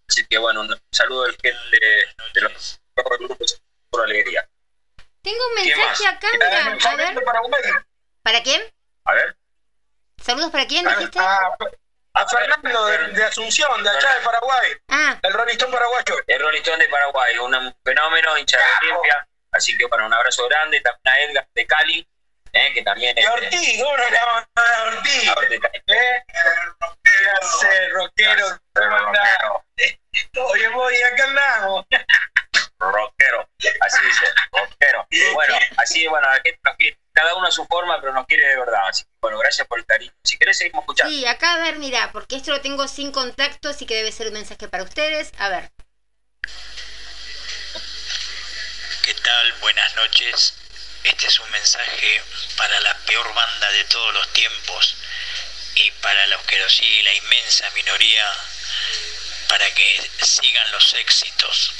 Así 0.07 0.25
que 0.27 0.37
bueno, 0.37 0.61
un 0.61 0.81
saludo 0.91 1.23
del 1.23 1.35
de, 1.37 2.07
de 2.35 2.41
los 2.41 2.79
grupos 2.95 3.61
Pura 3.89 4.03
Alegría. 4.03 4.47
Tengo 5.23 5.39
un 5.47 5.63
¿Qué 5.63 5.75
mensaje 5.75 6.07
acá, 6.07 6.27
mira, 6.33 6.65
a 6.91 6.95
ver. 6.95 7.85
¿Para 8.21 8.43
quién? 8.43 8.61
A 9.05 9.13
ver. 9.13 9.35
¿Saludos 10.23 10.51
para 10.51 10.67
quién 10.67 10.85
dijiste? 10.85 11.17
A, 11.19 11.57
a 12.13 12.27
Fernando 12.27 12.85
de, 12.85 13.07
de 13.07 13.23
Asunción, 13.23 13.83
de 13.83 13.89
allá 13.89 14.15
de 14.15 14.21
Paraguay, 14.21 14.77
Ah, 14.89 15.19
el 15.23 15.33
rolistón 15.33 15.71
paraguayo. 15.71 16.15
El 16.27 16.41
Rolling 16.41 16.61
Stone 16.61 16.83
de 16.83 16.89
Paraguay, 16.89 17.37
un 17.39 17.75
fenómeno, 17.83 18.37
hincha 18.37 18.57
de 18.57 18.87
Olimpia. 18.87 19.27
Así 19.51 19.75
que 19.77 19.85
bueno, 19.85 20.05
un 20.05 20.13
abrazo 20.13 20.47
grande. 20.47 20.81
También 20.81 21.07
a 21.07 21.19
Edgar 21.21 21.47
de 21.55 21.65
Cali, 21.65 22.07
eh, 22.53 22.73
que 22.73 22.81
también 22.83 23.17
Y 23.17 23.21
es. 23.21 23.27
a 23.27 23.33
Ortiz, 23.33 23.81
¿cómo 23.83 23.97
no 23.97 24.09
le 24.09 24.17
vamos 24.17 24.43
a 24.43 24.47
mandar 24.55 24.75
a 24.75 24.83
Ortiz? 24.87 25.31
¿Eh? 25.87 26.23
¿Qué 27.03 27.11
hace, 27.41 27.89
rockero? 27.89 28.45
¿Cómo 28.73 28.95
andás? 28.95 29.29
Oye, 30.51 30.67
voy, 30.69 30.95
acá 31.03 31.23
andamos. 31.25 31.85
rockero, 32.79 33.49
así 33.81 34.05
dice, 34.05 34.25
rockero. 34.51 35.07
Bueno, 35.33 35.55
así, 35.77 36.07
bueno, 36.07 36.27
la 36.27 36.35
gente 36.35 36.59
nos 36.63 36.75
quiere, 36.77 36.97
cada 37.13 37.35
uno 37.35 37.47
a 37.47 37.51
su 37.51 37.65
forma, 37.65 37.99
pero 37.99 38.13
nos 38.13 38.25
quiere 38.25 38.47
de 38.47 38.57
verdad. 38.57 38.79
Así 38.87 39.03
que 39.03 39.09
bueno, 39.21 39.37
gracias 39.39 39.67
por 39.67 39.79
el 39.79 39.85
cariño. 39.85 40.13
Si 40.23 40.37
querés, 40.37 40.57
seguimos 40.57 40.83
escuchando. 40.83 41.11
sí, 41.11 41.25
acá 41.25 41.55
a 41.55 41.59
ver, 41.59 41.77
mira, 41.77 42.11
porque 42.13 42.35
esto 42.37 42.51
lo 42.51 42.61
tengo 42.61 42.87
sin 42.87 43.11
contacto, 43.11 43.69
así 43.69 43.85
que 43.85 43.95
debe 43.95 44.11
ser 44.11 44.27
un 44.27 44.33
mensaje 44.33 44.67
para 44.69 44.83
ustedes. 44.83 45.31
A 45.39 45.49
ver. 45.49 45.69
¿Qué 49.03 49.13
tal? 49.15 49.53
Buenas 49.61 49.95
noches. 49.95 50.55
Este 51.03 51.27
es 51.27 51.39
un 51.39 51.49
mensaje 51.51 52.21
para 52.57 52.79
la 52.81 52.97
peor 52.99 53.33
banda 53.33 53.71
de 53.71 53.83
todos 53.85 54.13
los 54.13 54.33
tiempos 54.33 54.95
y 55.75 55.91
para 55.91 56.27
los 56.27 56.41
que 56.43 56.59
lo 56.59 56.69
sigue 56.69 57.03
la 57.03 57.13
inmensa 57.13 57.69
minoría, 57.71 58.25
para 59.47 59.73
que 59.73 60.09
sigan 60.21 60.71
los 60.71 60.93
éxitos. 60.95 61.71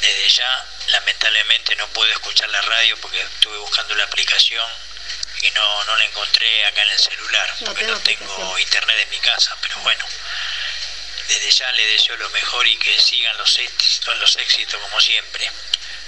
Desde 0.00 0.28
ya, 0.28 0.66
lamentablemente 0.88 1.76
no 1.76 1.88
puedo 1.88 2.10
escuchar 2.12 2.48
la 2.50 2.60
radio 2.62 2.96
porque 3.00 3.20
estuve 3.20 3.58
buscando 3.58 3.94
la 3.94 4.04
aplicación 4.04 4.70
y 5.42 5.50
no, 5.50 5.84
no 5.84 5.96
la 5.96 6.04
encontré 6.04 6.66
acá 6.66 6.82
en 6.82 6.90
el 6.90 6.98
celular 6.98 7.54
No 7.60 7.66
porque 7.66 7.84
tengo 7.84 7.94
no 7.94 8.00
tengo 8.00 8.58
internet 8.58 8.96
en 9.02 9.10
mi 9.10 9.18
casa, 9.20 9.56
pero 9.62 9.78
bueno. 9.80 10.04
Desde 11.28 11.50
ya 11.50 11.70
le 11.72 11.86
deseo 11.86 12.16
lo 12.16 12.30
mejor 12.30 12.66
y 12.66 12.76
que 12.78 12.98
sigan 12.98 13.36
los 13.36 13.56
éxitos, 13.58 14.18
los 14.18 14.36
éxitos 14.36 14.80
como 14.80 15.00
siempre. 15.00 15.50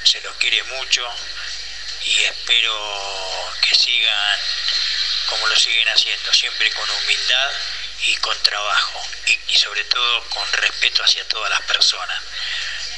Se 0.03 0.21
los 0.23 0.35
quiere 0.37 0.63
mucho 0.65 1.07
y 2.05 2.25
espero 2.25 3.53
que 3.63 3.75
sigan 3.75 4.41
como 5.27 5.47
lo 5.47 5.57
siguen 5.57 5.89
haciendo, 5.89 6.33
siempre 6.33 6.71
con 6.73 6.91
humildad 6.91 7.53
y 8.07 8.17
con 8.17 8.37
trabajo 8.43 9.01
y, 9.27 9.39
y 9.49 9.57
sobre 9.57 9.85
todo 9.85 10.25
con 10.31 10.53
respeto 10.55 11.05
hacia 11.05 11.27
todas 11.29 11.51
las 11.51 11.61
personas. 11.63 12.21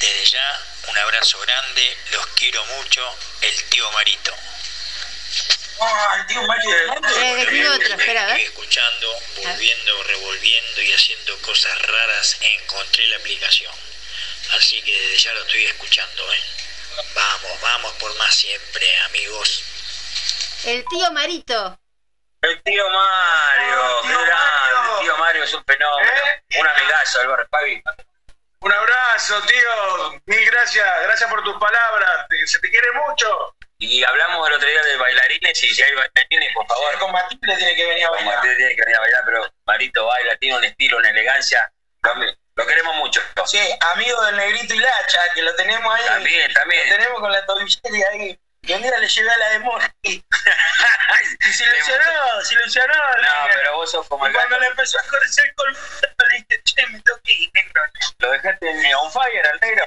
Desde 0.00 0.24
ya, 0.24 0.62
un 0.88 0.98
abrazo 0.98 1.38
grande, 1.40 1.98
los 2.12 2.26
quiero 2.28 2.64
mucho, 2.64 3.16
el 3.42 3.64
tío 3.64 3.90
Marito. 3.92 4.34
Ah, 5.80 6.16
el 6.18 6.26
tío 6.26 6.46
escuchando, 8.38 9.20
volviendo, 9.36 10.02
revolviendo 10.04 10.82
y 10.82 10.92
haciendo 10.92 11.36
cosas 11.42 11.80
raras, 11.82 12.36
encontré 12.40 13.06
la 13.08 13.16
aplicación. 13.16 13.74
Así 14.52 14.80
que 14.82 14.92
desde 14.92 15.18
ya 15.18 15.32
lo 15.34 15.42
estoy 15.42 15.66
escuchando, 15.66 16.32
¿eh? 16.32 16.42
Vamos, 17.14 17.60
vamos 17.60 17.92
por 17.94 18.16
más 18.18 18.34
siempre, 18.34 18.86
amigos. 19.06 19.64
El 20.64 20.84
tío 20.86 21.10
Marito. 21.12 21.78
El 22.42 22.62
tío 22.62 22.88
Mario, 22.90 24.02
qué 24.02 24.12
grande, 24.12 24.98
el 24.98 25.00
tío 25.00 25.16
Mario 25.16 25.44
es 25.44 25.54
un 25.54 25.64
fenómeno. 25.64 26.12
Un 26.58 26.66
amigazo, 26.66 27.20
Álvaro 27.20 27.46
Pavi. 27.48 27.82
Un 28.62 28.72
abrazo, 28.72 29.42
tío. 29.42 30.22
Mil 30.26 30.46
gracias. 30.46 30.86
Gracias 31.02 31.28
por 31.28 31.42
tus 31.42 31.56
palabras. 31.58 32.26
Se 32.46 32.60
te 32.60 32.70
quiere 32.70 32.88
mucho. 33.06 33.56
Y 33.78 34.04
hablamos 34.04 34.48
el 34.48 34.54
otro 34.54 34.68
día 34.68 34.82
de 34.82 34.96
bailarines 34.96 35.64
y 35.64 35.74
si 35.74 35.82
hay 35.82 35.92
bailarines, 35.94 36.54
por 36.54 36.66
favor. 36.68 36.98
Con 37.00 37.10
Matilde 37.10 37.56
tiene 37.56 37.74
que 37.74 37.86
venir 37.86 38.04
a 38.04 38.08
Con 38.08 38.18
bailar. 38.18 38.36
Matilde 38.36 38.56
tiene 38.56 38.76
que 38.76 38.82
venir 38.82 38.96
a 38.96 39.00
bailar, 39.00 39.22
pero 39.24 39.52
Marito 39.66 40.06
baila, 40.06 40.36
tiene 40.36 40.56
un 40.58 40.64
estilo, 40.64 40.98
una 40.98 41.10
elegancia. 41.10 41.72
Lo, 42.02 42.14
lo 42.54 42.66
queremos 42.66 42.96
mucho. 42.96 43.20
Sí, 43.46 43.58
amigo 43.80 44.20
del 44.26 44.36
negrito 44.36 44.74
y 44.74 44.78
Lacha, 44.78 45.20
que 45.34 45.42
lo 45.42 45.54
tenemos 45.56 45.94
ahí. 45.94 46.04
También, 46.06 46.52
también. 46.52 46.88
Lo 46.88 46.96
tenemos 46.96 47.20
con 47.20 47.32
la 47.32 47.46
tobillería 47.46 48.08
ahí. 48.10 48.38
Y 48.64 48.72
un 48.74 48.82
día 48.82 48.96
le 48.96 49.08
llevé 49.08 49.28
a 49.28 49.38
la 49.38 49.48
de 49.48 49.58
Mori. 49.58 49.86
y 50.02 51.52
se 51.52 51.64
ilusionó, 51.64 52.42
se 52.44 52.54
ilusionó. 52.54 52.94
No, 52.94 53.48
pero 53.52 53.76
vos 53.76 53.90
sos 53.90 54.06
como 54.06 54.24
el 54.24 54.32
cuando 54.32 54.50
gato. 54.50 54.60
le 54.60 54.66
empezó 54.68 55.00
a 55.00 55.02
correr 55.02 55.28
el 55.36 55.54
colmillo, 55.56 55.80
le 56.30 56.36
dije, 56.36 56.62
che, 56.62 56.86
me 56.86 57.00
toqué 57.00 57.50
negro. 57.54 57.82
Lo 58.18 58.30
dejaste 58.30 58.70
en 58.70 58.94
on 58.94 59.10
fire 59.10 59.48
al 59.48 59.58
negro. 59.60 59.84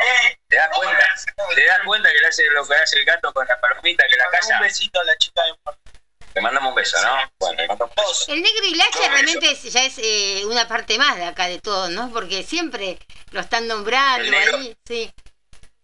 ¿Te 0.49 0.55
das 0.57 0.69
cuenta? 0.75 1.07
¿Te 1.55 1.65
das 1.65 1.79
cuenta 1.85 2.11
que 2.11 2.19
le 2.19 2.27
hace 2.27 2.43
lo 2.49 2.67
que 2.67 2.75
hace 2.75 2.99
el 2.99 3.05
gato 3.05 3.31
con 3.31 3.47
la 3.47 3.61
palomita 3.61 4.03
que 4.09 4.17
la 4.17 4.27
casa? 4.29 4.55
Un 4.55 4.61
besito 4.61 4.99
a 4.99 5.03
la 5.05 5.17
chica 5.17 5.41
de 5.43 5.55
Mori. 5.63 5.77
Le 6.35 6.41
mandamos 6.41 6.69
un 6.69 6.75
beso, 6.75 7.01
¿no? 7.01 7.31
Bueno, 7.39 7.63
un 7.73 7.77
beso. 7.95 8.33
El 8.33 8.41
negro 8.41 8.65
y 8.65 8.75
Lacha 8.75 9.07
realmente 9.09 9.51
es- 9.51 9.63
ya 9.63 9.85
es 9.85 9.97
eh, 9.99 10.43
una 10.45 10.67
parte 10.67 10.97
más 10.97 11.15
de 11.15 11.23
acá 11.23 11.47
de 11.47 11.59
todo, 11.59 11.89
¿no? 11.89 12.11
Porque 12.11 12.43
siempre 12.43 12.99
lo 13.31 13.39
están 13.39 13.67
nombrando 13.67 14.25
El 14.25 14.31
negro. 14.31 14.57
ahí. 14.57 14.75
Sí. 14.85 15.11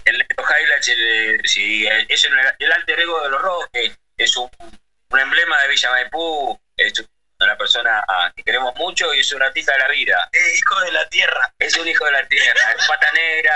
El 0.04 0.18
negro 0.18 0.44
Highlights, 0.44 0.88
el, 0.90 1.42
sí, 1.48 1.88
el- 1.88 2.06
es 2.10 2.26
el, 2.26 2.34
el 2.60 2.72
alter 2.72 3.00
ego 3.00 3.22
de 3.22 3.30
los 3.30 3.42
Roques, 3.42 3.98
es 4.18 4.36
un, 4.38 4.50
un 5.10 5.20
emblema 5.20 5.58
de 5.62 5.68
Villa 5.70 5.90
Maipú, 5.92 6.60
es 6.76 6.94
una 7.40 7.58
persona 7.58 8.04
que 8.36 8.44
queremos 8.44 8.76
mucho 8.76 9.14
y 9.14 9.20
es 9.22 9.32
un 9.32 9.42
artista 9.42 9.72
de 9.74 9.80
la 9.80 9.88
vida. 9.88 10.30
Eh, 10.34 10.58
hijo 10.58 10.80
de 10.82 10.92
la 10.92 11.08
tierra. 11.10 11.54
Es 11.60 11.78
un 11.78 11.88
hijo 11.88 12.06
de 12.06 12.12
la 12.12 12.28
tierra, 12.28 12.76
es 12.78 12.88
pata 12.88 13.12
negra. 13.14 13.56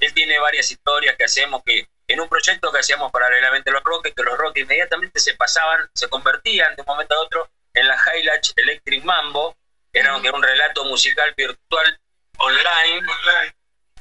Él 0.00 0.14
tiene 0.14 0.38
varias 0.38 0.70
historias 0.70 1.16
que 1.16 1.24
hacemos 1.24 1.62
que 1.64 1.88
en 2.08 2.20
un 2.20 2.28
proyecto 2.28 2.72
que 2.72 2.78
hacíamos 2.80 3.12
paralelamente 3.12 3.70
a 3.70 3.74
los 3.74 3.82
Roques, 3.84 4.14
que 4.14 4.22
los 4.22 4.36
Roques 4.36 4.62
inmediatamente 4.64 5.20
se 5.20 5.34
pasaban, 5.34 5.88
se 5.94 6.08
convertían 6.08 6.74
de 6.74 6.82
un 6.82 6.86
momento 6.86 7.14
a 7.14 7.20
otro 7.20 7.50
en 7.74 7.86
la 7.86 7.96
Highlights 7.96 8.54
Electric 8.56 9.04
Mambo, 9.04 9.54
era, 9.92 10.16
un 10.16 10.42
relato 10.42 10.84
musical 10.84 11.32
virtual 11.36 11.98
online, 12.38 13.06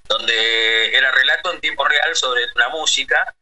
donde 0.07 0.95
era 0.95 1.11
relato 1.11 1.51
en 1.51 1.59
tiempo 1.59 1.85
real 1.85 2.15
sobre 2.15 2.41
una 2.55 2.69
música 2.69 3.35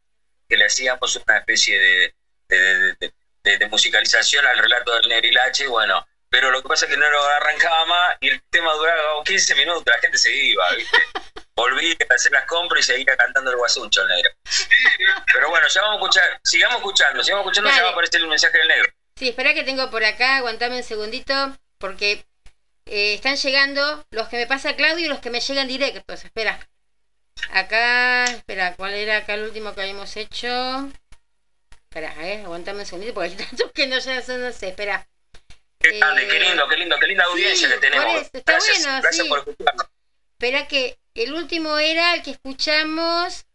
que 0.48 0.56
le 0.56 0.64
hacíamos 0.66 1.16
una 1.16 1.38
especie 1.38 1.78
de, 1.78 2.14
de- 2.48 2.58
de- 2.58 2.94
de- 3.00 3.12
de- 3.44 3.58
de 3.58 3.66
musicalización 3.66 4.44
al 4.46 4.58
relato 4.58 4.94
del 4.94 5.08
Negrilache, 5.08 5.66
bueno, 5.68 6.06
pero 6.28 6.50
lo 6.50 6.60
que 6.62 6.68
pasa 6.68 6.86
es 6.86 6.90
que 6.90 6.96
no 6.96 7.08
lo 7.08 7.22
arrancaba 7.24 7.84
más 7.86 8.16
y 8.20 8.28
el 8.30 8.42
tema 8.50 8.72
duraba 8.74 9.22
15 9.24 9.54
minutos, 9.54 9.84
la 9.86 9.98
gente 10.00 10.18
se 10.18 10.32
iba, 10.34 10.68
¿viste? 10.72 10.98
Volví 11.56 11.96
a 12.10 12.14
hacer 12.14 12.32
las 12.32 12.44
compras 12.44 12.80
y 12.80 12.92
seguía 12.92 13.16
cantando 13.16 13.50
el 13.50 13.56
guasuncho 13.56 14.02
el 14.02 14.08
negro. 14.08 14.30
Pero 15.32 15.48
bueno, 15.48 15.66
ya 15.68 15.80
vamos 15.80 15.94
a 15.94 16.00
escuchar, 16.00 16.40
sigamos 16.44 16.76
escuchando, 16.76 17.24
sigamos 17.24 17.44
escuchando, 17.44 17.70
ya 17.70 17.76
Dale. 17.76 17.84
va 17.84 17.88
a 17.88 17.92
aparecer 17.92 18.20
el 18.20 18.28
mensaje 18.28 18.58
del 18.58 18.68
negro. 18.68 18.92
Sí, 19.16 19.28
espera 19.30 19.54
que 19.54 19.64
tengo 19.64 19.90
por 19.90 20.04
acá, 20.04 20.36
aguantame 20.36 20.76
un 20.76 20.82
segundito, 20.82 21.56
porque 21.78 22.26
eh, 22.84 23.14
están 23.14 23.36
llegando 23.36 24.04
los 24.10 24.28
que 24.28 24.36
me 24.36 24.46
pasa 24.46 24.76
Claudio 24.76 25.06
y 25.06 25.08
los 25.08 25.20
que 25.20 25.30
me 25.30 25.40
llegan 25.40 25.66
directos. 25.66 26.24
Espera. 26.24 26.68
Acá, 27.52 28.24
espera, 28.24 28.74
¿cuál 28.76 28.92
era 28.92 29.18
acá 29.18 29.34
el 29.34 29.44
último 29.44 29.74
que 29.74 29.80
habíamos 29.80 30.14
hecho? 30.18 30.90
Espera, 31.88 32.14
eh, 32.20 32.42
aguantame 32.44 32.80
un 32.80 32.86
segundito, 32.86 33.14
porque 33.14 33.30
hay 33.30 33.36
tantos 33.36 33.72
que 33.72 33.86
no, 33.86 33.98
ya 33.98 34.20
son, 34.20 34.42
no 34.42 34.52
sé, 34.52 34.68
espera. 34.68 35.08
Qué 35.78 35.98
grande, 35.98 36.28
qué 36.28 36.38
lindo, 36.38 36.68
qué 36.68 36.76
lindo, 36.76 36.96
qué 36.98 37.06
linda 37.06 37.24
audiencia 37.24 37.68
sí, 37.68 37.74
que 37.74 37.80
tenemos. 37.80 38.14
eso, 38.14 38.30
está 38.34 38.52
gracias, 38.52 38.82
bueno, 38.82 39.00
gracias 39.00 39.24
sí. 39.24 39.28
por 39.30 39.38
escucharnos. 39.38 39.86
Espera 40.32 40.68
que 40.68 40.98
el 41.16 41.32
último 41.32 41.78
era 41.78 42.14
el 42.14 42.22
que 42.22 42.32
escuchamos. 42.32 43.46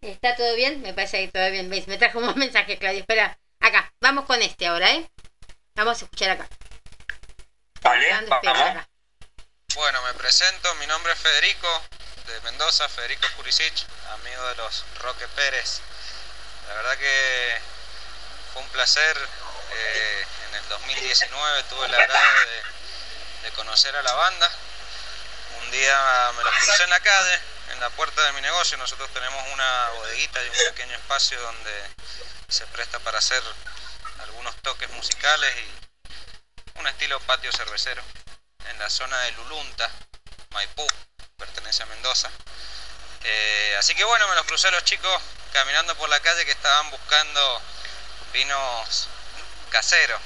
¿Está 0.00 0.36
todo 0.36 0.54
bien? 0.54 0.82
Me 0.82 0.94
parece 0.94 1.26
que 1.26 1.32
todo 1.32 1.50
bien. 1.50 1.68
¿Ves? 1.70 1.88
Me 1.88 1.98
trajo 1.98 2.18
un 2.18 2.38
mensaje, 2.38 2.78
Claudio. 2.78 3.00
Espera, 3.00 3.38
acá. 3.60 3.92
Vamos 4.00 4.26
con 4.26 4.40
este 4.42 4.66
ahora, 4.66 4.90
¿eh? 4.92 5.10
Vamos 5.74 6.00
a 6.00 6.04
escuchar 6.04 6.30
acá. 6.30 6.48
Vale, 7.82 8.10
vamos. 8.12 8.32
acá. 8.32 8.88
Bueno, 9.74 10.02
me 10.02 10.14
presento, 10.14 10.74
mi 10.76 10.86
nombre 10.86 11.12
es 11.12 11.18
Federico, 11.18 11.82
de 12.26 12.40
Mendoza, 12.40 12.88
Federico 12.88 13.26
Purisic, 13.36 13.72
amigo 14.12 14.46
de 14.48 14.54
los 14.56 14.84
Roque 15.00 15.26
Pérez. 15.28 15.80
La 16.68 16.74
verdad 16.74 16.98
que 16.98 17.58
fue 18.52 18.62
un 18.62 18.68
placer, 18.70 19.16
eh, 19.72 20.24
en 20.48 20.54
el 20.56 20.68
2019 20.68 21.62
tuve 21.64 21.86
el 21.86 21.94
agrado 21.94 22.40
de, 23.42 23.48
de 23.48 23.54
conocer 23.54 23.94
a 23.96 24.02
la 24.02 24.12
banda. 24.12 24.50
Un 25.70 25.76
día 25.76 26.32
me 26.36 26.42
los 26.42 26.52
crucé 26.52 26.82
en 26.82 26.90
la 26.90 26.98
calle, 26.98 27.38
en 27.70 27.78
la 27.78 27.90
puerta 27.90 28.20
de 28.24 28.32
mi 28.32 28.40
negocio, 28.40 28.76
nosotros 28.76 29.08
tenemos 29.14 29.40
una 29.52 29.88
bodeguita 29.90 30.42
y 30.42 30.48
un 30.48 30.54
pequeño 30.74 30.96
espacio 30.96 31.40
donde 31.40 31.86
se 32.48 32.66
presta 32.66 32.98
para 32.98 33.18
hacer 33.18 33.40
algunos 34.18 34.56
toques 34.62 34.90
musicales 34.90 35.54
y 35.56 36.80
un 36.80 36.88
estilo 36.88 37.20
patio 37.20 37.52
cervecero 37.52 38.02
en 38.68 38.80
la 38.80 38.90
zona 38.90 39.16
de 39.20 39.30
Lulunta, 39.30 39.88
Maipú, 40.50 40.84
pertenece 41.38 41.84
a 41.84 41.86
Mendoza. 41.86 42.28
Eh, 43.22 43.76
así 43.78 43.94
que 43.94 44.02
bueno, 44.02 44.26
me 44.26 44.34
los 44.34 44.46
crucé 44.46 44.72
los 44.72 44.82
chicos 44.82 45.22
caminando 45.52 45.94
por 45.94 46.08
la 46.08 46.18
calle 46.18 46.44
que 46.44 46.50
estaban 46.50 46.90
buscando 46.90 47.62
vinos 48.32 49.08
caseros. 49.68 50.20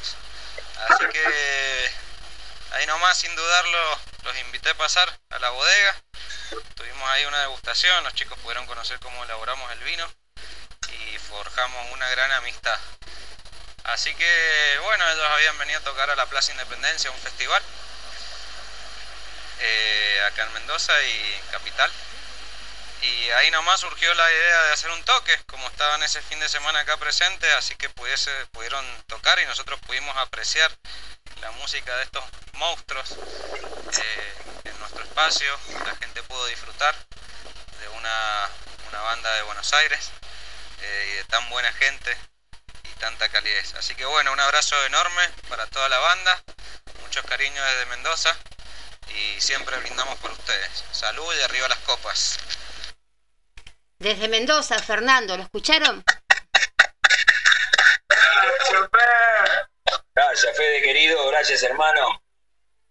Así 0.89 1.07
que 1.12 1.91
ahí 2.73 2.87
nomás, 2.87 3.19
sin 3.19 3.37
dudarlo, 3.37 4.14
los 4.24 4.38
invité 4.38 4.70
a 4.70 4.74
pasar 4.74 5.09
a 5.30 5.38
la 5.38 5.51
bodega. 5.51 6.02
Tuvimos 6.74 7.09
ahí 7.10 7.24
una 7.26 7.40
degustación, 7.40 8.02
los 8.05 8.14
chicos 8.14 8.38
pudieron 8.40 8.66
conocer 8.66 8.98
cómo 9.01 9.22
elaboramos 9.24 9.70
el 9.72 9.80
vino 9.80 10.10
y 10.92 11.18
forjamos 11.18 11.92
una 11.92 12.09
gran 12.10 12.32
amistad. 12.32 12.78
Así 13.84 14.14
que 14.14 14.78
bueno, 14.82 15.09
ellos 15.10 15.30
habían 15.30 15.59
venido 15.59 15.78
a 15.78 15.84
tocar 15.84 16.10
a 16.10 16.16
la 16.16 16.26
Plaza 16.26 16.52
Independencia, 16.52 17.10
un 17.10 17.18
festival, 17.18 17.62
eh, 19.60 20.22
acá 20.26 20.44
en 20.44 20.52
Mendoza 20.55 21.02
y 21.02 21.34
en 21.34 21.46
Capital. 21.51 21.90
Y 23.03 23.31
ahí 23.31 23.51
nomás 23.51 23.81
surgió 23.81 24.12
la 24.15 24.31
idea 24.33 24.62
de 24.65 24.73
hacer 24.73 24.91
un 24.91 25.03
toque, 25.05 25.39
como 25.47 25.66
estaban 25.69 26.03
ese 26.03 26.23
fin 26.23 26.41
de 26.41 26.49
semana 26.49 26.81
acá 26.81 26.97
presentes, 26.97 27.53
así 27.55 27.75
que 27.75 27.89
pudiese, 27.91 28.31
pudieron 28.47 28.85
tocar 29.07 29.39
y 29.39 29.47
nosotros 29.47 29.79
pudimos 29.81 30.16
apreciar 30.16 30.71
la 31.41 31.51
música 31.53 31.95
de 31.97 32.05
estos 32.05 32.25
monstruos 32.55 33.12
eh, 33.12 34.35
en 34.65 34.79
nuestro 34.79 35.03
espacio. 35.05 35.59
La 35.85 35.95
gente 35.97 36.23
pudo 36.23 36.47
disfrutar 36.47 36.95
de 37.81 37.89
una, 37.89 38.49
una 38.89 39.01
banda 39.01 39.35
de 39.35 39.43
Buenos 39.43 39.73
Aires 39.75 40.11
eh, 40.81 41.11
y 41.12 41.16
de 41.16 41.25
tan 41.25 41.49
buena 41.51 41.73
gente 41.73 42.16
y 42.85 42.89
tanta 43.01 43.29
calidez. 43.29 43.75
Así 43.75 43.95
que 43.95 44.05
bueno, 44.05 44.33
un 44.33 44.41
abrazo 44.41 44.83
enorme 44.87 45.29
para 45.49 45.66
toda 45.66 45.89
la 45.89 45.99
banda, 45.99 46.43
muchos 47.03 47.25
cariños 47.27 47.66
desde 47.66 47.87
Mendoza 47.87 48.37
y 49.09 49.41
siempre 49.41 49.77
brindamos 49.79 50.19
por 50.19 50.31
ustedes. 50.31 50.85
Salud 50.93 51.35
y 51.35 51.43
arriba 51.43 51.69
las 51.69 51.79
copas. 51.81 52.39
Desde 54.05 54.28
Mendoza, 54.28 54.78
Fernando, 54.81 55.35
¿lo 55.35 55.44
escucharon? 55.44 56.05
Gracias, 60.14 60.56
Fede, 60.59 60.82
querido. 60.82 61.26
Gracias, 61.31 61.62
hermano. 61.62 62.22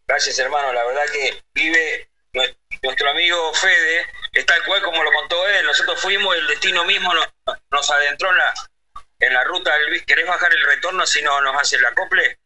Gracias, 0.08 0.40
hermano. 0.40 0.74
La 0.74 0.84
verdad 0.86 1.04
que 1.12 1.44
vive 1.54 2.10
nue- 2.34 2.58
nuestro 2.82 3.12
amigo 3.12 3.54
Fede, 3.54 4.08
es 4.32 4.44
tal 4.48 4.64
cual 4.66 4.82
como 4.82 5.04
lo 5.04 5.12
contó 5.12 5.48
él. 5.48 5.64
Nosotros 5.68 6.02
fuimos, 6.02 6.36
el 6.36 6.48
destino 6.48 6.84
mismo 6.84 7.14
nos, 7.14 7.28
nos 7.70 7.92
adentró 7.92 8.32
en 8.32 8.38
la, 8.40 8.54
en 9.20 9.34
la 9.36 9.44
ruta 9.44 9.72
¿Querés 10.08 10.26
bajar 10.28 10.52
el 10.52 10.66
retorno 10.66 11.06
si 11.06 11.22
no 11.22 11.40
nos 11.42 11.56
hace 11.62 11.76
el 11.76 11.86
acople? 11.86 12.40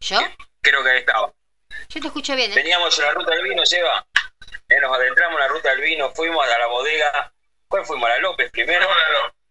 ¿Yo? 0.00 0.20
Creo 0.60 0.84
que 0.84 0.90
ahí 0.90 0.98
estaba. 0.98 1.32
Yo 1.88 2.00
te 2.02 2.08
escucho 2.08 2.36
bien, 2.36 2.52
¿eh? 2.52 2.56
Veníamos 2.56 2.98
en 2.98 3.06
la 3.06 3.12
ruta 3.12 3.30
del 3.30 3.44
vino, 3.44 3.64
Seba. 3.64 4.06
Eh, 4.72 4.80
nos 4.80 4.96
adentramos 4.96 5.34
en 5.34 5.40
la 5.40 5.48
ruta 5.48 5.68
del 5.70 5.80
vino, 5.80 6.10
fuimos 6.14 6.48
a 6.48 6.58
la 6.58 6.66
bodega. 6.66 7.32
¿Cuál 7.68 7.84
fuimos? 7.84 8.08
A 8.08 8.14
la 8.14 8.18
López 8.18 8.50
primero. 8.50 8.88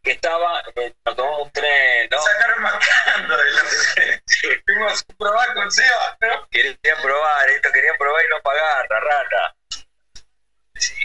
Que 0.03 0.11
estaba, 0.14 0.64
eh, 0.76 0.93
nos 1.06 1.15
tomamos 1.15 1.41
un 1.43 1.52
tren, 1.52 2.07
¿no? 2.10 2.19
Sacaron 2.19 2.61
marcando 2.64 3.38
de 3.38 3.52
la 3.52 3.61
Fuimos 4.65 4.99
a 5.02 5.14
probar 5.15 5.53
con 5.53 5.72
Seba, 5.72 6.18
¿no? 6.22 6.48
Querían 6.49 7.02
probar 7.03 7.49
esto, 7.49 7.69
querían 7.72 7.95
probar 7.99 8.26
y 8.26 8.30
no 8.30 8.41
pagar, 8.41 8.88
la 8.89 8.99
rata. 8.99 9.56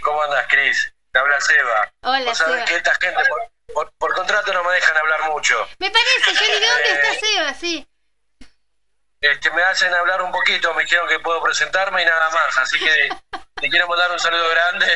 ¿Cómo 0.03 0.23
andas, 0.23 0.47
Cris? 0.49 0.95
Te 1.13 1.19
habla 1.19 1.39
Seba. 1.43 1.93
Hola, 2.03 2.25
Vos 2.25 2.39
sabés 2.39 2.55
Seba. 2.55 2.65
que 2.65 2.77
esta 2.77 2.95
gente 2.95 3.23
por, 3.29 3.43
por- 3.75 3.93
por 3.99 4.15
contrato 4.15 4.53
no 4.55 4.65
me 4.65 4.73
dejan 4.73 4.97
hablar 4.97 5.25
mucho. 5.31 5.69
Me 5.79 5.91
parece, 5.91 6.33
yo 6.33 6.59
digo, 6.59 6.73
¿dónde 6.73 6.89
Eh, 6.91 6.93
está 7.03 7.27
Seba? 7.27 7.55
Sí. 7.55 7.87
Este, 9.21 9.51
me 9.51 9.63
hacen 9.63 9.93
hablar 9.95 10.23
un 10.23 10.31
poquito, 10.31 10.73
me 10.75 10.83
dijeron 10.83 11.09
que 11.09 11.19
puedo 11.21 11.43
presentarme 11.43 12.03
y 12.03 12.07
nada 12.07 12.31
más. 12.31 12.59
Así 12.59 12.79
que 12.79 13.09
te 13.55 13.69
quiero 13.71 13.89
mandar 13.89 14.11
un 14.11 14.19
saludo 14.19 14.49
grande. 14.51 14.87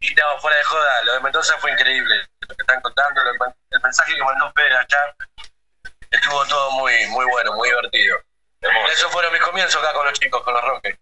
y 0.00 0.14
no, 0.14 0.38
fuera 0.40 0.56
de 0.56 0.64
joda, 0.64 1.02
lo 1.02 1.12
de 1.14 1.20
Mendoza 1.20 1.56
fue 1.58 1.70
increíble. 1.72 2.26
Lo 2.48 2.54
que 2.56 2.62
están 2.62 2.80
contando, 2.80 3.22
lo- 3.24 3.32
el 3.70 3.80
mensaje 3.82 4.14
que 4.14 4.24
mandó 4.24 4.50
Pérez 4.52 4.78
allá, 4.78 5.14
estuvo 6.10 6.44
todo 6.46 6.70
muy, 6.72 7.06
muy 7.08 7.26
bueno, 7.26 7.52
muy 7.54 7.68
divertido. 7.68 8.18
Esos 8.90 9.10
fueron 9.12 9.32
mis 9.32 9.42
comienzos 9.42 9.82
acá 9.82 9.92
con 9.92 10.06
los 10.06 10.18
chicos, 10.18 10.42
con 10.42 10.54
los 10.54 10.64
Roques. 10.64 10.96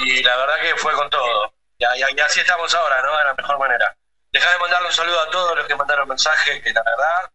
Y 0.00 0.22
la 0.22 0.36
verdad 0.36 0.60
que 0.60 0.76
fue 0.76 0.92
con 0.92 1.08
todo. 1.10 1.52
Y, 1.78 1.84
y- 1.84 2.16
y 2.16 2.20
así 2.20 2.40
estamos 2.40 2.72
ahora, 2.74 3.02
¿no? 3.02 3.16
De 3.16 3.24
la 3.24 3.34
mejor 3.34 3.58
manera. 3.58 3.96
Dejá 4.32 4.50
de 4.52 4.58
mandarle 4.58 4.88
un 4.88 4.94
saludo 4.94 5.20
a 5.20 5.30
todos 5.30 5.56
los 5.56 5.66
que 5.66 5.74
mandaron 5.76 6.08
mensajes, 6.08 6.62
que 6.62 6.72
la 6.72 6.82
verdad, 6.82 7.30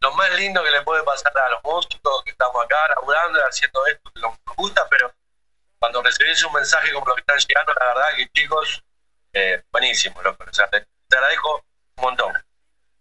lo 0.00 0.12
más 0.14 0.30
lindo 0.34 0.62
que 0.62 0.70
le 0.70 0.82
puede 0.82 1.02
pasar 1.04 1.32
a 1.36 1.50
los 1.50 1.60
músicos 1.62 2.24
que 2.24 2.30
estamos 2.30 2.64
acá 2.64 2.76
laburando 2.96 3.38
y 3.38 3.42
haciendo 3.42 3.86
esto 3.86 4.10
que 4.14 4.20
nos 4.20 4.38
gusta, 4.56 4.86
pero 4.88 5.12
cuando 5.78 6.02
recibís 6.02 6.42
un 6.44 6.52
mensaje 6.52 6.92
como 6.92 7.06
lo 7.06 7.14
que 7.14 7.20
están 7.20 7.38
llegando, 7.38 7.72
la 7.74 7.86
verdad 7.86 8.16
que 8.16 8.28
chicos, 8.30 8.82
eh, 9.32 9.62
buenísimo, 9.72 10.20
loco. 10.22 10.44
O 10.48 10.52
sea, 10.52 10.68
te, 10.68 10.86
te 11.08 11.16
agradezco 11.16 11.64
un 11.96 12.02
montón. 12.02 12.32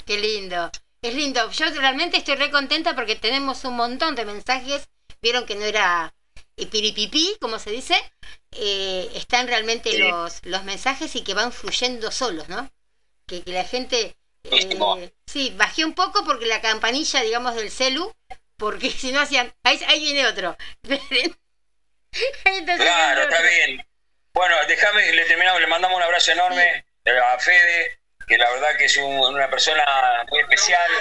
Qué 0.06 0.18
lindo. 0.18 0.72
Es 1.02 1.14
lindo. 1.14 1.50
Yo 1.52 1.66
realmente 1.76 2.18
estoy 2.18 2.36
re 2.36 2.52
contenta 2.52 2.96
porque 2.96 3.16
tenemos 3.16 3.64
un 3.64 3.76
montón 3.76 4.16
de 4.16 4.26
mensajes. 4.26 4.90
Vieron 5.22 5.46
que 5.46 5.56
no 5.56 5.66
era 5.66 6.14
piripipí, 6.56 7.38
como 7.40 7.60
se 7.60 7.72
dice. 7.72 7.96
Eh, 8.52 9.10
están 9.16 9.48
realmente 9.48 9.92
Sí. 9.92 9.98
los, 10.10 10.46
los 10.46 10.64
mensajes 10.64 11.16
y 11.16 11.24
que 11.24 11.34
van 11.34 11.52
fluyendo 11.54 12.12
solos, 12.12 12.50
¿no? 12.50 12.70
Que, 13.26 13.44
que 13.44 13.52
la 13.52 13.64
gente... 13.64 14.18
eh, 14.44 15.12
sí, 15.28 15.54
bajé 15.56 15.86
un 15.86 15.94
poco 15.94 16.24
porque 16.26 16.46
la 16.46 16.62
campanilla, 16.62 17.22
digamos, 17.22 17.56
del 17.56 17.72
celu, 17.72 18.12
porque 18.58 18.90
si 18.92 19.12
no 19.12 19.20
hacían... 19.20 19.54
Ahí, 19.64 19.80
ahí 19.88 20.02
viene 20.02 20.28
otro. 20.28 20.58
Entonces, 22.46 22.86
Claro, 22.86 23.22
está 23.24 23.42
bien. 23.42 23.86
Bueno, 24.34 24.56
déjame, 24.68 25.12
le 25.12 25.26
terminamos, 25.26 25.62
le 25.62 25.68
mandamos 25.68 25.98
un 25.98 26.04
abrazo 26.04 26.32
enorme 26.32 26.86
a 27.06 27.40
Fede, 27.40 28.00
que 28.28 28.38
la 28.38 28.50
verdad 28.52 28.78
que 28.78 28.86
es 28.86 28.98
un- 28.98 29.20
una 29.20 29.50
persona 29.50 29.84
muy 30.30 30.40
especial, 30.42 30.92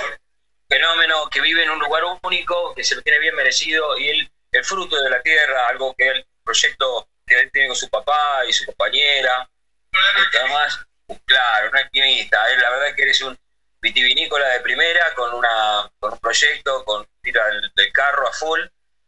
fenómeno, 0.69 1.29
que 1.31 1.41
vive 1.41 1.63
en 1.63 1.71
un 1.71 1.79
lugar 1.79 2.03
único, 2.23 2.75
que 2.75 2.85
se 2.85 2.95
lo 2.95 3.03
tiene 3.03 3.19
bien 3.19 3.35
merecido, 3.35 3.97
y 3.99 4.09
él, 4.09 4.33
el 4.53 4.65
fruto 4.65 5.01
de 5.03 5.11
la 5.11 5.23
tierra, 5.23 5.69
algo 5.69 5.95
que 5.95 6.09
él, 6.09 6.27
proyecto 6.43 7.09
que 7.27 7.39
él 7.41 7.51
tiene 7.53 7.69
con 7.69 7.77
su 7.77 7.89
papá 7.91 8.43
y 8.49 8.53
su 8.53 8.65
compañera, 8.65 9.51
y 9.93 10.37
además, 10.39 10.87
claro, 11.25 11.69
un 11.71 11.77
alquimista, 11.77 12.49
él 12.51 12.61
la 12.61 12.71
verdad 12.71 12.95
que 12.95 13.03
eres 13.03 13.21
un 13.23 13.37
vitivinícola 13.81 14.49
de 14.49 14.61
primera, 14.61 15.15
con 15.15 15.33
una 15.35 15.89
con 16.01 16.13
un 16.13 16.19
proyecto, 16.19 16.85
con 16.85 17.07
tira 17.23 17.47
del, 17.49 17.71
del 17.75 17.93
carro 17.93 18.27
a 18.29 18.33
full, 18.33 18.61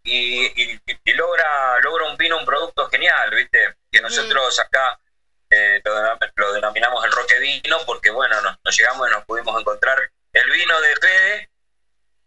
y, 0.05 0.47
y- 0.63 0.81
y 1.05 1.13
logra 1.13 1.79
logra 1.81 2.07
un 2.07 2.17
vino, 2.17 2.39
un 2.39 2.45
producto 2.47 2.89
genial, 2.89 3.31
¿viste? 3.35 3.75
Que 3.91 4.01
nosotros 4.01 4.59
acá 4.61 4.99
eh, 5.51 5.81
lo, 5.85 5.95
denom- 5.99 6.33
lo 6.37 6.53
denominamos 6.53 7.05
el 7.05 7.13
roque 7.13 7.39
vino 7.39 7.79
porque, 7.85 8.11
bueno, 8.11 8.41
nos, 8.41 8.57
nos 8.65 8.77
llegamos 8.79 9.09
y 9.09 9.13
nos 9.13 9.25
pudimos 9.25 9.61
encontrar 9.61 10.11
el 10.33 10.51
vino 10.51 10.81
de 10.81 10.97
Fede 10.97 11.51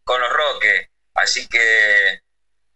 con 0.04 0.20
los 0.20 0.30
roques. 0.30 0.90
Así 1.16 1.48
que 1.48 2.20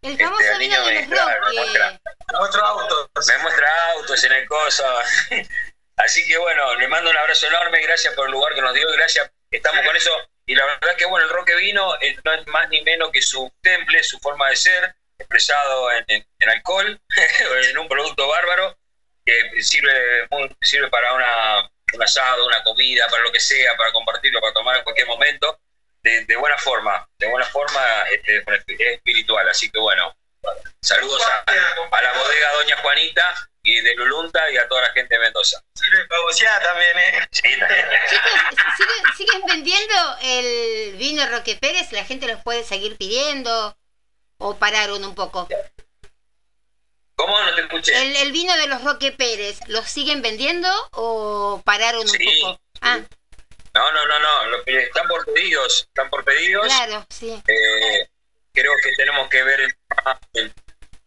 El 0.02 0.12
este, 0.12 0.24
famoso 0.24 0.58
niño 0.58 0.58
vino 0.58 0.86
de 0.86 0.94
me, 0.94 1.00
los 1.00 1.08
claro, 1.10 1.46
me 1.46 1.52
muestra, 1.52 2.00
me 2.32 2.38
muestra 2.38 2.62
autos. 2.68 3.08
Me 3.28 3.38
muestra 3.38 3.90
autos 3.92 4.24
en 4.24 4.32
el 4.32 4.48
coso. 4.48 4.84
Así 5.98 6.26
que 6.26 6.36
bueno, 6.38 6.74
le 6.76 6.88
mando 6.88 7.10
un 7.10 7.16
abrazo 7.16 7.46
enorme, 7.48 7.80
gracias 7.80 8.14
por 8.14 8.26
el 8.26 8.32
lugar 8.32 8.54
que 8.54 8.60
nos 8.62 8.72
dio, 8.74 8.90
gracias, 8.92 9.30
estamos 9.50 9.84
con 9.84 9.96
eso. 9.96 10.10
Y 10.46 10.54
la 10.54 10.64
verdad 10.64 10.96
que 10.96 11.04
bueno, 11.06 11.26
el 11.26 11.32
roque 11.32 11.54
vino 11.56 12.00
eh, 12.00 12.16
no 12.24 12.32
es 12.32 12.46
más 12.46 12.68
ni 12.70 12.80
menos 12.82 13.10
que 13.12 13.20
su 13.20 13.52
temple, 13.60 14.02
su 14.02 14.18
forma 14.20 14.48
de 14.48 14.56
ser, 14.56 14.94
expresado 15.18 15.90
en, 15.92 16.04
en- 16.08 16.48
alcohol, 16.50 16.98
en 17.70 17.78
un 17.78 17.88
producto 17.88 18.26
bárbaro, 18.28 18.78
que 19.24 19.62
sirve, 19.62 20.26
muy- 20.30 20.56
sirve 20.62 20.88
para 20.88 21.12
una, 21.12 21.68
un 21.92 22.02
asado, 22.02 22.46
una 22.46 22.62
comida, 22.62 23.06
para 23.08 23.22
lo 23.24 23.32
que 23.32 23.40
sea, 23.40 23.76
para 23.76 23.92
compartirlo, 23.92 24.40
para 24.40 24.54
tomar 24.54 24.76
en 24.78 24.84
cualquier 24.84 25.06
momento, 25.08 25.60
de, 26.02 26.24
de 26.24 26.36
buena 26.36 26.56
forma, 26.56 27.06
de 27.18 27.26
buena 27.26 27.44
forma 27.46 28.04
este, 28.12 28.42
espiritual. 28.94 29.46
Así 29.48 29.70
que 29.70 29.78
bueno, 29.80 30.16
saludos 30.80 31.22
a 31.26 32.02
la 32.02 32.12
bodega 32.12 32.52
Doña 32.52 32.76
Juanita 32.78 33.47
y 33.62 33.80
de 33.80 33.94
Lulunta 33.96 34.50
y 34.50 34.56
a 34.56 34.66
toda 34.68 34.82
la 34.82 34.92
gente 34.92 35.14
de 35.14 35.20
Mendoza. 35.20 35.62
Sirve 35.74 36.06
para 36.06 36.22
bucear 36.22 36.62
también, 36.62 36.98
¿eh? 36.98 37.28
Sí, 37.30 37.58
también. 37.58 37.86
¿Siguen, 38.76 39.14
siguen 39.16 39.42
vendiendo 39.46 39.94
el 40.22 40.96
vino 40.96 41.26
Roque 41.28 41.56
Pérez? 41.56 41.92
¿La 41.92 42.04
gente 42.04 42.26
los 42.28 42.42
puede 42.42 42.64
seguir 42.64 42.96
pidiendo? 42.96 43.76
¿O 44.38 44.56
pararon 44.56 45.04
un 45.04 45.14
poco? 45.14 45.48
¿Cómo? 47.16 47.40
No 47.40 47.54
te 47.54 47.62
escuché. 47.62 48.00
¿El, 48.00 48.16
el 48.16 48.32
vino 48.32 48.56
de 48.56 48.68
los 48.68 48.82
Roque 48.84 49.10
Pérez, 49.12 49.58
¿los 49.66 49.86
siguen 49.90 50.22
vendiendo 50.22 50.68
o 50.92 51.60
pararon 51.64 52.02
un 52.02 52.08
Sí. 52.08 52.24
poco? 52.42 52.60
Ah, 52.80 53.00
No, 53.74 53.92
no, 53.92 54.06
no, 54.06 54.18
no. 54.20 54.44
lo 54.46 54.64
que- 54.64 54.84
están 54.84 55.06
por 55.08 55.24
pedidos. 55.26 55.82
Están 55.88 56.08
por 56.10 56.24
pedidos. 56.24 56.64
claro, 56.66 57.04
sí. 57.10 57.42
Eh, 57.48 58.08
creo 58.52 58.72
que 58.82 58.92
tenemos 58.96 59.28
que 59.28 59.42
ver 59.42 59.60
el 59.60 59.74
tema 59.88 60.20
del, 60.32 60.54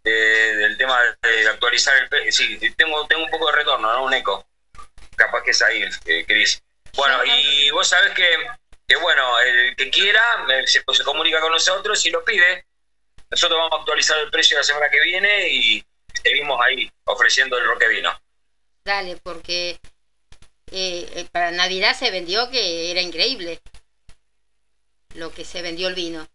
de- 0.03 0.55
del 0.57 0.77
tema 0.77 0.99
de 1.21 1.47
actualizar 1.49 1.95
el 1.97 2.09
pe- 2.09 2.31
sí 2.31 2.57
tengo 2.75 3.05
tengo 3.07 3.23
un 3.23 3.29
poco 3.29 3.47
de 3.47 3.57
retorno 3.57 3.91
no 3.93 4.03
un 4.05 4.13
eco. 4.13 4.45
Capaz 5.15 5.43
que 5.43 5.51
es 5.51 5.61
ahí 5.61 5.83
eh, 6.05 6.25
Cris. 6.25 6.61
Bueno 6.95 7.23
y 7.25 7.69
vos 7.71 7.87
sabés 7.87 8.13
que, 8.13 8.29
que 8.87 8.95
bueno 8.97 9.39
el 9.39 9.75
que 9.75 9.89
quiera 9.89 10.23
eh, 10.49 10.65
se, 10.67 10.83
se 10.91 11.03
comunica 11.03 11.39
con 11.39 11.51
nosotros 11.51 12.03
y 12.05 12.09
lo 12.09 12.23
pide. 12.25 12.65
Nosotros 13.29 13.57
vamos 13.59 13.73
a 13.73 13.79
actualizar 13.81 14.17
el 14.19 14.29
precio 14.31 14.57
la 14.57 14.63
semana 14.63 14.89
que 14.89 14.99
viene 15.01 15.47
y 15.49 15.85
seguimos 16.21 16.59
ahí 16.61 16.91
ofreciendo 17.05 17.57
el 17.57 17.65
roque 17.65 17.87
vino. 17.87 18.19
Dale, 18.83 19.17
porque 19.23 19.79
eh, 20.71 21.09
eh, 21.15 21.27
para 21.31 21.51
Navidad 21.51 21.95
se 21.95 22.11
vendió 22.11 22.49
que 22.49 22.91
era 22.91 22.99
increíble 23.01 23.61
lo 25.15 25.31
que 25.31 25.45
se 25.45 25.61
vendió 25.61 25.87
el 25.87 25.95
vino. 25.95 26.27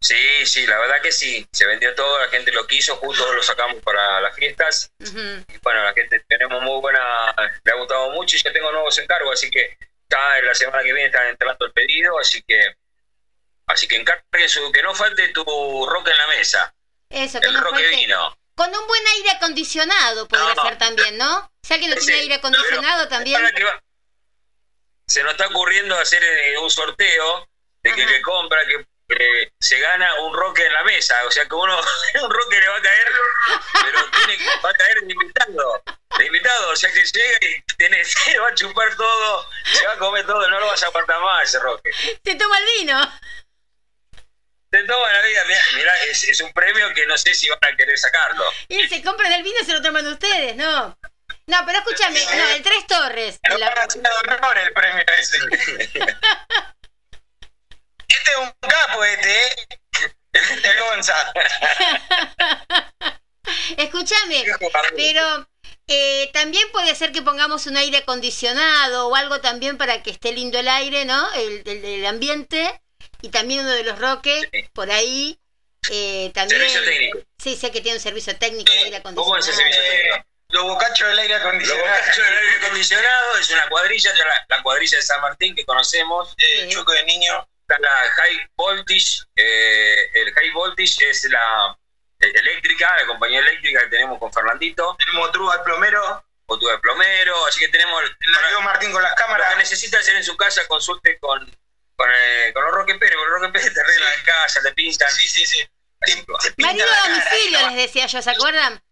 Sí 0.00 0.46
sí 0.46 0.66
la 0.66 0.78
verdad 0.78 1.00
que 1.02 1.12
sí 1.12 1.46
se 1.52 1.66
vendió 1.66 1.94
todo 1.94 2.18
la 2.18 2.28
gente 2.28 2.50
lo 2.52 2.66
quiso 2.66 2.96
justo 2.96 3.32
lo 3.32 3.42
sacamos 3.42 3.82
para 3.82 4.20
las 4.20 4.34
fiestas. 4.34 4.90
Y 4.98 5.58
bueno, 5.62 5.84
la 5.84 5.92
gente 5.92 6.24
tenemos 6.28 6.62
muy 6.62 6.80
buena, 6.80 7.34
le 7.64 7.72
ha 7.72 7.76
gustado 7.76 8.10
mucho 8.12 8.36
y 8.36 8.42
ya 8.42 8.52
tengo 8.52 8.72
nuevos 8.72 8.96
encargos, 8.98 9.34
así 9.34 9.50
que 9.50 9.76
está 10.02 10.38
en 10.38 10.46
la 10.46 10.54
semana 10.54 10.78
que 10.82 10.92
viene 10.92 11.06
están 11.06 11.26
entrando 11.28 11.66
el 11.66 11.72
pedido, 11.72 12.18
así 12.18 12.42
que 12.42 12.74
así 13.66 13.86
que 13.86 13.96
encarguen 13.96 14.48
su, 14.48 14.72
que 14.72 14.82
no 14.82 14.94
falte 14.94 15.28
tu 15.28 15.44
roque 15.86 16.10
en 16.10 16.16
la 16.16 16.26
mesa, 16.28 16.74
Eso, 17.10 17.40
que 17.40 17.46
el 17.48 17.52
no 17.54 17.60
roque 17.60 17.82
falte- 17.84 17.96
vino. 17.96 18.36
Con 18.56 18.74
un 18.74 18.86
buen 18.86 19.06
aire 19.16 19.30
acondicionado 19.30 20.26
podría 20.28 20.54
No. 20.54 20.62
ser 20.62 20.76
también, 20.76 21.16
¿no? 21.16 21.50
Ya 21.68 21.78
que 21.78 21.88
no 21.88 21.94
tiene 21.96 22.20
aire 22.20 22.34
acondicionado 22.34 23.08
también. 23.08 23.42
Va- 23.42 23.80
se 25.06 25.22
nos 25.22 25.32
está 25.32 25.46
ocurriendo 25.46 25.96
hacer 25.98 26.22
eh, 26.22 26.58
un 26.58 26.70
sorteo 26.70 27.48
de 27.82 27.94
que 27.94 28.02
el 28.02 28.08
que 28.08 28.22
compra 28.22 28.64
que 28.66 28.84
eh, 29.18 29.50
se 29.60 29.78
gana 29.80 30.14
un 30.22 30.34
roque 30.34 30.64
en 30.64 30.72
la 30.72 30.84
mesa, 30.84 31.24
o 31.26 31.30
sea 31.30 31.46
que 31.46 31.54
uno 31.54 31.80
un 32.22 32.30
roque 32.30 32.60
le 32.60 32.68
va 32.68 32.76
a 32.76 32.82
caer, 32.82 33.12
pero 33.84 34.10
tiene 34.10 34.36
que- 34.38 34.60
va 34.64 34.70
a 34.70 34.74
caer 34.74 35.00
de 35.00 35.12
invitado, 35.12 35.82
de 36.18 36.26
invitado, 36.26 36.70
o 36.70 36.76
sea 36.76 36.92
que 36.92 37.02
llega 37.04 37.38
y 37.42 37.62
tiene, 37.76 38.04
se 38.04 38.38
va 38.38 38.48
a 38.48 38.54
chupar 38.54 38.94
todo, 38.96 39.48
se 39.72 39.86
va 39.86 39.92
a 39.94 39.98
comer 39.98 40.26
todo, 40.26 40.48
no 40.48 40.60
lo 40.60 40.66
vas 40.66 40.82
a 40.82 40.86
aguantar 40.86 41.20
más 41.20 41.44
ese 41.44 41.58
roque. 41.60 41.90
Se 42.24 42.34
toma 42.36 42.58
el 42.58 42.64
vino. 42.78 43.20
De 44.72 44.84
toda 44.84 45.12
la 45.12 45.20
vida, 45.22 45.44
mirá, 45.46 45.60
mirá, 45.74 45.94
es, 46.04 46.22
es 46.24 46.40
un 46.40 46.52
premio 46.52 46.94
que 46.94 47.04
no 47.06 47.18
sé 47.18 47.34
si 47.34 47.48
van 47.48 47.58
a 47.62 47.76
querer 47.76 47.98
sacarlo. 47.98 48.44
Y 48.68 48.86
se 48.88 49.02
compran 49.02 49.32
el 49.32 49.42
vino 49.42 49.56
y 49.60 49.64
se 49.64 49.72
lo 49.72 49.82
toman 49.82 50.06
ustedes, 50.06 50.54
¿no? 50.54 50.96
No, 51.46 51.58
pero 51.66 51.78
escúchame, 51.78 52.24
no, 52.24 52.48
el 52.50 52.62
Tres 52.62 52.86
Torres. 52.86 53.40
No 53.48 53.58
la- 53.58 53.68
el 54.62 54.72
premio 54.72 55.04
ese. 55.18 55.38
Este 58.20 58.30
es 58.30 58.36
un 58.38 58.52
capo, 58.68 59.04
este, 59.04 59.46
¿eh? 59.46 59.50
El, 60.32 60.64
el 60.64 60.78
Gonza. 60.80 61.32
Escúchame, 63.76 64.44
pero 64.96 65.48
eh, 65.88 66.30
también 66.32 66.70
puede 66.72 66.94
ser 66.94 67.10
que 67.12 67.22
pongamos 67.22 67.66
un 67.66 67.76
aire 67.76 67.98
acondicionado 67.98 69.08
o 69.08 69.16
algo 69.16 69.40
también 69.40 69.76
para 69.76 70.02
que 70.02 70.10
esté 70.10 70.32
lindo 70.32 70.58
el 70.58 70.68
aire, 70.68 71.04
¿no? 71.04 71.32
El, 71.34 71.62
el- 71.66 71.84
el 71.84 72.06
ambiente. 72.06 72.80
Y 73.22 73.28
también 73.30 73.60
uno 73.60 73.70
de 73.70 73.82
los 73.84 73.98
roques, 73.98 74.48
por 74.72 74.90
ahí. 74.90 75.38
eh, 75.90 76.30
también. 76.34 76.60
Servicio 76.60 76.84
técnico. 76.84 77.18
Sí, 77.38 77.56
sé 77.56 77.70
que 77.70 77.80
tiene 77.80 77.96
un 77.98 78.02
servicio 78.02 78.36
técnico 78.36 78.72
de 78.72 78.78
aire 78.78 79.02
¿Cómo 79.02 79.36
es 79.36 79.48
ese 79.48 79.62
acondicionado. 79.62 79.82
servicio 79.82 79.82
técnico? 79.90 80.26
Los 80.48 80.62
bocachos 80.64 81.08
del 81.08 81.18
aire 81.18 81.34
Los 81.34 81.46
acondicionado. 81.46 81.88
bocachos 81.88 82.16
del 82.24 82.38
aire 82.38 82.56
acondicionado 82.64 83.36
es 83.38 83.50
una 83.50 83.68
cuadrilla, 83.68 84.12
de 84.12 84.18
la, 84.18 84.46
la 84.48 84.62
cuadrilla 84.62 84.96
de 84.96 85.02
San 85.02 85.20
Martín 85.20 85.54
que 85.54 85.64
conocemos. 85.64 86.34
Eh, 86.38 86.68
Choco 86.70 86.92
de 86.92 87.04
niño. 87.04 87.46
Está 87.70 87.78
la 87.82 88.10
High 88.10 88.50
Voltage, 88.56 89.22
eh, 89.36 90.10
el 90.14 90.34
High 90.34 90.50
Voltage 90.50 91.08
es 91.08 91.24
la 91.30 91.78
eléctrica, 92.18 92.96
la 92.96 93.06
compañía 93.06 93.38
eléctrica 93.38 93.80
que 93.82 93.86
tenemos 93.90 94.18
con 94.18 94.32
Fernandito. 94.32 94.96
Tenemos 94.98 95.30
True 95.30 95.52
al 95.52 95.62
plomero. 95.62 96.24
Otro 96.46 96.68
de 96.68 96.78
plomero, 96.80 97.46
así 97.46 97.60
que 97.60 97.68
tenemos... 97.68 98.02
La 98.02 98.60
Martín 98.60 98.90
con 98.90 99.00
las 99.00 99.12
Lo 99.12 99.16
cámaras. 99.16 99.50
que 99.50 99.58
necesita 99.58 100.00
hacer 100.00 100.16
en 100.16 100.24
su 100.24 100.36
casa, 100.36 100.66
consulte 100.66 101.16
con, 101.20 101.38
con, 101.94 102.10
eh, 102.12 102.50
con 102.52 102.64
los 102.64 102.74
Roque 102.74 102.96
Pérez, 102.96 103.14
porque 103.16 103.30
los 103.30 103.40
Roque 103.40 103.52
Pérez 103.52 103.72
te 103.72 103.80
arreglan 103.80 104.12
en 104.18 104.24
casa, 104.24 104.60
te 104.60 104.72
pintan. 104.72 105.10
Sí, 105.12 105.28
sí, 105.28 105.46
sí. 105.46 105.58
Te, 106.00 106.14
te 106.16 106.52
pinta 106.52 106.72
Marido 106.72 106.86
la 106.86 107.04
a 107.04 107.08
domicilio, 107.08 107.68
les 107.68 107.76
decía 107.76 108.06
yo, 108.06 108.20
¿se 108.20 108.30
acuerdan? 108.30 108.82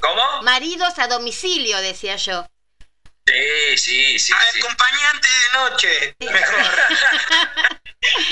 ¿Cómo? 0.00 0.42
Maridos 0.42 0.98
a 0.98 1.06
domicilio, 1.06 1.78
decía 1.78 2.16
yo. 2.16 2.44
Sí, 3.34 3.76
sí, 3.78 4.18
sí. 4.18 4.32
sí. 4.52 4.58
Acompañante 4.60 5.28
de 5.28 5.58
noche. 5.58 6.16
Mejor. 6.20 6.74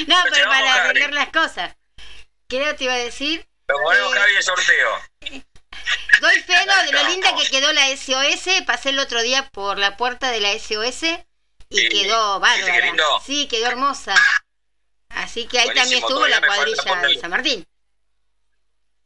No, 0.06 0.16
pero 0.30 0.50
para 0.50 0.68
Javi. 0.70 0.80
arreglar 0.90 1.12
las 1.14 1.28
cosas. 1.30 1.74
¿Qué 2.46 2.74
te 2.74 2.84
iba 2.84 2.92
a 2.92 2.98
decir? 2.98 3.48
Lo 3.68 3.82
ponemos 3.82 4.14
Eh, 4.14 4.18
Javi 4.18 4.36
en 4.36 4.42
sorteo. 4.42 4.90
Doy 6.20 6.40
fe 6.42 6.66
¿no? 6.66 6.82
de 6.84 6.92
lo 6.92 7.08
linda 7.08 7.34
que 7.36 7.48
quedó 7.48 7.72
la 7.72 7.88
SOS. 7.96 8.62
Pasé 8.66 8.90
el 8.90 8.98
otro 8.98 9.22
día 9.22 9.48
por 9.48 9.78
la 9.78 9.96
puerta 9.96 10.30
de 10.30 10.40
la 10.40 10.52
SOS 10.52 11.04
y 11.70 11.78
Sí. 11.78 11.88
quedó 11.88 12.38
¿Viste 12.40 12.66
qué 12.66 12.80
bárbara. 12.80 13.04
Sí, 13.24 13.48
quedó 13.48 13.66
hermosa. 13.68 14.14
Así 15.08 15.46
que 15.46 15.58
ahí 15.58 15.64
Buenísimo, 15.66 15.82
también 15.84 16.02
estuvo 16.04 16.26
la 16.28 16.40
cuadrilla 16.46 17.08
de 17.08 17.18
San 17.20 17.30
Martín. 17.30 17.66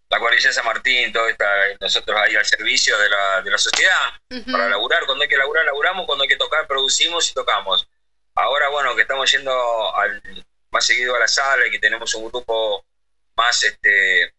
La 0.09 0.21
cuadrilla 0.21 0.49
de 0.49 0.55
San 0.55 0.65
Martín, 0.65 1.13
todo 1.13 1.29
está 1.29 1.47
nosotros 1.81 2.17
ahí 2.21 2.37
al 2.37 2.45
servicio 2.45 2.97
de 2.97 3.09
la, 3.09 3.43
de 3.43 3.51
la 3.51 3.59
sociedad. 3.59 4.13
Para 4.51 4.69
laburar, 4.69 5.05
cuando 5.05 5.23
hay 5.23 5.29
que 5.29 5.37
laburar, 5.37 5.65
laburamos, 5.65 6.07
cuando 6.07 6.23
hay 6.23 6.29
que 6.29 6.37
tocar, 6.37 6.67
producimos 6.67 7.29
y 7.31 7.35
tocamos. 7.35 7.89
Ahora, 8.35 8.69
bueno, 8.69 8.95
que 8.95 9.03
estamos 9.03 9.31
yendo 9.33 9.97
al, 9.97 10.23
más 10.71 10.87
seguido 10.87 11.17
a 11.17 11.19
la 11.19 11.29
sala 11.29 11.67
y 11.67 11.71
que 11.71 11.79
tenemos 11.79 12.15
un 12.15 12.29
grupo 12.31 12.85
más, 13.35 13.63
este, 13.65 14.33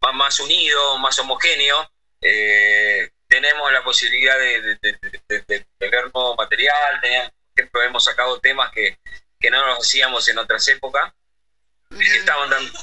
más, 0.00 0.14
más 0.14 0.40
unido, 0.40 0.98
más 0.98 1.18
homogéneo, 1.18 1.90
eh, 2.22 3.10
tenemos 3.26 3.72
la 3.72 3.82
posibilidad 3.82 4.38
de, 4.38 4.78
de, 4.80 5.66
ver 5.78 6.10
nuevo 6.12 6.34
material. 6.36 7.00
Teníamos, 7.00 7.30
por 7.30 7.60
ejemplo, 7.60 7.82
hemos 7.82 8.04
sacado 8.04 8.40
temas 8.40 8.70
que, 8.72 8.98
que 9.38 9.50
no 9.50 9.64
nos 9.66 9.78
hacíamos 9.78 10.28
en 10.28 10.38
otras 10.38 10.66
épocas. 10.68 11.12
Estaban 11.98 12.48
dando, 12.50 12.78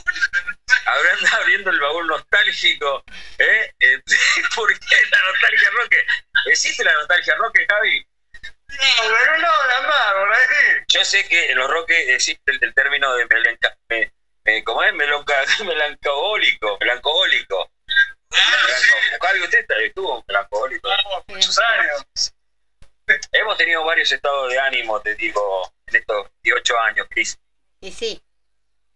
abriendo, 0.85 1.27
abriendo 1.41 1.69
el 1.71 1.79
baúl 1.79 2.07
nostálgico. 2.07 3.03
¿eh? 3.37 3.71
Eh, 3.79 4.01
¿Por 4.55 4.77
qué 4.79 4.95
la 5.11 5.19
nostalgia 5.31 5.69
roque? 5.81 6.05
¿Existe 6.47 6.83
la 6.83 6.93
nostalgia 6.93 7.35
roque, 7.35 7.65
Javi? 7.69 8.05
pero 8.69 9.37
no, 9.37 9.47
la 9.67 9.81
más, 9.87 10.37
Yo 10.89 11.03
sé 11.05 11.25
que 11.27 11.51
en 11.51 11.57
los 11.57 11.69
roques 11.69 11.97
existe 12.09 12.51
el, 12.51 12.59
el 12.61 12.73
término 12.73 13.13
de 13.15 13.25
melanca, 13.25 13.75
me, 13.89 14.11
me- 14.43 14.63
¿cómo 14.65 14.83
es? 14.83 14.93
Melonca, 14.93 15.33
melancólico, 15.65 16.77
melancólico. 16.79 17.71
Melanco- 18.29 19.25
Javi, 19.25 19.41
usted 19.41 19.59
está- 19.59 19.79
estuvo 19.79 20.23
melancólico. 20.27 20.89
Muchos 21.27 21.57
años. 21.59 22.33
Hemos 23.31 23.57
tenido 23.57 23.85
varios 23.85 24.11
estados 24.11 24.51
de 24.51 24.59
ánimo, 24.59 25.01
te 25.01 25.15
digo, 25.15 25.73
en 25.87 25.95
estos 25.95 26.27
18 26.43 26.79
años, 26.81 27.07
Cris. 27.09 27.39
Y 27.79 27.91
sí, 27.93 28.21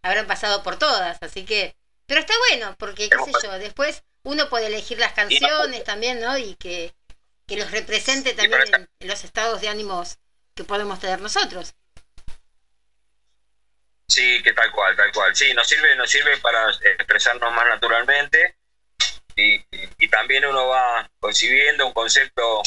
habrán 0.03 0.27
pasado 0.27 0.63
por 0.63 0.77
todas, 0.77 1.17
así 1.21 1.45
que... 1.45 1.75
Pero 2.07 2.19
está 2.19 2.33
bueno, 2.49 2.75
porque, 2.77 3.09
qué 3.09 3.17
sé 3.23 3.31
yo, 3.43 3.51
después 3.57 4.03
uno 4.23 4.49
puede 4.49 4.67
elegir 4.67 4.99
las 4.99 5.13
canciones 5.13 5.83
también, 5.85 6.19
¿no? 6.19 6.37
Y 6.37 6.55
que, 6.55 6.93
que 7.47 7.55
los 7.55 7.71
represente 7.71 8.33
también 8.33 8.61
en, 8.73 8.89
en 8.99 9.07
los 9.07 9.23
estados 9.23 9.61
de 9.61 9.69
ánimos 9.69 10.17
que 10.53 10.65
podemos 10.65 10.99
tener 10.99 11.21
nosotros. 11.21 11.73
Sí, 14.07 14.43
que 14.43 14.51
tal 14.51 14.69
cual, 14.73 14.95
tal 14.97 15.09
cual. 15.13 15.33
Sí, 15.35 15.53
nos 15.53 15.67
sirve, 15.67 15.95
nos 15.95 16.09
sirve 16.11 16.35
para 16.37 16.69
expresarnos 16.97 17.53
más 17.53 17.65
naturalmente 17.67 18.57
y, 19.37 19.55
y- 19.55 19.89
y 19.99 20.07
también 20.09 20.45
uno 20.45 20.67
va 20.67 21.09
concibiendo 21.19 21.87
un 21.87 21.93
concepto 21.93 22.59
o, 22.59 22.63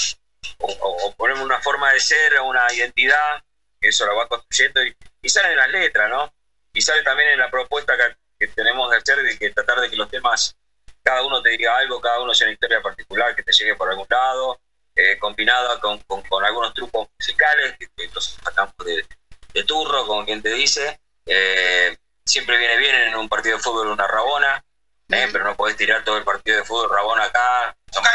o, 0.59 1.07
o 1.07 1.15
ponemos 1.17 1.45
una 1.45 1.61
forma 1.61 1.93
de 1.93 2.01
ser, 2.01 2.41
una 2.41 2.73
identidad, 2.73 3.45
que 3.79 3.89
eso 3.89 4.07
lo 4.07 4.17
va 4.17 4.27
construyendo 4.27 4.83
y, 4.83 4.97
y 5.21 5.29
sale 5.29 5.51
en 5.51 5.57
las 5.59 5.69
letras, 5.69 6.09
¿no? 6.09 6.33
Y 6.75 6.83
sale 6.83 7.03
también 7.03 7.31
en 7.31 7.39
la 7.39 7.51
propuesta 7.51 7.97
que, 7.97 8.17
que 8.39 8.53
tenemos 8.53 8.91
de 8.91 8.99
hacer, 8.99 9.23
de 9.23 9.39
que 9.39 9.51
tratar 9.51 9.81
de 9.81 9.89
que 9.89 9.97
los 9.97 10.11
temas, 10.11 10.57
cada 11.03 11.23
uno 11.23 11.41
te 11.41 11.51
diga 11.51 11.77
algo, 11.79 12.01
cada 12.01 12.21
uno 12.21 12.35
sea 12.35 12.47
una 12.49 12.55
historia 12.55 12.83
particular 12.83 13.35
que 13.35 13.43
te 13.43 13.53
llegue 13.53 13.77
por 13.77 13.89
algún 13.89 14.07
lado, 14.11 14.61
eh, 14.97 15.19
combinada 15.19 15.81
con, 15.81 15.99
con, 16.01 16.23
con 16.23 16.45
algunos 16.45 16.75
trucos 16.75 17.09
musicales 17.19 17.77
que, 17.79 17.87
que 17.97 18.11
los 18.13 18.39
sacamos 18.43 18.75
de, 18.85 19.07
de 19.55 19.65
turro, 19.65 20.07
como 20.07 20.25
quien 20.25 20.43
te 20.43 20.51
dice. 20.51 21.01
Eh, 21.27 21.97
siempre 22.25 22.59
viene 22.59 22.77
bien 22.77 22.95
en 22.95 23.17
un 23.17 23.29
partido 23.29 23.57
de 23.57 23.63
fútbol 23.63 23.89
una 23.89 24.07
rabona, 24.07 24.65
eh, 25.09 25.29
pero 25.31 25.45
no 25.45 25.57
podés 25.57 25.77
tirar 25.77 26.05
todo 26.05 26.17
el 26.17 26.25
partido 26.25 26.59
de 26.59 26.65
fútbol 26.65 26.91
rabona 26.91 27.25
acá, 27.25 27.69
acá, 27.69 28.13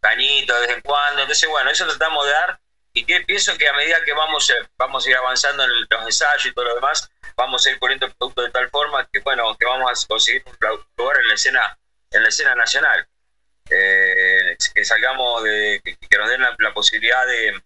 cañito 0.00 0.54
de 0.54 0.66
vez 0.66 0.76
en 0.76 0.82
cuando. 0.82 1.22
Entonces, 1.22 1.48
bueno, 1.48 1.70
eso 1.70 1.86
tratamos 1.86 2.24
de 2.24 2.32
dar 2.32 2.60
y 2.92 3.04
que 3.04 3.20
pienso 3.22 3.56
que 3.56 3.68
a 3.68 3.72
medida 3.74 4.02
que 4.04 4.12
vamos, 4.12 4.48
eh, 4.50 4.54
vamos 4.76 5.06
a 5.06 5.10
ir 5.10 5.16
avanzando 5.16 5.64
en 5.64 5.70
los 5.88 6.02
ensayos 6.02 6.46
y 6.46 6.52
todo 6.52 6.64
lo 6.64 6.74
demás, 6.74 7.08
vamos 7.36 7.64
a 7.66 7.70
ir 7.70 7.78
poniendo 7.78 8.06
el 8.06 8.12
producto 8.14 8.42
de 8.42 8.50
tal 8.50 8.68
forma 8.70 9.08
que, 9.12 9.20
bueno, 9.20 9.56
que 9.56 9.66
vamos 9.66 10.04
a 10.04 10.06
conseguir 10.06 10.42
un 10.46 10.56
lugar 10.96 11.18
en 11.20 11.28
la 11.28 11.34
escena, 11.34 11.78
en 12.10 12.22
la 12.22 12.28
escena 12.28 12.54
nacional. 12.54 13.06
Eh, 13.72 14.56
que 14.74 14.84
salgamos 14.84 15.44
de, 15.44 15.80
que, 15.84 15.96
que 15.96 16.18
nos 16.18 16.28
den 16.28 16.40
la, 16.40 16.54
la 16.58 16.74
posibilidad 16.74 17.24
de, 17.26 17.62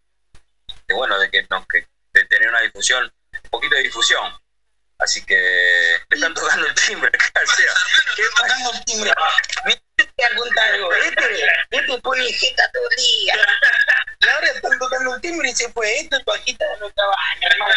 de, 0.86 0.94
bueno, 0.94 1.18
de 1.18 1.30
que 1.30 1.46
nos, 1.48 1.66
que- 1.66 1.86
de 2.12 2.24
tener 2.26 2.48
una 2.48 2.60
difusión, 2.60 3.10
un 3.32 3.50
poquito 3.50 3.74
de 3.76 3.82
difusión. 3.84 4.32
Así 4.98 5.24
que 5.24 5.98
me 6.08 6.14
están 6.16 6.34
tocando 6.34 6.66
el 6.66 6.74
timbre 6.74 7.08
acá, 7.08 7.40
o 7.42 7.46
sea, 7.46 7.72
¿qué 8.16 8.22
tocando 8.36 8.72
el 8.72 8.84
timbre. 8.84 9.12
Me 9.64 9.82
te 9.96 10.04
voy 10.16 10.24
a 10.24 10.36
contar 10.36 10.72
algo. 10.72 10.92
Este, 10.92 11.46
este 11.70 11.98
pone 12.00 12.32
jeta 12.32 12.70
todo 12.72 12.90
el 12.90 12.96
día. 12.96 13.34
Y 14.20 14.28
ahora 14.28 14.46
están 14.48 14.78
tocando 14.78 15.14
el 15.14 15.20
timbre 15.20 15.50
y 15.50 15.54
se 15.54 15.70
fue. 15.72 15.98
Esto 15.98 16.16
es 16.16 16.24
pajita 16.24 16.64
de 16.66 16.78
nuestra 16.78 17.04
baña, 17.06 17.48
hermano. 17.48 17.74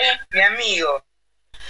¿Eh? 0.00 0.20
Mi 0.30 0.40
amigo. 0.40 1.04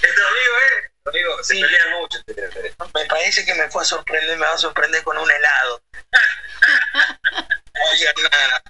¿Es 0.03 0.15
tu 0.15 0.23
amigo, 0.23 0.55
eh? 0.63 0.91
Tu 1.03 1.11
amigo, 1.11 1.43
se 1.43 1.55
pelean 1.55 1.91
mucho. 2.01 2.19
ustedes. 2.19 2.75
Me 2.95 3.05
parece 3.07 3.45
que 3.45 3.55
me 3.55 3.69
fue 3.71 3.83
a 3.83 3.85
sorprender, 3.85 4.39
me 4.39 4.47
va 4.47 4.53
a 4.53 4.59
sorprender 4.59 5.03
con 5.03 5.19
un 5.19 5.31
helado. 5.31 5.83
No 7.75 7.93
digas 7.93 8.15
nada. 8.31 8.63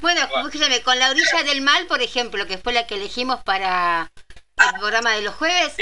Bueno, 0.00 0.20
escúchame, 0.20 0.82
con 0.82 0.98
la 0.98 1.10
orilla 1.10 1.42
del 1.42 1.62
mal, 1.62 1.86
por 1.86 2.02
ejemplo, 2.02 2.46
que 2.46 2.58
fue 2.58 2.72
la 2.72 2.86
que 2.86 2.94
elegimos 2.94 3.42
para 3.42 4.12
el 4.56 4.78
programa 4.78 5.14
de 5.14 5.22
los 5.22 5.34
jueves, 5.34 5.74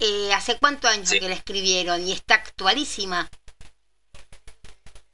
eh, 0.00 0.32
¿hace 0.34 0.58
cuánto 0.58 0.88
años 0.88 1.10
que 1.10 1.20
la 1.20 1.34
escribieron? 1.34 2.06
Y 2.06 2.12
está 2.12 2.34
actualísima. 2.36 3.28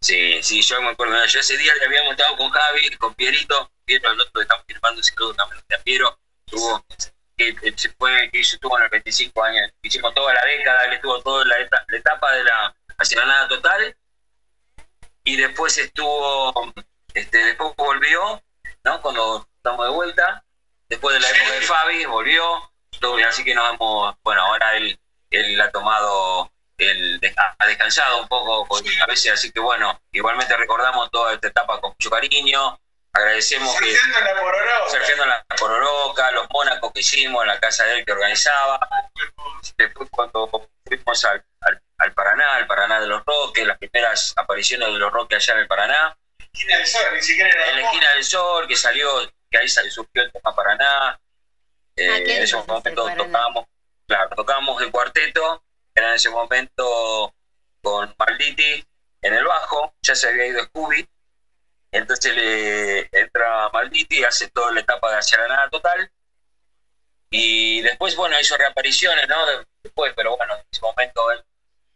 Sí, 0.00 0.42
sí, 0.42 0.62
yo 0.62 0.80
me 0.82 0.90
acuerdo. 0.90 1.24
Yo 1.26 1.40
ese 1.40 1.56
día 1.56 1.74
le 1.74 1.86
había 1.86 2.04
montado 2.04 2.36
con 2.36 2.50
Javi, 2.50 2.96
con 2.96 3.14
Pierito. 3.14 3.70
Piero, 3.84 4.10
el 4.12 4.20
otro 4.20 4.32
que 4.34 4.42
estamos 4.42 4.64
firmando 4.66 5.00
ese 5.00 5.12
saludo 5.14 5.34
también 5.34 5.62
a 5.78 5.82
Piero. 5.82 6.18
Tuvo, 6.44 6.84
que, 7.36 7.54
se 7.76 7.90
fue, 7.90 8.30
que 8.30 8.40
hizo, 8.40 8.56
estuvo 8.56 8.76
en 8.76 8.82
los 8.84 8.90
25 8.90 9.42
años. 9.42 9.70
Hicimos 9.82 10.14
toda 10.14 10.32
la 10.34 10.44
década, 10.44 10.84
él 10.84 10.92
estuvo 10.94 11.20
toda 11.22 11.44
la, 11.44 11.58
eta- 11.58 11.84
la 11.88 11.98
etapa 11.98 12.32
de 12.32 12.44
la 12.44 12.76
hacia 12.98 13.18
la 13.20 13.26
nada 13.26 13.48
total. 13.48 13.96
Y 15.24 15.36
después 15.36 15.76
estuvo, 15.78 16.72
este, 17.14 17.38
después 17.44 17.74
volvió, 17.76 18.42
¿no? 18.84 19.02
Cuando 19.02 19.48
estamos 19.56 19.86
de 19.86 19.92
vuelta. 19.92 20.44
Después 20.88 21.14
de 21.14 21.20
la 21.20 21.30
época 21.30 21.52
de 21.52 21.60
Fabi, 21.62 22.04
volvió. 22.04 22.72
Así 23.28 23.44
que 23.44 23.54
nos 23.54 23.74
hemos, 23.74 24.14
bueno, 24.22 24.42
ahora 24.42 24.76
él, 24.76 24.98
él 25.30 25.60
ha 25.60 25.70
tomado, 25.70 26.50
él 26.78 27.20
ha 27.58 27.66
descansado 27.66 28.18
un 28.22 28.28
poco 28.28 28.66
con- 28.66 28.84
a 29.02 29.06
veces, 29.06 29.32
así 29.32 29.50
que 29.52 29.60
bueno, 29.60 30.00
igualmente 30.12 30.56
recordamos 30.56 31.10
toda 31.10 31.32
esta 31.34 31.48
etapa 31.48 31.80
con 31.80 31.90
mucho 31.90 32.10
cariño. 32.10 32.78
Agradecemos 33.12 33.74
que 33.78 33.94
Surfeando 33.96 34.18
en 34.18 34.24
la 34.36 34.40
pororoca. 34.42 34.90
surfeando 34.90 35.22
en 35.24 35.30
la 35.30 35.44
pororoca, 35.58 36.30
los 36.32 36.46
mónacos 36.50 36.92
que 36.92 37.00
hicimos 37.00 37.42
en 37.42 37.48
la 37.48 37.58
casa 37.60 37.84
de 37.84 37.94
él 37.98 38.04
que 38.04 38.12
organizaba. 38.12 38.78
Después 39.78 40.08
cuando 40.10 40.68
fuimos 40.84 41.24
al, 41.24 41.44
al, 41.62 41.82
al 41.98 42.12
Paraná, 42.12 42.56
al 42.56 42.66
Paraná 42.66 43.00
de 43.00 43.06
los 43.06 43.22
Roques, 43.24 43.66
las 43.66 43.78
primeras 43.78 44.34
apariciones 44.36 44.88
de 44.88 44.98
los 44.98 45.10
Roques 45.12 45.38
allá 45.42 45.54
en 45.54 45.60
el 45.60 45.66
Paraná. 45.66 46.16
Esquina 46.52 46.76
del 46.76 46.86
Sol, 46.86 47.02
ni 47.14 47.22
siquiera 47.22 47.48
era 47.50 47.68
En 47.70 47.76
la 47.76 47.82
esquina 47.86 48.10
del 48.12 48.24
sol, 48.24 48.68
que 48.68 48.76
salió, 48.76 49.32
que 49.50 49.58
ahí 49.58 49.68
surgió 49.68 50.22
el 50.22 50.32
tema 50.32 50.54
Paraná. 50.54 51.18
Eh, 51.96 52.08
Ah, 52.10 52.18
qué 52.24 52.36
en 52.36 52.42
ese 52.42 52.56
momento 52.56 53.10
tocábamos, 53.16 53.64
claro, 54.06 54.36
tocábamos 54.36 54.82
el 54.82 54.90
cuarteto, 54.90 55.62
era 55.94 56.10
en 56.10 56.14
ese 56.14 56.28
momento 56.28 57.32
con 57.82 58.14
Malditi 58.18 58.84
en 59.22 59.34
el 59.34 59.44
bajo, 59.44 59.94
ya 60.02 60.14
se 60.14 60.28
había 60.28 60.46
ido 60.46 60.62
Scooby, 60.64 61.08
entonces 61.90 62.36
le 62.36 63.08
entra 63.10 63.70
Malditi, 63.72 64.22
hace 64.24 64.48
toda 64.50 64.72
la 64.72 64.80
etapa 64.80 65.10
de 65.10 65.18
hacia 65.18 65.38
la 65.38 65.48
nada 65.48 65.70
total, 65.70 66.10
y 67.30 67.80
después, 67.80 68.14
bueno, 68.14 68.38
hizo 68.38 68.56
reapariciones, 68.56 69.26
¿no? 69.28 69.36
Después, 69.82 70.12
pero 70.14 70.36
bueno, 70.36 70.54
en 70.54 70.62
ese 70.70 70.80
momento 70.82 71.30
él, 71.32 71.44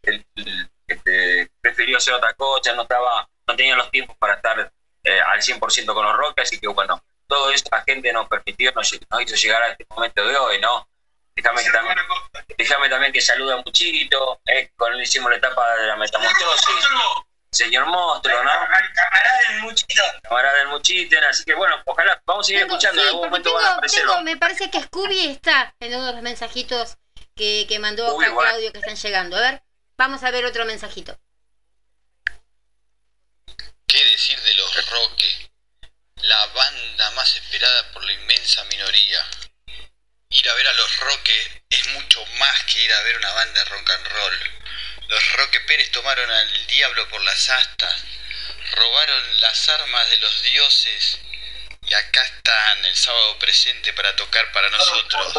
él, 0.03 0.25
él, 0.35 0.69
este, 0.87 1.49
prefirió 1.61 1.97
hacer 1.97 2.13
otra 2.15 2.33
cosa, 2.33 2.73
no 2.73 2.81
estaba, 2.83 3.27
no 3.47 3.55
tenía 3.55 3.75
los 3.75 3.89
tiempos 3.91 4.15
para 4.17 4.33
estar 4.33 4.71
eh, 5.03 5.19
al 5.21 5.41
100% 5.41 5.93
con 5.93 6.05
los 6.05 6.17
Roques, 6.17 6.43
así 6.43 6.59
que 6.59 6.67
bueno, 6.67 7.01
todo 7.31 7.49
eso 7.49 7.63
la 7.71 7.81
gente 7.83 8.11
nos 8.11 8.27
permitió, 8.27 8.71
nos, 8.73 8.91
nos 9.09 9.21
hizo 9.21 9.35
llegar 9.35 9.61
a 9.63 9.71
este 9.71 9.85
momento 9.89 10.25
de 10.27 10.35
hoy, 10.37 10.59
¿no? 10.59 10.87
Déjame 11.33 11.63
que 11.63 11.71
también, 11.71 11.97
déjame 12.57 12.89
también 12.89 13.13
que 13.13 13.21
saluda 13.21 13.53
a 13.55 13.61
Muchito, 13.65 14.41
eh, 14.45 14.69
con 14.75 14.93
él 14.93 15.01
hicimos 15.01 15.31
la 15.31 15.37
etapa 15.37 15.75
de 15.77 15.87
la 15.87 15.95
metamorfosis, 15.95 16.85
señor 17.49 17.85
monstruo, 17.85 18.43
¿no? 18.43 18.49
Camarada 18.51 19.39
del 19.49 19.61
muchito. 19.61 20.03
Camarada 20.23 20.57
del 20.59 20.67
Muchito, 20.67 21.17
así 21.29 21.45
que 21.45 21.53
bueno, 21.55 21.81
ojalá, 21.85 22.21
vamos 22.25 22.45
a 22.45 22.47
seguir 22.47 22.63
Tengo- 22.63 22.73
escuchando, 22.75 23.01
sí, 23.01 23.07
en 23.07 23.13
algún 23.13 23.27
momento 23.29 23.53
van 23.53 23.63
a 23.63 23.65
tengo, 23.67 23.73
aparecer. 23.77 24.01
tengo- 24.01 24.21
me 24.23 24.37
parece 24.37 24.69
que 24.69 24.81
Scooby 24.83 25.27
está 25.27 25.73
en 25.79 25.95
uno 25.95 26.05
de 26.07 26.13
los 26.13 26.21
mensajitos 26.21 26.97
que, 27.35 27.65
que 27.67 27.79
mandó 27.79 28.13
Uy, 28.15 28.25
acá 28.25 28.33
bueno. 28.33 28.49
Claudio 28.51 28.71
que 28.73 28.79
están 28.79 28.95
llegando. 28.97 29.37
A 29.37 29.41
ver, 29.41 29.63
vamos 29.97 30.21
a 30.23 30.31
ver 30.31 30.43
otro 30.45 30.65
mensajito. 30.65 31.17
¿Qué 33.87 34.03
decir 34.05 34.39
de 34.41 34.53
los 34.55 34.89
Roque, 34.91 35.50
la 36.23 36.45
banda 36.47 37.11
más 37.11 37.35
esperada 37.35 37.91
por 37.91 38.03
la 38.05 38.13
inmensa 38.13 38.63
minoría. 38.65 39.27
Ir 40.29 40.49
a 40.49 40.53
ver 40.53 40.67
a 40.67 40.73
los 40.73 40.97
Roque 40.99 41.63
es 41.69 41.87
mucho 41.87 42.25
más 42.37 42.63
que 42.63 42.81
ir 42.81 42.93
a 42.93 43.01
ver 43.01 43.17
una 43.17 43.31
banda 43.33 43.63
de 43.63 43.69
rock 43.69 43.89
and 43.89 44.07
roll. 44.07 44.39
Los 45.07 45.31
Roque 45.33 45.59
Pérez 45.61 45.91
tomaron 45.91 46.29
al 46.31 46.67
diablo 46.67 47.09
por 47.09 47.21
las 47.23 47.49
astas, 47.49 48.03
robaron 48.71 49.41
las 49.41 49.69
armas 49.69 50.09
de 50.09 50.17
los 50.17 50.43
dioses 50.43 51.19
y 51.87 51.93
acá 51.93 52.21
están 52.21 52.85
el 52.85 52.95
sábado 52.95 53.37
presente 53.39 53.91
para 53.93 54.15
tocar 54.15 54.51
para 54.53 54.69
nosotros, 54.69 55.33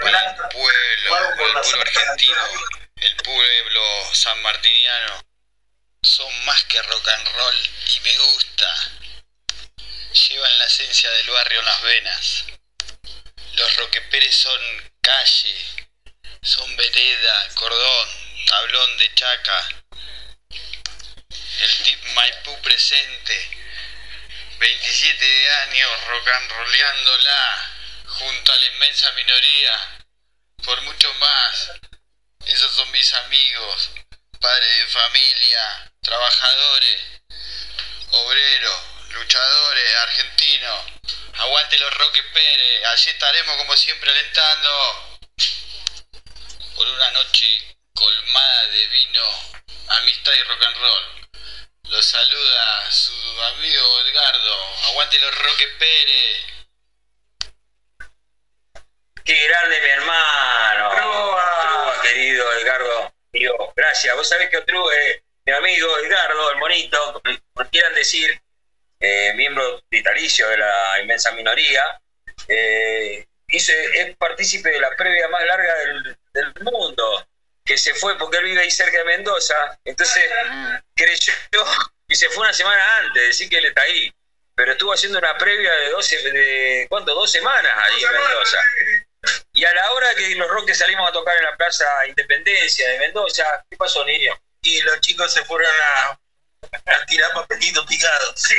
para 0.00 0.30
el 0.30 0.36
pueblo, 0.52 1.18
el 1.18 1.36
pueblo 1.36 1.62
argentino, 1.80 2.48
el 2.96 3.16
pueblo 3.16 4.14
sanmartiniano. 4.14 5.24
Son 6.02 6.44
más 6.44 6.62
que 6.64 6.82
rock 6.82 7.08
and 7.08 7.28
roll 7.28 7.70
y 7.96 8.00
me 8.00 8.18
gusta. 8.18 9.03
Llevan 10.14 10.58
la 10.60 10.66
esencia 10.66 11.10
del 11.10 11.30
barrio 11.30 11.58
en 11.58 11.66
las 11.66 11.82
venas. 11.82 12.44
Los 13.54 13.76
Roque 13.78 14.00
Pérez 14.02 14.32
son 14.32 14.92
calle, 15.00 15.88
son 16.40 16.76
vereda, 16.76 17.48
cordón, 17.54 18.08
tablón 18.46 18.96
de 18.98 19.12
chaca. 19.14 19.68
El 21.30 21.78
Deep 21.82 22.04
Maipú 22.14 22.62
presente. 22.62 23.58
27 24.60 25.50
años 25.50 26.04
rock 26.06 26.28
and 26.28 26.52
rollándola 26.52 27.72
junto 28.06 28.52
a 28.52 28.56
la 28.56 28.66
inmensa 28.66 29.10
minoría. 29.12 29.98
Por 30.62 30.80
mucho 30.82 31.12
más. 31.14 31.72
Esos 32.46 32.70
son 32.76 32.88
mis 32.92 33.12
amigos, 33.14 33.90
padres 34.40 34.76
de 34.76 34.86
familia, 34.86 35.92
trabajadores, 36.02 37.02
obreros, 38.12 38.93
luchadores, 39.14 39.96
argentinos. 39.96 40.84
Aguante 41.34 41.78
los 41.78 41.94
Roque 41.94 42.22
Pérez, 42.32 42.84
allí 42.86 43.10
estaremos 43.10 43.56
como 43.56 43.76
siempre 43.76 44.10
alentando. 44.10 45.18
Por 46.74 46.86
una 46.88 47.10
noche 47.12 47.76
colmada 47.94 48.66
de 48.68 48.86
vino, 48.88 49.24
amistad 49.88 50.32
y 50.32 50.42
rock 50.42 50.62
and 50.62 50.76
roll. 50.76 51.28
Los 51.84 52.06
saluda 52.06 52.90
su 52.90 53.42
amigo 53.42 54.00
Edgardo. 54.00 54.76
Aguante 54.86 55.18
los 55.18 55.38
Roque 55.38 55.68
Pérez. 55.78 56.54
Qué 59.24 59.48
grande 59.48 59.80
mi 59.80 59.88
hermano. 59.88 60.90
Trúa, 60.96 62.02
querido 62.02 62.52
Edgardo. 62.54 63.14
Digo, 63.32 63.72
gracias. 63.76 64.16
Vos 64.16 64.28
sabés 64.28 64.50
que 64.50 64.58
otro 64.58 64.90
es 64.92 65.22
mi 65.46 65.52
amigo 65.52 65.98
Edgardo, 65.98 66.50
el 66.50 66.56
monito, 66.58 67.22
como 67.22 67.70
quieran 67.70 67.94
decir, 67.94 68.40
eh, 69.04 69.32
miembro 69.34 69.82
vitalicio 69.90 70.48
de 70.48 70.56
la 70.58 71.00
inmensa 71.02 71.30
minoría, 71.32 71.82
eh, 72.48 73.26
hizo- 73.48 73.72
es 73.72 74.16
partícipe 74.16 74.70
de 74.70 74.80
la 74.80 74.90
previa 74.96 75.28
más 75.28 75.44
larga 75.44 75.74
del, 75.78 76.16
del 76.32 76.52
mundo, 76.62 77.26
que 77.64 77.76
se 77.78 77.94
fue 77.94 78.16
porque 78.18 78.38
él 78.38 78.44
vive 78.44 78.60
ahí 78.62 78.70
cerca 78.70 78.98
de 78.98 79.04
Mendoza, 79.04 79.54
entonces 79.84 80.24
creyó 80.94 81.32
y 82.08 82.14
se 82.14 82.28
fue 82.28 82.44
una 82.44 82.52
semana 82.52 82.98
antes, 82.98 83.22
decir 83.28 83.48
que 83.48 83.58
él 83.58 83.66
está 83.66 83.82
ahí, 83.82 84.12
pero 84.54 84.72
estuvo 84.72 84.92
haciendo 84.92 85.18
una 85.18 85.36
previa 85.38 85.72
de 85.72 85.88
12, 85.90 86.30
de, 86.30 86.86
¿cuánto? 86.88 87.14
Dos 87.14 87.30
semanas 87.30 87.72
ahí 87.76 88.02
en 88.02 88.12
Mendoza. 88.12 88.58
Y 89.54 89.64
a 89.64 89.72
la 89.72 89.90
hora 89.92 90.14
que 90.14 90.34
los 90.34 90.48
roques 90.48 90.76
salimos 90.78 91.08
a 91.08 91.12
tocar 91.12 91.34
en 91.36 91.44
la 91.44 91.56
Plaza 91.56 91.84
Independencia 92.06 92.86
de 92.88 92.98
Mendoza, 92.98 93.44
¿qué 93.70 93.76
pasó, 93.76 94.04
Niño? 94.04 94.38
Y 94.62 94.80
los 94.82 95.00
chicos 95.00 95.32
se 95.32 95.42
fueron 95.44 95.70
a, 95.80 96.10
a 96.10 96.18
tirar 97.08 97.32
papelitos 97.32 97.86
picados. 97.86 98.32
Sí, 98.40 98.56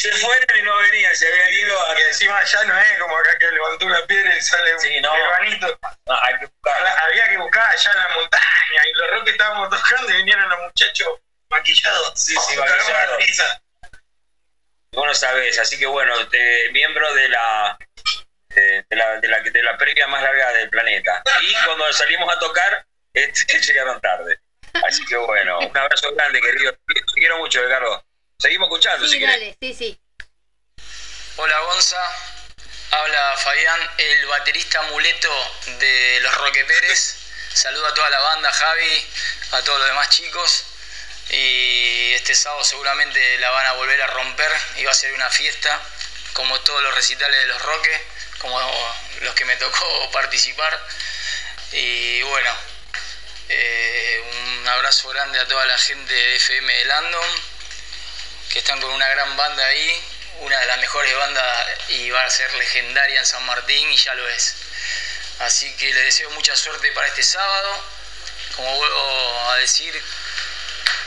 se 0.00 0.12
fueron 0.12 0.58
y 0.58 0.62
no 0.62 0.76
venían, 0.78 1.14
se 1.16 1.26
habían 1.28 1.52
ido 1.52 1.80
a... 1.82 1.98
Y 1.98 2.02
encima 2.04 2.42
ya 2.44 2.64
no 2.64 2.78
es 2.78 2.98
como 2.98 3.16
acá 3.18 3.38
que 3.38 3.50
levantó 3.50 3.86
una 3.86 4.04
piedra 4.06 4.36
y 4.36 4.40
sale 4.42 4.74
un 4.74 4.80
Sí, 4.80 5.00
no. 5.00 5.12
hay 5.12 5.58
que 5.58 6.46
buscar. 6.46 6.86
Había 7.08 7.28
que 7.30 7.36
buscar 7.38 7.70
allá 7.70 7.90
en 7.92 7.98
la 7.98 8.08
montaña 8.16 8.86
y 8.88 8.92
los 8.94 9.10
roques 9.10 9.32
estábamos 9.32 9.70
tocando 9.70 10.10
y 10.12 10.16
vinieron 10.16 10.48
los 10.48 10.58
muchachos 10.60 11.08
maquillados. 11.50 12.12
Sí, 12.20 12.34
sí, 12.48 12.56
maquillados. 12.56 13.22
Vos 14.92 15.06
no 15.06 15.14
sabés, 15.14 15.58
así 15.58 15.78
que 15.78 15.86
bueno, 15.86 16.26
te- 16.28 16.70
miembro 16.72 17.12
de 17.14 17.28
la, 17.28 17.76
de, 18.48 18.84
de 18.88 18.96
la, 18.96 19.20
de, 19.20 19.28
la, 19.28 19.40
de 19.40 19.62
la 19.62 19.76
previa 19.76 20.06
más 20.06 20.22
larga 20.22 20.52
del 20.52 20.70
planeta. 20.70 21.22
Y 21.42 21.54
cuando 21.66 21.92
salimos 21.92 22.34
a 22.34 22.38
tocar, 22.38 22.86
este, 23.12 23.58
llegaron 23.60 24.00
tarde. 24.00 24.40
Así 24.84 25.04
que 25.06 25.16
bueno, 25.16 25.58
un 25.60 25.76
abrazo 25.76 26.12
grande, 26.14 26.40
querido. 26.40 26.72
Te 26.86 27.02
quiero 27.14 27.38
mucho, 27.38 27.62
Ricardo. 27.62 28.04
Seguimos 28.38 28.66
escuchando, 28.68 29.06
si 29.06 29.14
Sí, 29.14 29.18
querés. 29.20 29.34
dale, 29.34 29.56
sí, 29.60 29.74
sí. 29.74 30.00
Hola 31.36 31.58
Gonza, 31.60 32.00
habla 32.90 33.36
Fabián, 33.38 33.80
el 33.98 34.26
baterista 34.26 34.82
muleto 34.82 35.30
de 35.78 36.18
los 36.22 36.34
Roque 36.38 36.64
Pérez. 36.64 37.16
Saludo 37.52 37.86
a 37.86 37.94
toda 37.94 38.10
la 38.10 38.20
banda, 38.20 38.52
Javi, 38.52 39.06
a 39.52 39.62
todos 39.62 39.78
los 39.78 39.88
demás 39.88 40.08
chicos. 40.10 40.64
Y 41.30 42.12
este 42.14 42.34
sábado 42.34 42.62
seguramente 42.64 43.38
la 43.38 43.50
van 43.50 43.66
a 43.66 43.72
volver 43.72 44.00
a 44.02 44.06
romper 44.08 44.50
y 44.76 44.84
va 44.84 44.92
a 44.92 44.94
ser 44.94 45.12
una 45.12 45.28
fiesta, 45.30 45.80
como 46.34 46.58
todos 46.60 46.82
los 46.82 46.94
recitales 46.94 47.40
de 47.40 47.46
los 47.48 47.62
Roque, 47.62 48.04
como 48.38 48.60
los 49.22 49.34
que 49.34 49.44
me 49.44 49.56
tocó 49.56 50.10
participar. 50.12 50.78
Y 51.72 52.22
bueno, 52.22 52.50
eh, 53.48 54.22
un 54.58 54.68
abrazo 54.68 55.08
grande 55.08 55.38
a 55.38 55.46
toda 55.46 55.64
la 55.66 55.78
gente 55.78 56.12
de 56.12 56.36
FM 56.36 56.74
de 56.74 56.84
Landon, 56.86 57.30
que 58.50 58.58
están 58.58 58.80
con 58.80 58.90
una 58.90 59.08
gran 59.08 59.36
banda 59.36 59.64
ahí, 59.66 60.04
una 60.40 60.58
de 60.58 60.66
las 60.66 60.78
mejores 60.78 61.16
bandas 61.16 61.68
y 61.88 62.10
va 62.10 62.22
a 62.22 62.30
ser 62.30 62.52
legendaria 62.54 63.20
en 63.20 63.26
San 63.26 63.44
Martín 63.46 63.90
y 63.90 63.96
ya 63.96 64.14
lo 64.14 64.28
es. 64.28 64.54
Así 65.40 65.74
que 65.76 65.92
les 65.92 66.04
deseo 66.04 66.30
mucha 66.30 66.56
suerte 66.56 66.90
para 66.92 67.06
este 67.06 67.22
sábado. 67.22 67.84
Como 68.56 68.74
vuelvo 68.76 69.50
a 69.50 69.56
decir, 69.56 70.02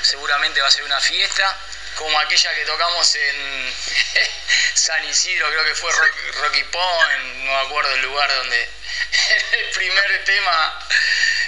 seguramente 0.02 0.62
va 0.62 0.68
a 0.68 0.72
ser 0.72 0.84
una 0.84 1.02
fiesta, 1.02 1.58
como 2.00 2.18
aquella 2.20 2.56
que 2.56 2.66
tocamos 2.66 3.14
en 3.16 3.76
San 4.74 5.04
Isidro, 5.04 5.50
creo 5.50 5.66
que 5.66 5.76
fue 5.76 5.92
Rock- 5.92 6.36
Rocky 6.38 6.64
Point, 6.64 7.24
no 7.44 7.52
me 7.52 7.68
acuerdo 7.68 7.94
el 7.94 8.02
lugar 8.04 8.34
donde 8.38 8.70
el 9.52 9.70
primer 9.72 10.24
tema 10.24 10.88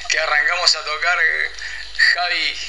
que 0.09 0.19
arrancamos 0.19 0.75
a 0.75 0.83
tocar, 0.83 1.17
Javi 2.13 2.59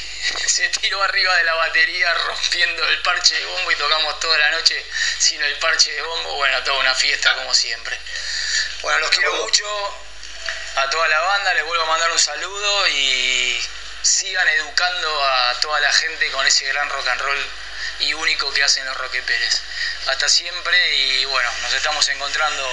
se 0.46 0.68
tiró 0.68 1.02
arriba 1.02 1.36
de 1.36 1.42
la 1.44 1.54
batería 1.54 2.14
rompiendo 2.14 2.88
el 2.88 3.02
parche 3.02 3.34
de 3.34 3.44
bombo 3.46 3.72
y 3.72 3.76
tocamos 3.76 4.20
toda 4.20 4.38
la 4.38 4.50
noche 4.52 4.86
sin 5.18 5.42
el 5.42 5.56
parche 5.56 5.90
de 5.90 6.02
bombo, 6.02 6.34
bueno, 6.36 6.62
toda 6.62 6.78
una 6.78 6.94
fiesta 6.94 7.34
como 7.34 7.52
siempre. 7.52 7.98
Bueno, 8.82 9.00
los 9.00 9.10
quiero 9.10 9.32
mucho 9.34 9.66
a 10.76 10.88
toda 10.88 11.08
la 11.08 11.18
banda, 11.20 11.52
les 11.54 11.64
vuelvo 11.64 11.82
a 11.82 11.88
mandar 11.88 12.12
un 12.12 12.18
saludo 12.20 12.88
y 12.88 13.60
sigan 14.02 14.46
educando 14.48 15.24
a 15.24 15.58
toda 15.60 15.80
la 15.80 15.92
gente 15.92 16.30
con 16.30 16.46
ese 16.46 16.64
gran 16.66 16.88
rock 16.88 17.08
and 17.08 17.20
roll 17.20 17.46
y 18.00 18.12
único 18.14 18.52
que 18.52 18.62
hacen 18.64 18.84
los 18.86 18.96
Roque 18.96 19.22
Pérez. 19.22 19.62
Hasta 20.08 20.28
siempre 20.28 20.96
y 20.96 21.24
bueno, 21.26 21.50
nos 21.62 21.72
estamos 21.74 22.08
encontrando 22.08 22.68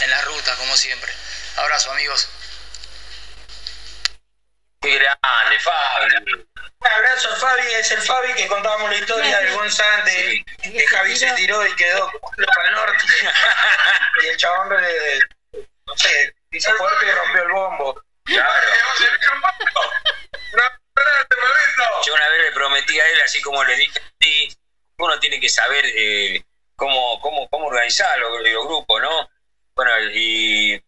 en 0.00 0.10
las 0.10 0.24
rutas 0.24 0.56
como 0.58 0.76
siempre. 0.76 1.12
Abrazo 1.56 1.92
amigos. 1.92 2.28
Qué 4.80 4.98
grande, 4.98 5.60
Fabi. 5.60 6.32
Un 6.32 6.88
abrazo 6.90 7.32
a 7.32 7.36
Fabi, 7.36 7.72
es 7.74 7.90
el 7.92 8.02
Fabi 8.02 8.34
que 8.34 8.48
contábamos 8.48 8.90
la 8.90 8.96
historia 8.96 9.38
del 9.38 9.54
Gonzante, 9.54 10.44
que 10.60 10.86
Javi 10.88 11.16
se 11.16 11.30
tiró 11.34 11.64
y 11.64 11.76
quedó 11.76 12.10
para 12.54 12.68
el 12.68 12.74
norte. 12.74 13.04
y 14.24 14.26
el 14.26 14.36
chabón, 14.36 14.68
le- 14.82 15.20
no 15.86 15.96
sé, 15.96 16.34
hizo 16.50 16.74
fuerte 16.74 17.06
y 17.06 17.10
rompió 17.12 17.42
el 17.42 17.52
bombo. 17.52 18.02
Claro. 18.24 18.66
Yo 22.06 22.14
una 22.14 22.28
vez 22.28 22.42
le 22.42 22.52
prometí 22.52 22.98
a 22.98 23.10
él, 23.10 23.20
así 23.22 23.40
como 23.40 23.62
le 23.64 23.76
dije 23.76 23.98
a 23.98 24.12
ti, 24.18 24.56
uno 24.98 25.18
tiene 25.20 25.40
que 25.40 25.48
saber 25.48 25.84
eh, 25.86 26.44
cómo, 26.76 27.20
cómo, 27.20 27.48
cómo 27.48 27.66
organizar 27.66 28.18
los, 28.18 28.40
los 28.40 28.66
grupos, 28.66 29.00
¿no? 29.00 29.30
Bueno, 29.74 29.92
y 30.12 30.82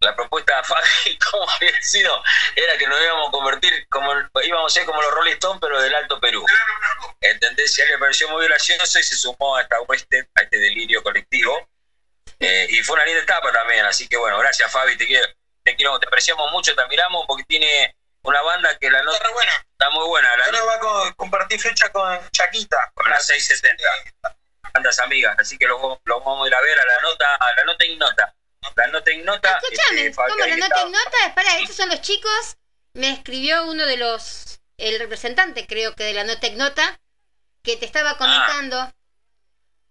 la 0.00 0.16
propuesta 0.16 0.56
de 0.56 0.64
Fabi, 0.64 1.18
como 1.30 1.48
había 1.48 1.82
sido, 1.82 2.22
era 2.56 2.76
que 2.78 2.86
nos 2.86 3.00
íbamos 3.00 3.28
a 3.28 3.30
convertir, 3.30 3.86
como 3.88 4.12
íbamos 4.42 4.72
a 4.72 4.74
ser 4.74 4.86
como 4.86 5.02
los 5.02 5.12
Rolling 5.12 5.32
Stones, 5.32 5.60
pero 5.60 5.80
del 5.80 5.94
Alto 5.94 6.18
Perú. 6.20 6.44
¿Entendés? 7.20 7.78
Y 7.78 7.82
a 7.82 7.84
él 7.84 7.90
le 7.92 7.98
pareció 7.98 8.28
muy 8.30 8.46
gracioso 8.46 8.98
y 8.98 9.02
se 9.02 9.16
sumó 9.16 9.56
a, 9.56 9.62
esta 9.62 9.76
a 9.76 10.42
este 10.42 10.58
delirio 10.58 11.02
colectivo. 11.02 11.68
Eh, 12.38 12.66
y 12.70 12.82
fue 12.82 12.94
una 12.94 13.04
linda 13.04 13.22
etapa 13.22 13.52
también, 13.52 13.84
así 13.84 14.08
que 14.08 14.16
bueno, 14.16 14.38
gracias 14.38 14.72
Fabi, 14.72 14.96
te 14.96 15.06
quiero, 15.06 15.26
te 15.62 15.76
quiero, 15.76 15.98
te 15.98 16.06
apreciamos 16.06 16.50
mucho, 16.52 16.74
te 16.74 16.80
admiramos 16.80 17.26
porque 17.26 17.44
tiene 17.44 17.94
una 18.22 18.42
banda 18.42 18.76
que 18.78 18.90
la 18.90 19.02
nota 19.02 19.18
está 19.72 19.90
muy 19.90 20.06
buena, 20.06 20.36
la 20.36 20.44
Ahora 20.46 20.64
va 20.64 20.74
a 20.74 20.78
co- 20.80 21.14
compartir 21.16 21.60
fecha 21.60 21.90
con 21.90 22.18
Chaquita. 22.30 22.90
con 22.94 23.10
las 23.10 23.26
670. 23.26 24.36
Bandas 24.72 24.98
amigas, 25.00 25.36
así 25.38 25.58
que 25.58 25.66
lo, 25.66 26.00
lo 26.04 26.20
vamos 26.20 26.44
a 26.44 26.48
ir 26.48 26.54
a 26.54 26.60
ver 26.60 26.78
a 26.78 26.84
la 26.84 27.00
nota, 27.00 27.34
a 27.34 27.52
la 27.56 27.64
nota 27.64 27.84
ignota. 27.84 28.34
La 28.76 28.86
nota 28.88 29.10
ignota. 29.10 29.58
Escúchame, 29.62 30.06
este, 30.06 30.14
¿cómo 30.16 30.28
la 30.46 30.56
nota 30.56 30.66
está. 30.66 30.82
ignota? 30.86 31.26
Espera, 31.26 31.58
estos 31.58 31.76
son 31.76 31.88
los 31.88 32.00
chicos. 32.02 32.56
Me 32.92 33.10
escribió 33.10 33.64
uno 33.64 33.84
de 33.86 33.96
los, 33.96 34.60
el 34.76 34.98
representante 34.98 35.66
creo 35.66 35.96
que 35.96 36.04
de 36.04 36.12
la 36.12 36.24
nota 36.24 36.46
ignota, 36.46 37.00
que 37.62 37.76
te 37.76 37.84
estaba 37.86 38.16
comentando 38.18 38.92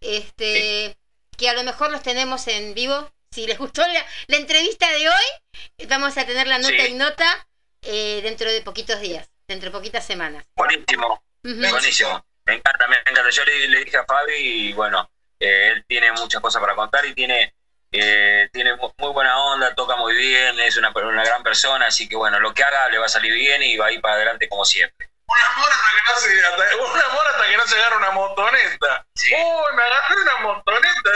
este, 0.02 0.98
que 1.38 1.50
a 1.50 1.54
lo 1.54 1.64
mejor 1.64 1.92
los 1.92 2.04
tenemos 2.04 2.48
en 2.48 2.74
vivo. 2.74 3.12
Si 3.32 3.46
les 3.48 3.58
gustó 3.58 3.86
la, 3.88 4.06
la 4.28 4.38
entrevista 4.38 4.90
de 4.92 5.08
hoy, 5.10 5.86
vamos 5.88 6.18
a 6.18 6.26
tener 6.26 6.48
la 6.48 6.58
nota 6.58 6.70
Sí. 6.86 6.92
y 6.92 6.94
nota 6.94 7.48
eh, 7.82 8.22
dentro 8.24 8.52
de 8.52 8.62
poquitos 8.62 9.00
días, 9.02 9.30
dentro 9.48 9.70
de 9.70 9.78
poquitas 9.78 10.06
semanas. 10.06 10.44
Buenísimo, 10.56 11.22
Ujú. 11.44 11.70
buenísimo. 11.70 12.22
Me 12.46 12.56
encanta, 12.56 12.88
me 12.88 12.98
encanta. 12.98 13.30
Yo 13.30 13.44
le, 13.46 13.68
le 13.68 13.84
dije 13.84 13.98
a 13.98 14.06
Fabi 14.06 14.34
y 14.36 14.74
bueno, 14.74 15.08
eh, 15.40 15.70
él 15.74 15.84
tiene 15.88 16.12
muchas 16.12 16.42
cosas 16.42 16.62
para 16.62 16.76
contar 16.76 17.06
y 17.06 17.14
tiene 17.14 17.54
eh, 17.92 18.48
tiene 18.52 18.76
mu- 18.76 18.92
muy 18.98 19.10
buena 19.12 19.40
onda, 19.40 19.74
toca 19.74 19.96
muy 19.96 20.16
bien, 20.16 20.60
es 20.60 20.78
una, 20.78 20.92
una 20.94 21.24
gran 21.24 21.42
persona, 21.42 21.88
así 21.88 22.08
que 22.08 22.16
bueno, 22.16 22.40
lo 22.40 22.54
que 22.54 22.64
haga 22.64 22.88
le 22.90 23.00
va 23.00 23.08
a 23.08 23.10
salir 23.10 23.34
bien 23.34 23.64
y 23.64 23.78
va 23.78 23.88
a 23.88 23.92
ir 23.92 24.00
para 24.00 24.14
adelante 24.16 24.48
como 24.48 24.64
siempre. 24.64 25.09
Un 25.30 25.40
amor 25.52 25.70
hasta 25.72 25.90
que 25.96 26.02
no 26.12 26.20
se, 26.20 26.46
hasta, 26.46 26.76
un 26.78 27.02
amor 27.12 27.28
hasta 27.28 27.48
que 27.48 27.58
no 27.58 27.68
se 27.68 27.76
agarra 27.76 27.98
una 27.98 28.12
motoneta. 28.12 29.06
Uy, 29.16 29.76
me 29.76 29.84
agarré 29.84 30.22
una 30.24 30.38
motoneta. 30.38 31.12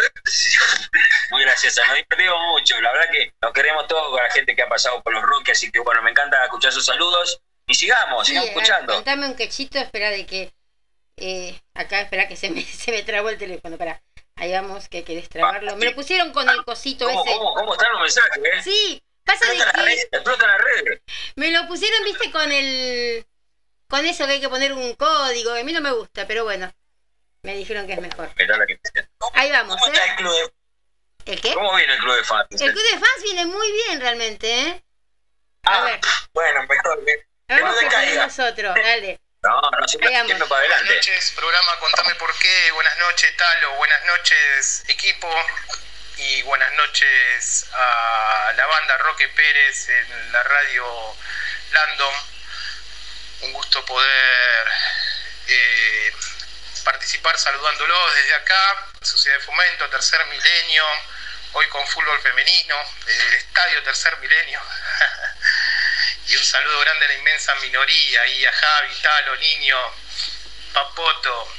Muy 1.32 1.42
graciosa, 1.42 1.82
nos 1.88 1.96
divertimos 1.96 2.40
mucho, 2.52 2.80
la 2.82 2.92
verdad 2.92 3.12
que 3.12 3.34
nos 3.42 3.54
queremos 3.54 3.88
todos 3.88 4.10
con 4.12 4.22
la 4.22 4.30
gente 4.30 4.56
que 4.56 4.62
ha 4.62 4.70
pasado 4.70 5.02
por 5.02 5.14
los 5.14 5.24
Rocky, 5.24 5.52
así 5.52 5.72
que 5.72 5.80
bueno, 5.80 6.02
me 6.04 6.12
encanta 6.12 6.44
escuchar 6.44 6.72
sus 6.72 6.86
saludos 6.86 7.42
y 7.66 7.74
sigamos, 7.74 8.28
Sí, 8.28 8.32
sigamos 8.34 8.50
eh, 8.50 8.52
escuchando. 8.52 8.94
Contame 8.94 9.26
un 9.28 9.36
quechito, 9.36 9.80
espera 9.80 10.10
de 10.12 10.26
que. 10.26 10.54
eh, 11.18 11.60
acá, 11.74 12.02
espera 12.02 12.28
que 12.28 12.36
se 12.36 12.50
me, 12.52 12.62
se 12.66 12.92
me 12.92 13.02
trabó 13.04 13.30
el 13.30 13.38
teléfono, 13.38 13.78
para. 13.78 14.02
Ahí 14.36 14.52
vamos, 14.52 14.90
que 14.90 14.98
hay 14.98 15.04
que 15.04 15.16
destrabarlo. 15.16 15.76
Me 15.76 15.86
lo 15.86 15.96
pusieron 15.96 16.34
con 16.34 16.50
el 16.50 16.64
cosito 16.66 17.06
¿Cómo, 17.06 17.24
ese. 17.24 17.34
cómo, 17.38 17.54
cómo 17.54 17.74
están 17.74 17.92
los 17.94 18.02
mensajes? 18.02 18.44
Eh? 18.44 18.62
Sí, 18.64 19.04
pasa 19.24 19.46
de 19.48 19.58
que 19.58 20.02
explota 20.12 20.48
las 20.48 20.62
redes. 20.62 21.02
me 21.36 21.52
lo 21.52 21.68
pusieron, 21.68 22.04
viste, 22.04 22.32
con 22.32 22.52
el. 22.52 23.26
Con 23.94 24.04
eso 24.08 24.26
que 24.26 24.32
hay 24.32 24.42
que 24.42 24.50
poner 24.50 24.74
un 24.74 24.96
código. 24.96 25.54
A 25.54 25.62
mí 25.64 25.72
no 25.72 25.80
me 25.80 25.92
gusta, 25.92 26.26
pero 26.26 26.44
bueno. 26.46 26.74
Me 27.44 27.54
dijeron 27.54 27.86
que 27.86 27.94
es 27.94 28.02
mejor. 28.02 28.28
Ahí 29.36 29.52
vamos, 29.52 29.76
¿Cómo 29.80 29.94
está 29.94 30.04
¿eh? 30.04 30.10
el 30.10 30.16
club 30.16 30.34
de- 30.34 31.32
¿El 31.32 31.40
qué? 31.42 31.54
¿Cómo 31.54 31.76
viene 31.76 31.94
el 31.94 32.00
club 32.00 32.16
de 32.16 32.24
fans? 32.24 32.48
El 32.50 32.72
club 32.74 32.84
de 32.92 32.98
fans 32.98 33.22
viene 33.22 33.46
muy 33.46 33.72
bien 33.72 34.02
realmente, 34.02 34.52
¿eh? 34.52 34.84
A 35.66 35.76
Ah, 35.78 35.84
ver, 35.84 36.00
Bueno, 36.34 36.64
mejor 36.68 37.06
que, 37.06 37.14
que 37.48 37.56
no 37.56 37.62
vamos 37.66 37.80
que 37.82 37.86
ponemos 37.86 38.40
otro, 38.40 38.74
dale. 38.74 39.20
No, 39.44 39.62
no, 39.62 39.88
siempre, 39.88 40.10
siempre 40.10 40.48
para 40.48 40.62
adelante. 40.62 40.86
Buenas 40.86 40.96
noches, 41.08 41.32
programa 41.36 41.80
Contame 41.80 42.16
por 42.16 42.36
qué. 42.40 42.72
Buenas 42.72 42.98
noches, 42.98 43.38
Talo. 43.38 43.76
Buenas 43.76 44.06
noches, 44.06 44.86
equipo. 44.88 45.30
Y 46.18 46.42
buenas 46.42 46.74
noches 46.74 47.68
a 47.74 48.54
la 48.56 48.66
banda 48.66 48.98
Roque 48.98 49.28
Pérez 49.30 49.88
en 49.90 50.32
la 50.32 50.42
radio 50.42 50.84
Landon. 51.74 52.33
Un 53.42 53.54
gusto 53.54 53.84
poder 53.86 54.68
eh, 55.48 56.14
participar 56.84 57.38
saludándolos 57.38 58.16
desde 58.16 58.36
acá, 58.36 58.88
Sociedad 59.02 59.38
de 59.38 59.44
Fomento, 59.44 59.90
Tercer 59.90 60.26
Milenio. 60.28 60.86
Hoy 61.54 61.68
con 61.68 61.86
fútbol 61.88 62.20
femenino, 62.22 62.76
el 63.06 63.34
estadio 63.36 63.84
Tercer 63.84 64.18
Milenio. 64.18 64.62
Y 66.26 66.36
un 66.38 66.44
saludo 66.44 66.80
grande 66.80 67.06
a 67.06 67.08
la 67.10 67.14
inmensa 67.16 67.54
minoría, 67.56 68.26
y 68.28 68.46
a 68.46 68.54
Javi, 68.54 68.96
Talo, 69.02 69.36
Niño, 69.36 69.78
Papoto. 70.74 71.54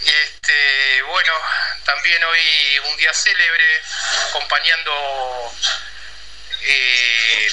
Este, 0.00 1.02
bueno, 1.02 1.32
también 1.84 2.24
hoy 2.24 2.78
un 2.86 2.96
día 2.96 3.12
célebre, 3.12 3.82
acompañando, 4.30 5.54
eh, 6.62 7.52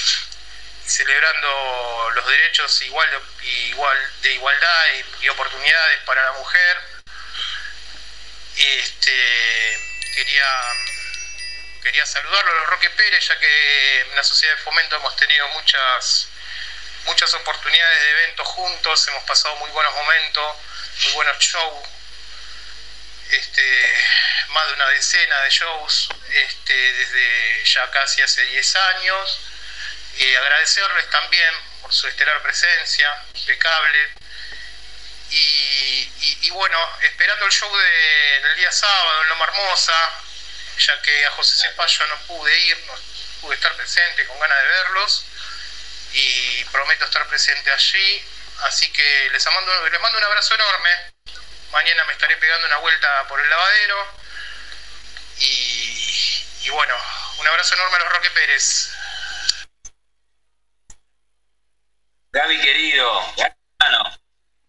celebrando 0.88 2.12
los 2.16 2.28
derechos 2.28 2.82
igual, 2.82 3.10
igual, 3.42 4.22
de 4.22 4.34
igualdad 4.34 4.86
y, 4.96 5.26
y 5.26 5.30
oportunidades 5.30 6.00
para 6.06 6.24
la 6.24 6.32
mujer. 6.34 6.78
Este, 8.56 9.80
quería 10.16 10.74
quería 11.88 12.06
saludarlo 12.06 12.52
a 12.52 12.56
los 12.56 12.68
Roque 12.68 12.90
Pérez, 12.90 13.26
ya 13.26 13.40
que 13.40 14.02
en 14.02 14.16
la 14.16 14.24
Sociedad 14.24 14.56
de 14.56 14.62
Fomento 14.62 14.98
hemos 14.98 15.16
tenido 15.16 15.48
muchas, 15.50 16.28
muchas 17.06 17.34
oportunidades 17.34 18.02
de 18.02 18.12
eventos 18.12 18.46
juntos, 18.46 19.08
hemos 19.08 19.24
pasado 19.24 19.56
muy 19.56 19.70
buenos 19.70 19.94
momentos, 19.94 20.58
muy 21.04 21.14
buenos 21.14 21.40
shows, 21.40 21.88
este, 23.30 24.04
más 24.50 24.68
de 24.68 24.74
una 24.74 24.88
decena 24.90 25.42
de 25.44 25.50
shows 25.50 26.10
este, 26.30 26.74
desde 26.74 27.64
ya 27.64 27.90
casi 27.92 28.22
hace 28.22 28.42
10 28.44 28.76
años. 28.76 29.40
Y 30.18 30.36
agradecerles 30.36 31.10
también 31.10 31.54
por 31.82 31.94
su 31.94 32.08
estelar 32.08 32.42
presencia, 32.42 33.24
impecable. 33.34 34.10
Y, 35.30 36.50
bueno, 36.52 36.80
esperando 37.02 37.46
el 37.46 37.52
show 37.52 37.76
de- 37.78 38.40
del 38.42 38.56
día 38.56 38.72
sábado 38.72 39.22
en 39.24 39.30
Loma 39.30 39.46
Hermosa, 39.46 40.12
ya 40.80 41.02
que 41.02 41.26
a 41.26 41.32
José 41.32 41.68
Cepallo 41.68 42.08
no 42.08 42.18
pude 42.28 42.58
ir, 42.60 42.78
no 42.88 42.94
pude 43.42 43.56
estar 43.56 43.76
presente 43.76 44.26
con 44.26 44.40
ganas 44.40 44.58
de 44.62 44.68
verlos 44.68 45.26
y 46.14 46.64
prometo 46.66 47.06
estar 47.06 47.28
presente 47.28 47.72
allí, 47.72 48.26
así 48.64 48.90
que 48.92 49.30
les 49.32 49.46
mando, 49.46 49.90
les 49.90 50.00
mando 50.00 50.18
un 50.18 50.24
abrazo 50.24 50.56
enorme, 50.56 51.12
mañana 51.72 52.06
me 52.06 52.14
estaré 52.14 52.38
pegando 52.38 52.66
una 52.68 52.78
vuelta 52.78 53.28
por 53.28 53.40
el 53.40 53.50
lavadero 53.50 54.20
y 55.40 56.70
bueno, 56.70 56.96
un 57.38 57.48
abrazo 57.48 57.76
enorme 57.76 57.98
a 57.98 58.00
los 58.00 58.10
Roque 58.14 58.30
Pérez. 58.32 58.90
Gaby 62.38 62.62
querido, 62.62 63.10
grande, 63.36 64.20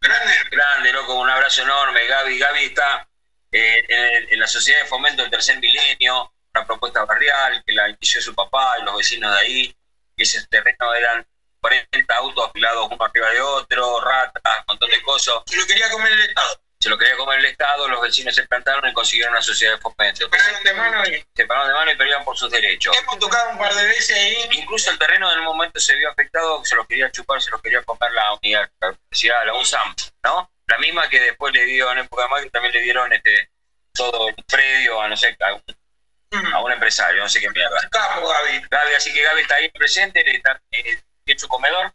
grande, 0.00 0.34
grande, 0.50 0.90
loco, 0.90 1.16
un 1.16 1.28
abrazo 1.28 1.60
enorme. 1.60 2.06
Gaby, 2.06 2.38
Gaby 2.38 2.64
está 2.64 3.06
eh, 3.52 3.84
en 4.30 4.40
la 4.40 4.46
Sociedad 4.46 4.80
de 4.80 4.86
Fomento 4.86 5.20
del 5.20 5.30
Tercer 5.30 5.58
Milenio, 5.60 6.32
una 6.54 6.66
propuesta 6.66 7.04
barrial 7.04 7.62
que 7.66 7.74
la 7.74 7.90
inició 7.90 8.22
su 8.22 8.34
papá 8.34 8.76
y 8.80 8.84
los 8.84 8.96
vecinos 8.96 9.34
de 9.34 9.38
ahí. 9.38 9.76
Y 10.16 10.22
ese 10.22 10.46
terreno 10.46 10.94
eran 10.94 11.26
40 11.60 12.14
autos 12.14 12.48
apilados 12.48 12.88
uno 12.90 13.04
arriba 13.04 13.30
de 13.32 13.40
otro, 13.42 14.00
ratas, 14.00 14.60
un 14.60 14.64
montón 14.68 14.88
de 14.88 15.02
cosas. 15.02 15.34
Se 15.44 15.56
lo 15.56 15.66
quería 15.66 15.90
comer 15.90 16.10
el 16.10 16.20
Estado. 16.22 16.62
Se 16.88 16.90
lo 16.92 16.96
quería 16.96 17.16
comer 17.18 17.38
el 17.40 17.44
Estado, 17.44 17.86
los 17.86 18.00
vecinos 18.00 18.34
se 18.34 18.46
plantaron 18.46 18.88
y 18.88 18.94
consiguieron 18.94 19.34
una 19.34 19.42
sociedad 19.42 19.74
de 19.74 19.78
fomento. 19.78 20.20
Se 20.24 20.28
pararon 20.30 20.64
de 20.64 20.72
mano 20.72 21.04
y... 21.06 21.22
Se 21.36 21.44
pararon 21.44 21.68
de 21.68 21.74
mano 21.74 21.92
y 21.92 21.96
peleaban 21.96 22.24
por 22.24 22.34
sus 22.38 22.50
derechos. 22.50 22.96
Hemos 22.96 23.18
tocado 23.18 23.50
un 23.50 23.58
par 23.58 23.74
de 23.74 23.86
veces 23.88 24.16
ahí. 24.16 24.48
Incluso 24.52 24.90
el 24.90 24.98
terreno 24.98 25.30
en 25.30 25.40
un 25.40 25.44
momento 25.44 25.78
se 25.80 25.94
vio 25.96 26.10
afectado, 26.10 26.64
se 26.64 26.74
lo 26.76 26.86
quería 26.86 27.10
chupar, 27.10 27.42
se 27.42 27.50
lo 27.50 27.60
quería 27.60 27.82
comer 27.82 28.10
la 28.12 28.32
unidad, 28.32 28.70
la 28.80 28.88
universidad, 28.88 29.44
la 29.44 29.52
UNSAM, 29.52 29.94
¿no? 30.24 30.50
La 30.66 30.78
misma 30.78 31.10
que 31.10 31.20
después 31.20 31.52
le 31.52 31.66
dio 31.66 31.92
en 31.92 31.98
época 31.98 32.22
de 32.22 32.28
Macri, 32.30 32.48
también 32.48 32.72
le 32.72 32.80
dieron 32.80 33.12
este 33.12 33.50
todo 33.92 34.28
el 34.30 34.34
predio 34.46 35.02
a 35.02 35.08
no 35.08 35.16
sé, 35.18 35.36
a 35.40 35.52
un, 35.52 36.54
a 36.54 36.60
un 36.60 36.72
empresario, 36.72 37.20
no 37.22 37.28
sé 37.28 37.38
qué 37.40 37.50
mierda. 37.50 37.86
Capo, 37.90 38.26
Gaby. 38.26 38.62
Gaby, 38.70 38.94
así 38.94 39.12
que 39.12 39.20
Gaby 39.24 39.42
está 39.42 39.56
ahí 39.56 39.68
presente, 39.68 40.22
está 40.34 40.58
eh, 40.70 40.98
en 41.26 41.38
su 41.38 41.48
comedor. 41.48 41.92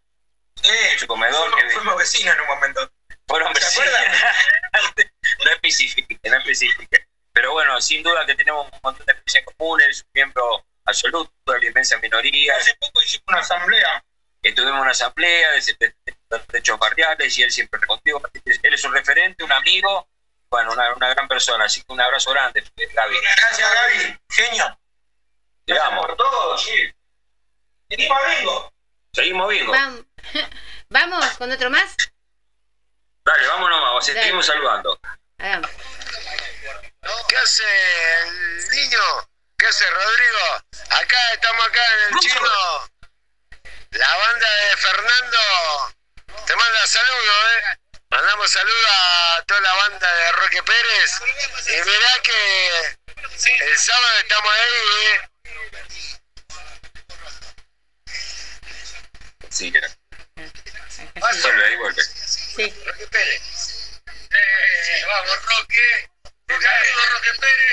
en 0.61 0.99
su 0.99 1.07
comedor. 1.07 1.55
que- 1.55 1.67
Fuimos 1.71 1.97
vecinos 1.97 2.35
en 2.35 2.41
un 2.41 2.47
momento. 2.47 2.91
Fueron 3.27 3.53
¿Se 3.55 3.59
vecinos. 3.81 3.87
no 5.45 5.51
especifique, 5.51 6.19
no 6.29 6.37
especifique. 6.37 7.07
Pero 7.31 7.51
bueno, 7.53 7.81
sin 7.81 8.03
duda 8.03 8.25
que 8.25 8.35
tenemos 8.35 8.65
un 8.71 8.79
montón 8.83 9.05
de 9.05 9.11
experiencias 9.13 9.55
comunes, 9.57 9.87
es 9.89 10.01
un 10.01 10.09
miembro 10.13 10.65
absoluto 10.85 11.33
de 11.51 11.59
la 11.59 11.65
inmensa 11.65 11.97
minoría. 11.97 12.55
Hace 12.57 12.75
poco 12.75 13.01
hicimos 13.01 13.23
una 13.27 13.39
asamblea. 13.39 14.03
Tuvimos 14.55 14.81
una 14.81 14.91
asamblea 14.91 15.51
de 15.51 15.61
70 15.61 15.95
derechos 16.49 16.77
barriales 16.77 17.37
y 17.37 17.43
él 17.43 17.51
siempre 17.51 17.79
respondió. 17.79 18.21
Él 18.61 18.73
es 18.73 18.83
un 18.83 18.93
referente, 18.93 19.41
un 19.43 19.51
amigo, 19.53 20.07
bueno, 20.49 20.73
una, 20.73 20.93
una 20.93 21.09
gran 21.13 21.27
persona. 21.29 21.63
Así 21.65 21.81
que 21.81 21.93
un 21.93 22.01
abrazo 22.01 22.31
grande, 22.31 22.61
Gaby. 22.93 23.15
Gracias, 23.21 23.73
Gaby. 23.73 24.19
Genio. 24.29 24.79
Llegamos. 25.65 26.05
Por 26.05 26.17
todo, 26.17 26.57
sí. 26.57 26.93
Seguimos 27.89 28.19
bingo. 28.37 28.73
Seguimos 29.13 29.49
bingo. 29.49 29.73
Vam- 29.73 30.05
Vamos 30.89 31.25
con 31.37 31.49
otro 31.51 31.69
más. 31.69 31.95
Dale, 33.25 33.47
vámonos 33.47 33.81
más, 33.81 34.07
Dale. 34.07 34.21
seguimos 34.21 34.45
saludando. 34.45 34.99
Hagamos. 35.37 35.71
¿Qué 37.27 37.37
hace 37.37 37.63
el 38.21 38.69
niño? 38.69 38.99
¿Qué 39.57 39.67
hace 39.67 39.89
Rodrigo? 39.89 40.63
Acá 40.89 41.33
estamos 41.33 41.67
acá 41.67 41.81
en 41.93 42.13
el 42.13 42.19
chino. 42.19 42.89
La 43.91 44.17
banda 44.17 44.49
de 44.49 44.77
Fernando 44.77 45.37
te 46.45 46.55
manda 46.55 46.87
saludos, 46.87 47.45
¿eh? 47.55 47.77
Mandamos 48.09 48.51
saludos 48.51 48.91
a 48.91 49.43
toda 49.47 49.61
la 49.61 49.73
banda 49.73 50.13
de 50.13 50.31
Roque 50.33 50.63
Pérez. 50.63 51.21
Y 51.67 51.89
mirá 51.89 52.21
que 52.23 52.97
el 53.65 53.77
sábado 53.77 54.17
estamos 54.19 54.53
ahí, 54.53 54.69
¿eh? 55.05 55.21
Sí, 59.49 59.71
vuelve, 61.41 61.65
ahí 61.65 61.75
vuelve. 61.77 62.03
Sí. 62.55 62.71
Roque 62.85 63.07
Pérez. 63.07 64.01
Eh, 64.05 65.05
vamos, 65.07 65.35
Roque. 65.43 66.09
Roque 66.47 67.39
Pérez. 67.39 67.63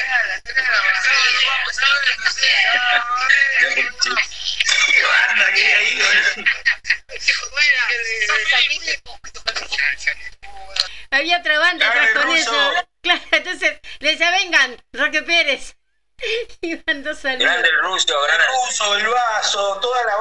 Había 11.10 11.38
otra 11.38 11.58
banda 11.58 11.88
atrás 11.88 12.08
con 12.14 12.36
eso. 12.36 12.72
Claro, 13.02 13.22
entonces 13.30 13.80
le 14.00 14.10
decía, 14.10 14.30
vengan, 14.30 14.76
Roque 14.92 15.22
Pérez. 15.22 15.74
Iban 16.60 17.02
dos 17.02 17.18
saludos. 17.18 17.44
Grande 17.44 17.68
el 17.68 17.78
ruso, 17.80 18.20
gran 18.22 18.40
el 18.40 18.46
ruso, 18.46 18.96
el 18.96 19.06
vaso, 19.06 19.78
toda 19.80 20.04
la 20.04 20.16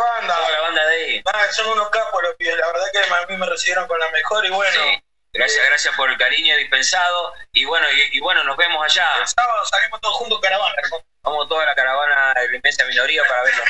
Ah, 1.34 1.48
son 1.52 1.68
unos 1.70 1.90
capos 1.90 2.24
los 2.24 2.36
pibes. 2.36 2.56
La 2.58 2.68
verdad 2.68 2.86
que 2.92 3.00
a 3.00 3.26
mí 3.28 3.38
me 3.38 3.46
recibieron 3.46 3.88
con 3.88 4.00
la 4.00 4.10
mejor 4.12 4.46
y 4.46 4.50
bueno. 4.50 4.72
Sí. 4.74 5.04
Gracias, 5.32 5.64
gracias 5.64 5.96
por 5.96 6.10
el 6.10 6.18
cariño 6.18 6.56
dispensado. 6.58 7.34
Y 7.52 7.66
bueno, 7.66 7.86
y, 7.92 8.18
y 8.18 8.20
bueno, 8.20 8.44
nos 8.44 8.58
vemos 8.58 8.84
allá. 8.84 9.08
El 9.20 9.28
sábado 9.28 9.66
salimos 9.66 10.02
todos 10.02 10.16
juntos 10.16 10.40
caravana. 10.42 10.76
Vamos 11.22 11.48
toda 11.48 11.66
la 11.66 11.76
caravana 11.76 12.34
de 12.34 12.50
la 12.50 12.56
inmensa 12.56 12.86
minoría 12.86 13.24
para 13.26 13.44
verlo. 13.44 13.64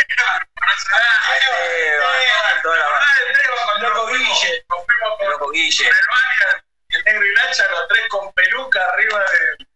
El 3.75 3.81
loco 3.81 4.07
Guille. 4.07 4.65
El 5.19 5.29
loco 5.29 5.51
Guille. 5.51 5.91
el 6.89 7.03
negro 7.03 7.25
y 7.25 7.33
Nacha, 7.33 7.67
los 7.69 7.87
tres 7.89 8.07
con 8.09 8.31
peluca 8.33 8.81
arriba 8.93 9.19
de 9.19 9.67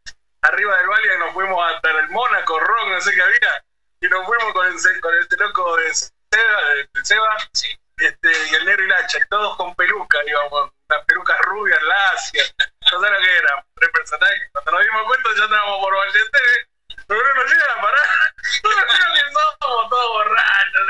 arriba 0.44 0.78
del 0.78 0.88
Valia, 0.88 1.18
nos 1.18 1.34
fuimos 1.34 1.74
hasta 1.74 1.90
el 1.92 2.10
Mónaco, 2.10 2.60
Rock, 2.60 2.88
no 2.88 3.02
sé 3.02 3.14
qué 3.14 3.22
había, 3.22 3.64
y 4.02 4.08
nos 4.08 4.26
fuimos 4.26 4.54
con, 4.54 4.68
el, 4.68 5.02
con 5.02 5.18
este 5.20 5.38
loco 5.38 5.78
de 5.78 5.94
Seba, 6.34 6.74
de 6.74 7.06
Seba 7.06 7.38
este, 7.98 8.32
y 8.50 8.56
el 8.56 8.66
negro 8.66 8.86
y 8.86 8.88
Nacha, 8.88 9.20
y 9.20 9.28
todos 9.30 9.56
con 9.56 9.76
peluca, 9.76 10.18
íbamos, 10.26 10.72
unas 10.90 11.06
pelucas 11.06 11.40
rubias, 11.42 11.80
lacias, 11.84 12.56
no 12.92 13.00
sé 13.00 13.10
lo 13.10 13.18
que 13.20 13.38
era, 13.38 13.66
tres 13.76 13.92
personajes. 13.92 14.50
Cuando 14.52 14.72
nos 14.72 14.82
dimos 14.82 15.04
cuenta 15.06 15.30
ya 15.38 15.44
estábamos 15.44 15.80
por 15.80 15.96
Vallete, 15.96 16.40
pero 17.08 17.24
no 17.24 17.34
nos 17.36 17.52
llegan 17.52 17.70
a 17.78 17.82
parar, 17.82 18.08
no 18.64 18.70
que 18.70 19.34
somos 19.34 19.90
todos 19.90 20.10
borrachos. 20.14 20.82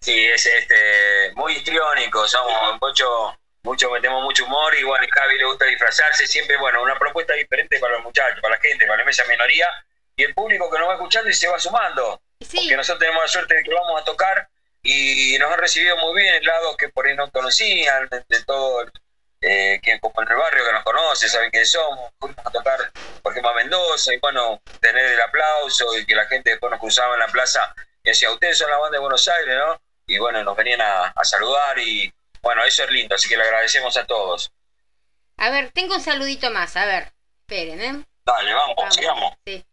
Sí, 0.00 0.26
es 0.26 0.46
este 0.46 1.32
muy 1.36 1.52
histriónico, 1.54 2.26
somos 2.26 2.78
mucho, 2.80 3.38
mucho, 3.62 3.90
metemos 3.90 4.22
mucho 4.24 4.44
humor 4.44 4.74
y 4.74 4.82
bueno, 4.82 5.06
a 5.06 5.20
Javi 5.20 5.38
le 5.38 5.44
gusta 5.44 5.64
disfrazarse, 5.64 6.26
siempre, 6.26 6.56
bueno, 6.56 6.82
una 6.82 6.98
propuesta 6.98 7.34
diferente 7.34 7.78
para 7.78 7.94
los 7.94 8.02
muchachos, 8.02 8.40
para 8.42 8.56
la 8.56 8.60
gente, 8.60 8.84
para 8.84 8.96
la 8.96 9.02
inmensa 9.04 9.24
minoría 9.26 9.68
y 10.16 10.24
el 10.24 10.34
público 10.34 10.70
que 10.70 10.78
nos 10.78 10.88
va 10.88 10.94
escuchando 10.94 11.30
y 11.30 11.34
se 11.34 11.48
va 11.48 11.58
sumando. 11.58 12.20
Porque 12.46 12.76
nosotros 12.76 13.00
tenemos 13.00 13.22
la 13.22 13.28
suerte 13.28 13.54
de 13.54 13.62
que 13.62 13.74
vamos 13.74 14.00
a 14.00 14.04
tocar 14.04 14.48
y 14.82 15.36
nos 15.38 15.52
han 15.52 15.58
recibido 15.58 15.96
muy 15.96 16.20
bien 16.20 16.34
en 16.34 16.44
lados 16.44 16.76
que 16.76 16.88
por 16.88 17.06
ahí 17.06 17.16
no 17.16 17.30
conocían, 17.30 18.08
de, 18.10 18.24
de 18.28 18.44
todo, 18.44 18.84
eh, 19.40 19.80
que 19.82 19.98
como 20.00 20.22
en 20.22 20.28
el 20.28 20.36
barrio 20.36 20.64
que 20.64 20.72
nos 20.72 20.84
conoce, 20.84 21.28
saben 21.28 21.50
quiénes 21.50 21.70
somos, 21.70 22.10
fuimos 22.18 22.38
a 22.44 22.50
tocar 22.50 22.78
por 23.22 23.32
ejemplo 23.32 23.50
a 23.50 23.54
Mendoza 23.54 24.12
y 24.14 24.18
bueno, 24.18 24.60
tener 24.80 25.04
el 25.04 25.20
aplauso 25.20 25.96
y 25.98 26.04
que 26.06 26.14
la 26.14 26.26
gente 26.26 26.50
después 26.50 26.70
nos 26.70 26.80
cruzaba 26.80 27.14
en 27.14 27.20
la 27.20 27.28
plaza 27.28 27.74
y 28.02 28.10
decía, 28.10 28.30
ustedes 28.30 28.58
son 28.58 28.70
la 28.70 28.78
banda 28.78 28.96
de 28.96 29.00
Buenos 29.00 29.26
Aires, 29.28 29.56
¿no? 29.56 29.80
Y 30.06 30.18
bueno, 30.18 30.44
nos 30.44 30.56
venían 30.56 30.82
a, 30.82 31.06
a 31.08 31.24
saludar 31.24 31.78
y 31.78 32.12
bueno, 32.42 32.62
eso 32.64 32.84
es 32.84 32.90
lindo, 32.90 33.14
así 33.14 33.28
que 33.28 33.38
le 33.38 33.44
agradecemos 33.44 33.96
a 33.96 34.04
todos. 34.04 34.52
A 35.38 35.50
ver, 35.50 35.70
tengo 35.72 35.94
un 35.94 36.02
saludito 36.02 36.50
más, 36.50 36.76
a 36.76 36.84
ver. 36.84 37.12
Esperen, 37.40 37.80
¿eh? 37.80 38.04
Dale, 38.24 38.54
vamos, 38.54 38.94
sigamos. 38.94 39.34
Sí. 39.46 39.64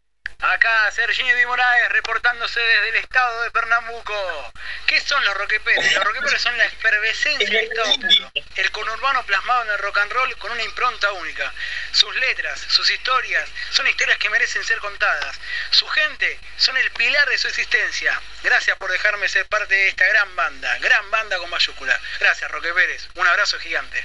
Acá 0.42 0.90
Serginio 0.90 1.36
Di 1.36 1.46
Moraes 1.46 1.88
reportándose 1.90 2.58
desde 2.58 2.88
el 2.88 2.96
estado 2.96 3.42
de 3.42 3.52
Pernambuco. 3.52 4.52
¿Qué 4.86 5.00
son 5.00 5.24
los 5.24 5.36
roqueperes? 5.36 5.94
Los 5.94 6.02
roqueperes 6.02 6.42
son 6.42 6.58
la 6.58 6.64
efervescencia 6.64 7.48
del 7.48 7.70
estado 7.70 7.94
puro. 7.94 8.32
El 8.56 8.70
conurbano 8.72 9.24
plasmado 9.24 9.62
en 9.62 9.70
el 9.70 9.78
rock 9.78 9.98
and 9.98 10.10
roll 10.12 10.36
con 10.38 10.50
una 10.50 10.64
impronta 10.64 11.12
única. 11.12 11.54
Sus 11.92 12.12
letras, 12.16 12.58
sus 12.58 12.90
historias, 12.90 13.48
son 13.70 13.86
historias 13.86 14.18
que 14.18 14.30
merecen 14.30 14.64
ser 14.64 14.80
contadas. 14.80 15.38
Su 15.70 15.86
gente 15.86 16.40
son 16.56 16.76
el 16.76 16.90
pilar 16.90 17.28
de 17.28 17.38
su 17.38 17.46
existencia. 17.46 18.20
Gracias 18.42 18.76
por 18.78 18.90
dejarme 18.90 19.28
ser 19.28 19.46
parte 19.46 19.72
de 19.72 19.88
esta 19.88 20.06
gran 20.08 20.34
banda. 20.34 20.76
Gran 20.80 21.08
banda 21.12 21.38
con 21.38 21.50
mayúscula. 21.50 22.00
Gracias, 22.18 22.50
Roqueperes. 22.50 23.08
Un 23.14 23.28
abrazo 23.28 23.60
gigante. 23.60 24.04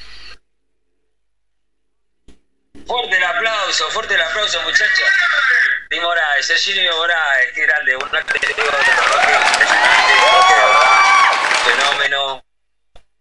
Fuerte 2.88 3.18
el 3.18 3.24
aplauso, 3.24 3.90
fuerte 3.92 4.14
el 4.16 4.22
aplauso, 4.22 4.62
muchachos. 4.62 5.08
Di 5.90 6.00
Moraes, 6.00 6.48
Serginio 6.48 6.96
Moraes, 6.96 7.52
qué 7.54 7.62
grande, 7.64 7.96
un 7.96 8.10
fenómeno 11.66 12.44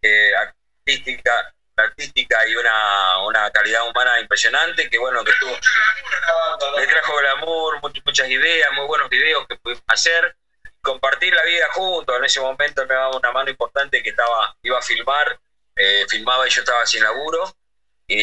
eh, 0.03 0.31
artística, 0.37 1.55
artística 1.77 2.47
y 2.49 2.57
una, 2.57 3.19
una 3.25 3.51
calidad 3.51 3.89
humana 3.89 4.21
impresionante 4.21 4.89
que 4.89 4.99
bueno 4.99 5.25
que 5.25 5.33
tuvo 5.35 5.57
le 6.79 6.87
trajo 6.87 7.17
glamour, 7.17 7.81
much- 7.83 8.03
muchas 8.05 8.29
ideas, 8.29 8.71
muy 8.73 8.87
buenos 8.87 9.09
videos 9.09 9.47
que 9.49 9.57
pudimos 9.57 9.83
hacer, 9.89 10.37
compartir 10.83 11.35
la 11.35 11.45
vida 11.45 11.67
juntos. 11.73 12.17
En 12.17 12.25
ese 12.25 12.41
momento 12.41 12.87
me 12.87 12.95
daba 12.95 13.17
una 13.17 13.33
mano 13.33 13.51
importante 13.51 14.03
que 14.03 14.11
estaba, 14.11 14.57
iba 14.63 14.79
a 14.79 14.83
filmar, 14.83 15.39
eh, 15.77 16.05
filmaba 16.09 16.47
y 16.47 16.51
yo 16.51 16.61
estaba 16.63 16.85
sin 16.87 17.03
laburo 17.03 17.53
y, 18.07 18.17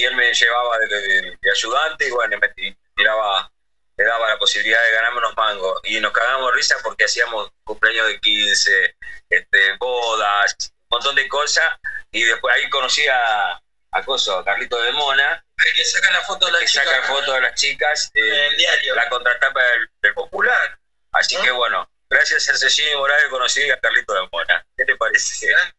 y 0.00 0.04
él 0.04 0.14
me 0.16 0.32
llevaba 0.32 0.78
de, 0.78 0.86
de- 0.88 1.38
de 1.40 1.50
ayudante 1.50 2.08
y 2.08 2.10
bueno, 2.10 2.38
me 2.38 2.48
ti- 2.48 2.76
tiraba, 2.96 3.50
le 3.96 4.04
daba 4.04 4.28
la 4.28 4.38
posibilidad 4.38 4.82
de 4.84 4.92
ganarme 4.92 5.18
unos 5.18 5.36
mangos 5.36 5.80
y 5.84 6.00
nos 6.00 6.12
cagamos 6.12 6.52
risa 6.54 6.76
porque 6.82 7.04
hacíamos 7.04 7.50
cumpleaños 7.64 8.06
de 8.08 8.20
15, 8.20 8.96
este, 9.30 9.76
bodas, 9.78 10.54
un 10.60 10.86
montón 10.90 11.14
de 11.16 11.28
cosas 11.28 11.64
y 12.10 12.22
después 12.24 12.54
ahí 12.54 12.68
conocí 12.70 13.06
a, 13.08 13.60
a 13.92 14.04
Coso, 14.04 14.38
a 14.38 14.44
Carlito 14.44 14.80
de 14.82 14.92
Mona. 14.92 15.44
El 15.56 15.72
que 15.74 15.84
saca 15.84 16.10
la 16.12 16.20
foto 16.22 16.46
de 16.46 16.52
la 16.52 16.58
que 16.58 16.66
chica. 16.66 16.84
saca 16.84 17.02
fotos 17.06 17.34
de 17.34 17.40
las 17.40 17.54
chicas 17.54 18.10
eh, 18.14 18.20
En 18.20 18.52
el 18.52 18.56
diario. 18.56 18.94
la 18.96 19.08
contratapa 19.08 19.62
del, 19.62 19.88
del 20.02 20.14
popular. 20.14 20.78
Así 21.12 21.36
que 21.40 21.50
bueno, 21.52 21.88
gracias 22.14 22.48
a 22.48 22.56
Cecilio 22.56 22.98
Morales 22.98 23.26
conocí 23.28 23.68
a 23.70 23.78
Carlito 23.78 24.14
de 24.14 24.28
Mona. 24.32 24.64
¿Qué 24.76 24.84
te 24.84 24.96
parece? 24.96 25.48
¿Era 25.50 25.72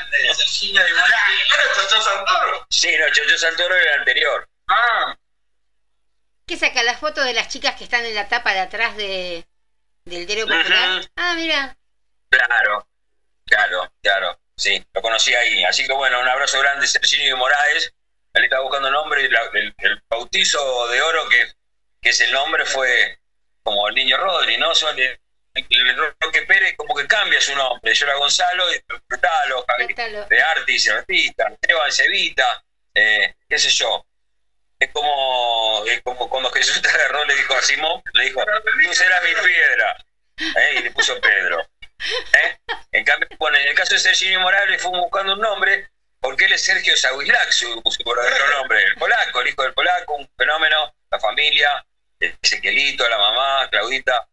Chocho 1.76 2.02
Santoro? 2.02 2.66
Sí, 2.70 2.96
no, 3.00 3.10
Chocho 3.12 3.38
Santoro 3.38 3.76
era 3.76 3.94
el 3.94 4.00
anterior. 4.00 4.48
Ah, 4.68 5.16
¿Qué 6.46 6.58
saca 6.58 6.84
la 6.84 6.98
foto 6.98 7.24
de 7.24 7.34
las 7.34 7.48
chicas 7.48 7.76
que 7.76 7.86
están 7.86 8.06
en 8.06 8.14
la 8.16 8.28
tapa 8.28 8.54
de 8.54 8.60
atrás 8.60 8.96
de, 8.98 9.48
del 10.06 10.26
diario 10.28 10.46
popular? 10.46 11.10
Ah, 11.16 11.34
mira. 11.36 11.76
Claro, 12.30 12.88
claro, 13.46 13.92
claro. 14.02 14.40
Sí, 14.58 14.84
lo 14.94 15.02
conocí 15.02 15.34
ahí. 15.34 15.64
Así 15.64 15.86
que 15.88 15.94
bueno, 15.94 16.20
un 16.20 16.28
abrazo 16.28 16.60
grande, 16.60 16.86
Serginio 16.88 17.34
de 17.34 17.36
Moraes. 17.36 17.94
Él 18.34 18.44
estaba 18.44 18.64
buscando 18.64 18.90
el 18.90 18.94
nombre 18.94 19.24
y 19.24 19.30
la- 19.30 19.50
el, 19.54 19.74
el 19.78 20.02
bautizo 20.10 20.88
de 20.90 21.02
oro, 21.02 21.28
que, 21.30 21.52
que 22.02 22.10
es 22.10 22.20
el 22.22 22.32
nombre, 22.32 22.66
fue 22.66 23.18
como 23.64 23.88
el 23.88 23.96
niño 23.96 24.18
Rodri, 24.18 24.58
¿no? 24.58 24.76
Son 24.76 24.96
Roque 26.20 26.42
Pérez 26.44 26.76
como 26.76 26.96
que 26.96 27.08
cambia 27.08 27.40
su 27.40 27.56
nombre. 27.56 27.94
Yo 27.94 28.06
era 28.06 28.18
Gonzalo 28.18 28.74
y 28.74 28.82
Frutalo. 29.08 29.66
de 30.30 30.42
Artis, 30.42 30.90
artista, 30.90 31.48
Esteban 31.48 31.92
Cevita, 31.92 32.64
eh, 32.94 33.36
qué 33.48 33.58
sé 33.58 33.70
yo. 33.70 34.06
Es 34.78 34.90
como, 34.92 35.84
es 35.86 36.02
como 36.02 36.30
cuando 36.30 36.52
Jesús 36.52 36.82
te 36.82 36.90
agarró, 36.90 37.24
le 37.26 37.36
dijo 37.36 37.56
a 37.56 37.62
Simón, 37.62 38.02
le 38.14 38.26
dijo, 38.26 38.44
tú 38.44 38.94
serás 38.94 39.24
mi 39.24 39.34
piedra. 39.34 39.98
¿eh? 40.38 40.76
Y 40.76 40.84
le 40.84 40.92
puso 40.92 41.20
Pedro. 41.22 41.62
¿eh? 42.34 42.58
En 42.92 43.06
cambio, 43.06 43.28
bueno, 43.40 43.58
en 43.58 43.68
el 43.70 43.76
caso 43.76 43.94
de 43.94 44.00
Sergio 44.00 44.40
Morales 44.42 44.82
fuimos 44.82 45.02
buscando 45.02 45.34
un 45.34 45.40
nombre, 45.40 45.90
porque 46.20 46.46
él 46.46 46.54
es 46.54 46.64
Sergio 46.64 46.98
Zawislak, 46.98 47.52
su, 47.52 47.82
su 47.86 48.04
verdadero 48.04 48.50
nombre, 48.58 48.84
el 48.84 48.96
polaco, 48.96 49.42
el 49.42 49.48
hijo 49.48 49.64
del 49.64 49.74
polaco, 49.74 50.16
un 50.16 50.30
fenómeno, 50.38 50.94
la 51.10 51.20
familia, 51.20 51.86
Ezequielito, 52.20 53.08
la 53.08 53.18
mamá, 53.18 53.70
Claudita, 53.70 54.28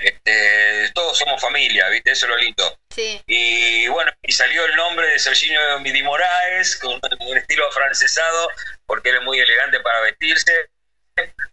este, 0.00 0.90
todos 0.94 1.18
somos 1.18 1.40
familia, 1.40 1.88
¿viste? 1.88 2.12
Eso 2.12 2.26
es 2.26 2.30
lo 2.30 2.38
lindo. 2.38 2.78
Sí. 2.94 3.20
Y 3.26 3.88
bueno, 3.88 4.12
y 4.22 4.32
salió 4.32 4.64
el 4.64 4.76
nombre 4.76 5.08
de 5.08 5.18
Serginio 5.18 5.78
Di 5.80 6.02
Moraes, 6.02 6.76
con 6.76 7.00
un 7.20 7.36
estilo 7.36 7.66
afrancesado, 7.68 8.48
porque 8.86 9.10
él 9.10 9.16
es 9.16 9.22
muy 9.22 9.38
elegante 9.40 9.80
para 9.80 10.00
vestirse, 10.00 10.70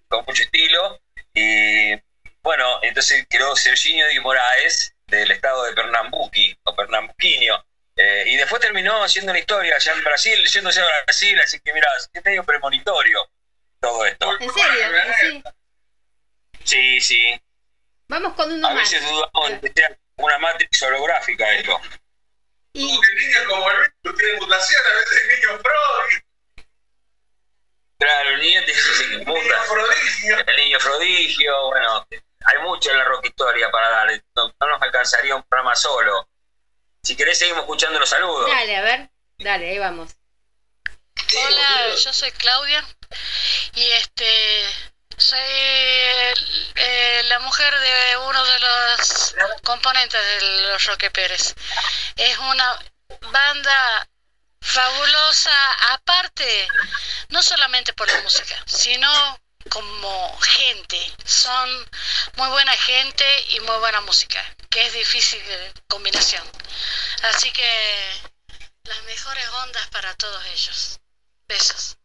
con 0.08 0.24
mucho 0.28 0.44
estilo. 0.44 1.02
Y 1.34 1.96
bueno, 2.42 2.80
entonces 2.84 3.26
quedó 3.30 3.56
Serginio 3.56 4.08
Di 4.08 4.20
Moraes, 4.20 4.94
del 5.08 5.32
estado 5.32 5.64
de 5.66 5.74
Pernambuqui, 5.74 6.58
o 6.64 6.76
Pernambuquinho. 6.76 7.64
Eh, 7.98 8.26
y 8.28 8.36
después 8.36 8.62
terminó 8.62 9.04
haciendo 9.04 9.32
una 9.32 9.40
historia 9.40 9.76
allá 9.76 9.94
en 9.94 10.04
Brasil, 10.04 10.46
yéndose 10.46 10.82
a 10.82 11.04
Brasil, 11.06 11.40
así 11.40 11.60
que 11.62 11.74
mira, 11.74 11.88
es 11.98 12.24
medio 12.24 12.44
premonitorio 12.44 13.30
todo 13.80 14.06
esto. 14.06 14.32
¿En 14.40 14.52
serio? 14.52 15.04
Sí. 15.22 15.44
Sí, 16.64 17.02
sí. 17.02 17.42
Vamos 18.08 18.34
con 18.36 18.52
uno 18.52 18.68
A 18.68 18.74
más. 18.74 18.90
veces 18.92 19.10
dudamos 19.10 19.50
de 19.50 19.60
que 19.62 19.82
sea 19.82 19.98
una 20.18 20.38
matrix 20.40 20.82
holográfica 20.84 21.54
esto. 21.54 21.82
Y 22.74 23.00
que 23.02 23.14
niños 23.16 23.44
como 23.48 23.72
el 23.72 23.78
virus 24.04 24.18
tienen 24.18 24.36
mutación, 24.40 24.82
a 24.86 24.96
veces 24.96 25.22
el 25.22 25.28
niño 25.40 25.62
pro. 25.62 26.66
Claro, 27.98 28.30
el 28.30 28.42
niño 28.42 28.62
te 28.66 28.74
se 28.74 29.18
muta. 29.20 30.44
El 30.48 30.58
niño 30.58 30.78
prodigio, 30.80 31.68
bueno, 31.68 32.08
hay 32.46 32.58
mucho 32.64 32.92
en 32.92 32.98
la 32.98 33.06
rock 33.06 33.26
historia 33.26 33.72
para 33.72 33.90
dar. 33.90 34.24
No, 34.36 34.54
no 34.60 34.68
nos 34.68 34.82
alcanzaría 34.82 35.36
un 35.36 35.44
programa 35.44 35.76
solo. 35.76 36.28
Si 37.04 37.16
querés 37.16 37.40
seguimos 37.40 37.62
escuchando 37.62 38.00
los 38.00 38.10
saludos. 38.10 38.50
Dale, 38.50 38.76
a 38.76 38.82
ver. 38.82 39.10
Dale, 39.38 39.70
ahí 39.70 39.80
vamos. 39.80 40.12
Hola, 41.48 41.96
yo 41.96 42.14
soy 42.14 42.32
Claudia 42.32 42.86
y 43.74 43.90
este 43.92 44.66
soy 45.18 45.40
eh, 46.76 47.22
la 47.26 47.40
mujer 47.40 47.74
de 47.80 48.18
uno 48.18 48.44
de 48.46 48.60
los 48.60 49.36
componentes 49.64 50.22
de 50.22 50.42
los 50.70 50.86
Roque 50.86 51.12
Pérez. 51.12 51.56
Es 52.16 52.38
una 52.38 52.80
banda 53.32 54.08
fabulosa, 54.62 55.94
aparte, 55.94 56.68
no 57.30 57.42
solamente 57.44 57.94
por 57.94 58.10
la 58.12 58.22
música, 58.22 58.62
sino 58.66 59.40
como 59.70 60.38
gente. 60.40 61.14
Son 61.24 61.70
muy 62.36 62.50
buena 62.50 62.74
gente 62.74 63.26
y 63.50 63.60
muy 63.62 63.78
buena 63.78 64.02
música, 64.02 64.44
que 64.70 64.86
es 64.86 64.94
difícil 64.94 65.46
de 65.46 65.74
combinación. 65.88 66.44
Así 67.24 67.52
que 67.52 68.22
las 68.84 69.04
mejores 69.04 69.48
ondas 69.50 69.88
para 69.88 70.14
todos 70.16 70.44
ellos. 70.46 71.00
Besos. 71.48 71.98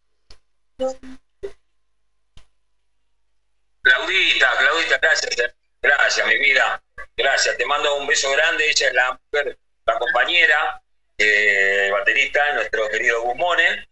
Claudita, 3.82 4.50
Claudita, 4.58 4.98
gracias. 4.98 5.38
eh. 5.38 5.54
Gracias, 5.82 6.26
mi 6.26 6.36
vida. 6.38 6.82
Gracias. 7.16 7.56
Te 7.56 7.64
mando 7.66 7.94
un 7.96 8.06
beso 8.06 8.30
grande. 8.32 8.68
Ella 8.68 8.88
es 8.88 8.94
la 8.94 9.18
mujer, 9.32 9.58
la 9.86 9.98
compañera, 9.98 10.82
eh, 11.16 11.88
baterista, 11.90 12.52
nuestro 12.52 12.88
querido 12.90 13.22
Guzmone. 13.22 13.88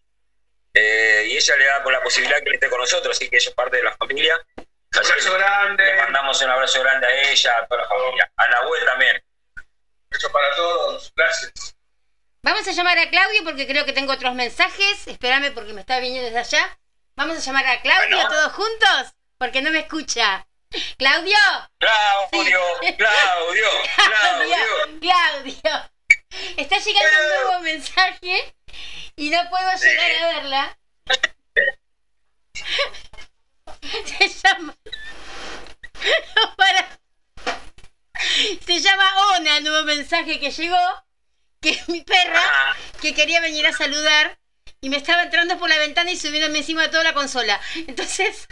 Eh, 0.74 1.24
y 1.28 1.36
ella 1.36 1.56
le 1.56 1.64
da 1.64 1.82
con 1.82 1.92
la 1.92 2.02
posibilidad 2.02 2.38
que 2.42 2.48
él 2.50 2.54
esté 2.54 2.68
con 2.68 2.78
nosotros, 2.80 3.16
así 3.16 3.28
que 3.28 3.36
ella 3.36 3.48
es 3.48 3.54
parte 3.54 3.78
de 3.78 3.82
la 3.82 3.96
familia. 3.96 4.38
Así 4.92 5.10
abrazo 5.10 5.32
grande. 5.34 5.84
Le 5.84 5.96
mandamos 5.96 6.40
un 6.42 6.50
abrazo 6.50 6.80
grande 6.82 7.06
a 7.06 7.30
ella, 7.30 7.58
a 7.58 7.66
toda 7.66 7.82
la 7.82 7.88
familia. 7.88 8.30
A 8.36 8.48
Nahuel 8.48 8.84
también. 8.84 9.24
Beso 10.10 10.30
para 10.30 10.54
todos. 10.56 11.12
Gracias. 11.16 11.74
Vamos 12.42 12.66
a 12.68 12.72
llamar 12.72 12.98
a 12.98 13.10
Claudio 13.10 13.42
porque 13.44 13.66
creo 13.66 13.84
que 13.84 13.92
tengo 13.92 14.12
otros 14.12 14.34
mensajes. 14.34 15.06
Espérame 15.08 15.52
porque 15.52 15.72
me 15.72 15.80
está 15.80 15.98
viniendo 16.00 16.30
desde 16.30 16.56
allá. 16.56 16.78
Vamos 17.16 17.36
a 17.38 17.40
llamar 17.40 17.66
a 17.66 17.80
Claudio 17.82 18.16
Bueno. 18.16 18.28
todos 18.30 18.52
juntos 18.52 19.14
porque 19.38 19.62
no 19.62 19.70
me 19.70 19.80
escucha. 19.80 20.46
Claudio. 20.98 21.36
Claudio, 21.78 22.60
Claudio, 22.98 23.68
Claudio. 23.94 25.00
Claudio. 25.00 25.90
Está 26.56 26.78
llegando 26.78 27.18
un 27.20 27.44
nuevo 27.44 27.60
mensaje 27.60 28.54
y 29.16 29.30
no 29.30 29.48
puedo 29.48 29.70
llegar 29.76 30.10
a 30.10 30.26
verla. 30.34 30.78
Se 34.04 34.28
llama. 34.28 34.76
No, 36.36 36.56
para. 36.56 36.98
Se 38.66 38.80
llama 38.80 39.36
Ona 39.36 39.58
el 39.58 39.64
nuevo 39.64 39.84
mensaje 39.84 40.38
que 40.38 40.50
llegó. 40.50 40.76
Que 41.60 41.70
es 41.70 41.88
mi 41.88 42.02
perra 42.02 42.76
que 43.00 43.14
quería 43.14 43.40
venir 43.40 43.66
a 43.66 43.72
saludar 43.72 44.38
y 44.80 44.90
me 44.90 44.96
estaba 44.96 45.24
entrando 45.24 45.58
por 45.58 45.68
la 45.68 45.78
ventana 45.78 46.10
y 46.12 46.16
subiéndome 46.16 46.58
encima 46.58 46.82
de 46.82 46.88
toda 46.88 47.04
la 47.04 47.14
consola. 47.14 47.60
Entonces. 47.86 48.46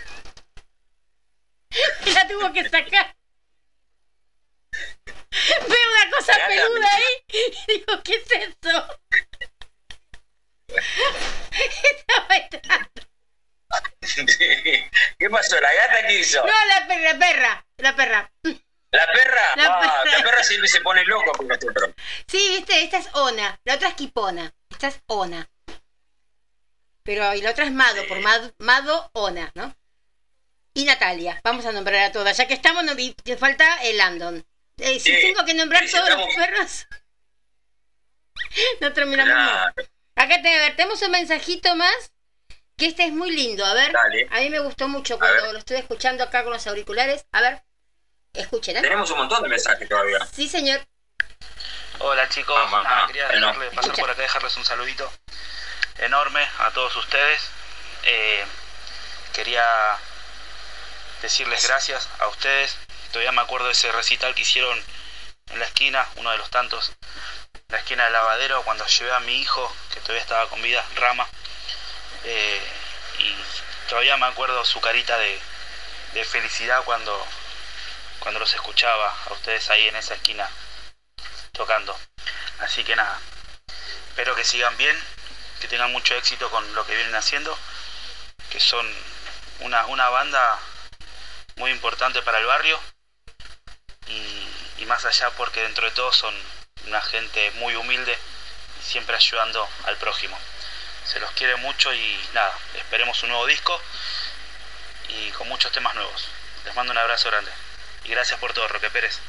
La 2.15 2.28
tuvo 2.28 2.53
que 2.53 2.69
sacar. 2.69 3.15
Veo 5.69 5.90
una 5.93 6.11
cosa 6.16 6.35
peluda 6.47 6.89
ahí 6.94 7.05
y 7.28 7.73
digo, 7.73 8.03
¿qué 8.03 8.15
es 8.15 8.31
eso? 8.31 8.89
Estaba 10.69 12.36
entrando. 12.36 12.90
¿Qué 15.19 15.31
pasó? 15.31 15.61
¿La 15.61 15.73
gata 15.74 16.07
qué 16.07 16.20
hizo? 16.20 16.44
No, 16.47 16.53
la 16.66 16.86
perra, 16.86 17.12
la 17.12 17.19
perra, 17.19 17.66
la 17.78 17.97
perra. 17.97 18.32
¿La 18.93 19.07
perra? 19.12 19.57
La 19.57 19.65
Ah, 19.66 19.81
perra. 19.81 20.19
la 20.19 20.24
perra 20.24 20.43
siempre 20.44 20.69
se 20.69 20.81
pone 20.81 21.05
loca 21.05 21.32
con 21.36 21.48
nosotros. 21.48 21.90
Sí, 22.28 22.39
viste, 22.57 22.82
esta 22.82 22.98
es 22.98 23.09
Ona, 23.15 23.59
la 23.65 23.74
otra 23.74 23.89
es 23.89 23.94
Kipona, 23.94 24.53
esta 24.70 24.89
es 24.89 25.01
Ona. 25.07 25.48
Pero 27.03 27.35
y 27.35 27.43
la 27.43 27.51
otra 27.51 27.65
es 27.65 27.73
Mado, 27.73 28.07
por 28.07 28.20
Mado, 28.20 28.53
Mado 28.59 29.11
Ona, 29.12 29.51
¿no? 29.55 29.74
Y 30.77 30.85
Natalia, 30.85 31.40
vamos 31.43 31.65
a 31.65 31.73
nombrar 31.73 32.03
a 32.05 32.12
todas, 32.12 32.36
ya 32.36 32.47
que 32.47 32.53
estamos, 32.53 32.85
no, 32.85 32.93
y 32.98 33.15
te 33.15 33.39
falta 33.39 33.82
el 33.82 33.97
Landon. 33.97 34.44
Eh, 34.77 35.01
si 35.01 35.11
Sí, 35.11 35.20
tengo 35.23 35.43
que 35.47 35.55
nombrar 35.55 35.86
sí, 35.89 35.97
todos 35.97 36.11
los 36.11 36.35
perros, 36.35 36.86
no 38.82 38.93
terminamos 38.93 39.35
más. 39.35 39.73
Acá 40.16 40.43
te, 40.43 40.55
a 40.55 40.59
ver, 40.59 40.77
tenemos 40.77 41.01
un 41.01 41.12
mensajito 41.12 41.74
más, 41.77 42.12
que 42.77 42.89
este 42.89 43.05
es 43.05 43.12
muy 43.12 43.31
lindo, 43.31 43.65
a 43.65 43.73
ver, 43.73 43.90
Dale. 43.90 44.28
a 44.31 44.40
mí 44.40 44.51
me 44.51 44.59
gustó 44.59 44.86
mucho 44.86 45.19
cuando 45.19 45.51
lo 45.55 45.59
estoy 45.61 45.78
escuchando 45.78 46.23
acá 46.24 46.43
con 46.44 46.53
los 46.53 46.66
auriculares, 46.66 47.24
a 47.32 47.40
ver, 47.40 47.62
escuchen, 48.35 48.77
¿eh? 48.77 48.82
Tenemos 48.82 49.11
un 49.11 49.16
montón 49.16 49.43
de 49.44 49.48
mensajes 49.48 49.89
todavía. 49.89 50.19
Sí, 50.31 50.47
señor. 50.47 50.86
Hola 52.01 52.28
chicos, 52.28 52.55
ah, 52.70 53.05
quería 53.07 53.28
bueno. 53.28 53.47
dejarle- 53.48 53.70
pasar 53.74 53.97
por 53.97 54.11
acá 54.11 54.20
dejarles 54.20 54.55
un 54.59 54.65
saludito 54.66 55.11
enorme 56.01 56.47
a 56.59 56.70
todos 56.73 56.94
ustedes. 56.97 57.40
Eh, 58.03 58.44
quería 59.32 59.65
decirles 61.22 61.66
gracias 61.66 62.09
a 62.18 62.28
ustedes. 62.28 62.76
Todavía 63.12 63.32
me 63.32 63.43
acuerdo 63.43 63.66
de 63.66 63.72
ese 63.72 63.93
recital 63.93 64.34
que 64.34 64.43
hicieron 64.43 64.82
en 65.51 65.59
la 65.59 65.64
esquina, 65.64 66.06
uno 66.16 66.30
de 66.30 66.38
los 66.38 66.51
tantos, 66.51 66.93
la 67.68 67.78
esquina 67.78 68.05
del 68.05 68.12
lavadero, 68.12 68.62
cuando 68.62 68.86
llevé 68.86 69.12
a 69.12 69.20
mi 69.20 69.40
hijo, 69.40 69.74
que 69.93 70.01
todavía 70.01 70.22
estaba 70.22 70.48
con 70.48 70.60
vida, 70.62 70.84
Rama. 70.97 71.26
Eh, 72.24 72.62
y 73.18 73.34
todavía 73.88 74.16
me 74.16 74.26
acuerdo 74.26 74.64
su 74.64 74.80
carita 74.80 75.16
de, 75.18 75.40
de 76.12 76.24
felicidad 76.24 76.82
cuando, 76.84 77.26
cuando 78.20 78.40
los 78.40 78.52
escuchaba 78.55 79.14
a 79.28 79.32
ustedes 79.32 79.70
ahí 79.70 79.88
en 79.88 79.97
esa 79.97 80.14
esquina 80.14 80.48
tocando. 81.52 81.98
Así 82.60 82.84
que 82.84 82.97
nada, 82.97 83.18
espero 84.09 84.34
que 84.34 84.44
sigan 84.44 84.76
bien, 84.76 84.98
que 85.60 85.68
tengan 85.68 85.93
mucho 85.93 86.14
éxito 86.14 86.51
con 86.51 86.74
lo 86.74 86.86
que 86.86 86.94
vienen 86.94 87.14
haciendo, 87.14 87.56
que 88.51 88.60
son 88.60 88.86
una, 89.60 89.86
una 89.86 90.09
banda 90.09 90.59
muy 91.57 91.70
importante 91.70 92.23
para 92.23 92.39
el 92.39 92.47
barrio 92.47 92.78
y, 94.07 94.49
y 94.78 94.87
más 94.87 95.05
allá 95.05 95.31
porque 95.31 95.62
dentro 95.62 95.87
de 95.87 95.93
todo 95.93 96.12
son 96.12 96.35
una 96.87 97.01
gente 97.03 97.51
muy 97.53 97.74
humilde 97.74 98.16
y 98.81 98.85
siempre 98.85 99.16
ayudando 99.16 99.69
al 99.85 99.97
prójimo. 99.97 100.39
Se 101.05 101.20
los 101.20 101.31
quiere 101.33 101.57
mucho 101.57 101.93
y 101.95 102.28
nada, 102.35 102.57
esperemos 102.74 103.23
un 103.23 103.31
nuevo 103.31 103.47
disco 103.47 103.81
y 105.09 105.31
con 105.33 105.49
muchos 105.49 105.73
temas 105.73 105.95
nuevos. 105.95 106.28
Les 106.65 106.74
mando 106.74 106.93
un 106.93 106.99
abrazo 106.99 107.31
grande 107.31 107.51
y 108.05 108.11
gracias 108.11 108.39
por 108.41 108.53
todo, 108.53 108.69
Roque 108.69 108.91
Pérez. 108.91 109.20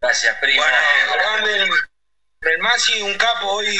Gracias, 0.00 0.36
primo. 0.38 0.62
Bueno, 0.62 0.78
grande 1.12 1.56
el, 1.56 1.70
el 2.42 2.58
Masi, 2.58 3.02
un 3.02 3.14
capo 3.16 3.48
hoy. 3.48 3.76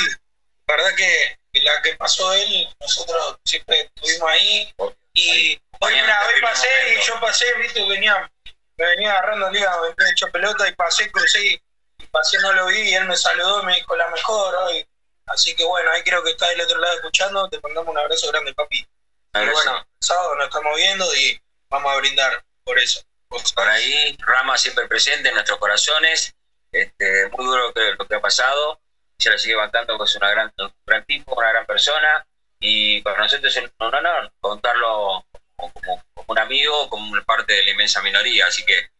La 0.66 0.76
verdad 0.76 0.94
que 0.96 1.37
la 1.52 1.82
que 1.82 1.96
pasó 1.96 2.32
él, 2.32 2.68
nosotros 2.80 3.38
siempre 3.44 3.80
estuvimos 3.80 4.30
ahí. 4.30 4.72
Y 5.14 5.60
hoy, 5.80 5.94
mira, 5.94 6.26
hoy 6.26 6.40
pasé 6.42 6.68
y 6.94 7.06
yo 7.06 7.18
pasé, 7.20 7.52
viste, 7.54 7.86
venía, 7.88 8.30
me 8.76 8.86
venía 8.86 9.12
agarrando 9.12 9.50
liga, 9.50 9.70
me 9.80 9.88
había 9.88 10.12
hecho 10.12 10.30
pelota 10.30 10.68
y 10.68 10.74
pasé, 10.74 11.10
crucé 11.10 11.44
y, 11.44 11.62
y 11.98 12.06
pasé, 12.06 12.38
no 12.38 12.52
lo 12.52 12.66
vi 12.66 12.90
y 12.90 12.94
él 12.94 13.06
me 13.06 13.16
saludó 13.16 13.62
y 13.62 13.66
me 13.66 13.74
dijo 13.74 13.96
la 13.96 14.08
mejor 14.10 14.54
hoy. 14.54 14.86
Así 15.26 15.54
que 15.54 15.64
bueno, 15.64 15.90
ahí 15.90 16.02
creo 16.02 16.22
que 16.22 16.30
está 16.30 16.48
del 16.48 16.60
otro 16.60 16.78
lado 16.78 16.94
escuchando, 16.94 17.48
te 17.48 17.60
mandamos 17.60 17.90
un 17.90 17.98
abrazo 17.98 18.28
grande, 18.28 18.54
papi. 18.54 18.78
Y 18.78 18.86
Abrazo. 19.34 19.52
bueno, 19.54 19.78
el 19.78 20.06
sábado 20.06 20.34
nos 20.36 20.46
estamos 20.46 20.76
viendo 20.76 21.16
y 21.16 21.40
vamos 21.68 21.92
a 21.92 21.96
brindar 21.96 22.44
por 22.64 22.78
eso. 22.78 23.02
Por 23.28 23.68
ahí, 23.68 24.16
Rama 24.20 24.56
siempre 24.56 24.88
presente 24.88 25.28
en 25.28 25.34
nuestros 25.34 25.58
corazones. 25.58 26.34
Este, 26.72 27.28
muy 27.28 27.44
duro 27.44 27.72
que, 27.74 27.94
lo 27.98 28.06
que 28.06 28.14
ha 28.14 28.20
pasado. 28.20 28.80
Se 29.18 29.30
la 29.30 29.38
sigue 29.38 29.56
bancando, 29.56 29.96
pues 29.98 30.10
es 30.10 30.16
una 30.16 30.30
gran, 30.30 30.52
un 30.58 30.72
gran 30.86 31.04
tipo, 31.04 31.34
una 31.34 31.48
gran 31.50 31.66
persona. 31.66 32.24
Y 32.60 33.00
para 33.02 33.18
nosotros 33.18 33.56
es 33.56 33.62
un 33.62 33.94
honor 33.94 34.32
contarlo 34.40 35.24
como, 35.56 35.72
como- 35.72 36.02
como 36.14 36.26
un 36.28 36.38
amigo, 36.38 36.88
como 36.88 37.20
parte 37.24 37.52
de 37.52 37.64
la 37.64 37.70
inmensa 37.70 38.00
minoría. 38.02 38.46
Así 38.46 38.64
que 38.64 38.90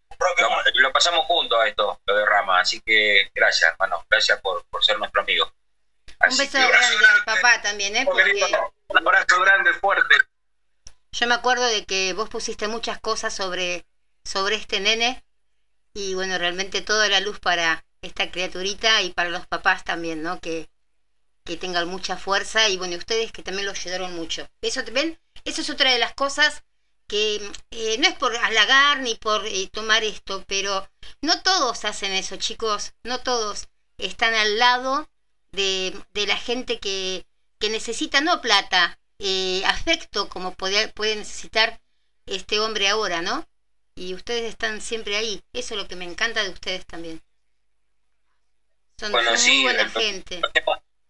lo, 0.41 0.81
lo 0.81 0.93
pasamos 0.93 1.25
juntos 1.27 1.59
a 1.61 1.69
esto, 1.69 2.01
lo 2.07 2.17
de 2.17 2.27
Rama. 2.27 2.61
Así 2.61 2.81
que 2.81 3.31
gracias, 3.35 3.71
hermano. 3.73 4.05
Gracias 4.11 4.41
por, 4.41 4.65
por 4.67 4.85
ser 4.85 4.99
nuestro 4.99 5.23
amigo. 5.23 5.53
Un 6.29 6.37
beso 6.37 6.59
grande 6.59 7.07
al 7.07 7.25
papá 7.25 7.63
también, 7.63 7.95
¿eh? 7.97 8.05
Porque 8.05 8.33
Un 8.89 8.99
abrazo 8.99 9.41
grande, 9.41 9.73
fuerte. 9.75 10.15
yo 11.13 11.27
me 11.29 11.35
acuerdo 11.35 11.65
de 11.67 11.85
que 11.85 12.13
vos 12.13 12.29
pusiste 12.29 12.67
muchas 12.67 12.99
cosas 13.01 13.33
sobre, 13.35 13.85
sobre 14.25 14.57
este 14.57 14.81
nene 14.81 15.23
y 15.95 16.15
bueno, 16.15 16.37
realmente 16.39 16.81
toda 16.83 17.09
la 17.09 17.21
luz 17.21 17.39
para 17.39 17.85
esta 18.03 18.31
criaturita 18.31 19.03
y 19.03 19.13
para 19.13 19.31
los 19.31 19.47
papás 19.47 19.85
también, 19.85 20.23
¿no? 20.23 20.41
Que, 20.41 20.69
que 21.45 21.57
tengan 21.57 21.89
mucha 21.89 22.17
fuerza 22.17 22.69
y 22.69 22.77
bueno, 22.77 22.97
ustedes 22.97 23.33
que 23.33 23.43
también 23.43 23.67
lo 23.67 23.73
ayudaron 23.73 24.15
mucho. 24.15 24.49
Eso, 24.63 24.83
¿ven? 24.93 25.19
Eso 25.45 25.63
es 25.63 25.71
otra 25.71 25.93
de 25.93 25.99
las 25.99 26.15
cosas 26.15 26.63
que 27.07 27.37
eh, 27.71 27.97
no 27.99 28.07
es 28.07 28.15
por 28.15 28.37
halagar 28.37 29.01
ni 29.01 29.15
por 29.15 29.47
eh, 29.47 29.69
tomar 29.73 30.05
esto, 30.05 30.45
pero 30.47 30.89
no 31.23 31.43
todos 31.43 31.85
hacen 31.85 32.13
eso, 32.13 32.37
chicos, 32.37 32.93
no 33.03 33.21
todos 33.21 33.69
están 33.97 34.35
al 34.35 34.59
lado 34.59 35.09
de, 35.53 35.99
de 36.13 36.27
la 36.27 36.37
gente 36.37 36.79
que, 36.79 37.27
que 37.59 37.71
necesita 37.71 38.21
no 38.21 38.41
plata, 38.43 38.99
eh, 39.19 39.63
afecto 39.65 40.29
como 40.29 40.55
puede, 40.55 40.89
puede 40.89 41.17
necesitar 41.17 41.81
este 42.27 42.61
hombre 42.61 42.89
ahora, 42.89 43.23
¿no? 43.23 43.49
Y 43.95 44.15
ustedes 44.15 44.45
están 44.51 44.81
siempre 44.81 45.17
ahí. 45.17 45.43
Eso 45.53 45.75
es 45.75 45.81
lo 45.81 45.89
que 45.89 45.97
me 45.97 46.05
encanta 46.05 46.45
de 46.45 46.51
ustedes 46.51 46.87
también. 46.87 47.21
Son, 48.99 49.13
Bueno, 49.13 49.31
son 49.31 49.39
sí, 49.39 49.53
muy 49.53 49.63
buena 49.65 49.85
lo- 49.85 50.01
gente. 50.01 50.41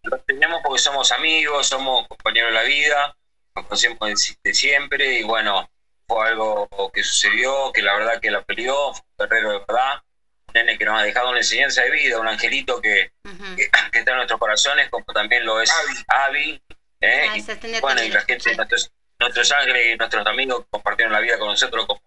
Lo 0.03 0.17
tenemos 0.19 0.61
porque 0.63 0.79
somos 0.79 1.11
amigos, 1.11 1.67
somos 1.67 2.07
compañeros 2.07 2.51
de 2.51 2.55
la 2.55 2.63
vida, 2.63 3.15
nos 3.55 3.65
conocemos 3.65 3.99
de, 4.43 4.53
siempre 4.53 5.19
y 5.19 5.23
bueno, 5.23 5.69
fue 6.07 6.27
algo 6.29 6.67
que 6.93 7.03
sucedió, 7.03 7.71
que 7.73 7.81
la 7.81 7.95
verdad 7.95 8.19
que 8.21 8.31
la 8.31 8.41
peleó, 8.41 8.93
fue 8.93 9.03
un 9.17 9.27
guerrero 9.29 9.51
de 9.51 9.59
verdad, 9.59 10.01
un 10.47 10.53
nene 10.53 10.77
que 10.77 10.85
nos 10.85 10.99
ha 10.99 11.03
dejado 11.03 11.29
una 11.29 11.39
enseñanza 11.39 11.81
de 11.81 11.91
vida, 11.91 12.17
un 12.19 12.27
angelito 12.27 12.81
que, 12.81 13.11
que, 13.57 13.69
que 13.91 13.99
está 13.99 14.11
en 14.11 14.17
nuestros 14.17 14.39
corazones, 14.39 14.89
como 14.89 15.03
también 15.05 15.45
lo 15.45 15.61
es 15.61 15.69
Avi, 16.07 16.61
¿eh? 17.01 17.27
Ah, 17.29 17.37
Y, 17.37 17.79
bueno, 17.81 18.01
y 18.03 18.09
la 18.09 18.15
la 18.19 18.25
gente, 18.25 18.55
nuestros, 18.55 18.89
nuestros 19.19 19.47
sangre, 19.47 19.97
nuestros 19.97 20.25
amigos 20.25 20.65
compartieron 20.69 21.11
la 21.11 21.19
vida 21.19 21.37
con 21.37 21.49
nosotros 21.49 21.85
como 21.85 22.01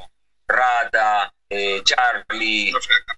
Rata, 0.48 1.32
eh, 1.50 1.82
Charlie, 1.84 2.72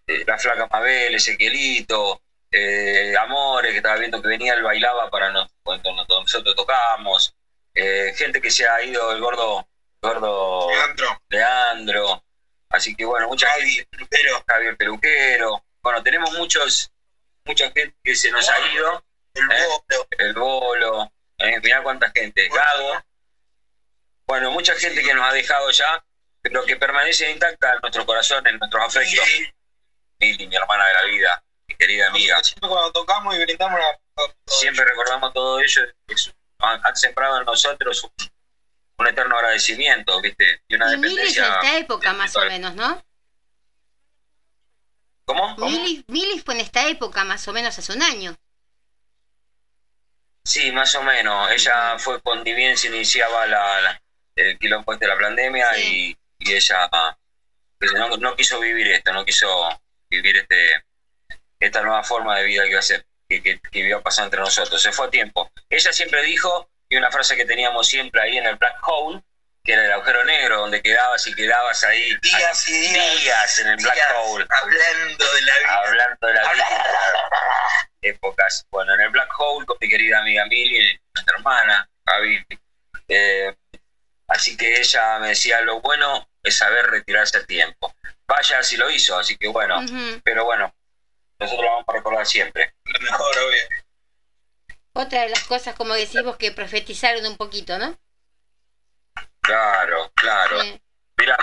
eh, 0.08 0.24
la 0.26 0.36
flaca 0.36 0.66
Mabel, 0.70 1.14
Ezequielito, 1.14 2.20
eh, 2.56 3.14
Amores, 3.18 3.72
que 3.72 3.78
estaba 3.78 3.96
viendo 3.96 4.22
que 4.22 4.28
venía, 4.28 4.54
él 4.54 4.62
bailaba 4.62 5.10
para 5.10 5.30
nos, 5.30 5.50
cuando 5.62 5.92
nos- 5.92 6.06
nosotros 6.08 6.54
tocamos, 6.54 7.34
eh, 7.74 8.12
gente 8.16 8.40
que 8.40 8.50
se 8.50 8.68
ha 8.68 8.82
ido, 8.82 9.10
el 9.12 9.20
gordo, 9.20 9.68
gordo 10.00 10.68
Leandro, 11.28 12.22
así 12.70 12.94
que 12.94 13.04
bueno, 13.04 13.28
mucha 13.28 13.48
gente, 13.52 13.88
Javier 14.46 14.76
Peluquero, 14.76 15.64
bueno, 15.82 16.02
tenemos 16.02 16.32
muchos, 16.32 16.90
mucha 17.44 17.70
gente 17.72 17.96
que 18.02 18.14
se 18.14 18.30
nos 18.30 18.48
ha 18.48 18.58
ido, 18.72 19.04
el 19.34 19.46
bolo, 19.48 20.06
el 20.18 20.34
bolo, 20.34 21.12
eh, 21.38 21.60
mirá 21.60 21.82
cuánta 21.82 22.10
gente, 22.14 22.48
Gago, 22.48 23.02
bueno, 24.26 24.50
mucha 24.52 24.74
gente 24.76 25.02
que 25.02 25.12
nos 25.14 25.28
ha 25.28 25.32
dejado 25.32 25.70
ya, 25.70 26.04
pero 26.40 26.64
que 26.64 26.76
permanece 26.76 27.30
intacta 27.30 27.74
en 27.74 27.80
nuestro 27.82 28.06
corazón, 28.06 28.46
en 28.46 28.58
nuestros 28.58 28.84
afectos. 28.84 29.26
Mili, 30.20 30.46
mi 30.46 30.56
hermana 30.56 30.86
de 30.86 30.94
la 30.94 31.02
vida, 31.02 31.43
querida 31.78 32.08
amiga. 32.08 32.42
Siempre 32.42 32.68
cuando 32.68 32.92
tocamos 32.92 33.34
y 33.34 33.38
brindamos 33.40 33.78
la... 33.80 33.98
Siempre 34.46 34.84
recordamos 34.84 35.32
todo 35.32 35.60
ello. 35.60 35.82
han, 36.58 36.80
han 36.84 36.96
sembrado 36.96 37.38
en 37.40 37.44
nosotros 37.46 38.04
un, 38.04 38.10
un 38.98 39.06
eterno 39.06 39.36
agradecimiento, 39.36 40.20
¿viste? 40.20 40.62
Y 40.68 40.74
una 40.76 40.92
Y 40.92 40.98
Mili 40.98 41.06
es 41.22 41.34
de 41.34 41.40
dependencia. 41.42 41.54
esta 41.54 41.78
época 41.78 42.12
más 42.12 42.36
o 42.36 42.44
menos, 42.44 42.74
¿no? 42.74 43.02
¿Cómo? 45.24 45.56
Mili, 45.56 46.04
Mili 46.08 46.38
fue 46.40 46.54
en 46.54 46.60
esta 46.60 46.86
época 46.88 47.24
más 47.24 47.46
o 47.48 47.52
menos 47.52 47.78
hace 47.78 47.92
un 47.92 48.02
año. 48.02 48.34
Sí, 50.44 50.70
más 50.72 50.94
o 50.94 51.02
menos. 51.02 51.50
Ella 51.50 51.98
fue 51.98 52.20
cuando 52.20 52.44
bien 52.44 52.76
se 52.76 52.88
iniciaba 52.88 53.46
la, 53.46 53.80
la- 53.80 54.00
el 54.36 54.58
quilombo 54.58 54.92
este 54.92 55.06
de 55.06 55.14
la 55.14 55.18
pandemia 55.18 55.78
y, 55.78 56.14
y 56.40 56.52
ella 56.52 56.90
no, 57.94 58.16
no 58.16 58.36
quiso 58.36 58.60
vivir 58.60 58.88
esto, 58.88 59.12
no 59.12 59.24
quiso 59.24 59.46
vivir 60.10 60.36
este 60.38 60.84
esta 61.66 61.82
nueva 61.82 62.02
forma 62.04 62.38
de 62.38 62.44
vida 62.44 62.62
que 62.64 62.70
iba 62.70 62.78
a 62.78 62.82
ser, 62.82 63.06
que, 63.28 63.42
que, 63.42 63.60
que 63.60 63.78
iba 63.80 63.98
a 63.98 64.02
pasar 64.02 64.24
entre 64.24 64.40
nosotros. 64.40 64.80
Se 64.82 64.92
fue 64.92 65.06
a 65.06 65.10
tiempo. 65.10 65.50
Ella 65.68 65.92
siempre 65.92 66.22
dijo, 66.22 66.68
y 66.88 66.96
una 66.96 67.10
frase 67.10 67.36
que 67.36 67.44
teníamos 67.44 67.88
siempre 67.88 68.20
ahí 68.20 68.38
en 68.38 68.46
el 68.46 68.56
black 68.56 68.76
hole, 68.86 69.22
que 69.62 69.72
era 69.72 69.84
el 69.86 69.92
agujero 69.92 70.24
negro, 70.24 70.58
donde 70.58 70.82
quedabas 70.82 71.26
y 71.26 71.34
quedabas 71.34 71.82
ahí 71.84 72.14
Días 72.20 72.68
y 72.68 72.72
días, 72.72 73.22
días 73.22 73.58
en 73.60 73.68
el 73.68 73.76
black 73.76 73.98
hole. 74.16 74.46
hablando 74.50 75.32
de 75.32 75.42
la 75.42 75.58
vida. 75.58 75.78
Hablando 75.78 76.26
de 76.26 76.34
la 76.34 76.52
vida. 76.52 76.94
Épocas. 78.02 78.66
Bueno, 78.70 78.94
en 78.94 79.00
el 79.00 79.08
black 79.08 79.30
hole 79.38 79.64
con 79.64 79.78
mi 79.80 79.88
querida 79.88 80.20
amiga 80.20 80.44
Mili, 80.46 81.00
nuestra 81.14 81.36
hermana, 81.36 81.88
Javi. 82.06 82.44
Eh, 83.08 83.54
así 84.28 84.56
que 84.56 84.78
ella 84.78 85.18
me 85.18 85.28
decía, 85.28 85.62
lo 85.62 85.80
bueno 85.80 86.28
es 86.42 86.58
saber 86.58 86.86
retirarse 86.90 87.38
a 87.38 87.46
tiempo. 87.46 87.94
Vaya 88.28 88.62
si 88.62 88.76
lo 88.76 88.90
hizo, 88.90 89.18
así 89.18 89.36
que 89.38 89.48
bueno. 89.48 89.80
Pero 90.22 90.44
bueno, 90.44 90.74
nosotros 91.44 91.64
lo 91.64 91.70
vamos 91.72 91.84
a 91.88 91.92
recordar 91.92 92.26
siempre. 92.26 92.74
Lo 92.84 93.00
mejor, 93.00 93.38
obvio. 93.38 93.62
Otra 94.94 95.22
de 95.22 95.28
las 95.30 95.44
cosas, 95.44 95.74
como 95.74 95.94
decimos, 95.94 96.36
que 96.36 96.52
profetizaron 96.52 97.26
un 97.26 97.36
poquito, 97.36 97.78
¿no? 97.78 97.98
Claro, 99.40 100.10
claro. 100.14 100.60
Sí. 100.62 100.80
Mirá, 101.18 101.36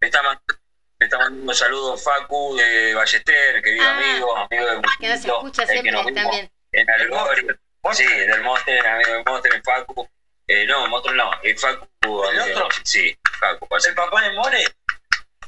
me 0.00 0.08
está, 0.08 0.22
mandando, 0.22 0.54
me 0.98 1.06
está 1.06 1.18
mandando 1.18 1.50
un 1.50 1.54
saludo 1.54 1.96
Facu 1.96 2.56
de 2.56 2.94
Ballester, 2.94 3.62
querido 3.62 3.88
amigo, 3.88 4.36
amigo 4.36 4.66
de 4.66 4.76
Ah, 4.78 4.96
Que 4.98 5.08
nos 5.08 5.24
escucha 5.24 5.66
siempre 5.66 5.92
nos 5.92 6.04
también. 6.04 6.50
En 6.72 6.90
Algorio. 6.90 7.58
Sí, 7.92 8.04
del 8.04 8.42
Monster, 8.42 8.86
amigo 8.86 9.10
del 9.12 9.24
Monster, 9.24 9.62
Facu. 9.64 10.08
Eh, 10.48 10.66
no, 10.66 10.88
Monster 10.88 11.14
no, 11.14 11.30
el 11.42 11.58
Facu. 11.58 11.86
¿El 12.24 12.38
eh, 12.38 12.52
otro? 12.52 12.68
Sí, 12.82 13.16
Facu. 13.38 13.68
¿El 13.86 13.94
papá 13.94 14.22
de 14.22 14.32
More? 14.32 14.64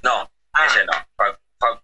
No, 0.03 0.31
ese 0.67 0.85
no. 0.85 0.93
Facu, 1.17 1.41
Facu 1.59 1.83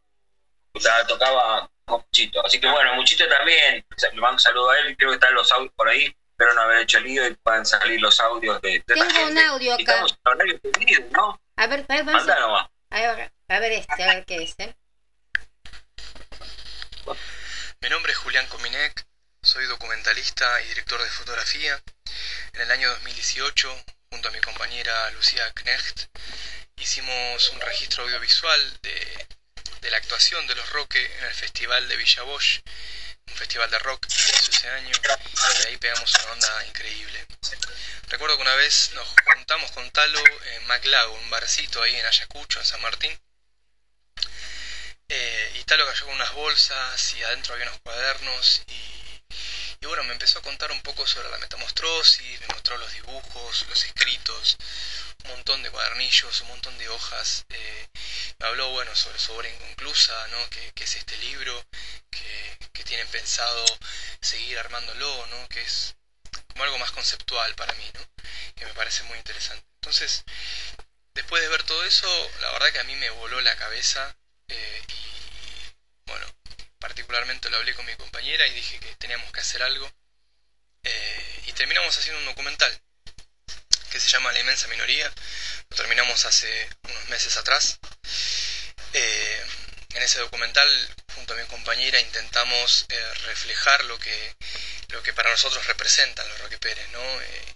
la 0.82 1.06
tocaba 1.06 1.60
con 1.60 1.73
Muchito. 1.86 2.44
Así 2.44 2.60
que 2.60 2.68
bueno, 2.68 2.94
Muchito 2.94 3.28
también. 3.28 3.84
Le 4.12 4.20
mando 4.20 4.34
un 4.34 4.40
saludo 4.40 4.70
a 4.70 4.78
él. 4.80 4.96
Creo 4.96 5.10
que 5.10 5.14
están 5.14 5.34
los 5.34 5.50
audios 5.52 5.72
por 5.74 5.88
ahí. 5.88 6.14
Espero 6.30 6.54
no 6.54 6.62
haber 6.62 6.78
hecho 6.78 6.98
lío 7.00 7.26
y 7.26 7.34
puedan 7.36 7.64
salir 7.64 8.00
los 8.00 8.18
audios 8.18 8.60
de, 8.60 8.80
Tengo 8.80 9.04
un 9.04 9.10
gente. 9.10 9.44
audio 9.44 9.74
acá. 9.74 9.82
Estamos 9.82 10.12
en 10.12 10.32
horario 10.32 10.60
perdido, 10.60 11.04
¿no? 11.12 11.40
A 11.56 11.66
ver, 11.68 11.86
a 11.88 11.94
ver, 11.94 12.04
vamos 12.04 12.28
a, 12.28 12.40
nomás. 12.40 12.68
a 12.90 13.00
ver, 13.00 13.32
a 13.48 13.58
ver 13.60 13.72
este, 13.72 14.02
a 14.02 14.14
ver 14.14 14.24
qué 14.24 14.42
es, 14.42 14.54
¿eh? 14.58 14.74
Mi 17.80 17.88
nombre 17.88 18.12
es 18.12 18.18
Julián 18.18 18.46
Cominec, 18.48 19.06
soy 19.42 19.66
documentalista 19.66 20.60
y 20.62 20.68
director 20.68 21.00
de 21.00 21.08
fotografía. 21.10 21.80
En 22.54 22.62
el 22.62 22.70
año 22.72 22.88
2018, 22.90 23.84
junto 24.10 24.28
a 24.28 24.32
mi 24.32 24.40
compañera 24.40 25.10
Lucía 25.12 25.52
Knecht, 25.52 26.06
hicimos 26.76 27.50
un 27.50 27.60
registro 27.60 28.04
audiovisual 28.04 28.78
de, 28.82 29.26
de 29.84 29.90
la 29.90 29.98
actuación 29.98 30.46
de 30.46 30.54
los 30.54 30.66
Roque 30.70 31.04
en 31.18 31.24
el 31.24 31.34
Festival 31.34 31.86
de 31.88 31.96
Villa 31.96 32.22
Bosch, 32.22 32.60
un 33.26 33.36
festival 33.36 33.70
de 33.70 33.78
rock 33.80 34.06
que 34.06 34.14
se 34.14 34.34
hizo 34.34 34.50
ese 34.50 34.68
año, 34.70 34.92
y 35.62 35.66
ahí 35.66 35.76
pegamos 35.76 36.10
una 36.14 36.32
onda 36.32 36.66
increíble. 36.66 37.26
Recuerdo 38.08 38.36
que 38.36 38.42
una 38.42 38.54
vez 38.54 38.92
nos 38.94 39.06
juntamos 39.06 39.70
con 39.72 39.90
Talo 39.90 40.22
en 40.54 40.66
Maclago, 40.66 41.12
un 41.12 41.28
barcito 41.28 41.82
ahí 41.82 41.94
en 41.96 42.06
Ayacucho, 42.06 42.60
en 42.60 42.66
San 42.66 42.80
Martín, 42.80 43.14
eh, 45.08 45.52
y 45.56 45.64
Talo 45.64 45.86
cayó 45.86 46.06
con 46.06 46.14
unas 46.14 46.32
bolsas 46.32 47.14
y 47.14 47.22
adentro 47.22 47.52
había 47.52 47.66
unos 47.66 47.80
cuadernos 47.82 48.62
y, 48.66 49.03
y 49.80 49.86
bueno, 49.86 50.04
me 50.04 50.12
empezó 50.12 50.38
a 50.38 50.42
contar 50.42 50.70
un 50.72 50.80
poco 50.82 51.06
sobre 51.06 51.30
la 51.30 51.38
metamostrosis, 51.38 52.40
me 52.40 52.46
mostró 52.48 52.76
los 52.78 52.92
dibujos, 52.92 53.66
los 53.68 53.84
escritos, 53.84 54.56
un 55.24 55.30
montón 55.30 55.62
de 55.62 55.70
cuadernillos, 55.70 56.40
un 56.42 56.48
montón 56.48 56.76
de 56.78 56.88
hojas. 56.88 57.44
eh, 57.50 57.86
me 58.38 58.46
habló, 58.46 58.70
bueno, 58.70 58.94
sobre 58.94 59.18
sobre 59.18 59.50
Inconclusa, 59.54 60.26
¿no? 60.28 60.48
Que, 60.50 60.72
es 60.84 60.96
este 60.96 61.16
libro, 61.18 61.62
que, 62.10 62.56
que 62.72 62.84
tienen 62.84 63.08
pensado 63.08 63.64
seguir 64.20 64.58
armándolo, 64.58 65.26
¿no? 65.28 65.48
Que 65.48 65.62
es 65.62 65.94
como 66.52 66.64
algo 66.64 66.78
más 66.78 66.92
conceptual 66.92 67.54
para 67.54 67.72
mí, 67.74 67.90
¿no? 67.94 68.00
Que 68.54 68.66
me 68.66 68.74
parece 68.74 69.02
muy 69.04 69.18
interesante. 69.18 69.64
Entonces, 69.82 70.24
después 71.14 71.42
de 71.42 71.48
ver 71.48 71.62
todo 71.62 71.84
eso, 71.84 72.30
la 72.40 72.50
verdad 72.52 72.72
que 72.72 72.80
a 72.80 72.84
mí 72.84 72.96
me 72.96 73.10
voló 73.10 73.40
la 73.40 73.56
cabeza 73.56 74.14
eh, 74.48 74.82
y 74.88 75.13
particularmente 76.84 77.48
lo 77.48 77.56
hablé 77.56 77.72
con 77.72 77.86
mi 77.86 77.96
compañera 77.96 78.46
y 78.46 78.52
dije 78.52 78.78
que 78.78 78.94
teníamos 78.96 79.32
que 79.32 79.40
hacer 79.40 79.62
algo 79.62 79.90
eh, 80.82 81.42
y 81.46 81.52
terminamos 81.54 81.96
haciendo 81.96 82.18
un 82.18 82.26
documental 82.26 82.78
que 83.88 83.98
se 83.98 84.10
llama 84.10 84.30
La 84.32 84.40
inmensa 84.40 84.68
minoría, 84.68 85.10
lo 85.70 85.76
terminamos 85.78 86.26
hace 86.26 86.68
unos 86.82 87.08
meses 87.08 87.38
atrás. 87.38 87.78
Eh, 88.92 89.46
en 89.94 90.02
ese 90.02 90.18
documental, 90.18 90.68
junto 91.14 91.32
a 91.32 91.36
mi 91.38 91.46
compañera, 91.46 91.98
intentamos 92.00 92.84
eh, 92.90 93.14
reflejar 93.24 93.82
lo 93.84 93.98
que, 93.98 94.36
lo 94.88 95.02
que 95.02 95.14
para 95.14 95.30
nosotros 95.30 95.66
representan 95.66 96.28
los 96.28 96.38
Roque 96.40 96.58
Pérez, 96.58 96.86
¿no? 96.90 97.02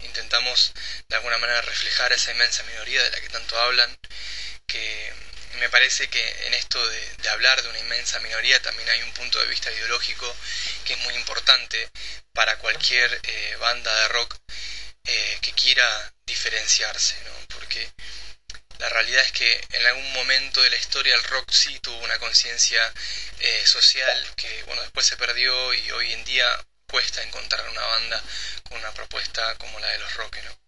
Intentamos 0.07 0.73
de 1.07 1.17
alguna 1.17 1.37
manera 1.37 1.61
reflejar 1.61 2.15
esa 2.15 2.31
inmensa 2.31 2.63
minoría 2.63 3.03
de 3.03 3.11
la 3.11 3.21
que 3.21 3.29
tanto 3.29 3.61
hablan, 3.61 3.95
que 4.67 5.13
me 5.55 5.69
parece 5.69 6.09
que 6.09 6.47
en 6.47 6.55
esto 6.55 6.87
de, 6.89 7.29
hablar 7.31 7.63
de 7.63 7.69
una 7.69 7.79
inmensa 7.79 8.21
minoría 8.21 8.61
también 8.63 8.89
hay 8.89 9.03
un 9.03 9.13
punto 9.13 9.39
de 9.39 9.47
vista 9.47 9.71
ideológico 9.71 10.35
que 10.85 10.95
es 10.95 10.99
muy 11.01 11.15
importante 11.15 11.89
para 12.33 12.59
cualquier 12.59 13.21
eh, 13.23 13.57
banda 13.61 13.95
de 14.01 14.09
rock 14.09 14.37
eh, 15.05 15.39
que 15.41 15.53
quiera 15.53 16.13
diferenciarse, 16.27 17.17
¿no? 17.25 17.33
Porque 17.49 17.91
la 18.79 18.89
realidad 18.89 19.25
es 19.25 19.33
que 19.33 19.61
en 19.73 19.87
algún 19.87 20.13
momento 20.13 20.63
de 20.63 20.71
la 20.71 20.77
historia 20.77 21.15
el 21.15 21.25
rock 21.25 21.51
sí 21.51 21.79
tuvo 21.81 21.99
una 21.99 22.19
conciencia 22.19 22.93
eh, 23.41 23.67
social 23.67 24.35
que 24.37 24.63
bueno 24.65 24.83
después 24.83 25.07
se 25.07 25.17
perdió 25.17 25.75
y 25.75 25.91
hoy 25.91 26.13
en 26.13 26.25
día 26.25 26.65
cuesta 26.87 27.23
encontrar 27.23 27.69
una 27.69 27.83
banda 27.83 28.23
con 28.69 28.79
una 28.79 28.93
propuesta 28.93 29.55
como 29.57 29.79
la 29.81 29.89
de 29.89 29.99
los 29.99 30.15
rock, 30.15 30.37
¿no? 30.45 30.59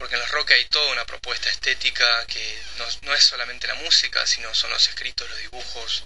Porque 0.00 0.14
en 0.14 0.22
los 0.22 0.30
rock 0.30 0.52
hay 0.52 0.64
toda 0.64 0.92
una 0.92 1.04
propuesta 1.04 1.50
estética 1.50 2.26
que 2.26 2.58
no, 3.02 3.14
es 3.14 3.22
solamente 3.22 3.66
la 3.66 3.74
música, 3.74 4.26
sino 4.26 4.54
son 4.54 4.70
los 4.70 4.88
escritos, 4.88 5.28
los 5.28 5.38
dibujos, 5.38 6.04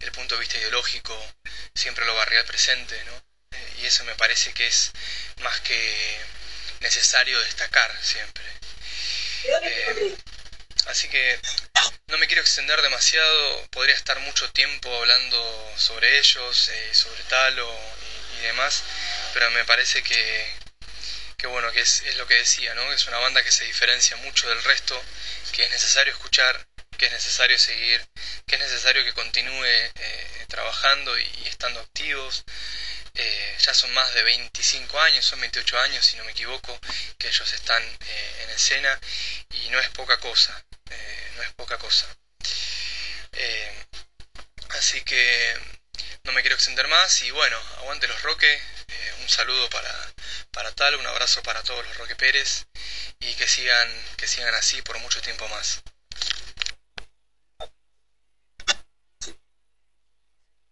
el 0.00 0.10
punto 0.12 0.34
de 0.34 0.40
vista 0.40 0.56
ideológico, 0.56 1.14
siempre 1.74 2.06
lo 2.06 2.14
barrial 2.14 2.46
presente, 2.46 3.04
¿no? 3.04 3.12
Eh, 3.52 3.74
y 3.82 3.84
eso 3.84 4.02
me 4.04 4.14
parece 4.14 4.54
que 4.54 4.66
es 4.66 4.92
más 5.42 5.60
que 5.60 6.18
necesario 6.80 7.38
destacar 7.40 7.94
siempre. 8.02 8.44
Eh, 9.44 10.16
así 10.86 11.08
que 11.08 11.38
no 12.06 12.16
me 12.16 12.26
quiero 12.26 12.40
extender 12.40 12.80
demasiado, 12.80 13.66
podría 13.68 13.94
estar 13.94 14.18
mucho 14.20 14.50
tiempo 14.52 14.88
hablando 14.96 15.74
sobre 15.76 16.18
ellos, 16.18 16.70
eh, 16.70 16.94
sobre 16.94 17.22
Talo 17.24 17.70
y, 18.38 18.38
y 18.38 18.42
demás, 18.46 18.82
pero 19.34 19.50
me 19.50 19.66
parece 19.66 20.02
que, 20.02 20.63
que 21.44 21.48
bueno, 21.48 21.70
que 21.72 21.82
es, 21.82 22.02
lo 22.16 22.26
que 22.26 22.36
decía, 22.36 22.72
¿no? 22.72 22.90
Es 22.90 23.06
una 23.06 23.18
banda 23.18 23.44
que 23.44 23.52
se 23.52 23.64
diferencia 23.64 24.16
mucho 24.16 24.48
del 24.48 24.64
resto, 24.64 24.98
que 25.52 25.64
es 25.64 25.70
necesario 25.70 26.10
escuchar, 26.14 26.66
que 26.96 27.04
es 27.04 27.12
necesario 27.12 27.58
seguir, 27.58 28.02
que 28.46 28.54
es 28.54 28.62
necesario 28.62 29.04
que 29.04 29.12
continúe 29.12 29.62
eh, 29.66 30.46
trabajando 30.48 31.18
y, 31.18 31.28
estando 31.46 31.80
activos, 31.80 32.44
Eh, 33.16 33.56
ya 33.60 33.74
son 33.74 33.92
más 33.94 34.12
de 34.14 34.22
25 34.22 34.98
años, 35.00 35.24
son 35.24 35.40
28 35.40 35.78
años 35.80 36.04
si 36.06 36.16
no 36.16 36.24
me 36.24 36.32
equivoco, 36.32 36.80
que 37.18 37.28
ellos 37.28 37.52
están 37.52 37.82
eh, 37.82 38.42
en 38.42 38.50
escena 38.50 38.98
y 39.50 39.70
no 39.70 39.78
es 39.78 39.88
poca 39.90 40.18
cosa, 40.18 40.52
no 41.36 41.42
es 41.42 41.52
poca 41.54 41.78
cosa. 41.78 42.06
así 44.70 45.00
que 45.02 45.54
no 46.24 46.32
me 46.32 46.40
quiero 46.40 46.56
extender 46.56 46.88
más 46.88 47.22
y 47.22 47.30
bueno, 47.30 47.58
aguante 47.78 48.08
los 48.08 48.22
Roque, 48.88 49.14
un 49.22 49.28
saludo 49.28 49.68
para, 49.70 49.90
para 50.52 50.72
tal, 50.72 50.96
un 50.96 51.06
abrazo 51.06 51.42
para 51.42 51.62
todos 51.62 51.84
los 51.86 51.96
Roque 51.98 52.16
Pérez 52.16 52.66
y 53.20 53.34
que 53.34 53.46
sigan, 53.46 53.88
que 54.16 54.26
sigan 54.26 54.54
así 54.54 54.82
por 54.82 54.98
mucho 54.98 55.20
tiempo 55.20 55.46
más. 55.48 55.82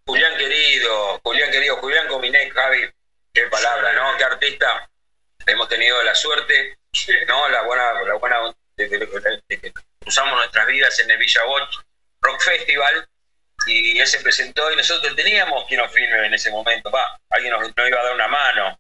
Julián 0.06 0.36
querido, 0.36 1.20
Julián 1.22 1.51
querido, 1.51 1.76
Julián 1.78 2.09
Cominec, 2.09 2.52
Javi, 2.52 2.90
qué 3.32 3.47
palabra, 3.47 3.93
¿no? 3.93 4.16
Qué 4.16 4.24
artista. 4.24 4.90
Hemos 5.47 5.68
tenido 5.68 6.02
la 6.02 6.14
suerte, 6.14 6.76
¿no? 7.26 7.48
La 7.48 7.62
buena, 7.62 8.02
la 8.02 8.14
buena 8.14 8.55
de, 8.76 8.89
que 8.89 9.72
cruzamos 10.01 10.36
nuestras 10.36 10.66
vidas 10.66 10.98
en 11.01 11.10
el 11.10 11.18
Villa 11.18 11.47
Watch 11.47 11.76
Rock 12.20 12.40
Festival 12.43 13.09
y 13.66 13.98
él 13.98 14.06
se 14.06 14.20
presentó 14.20 14.70
y 14.72 14.76
nosotros 14.76 15.14
teníamos 15.14 15.66
quien 15.66 15.80
nos 15.80 15.93
filme 15.93 16.26
en 16.26 16.34
ese 16.34 16.51
momento. 16.51 16.90
Va, 16.90 17.18
alguien 17.30 17.52
nos, 17.52 17.68
iba 17.68 18.01
a 18.01 18.05
dar 18.05 18.14
una 18.14 18.28
mano, 18.28 18.78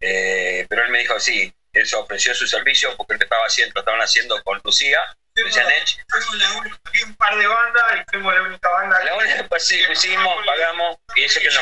eh, 0.00 0.66
pero 0.68 0.84
él 0.84 0.90
me 0.90 1.00
dijo 1.00 1.18
sí, 1.20 1.52
él 1.72 1.86
se 1.86 1.96
ofreció 1.96 2.34
su 2.34 2.46
servicio 2.46 2.96
porque 2.96 3.14
él 3.14 3.22
estaba 3.22 3.46
haciendo, 3.46 3.72
lo 3.74 3.80
estaban 3.80 4.00
haciendo 4.00 4.42
con 4.42 4.60
Lucía 4.64 5.00
Fuimos, 5.34 6.78
un 7.06 7.14
par 7.16 7.38
de 7.38 7.46
bandas 7.46 7.84
y 7.96 8.10
fuimos 8.10 8.34
la 8.34 8.42
única 8.42 8.68
banda. 8.68 9.02
La 9.04 9.16
única, 9.16 9.48
pues 9.48 9.66
sí, 9.66 9.82
pusimos, 9.86 10.44
pagamos 10.44 10.98
y 11.16 11.24
eso 11.24 11.40
que 11.40 11.46
nos, 11.46 11.56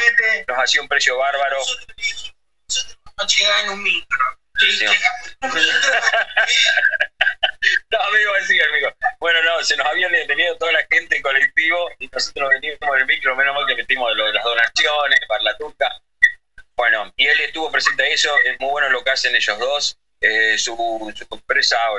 nos 0.49 0.59
hacía 0.59 0.83
un 0.83 0.89
precio 0.89 1.17
bárbaro. 1.17 1.59
Nosotros 1.59 2.35
nos 3.17 3.39
llegaba 3.39 3.63
en 3.63 3.71
un 3.71 3.83
micro. 3.83 4.39
Sí. 4.61 4.85
no, 7.91 7.99
amigo, 7.99 8.35
así, 8.41 8.61
amigo. 8.61 8.93
Bueno, 9.19 9.43
no, 9.43 9.65
se 9.65 9.77
nos 9.77 9.87
había 9.87 10.09
detenido 10.09 10.57
toda 10.59 10.73
la 10.73 10.87
gente 10.91 11.17
en 11.17 11.23
colectivo 11.23 11.91
y 11.99 12.09
nosotros 12.09 12.51
veníamos 12.51 12.81
en 12.83 13.01
el 13.01 13.07
micro, 13.07 13.35
menos 13.37 13.55
mal 13.55 13.67
que 13.67 13.77
metimos 13.77 14.15
las 14.17 14.45
donaciones, 14.45 15.21
para 15.29 15.43
la 15.45 15.57
turca. 15.57 15.91
Bueno, 16.77 17.11
y 17.17 17.27
él 17.27 17.41
estuvo 17.41 17.71
presente 17.73 18.03
a 18.03 18.09
eso, 18.09 18.31
es 18.45 18.61
muy 18.61 18.71
bueno 18.71 18.91
lo 18.91 19.03
que 19.03 19.11
hacen 19.11 19.35
ellos 19.35 19.59
dos. 19.59 19.99
Eh, 20.21 20.59
su, 20.59 20.77
su, 21.17 21.27
empresa 21.35 21.79
o, 21.93 21.99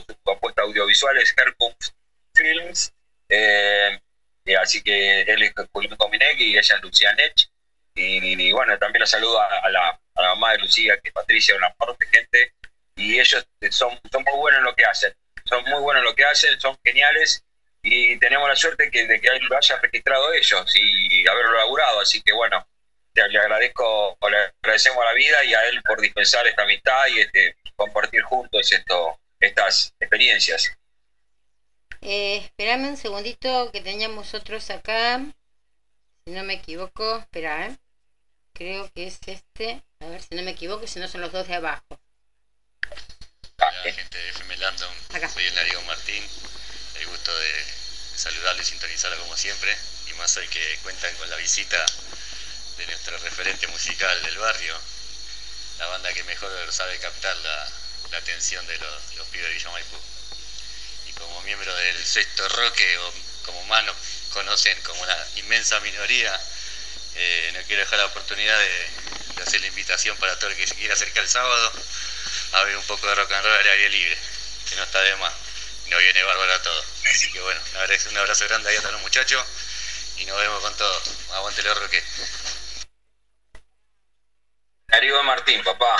su 0.00 0.30
apuesta 0.30 0.62
audiovisual 0.62 1.16
es 1.18 1.34
Herkunft 1.36 1.94
Films. 2.34 2.92
Eh, 3.28 3.98
y 4.44 4.54
así 4.54 4.82
que 4.82 5.22
él 5.22 5.42
es 5.42 5.54
Julián 5.72 5.96
Cominec 5.96 6.38
y 6.38 6.58
ella 6.58 6.76
es 6.76 6.82
Lucía 6.82 7.14
Nech. 7.14 7.48
Y, 7.94 8.52
bueno, 8.52 8.78
también 8.78 9.00
la 9.00 9.06
saludo 9.06 9.40
a, 9.40 9.68
la, 9.70 10.00
mamá 10.28 10.52
de 10.52 10.58
Lucía, 10.58 10.98
que 10.98 11.08
es 11.08 11.14
Patricia, 11.14 11.56
una 11.56 11.74
de 11.98 12.06
gente. 12.06 12.54
Y 12.96 13.18
ellos 13.18 13.46
son, 13.70 13.98
son 14.10 14.22
muy 14.24 14.38
buenos 14.38 14.58
en 14.58 14.64
lo 14.64 14.74
que 14.74 14.84
hacen. 14.84 15.14
Son 15.44 15.62
muy 15.64 15.80
buenos 15.80 16.02
en 16.02 16.04
lo 16.04 16.14
que 16.14 16.24
hacen, 16.24 16.60
son 16.60 16.76
geniales. 16.84 17.44
Y 17.82 18.18
tenemos 18.18 18.48
la 18.48 18.56
suerte 18.56 18.90
que, 18.90 19.06
de 19.06 19.20
que 19.20 19.28
lo 19.40 19.56
haya 19.56 19.76
registrado 19.80 20.32
ellos 20.32 20.72
y 20.76 21.26
haberlo 21.26 21.52
laburado. 21.54 22.00
Así 22.00 22.22
que 22.22 22.32
bueno, 22.32 22.64
le 23.14 23.38
agradezco, 23.38 24.16
le 24.30 24.36
agradecemos 24.62 25.02
a 25.02 25.06
la 25.06 25.14
vida 25.14 25.44
y 25.44 25.54
a 25.54 25.68
él 25.68 25.82
por 25.82 26.00
dispensar 26.00 26.46
esta 26.46 26.62
amistad 26.62 27.06
y 27.08 27.20
este 27.20 27.56
compartir 27.76 28.22
juntos 28.22 28.72
esto, 28.72 29.18
estas 29.40 29.94
experiencias. 30.00 30.72
Eh, 32.00 32.38
esperame 32.38 32.88
un 32.88 32.96
segundito 32.96 33.70
que 33.70 33.80
teníamos 33.80 34.34
otros 34.34 34.70
acá. 34.70 35.20
Si 36.24 36.32
no 36.32 36.42
me 36.44 36.54
equivoco, 36.54 37.18
espera, 37.18 37.66
¿eh? 37.66 37.76
Creo 38.52 38.90
que 38.92 39.06
es 39.06 39.20
este. 39.26 39.82
A 40.02 40.08
ver 40.08 40.20
si 40.20 40.34
no 40.34 40.42
me 40.42 40.50
equivoco, 40.50 40.84
si 40.88 40.98
no 40.98 41.06
son 41.06 41.20
los 41.20 41.30
dos 41.30 41.46
de 41.46 41.54
abajo. 41.54 42.00
Hola, 43.56 43.92
gente 43.94 44.18
de 44.18 44.30
FM 44.30 44.56
Landon. 44.56 44.94
Soy 45.32 45.46
el 45.46 45.54
Narigo 45.54 45.80
Martín. 45.82 46.24
El 46.96 47.06
gusto 47.06 47.38
de 47.38 47.64
saludarles 48.16 48.66
y 48.66 48.70
sintonizarlo 48.70 49.16
como 49.20 49.36
siempre. 49.36 49.76
Y 50.08 50.14
más 50.14 50.36
hoy 50.36 50.48
que 50.48 50.78
cuentan 50.82 51.14
con 51.16 51.30
la 51.30 51.36
visita 51.36 51.86
de 52.78 52.86
nuestro 52.86 53.16
referente 53.18 53.68
musical 53.68 54.20
del 54.22 54.38
barrio, 54.38 54.76
la 55.78 55.86
banda 55.86 56.12
que 56.12 56.24
mejor 56.24 56.50
sabe 56.72 56.98
captar 56.98 57.36
la, 57.36 57.72
atención 58.18 58.66
de 58.66 58.78
los, 58.78 59.14
los, 59.14 59.28
pibes 59.28 59.46
de 59.46 59.54
Villa 59.54 59.70
Maipú. 59.70 59.96
Y 61.06 61.12
como 61.12 61.40
miembro 61.42 61.72
del 61.76 62.04
sexto 62.04 62.48
roque, 62.48 62.98
o 62.98 63.12
como 63.44 63.62
más 63.66 63.84
nos 63.84 63.96
conocen 64.32 64.80
como 64.82 65.00
una 65.00 65.16
inmensa 65.36 65.78
minoría, 65.78 66.40
eh, 67.14 67.50
no 67.54 67.60
quiero 67.66 67.80
dejar 67.82 67.98
la 67.98 68.06
oportunidad 68.06 68.58
de, 68.58 69.42
hacer 69.42 69.60
la 69.60 69.66
invitación 69.66 70.16
para 70.18 70.38
todo 70.38 70.50
el 70.50 70.56
que 70.56 70.66
se 70.66 70.76
quiera 70.76 70.94
acercar 70.94 71.24
el 71.24 71.28
sábado 71.28 71.72
a 72.52 72.62
ver 72.62 72.76
un 72.76 72.84
poco 72.84 73.08
de 73.08 73.14
rock 73.16 73.32
and 73.32 73.44
roll 73.44 73.56
al 73.56 73.66
aire 73.66 73.88
libre, 73.88 74.16
que 74.68 74.76
no 74.76 74.84
está 74.84 75.00
de 75.00 75.16
más. 75.16 75.32
No 75.88 75.98
viene 75.98 76.22
bárbaro 76.22 76.52
a 76.52 76.62
todo. 76.62 76.84
Así 77.10 77.32
que 77.32 77.40
bueno, 77.40 77.60
un 78.10 78.16
abrazo 78.18 78.48
grande 78.48 78.70
ahí 78.70 78.76
a 78.76 78.80
todos 78.80 78.92
los 78.92 79.02
muchachos 79.02 79.44
y 80.18 80.24
nos 80.26 80.38
vemos 80.38 80.60
con 80.60 80.76
todo. 80.76 81.02
Aguante 81.32 81.60
el 81.60 81.74
roque. 81.74 82.02
Darío 84.86 85.22
Martín, 85.22 85.64
papá. 85.64 85.96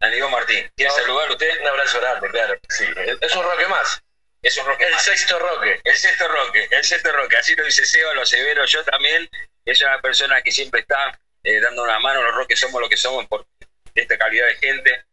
Darío 0.00 0.28
Martín. 0.30 0.70
¿Quiere 0.76 0.92
saludar 0.92 1.30
usted? 1.30 1.60
Un 1.60 1.68
abrazo 1.68 2.00
grande, 2.00 2.30
claro. 2.30 2.58
Sí. 2.68 2.86
Es 3.20 3.34
un 3.34 3.42
roque 3.42 3.66
más. 3.66 4.03
Es 4.44 4.58
un 4.58 4.66
roque 4.66 4.84
El 4.84 4.98
sexto 4.98 5.38
roque. 5.38 5.80
El 5.82 5.96
sexto 5.96 6.28
roque. 6.28 6.68
El 6.70 6.84
sexto 6.84 7.10
roque. 7.12 7.36
Así 7.38 7.56
lo 7.56 7.64
dice 7.64 7.86
Seba, 7.86 8.12
lo 8.12 8.22
asevero 8.22 8.64
yo 8.66 8.84
también. 8.84 9.28
Es 9.64 9.80
una 9.80 9.98
persona 10.00 10.42
que 10.42 10.52
siempre 10.52 10.82
está 10.82 11.18
eh, 11.42 11.60
dando 11.60 11.82
una 11.82 11.98
mano. 11.98 12.22
Los 12.22 12.34
roques 12.34 12.60
somos 12.60 12.80
lo 12.80 12.88
que 12.88 12.98
somos 12.98 13.26
por 13.26 13.46
esta 13.94 14.18
calidad 14.18 14.46
de 14.46 14.56
gente. 14.56 15.04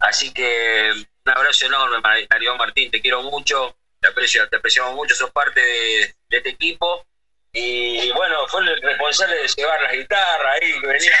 Así 0.00 0.34
que 0.34 0.90
un 1.24 1.32
abrazo 1.32 1.66
enorme, 1.66 2.26
Darío 2.28 2.56
Martín. 2.56 2.90
Te 2.90 3.00
quiero 3.00 3.22
mucho. 3.22 3.76
Te 4.00 4.08
aprecio, 4.08 4.48
te 4.48 4.56
apreciamos 4.56 4.94
mucho. 4.94 5.14
Sos 5.14 5.30
parte 5.30 5.60
de 5.60 6.14
este 6.30 6.48
equipo 6.50 7.06
y 7.56 8.10
bueno, 8.10 8.48
fue 8.48 8.62
el 8.62 8.82
responsable 8.82 9.36
de 9.36 9.46
llevar 9.46 9.80
las 9.80 9.92
guitarras 9.92 10.58
ahí, 10.60 10.80
que 10.80 10.86
venía, 10.88 11.12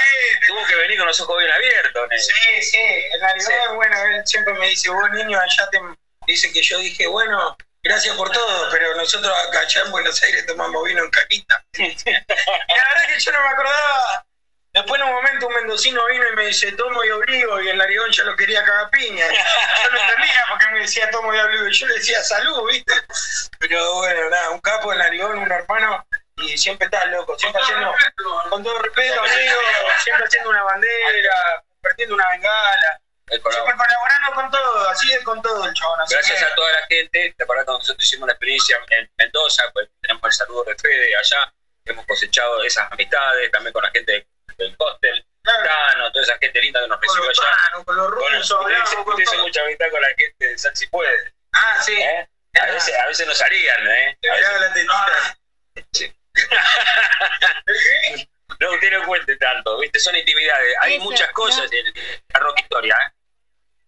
tuvo 0.48 0.66
que 0.66 0.74
venir 0.74 0.98
con 0.98 1.06
los 1.06 1.20
ojos 1.20 1.38
bien 1.38 1.52
abiertos. 1.52 2.08
Sí, 2.18 2.62
sí, 2.62 2.78
en 2.78 3.20
realidad, 3.20 3.74
bueno, 3.76 3.96
él 4.02 4.26
siempre 4.26 4.52
me 4.54 4.66
dice, 4.66 4.90
vos 4.90 5.08
niño, 5.12 5.38
allá 5.38 5.70
te 5.70 5.78
dice 6.26 6.52
que 6.52 6.62
yo 6.62 6.78
dije, 6.78 7.06
bueno, 7.06 7.56
gracias 7.82 8.16
por 8.16 8.30
todo, 8.30 8.68
pero 8.70 8.94
nosotros 8.96 9.32
acá 9.46 9.60
allá 9.60 9.82
en 9.82 9.90
Buenos 9.90 10.22
Aires 10.22 10.46
tomamos 10.46 10.84
vino 10.84 11.04
en 11.04 11.10
caquita. 11.10 11.64
y 11.78 11.82
la 12.04 12.24
verdad 12.24 13.06
que 13.08 13.18
yo 13.18 13.32
no 13.32 13.40
me 13.42 13.48
acordaba. 13.48 14.26
Después 14.72 15.00
en 15.00 15.06
un 15.06 15.14
momento 15.14 15.46
un 15.46 15.54
mendocino 15.54 16.04
vino 16.06 16.24
y 16.32 16.34
me 16.34 16.46
dice, 16.46 16.72
tomo 16.72 17.04
y 17.04 17.10
obligo, 17.10 17.60
y 17.60 17.68
el 17.68 17.78
narigón 17.78 18.10
ya 18.10 18.24
lo 18.24 18.34
quería 18.34 18.64
cagar 18.64 18.90
piña. 18.90 19.24
Yo 19.30 19.90
no 19.92 20.00
entendía 20.00 20.44
porque 20.48 20.68
me 20.72 20.80
decía 20.80 21.10
tomo 21.12 21.32
y 21.32 21.38
obligo, 21.38 21.68
y 21.68 21.72
yo 21.72 21.86
le 21.86 21.94
decía 21.94 22.20
salud, 22.24 22.68
¿viste? 22.68 22.92
Pero 23.60 23.94
bueno, 23.94 24.30
nada, 24.30 24.50
un 24.50 24.58
capo 24.58 24.90
del 24.90 24.98
narigón, 24.98 25.38
un 25.38 25.52
hermano, 25.52 26.04
y 26.38 26.58
siempre 26.58 26.86
estás 26.86 27.06
loco, 27.06 27.38
siempre 27.38 27.62
haciendo, 27.62 27.94
con 28.50 28.64
todo 28.64 28.78
respeto, 28.80 29.20
amigo, 29.20 29.56
siempre 30.02 30.26
haciendo 30.26 30.50
una 30.50 30.64
bandera, 30.64 31.62
compartiendo 31.68 32.16
una 32.16 32.28
bengala. 32.30 33.00
Siempre 33.26 33.76
colaborando 33.76 34.32
con 34.34 34.50
todo, 34.50 34.88
así 34.88 35.12
es 35.12 35.24
con 35.24 35.40
todo 35.40 35.66
el 35.66 35.74
chabón. 35.74 36.00
Gracias 36.08 36.42
a 36.42 36.54
toda 36.54 36.72
la 36.72 36.86
gente, 36.86 37.34
te 37.36 37.42
acuerdas 37.42 37.64
cuando 37.64 37.78
nosotros 37.78 38.06
hicimos 38.06 38.26
la 38.26 38.34
experiencia 38.34 38.78
en 38.90 39.10
Mendoza, 39.16 39.62
pues 39.72 39.88
tenemos 40.00 40.22
el 40.24 40.32
saludo 40.32 40.64
de 40.64 40.76
Fede 40.76 41.16
allá, 41.16 41.54
hemos 41.86 42.06
cosechado 42.06 42.62
esas 42.62 42.90
amistades, 42.92 43.50
también 43.50 43.72
con 43.72 43.82
la 43.82 43.90
gente 43.90 44.28
del 44.58 44.76
cóctel, 44.76 45.26
claro. 45.42 46.12
toda 46.12 46.24
esa 46.24 46.38
gente 46.38 46.60
linda 46.60 46.82
que 46.82 46.88
nos 46.88 47.00
recibió 47.00 47.30
allá. 47.30 47.84
con 47.84 47.96
los 47.96 48.10
rusos, 48.10 48.58
con 49.04 49.20
hice 49.20 49.38
mucha 49.38 49.62
amistad 49.62 49.86
con 49.90 50.02
la 50.02 50.08
gente 50.08 50.46
de 50.46 50.58
San 50.58 50.76
Si 50.76 50.86
Puede. 50.88 51.34
Ah, 51.52 51.80
sí. 51.82 51.94
¿Eh? 51.94 52.28
A, 52.60 52.66
veces, 52.66 52.94
a 52.98 53.06
veces 53.06 53.26
no 53.26 53.34
salían, 53.34 53.88
¿eh? 53.88 54.18
A 54.30 54.34
veces... 54.34 54.60
la 54.60 54.72
tetita. 54.72 55.38
Sí. 55.92 56.14
no, 58.60 58.72
usted 58.72 58.90
no 58.90 59.06
cuente 59.06 59.36
tanto, 59.36 59.78
¿viste? 59.78 59.98
Son 59.98 60.16
intimidades. 60.16 60.74
Hay 60.80 60.98
muchas 61.00 61.30
cosas 61.32 61.70
en 61.72 61.86
la 62.32 62.40
rock 62.40 62.60
historia, 62.60 62.94
¿eh? 62.94 63.12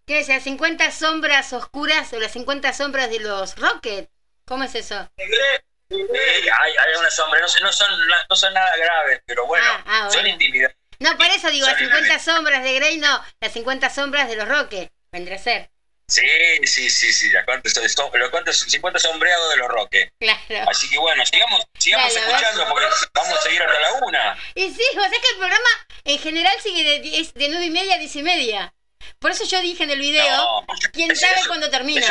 ¿Qué 0.06 0.20
es? 0.20 0.28
¿Las 0.28 0.44
50 0.44 0.92
sombras 0.92 1.52
oscuras 1.52 2.12
o 2.12 2.20
las 2.20 2.32
50 2.32 2.72
sombras 2.72 3.10
de 3.10 3.18
los 3.18 3.56
Rockets? 3.56 4.08
¿Cómo 4.44 4.62
es 4.62 4.74
eso? 4.76 5.10
Sí, 5.16 5.96
hay, 5.98 6.72
hay 6.72 6.96
una 6.98 7.10
sombra, 7.10 7.40
no, 7.40 7.46
no, 7.46 7.72
son, 7.72 7.88
no 8.30 8.36
son 8.36 8.54
nada 8.54 8.76
graves, 8.76 9.20
pero 9.26 9.46
bueno, 9.46 9.66
ah, 9.68 10.06
ah, 10.06 10.10
son 10.10 10.26
intimidades. 10.26 10.76
No, 10.98 11.16
por 11.16 11.26
eso 11.26 11.50
digo, 11.50 11.66
las 11.66 11.78
50 11.78 12.18
sombras 12.20 12.62
de 12.62 12.74
Grey 12.74 12.98
no, 12.98 13.24
las 13.40 13.52
50 13.52 13.90
sombras 13.90 14.28
de 14.28 14.36
los 14.36 14.48
Rockets, 14.48 14.90
vendría 15.12 15.36
a 15.36 15.40
ser. 15.40 15.70
Sí, 16.08 16.22
sí, 16.64 16.88
sí, 16.88 17.12
sí, 17.12 17.30
los 17.30 18.30
cuantos 18.30 18.58
50 18.60 18.98
sombreados 19.00 19.50
de 19.50 19.56
los 19.56 19.68
roques. 19.68 20.10
Claro. 20.20 20.70
Así 20.70 20.88
que 20.88 20.98
bueno, 20.98 21.26
sigamos, 21.26 21.64
sigamos 21.78 22.14
escuchando 22.14 22.66
porque 22.68 22.86
vamos 23.12 23.38
a 23.38 23.42
seguir 23.42 23.62
hasta 23.62 23.80
la 23.80 23.92
una. 23.94 24.38
Y 24.54 24.70
sí, 24.72 24.84
o 24.96 25.00
sea 25.00 25.10
que 25.10 25.28
el 25.32 25.38
programa 25.38 25.68
en 26.04 26.18
general 26.18 26.56
sigue 26.62 26.84
de, 26.84 27.20
es 27.20 27.34
de 27.34 27.48
9 27.48 27.66
y 27.66 27.70
media 27.70 27.96
a 27.96 27.98
10 27.98 28.16
y 28.16 28.22
media. 28.22 28.74
Por 29.18 29.32
eso 29.32 29.44
yo 29.44 29.60
dije 29.60 29.82
en 29.82 29.90
el 29.90 29.98
video, 29.98 30.64
quién 30.92 31.14
sabe 31.16 31.40
cuándo 31.48 31.70
termina. 31.70 32.06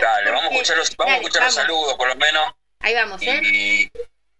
Dale, 0.00 0.30
vamos 0.30 0.44
a 0.44 0.54
escuchar 0.54 0.76
los, 0.78 0.96
vamos 0.96 1.12
a 1.12 1.16
escuchar 1.16 1.42
los 1.42 1.54
saludos 1.54 1.94
por 1.94 2.08
lo 2.08 2.16
menos. 2.16 2.54
Ahí 2.80 2.94
vamos, 2.94 3.20
¿eh? 3.22 3.90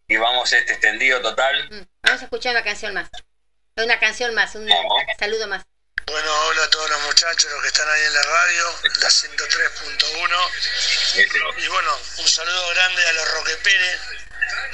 y 0.08 0.16
vamos 0.16 0.52
este 0.52 0.72
extendido 0.72 1.20
total. 1.20 1.68
Mm, 1.70 1.82
Vamos 2.02 2.20
a 2.20 2.24
escuchar 2.24 2.52
una 2.52 2.64
canción 2.64 2.94
más. 2.94 3.10
Una 3.76 3.98
canción 3.98 4.34
más, 4.34 4.54
un 4.54 4.68
saludo 5.18 5.48
más. 5.48 5.64
Bueno, 6.14 6.32
hola 6.46 6.62
a 6.62 6.70
todos 6.70 6.90
los 6.90 7.00
muchachos, 7.02 7.50
los 7.50 7.62
que 7.62 7.68
están 7.68 7.88
ahí 7.88 8.02
en 8.04 8.14
la 8.14 8.22
radio, 8.22 8.78
la 9.00 9.08
103.1. 9.08 10.50
Y 11.58 11.66
bueno, 11.68 11.98
un 12.18 12.28
saludo 12.28 12.68
grande 12.68 13.04
a 13.04 13.12
los 13.14 13.32
Roque 13.32 13.56
Pérez, 13.56 14.00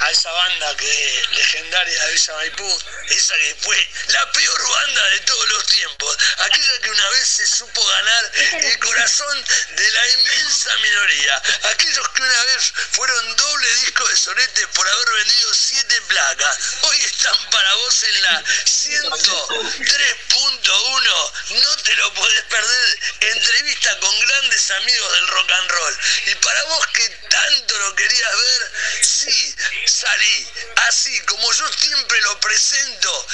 a 0.01 0.09
esa 0.09 0.31
banda 0.31 0.75
que 0.77 1.25
legendaria 1.31 2.05
de 2.05 2.13
Villa 2.13 2.33
Maipú, 2.33 2.79
esa 3.09 3.35
que 3.35 3.55
fue 3.61 3.89
la 4.07 4.31
peor 4.31 4.69
banda 4.69 5.03
de 5.09 5.19
todos 5.19 5.47
los 5.49 5.63
tiempos, 5.67 6.17
aquella 6.39 6.79
que 6.81 6.89
una 6.89 7.07
vez 7.09 7.27
se 7.27 7.45
supo 7.45 7.85
ganar 7.85 8.31
el 8.53 8.79
corazón 8.79 9.45
de 9.75 9.91
la 9.91 10.09
inmensa 10.09 10.75
minoría, 10.77 11.39
aquellos 11.71 12.09
que 12.09 12.21
una 12.21 12.43
vez 12.45 12.73
fueron 12.91 13.35
doble 13.35 13.75
disco 13.75 14.07
de 14.07 14.17
sonete 14.17 14.67
por 14.69 14.87
haber 14.87 15.11
vendido 15.11 15.53
siete 15.53 16.01
placas, 16.01 16.57
hoy 16.81 16.99
están 17.03 17.49
para 17.51 17.75
vos 17.75 18.03
en 18.03 18.21
la 18.23 18.43
103.1, 18.43 21.31
no 21.61 21.77
te 21.77 21.95
lo 21.95 22.11
podés 22.15 22.41
perder, 22.43 22.99
entrevista 23.19 23.99
con 23.99 24.19
grandes 24.19 24.71
amigos 24.71 25.11
del 25.13 25.27
rock 25.27 25.51
and 25.51 25.71
roll, 25.71 25.97
y 26.25 26.33
para 26.35 26.63
vos 26.63 26.87
que 26.87 27.09
tanto 27.29 27.77
lo 27.77 27.95
querías 27.95 28.31
ver, 28.31 28.71
sí, 29.01 29.50
salí, 29.85 30.47
así 30.87 31.19
como 31.21 31.51
yo 31.53 31.71
siempre 31.73 32.21
lo 32.21 32.39
presento, 32.39 33.27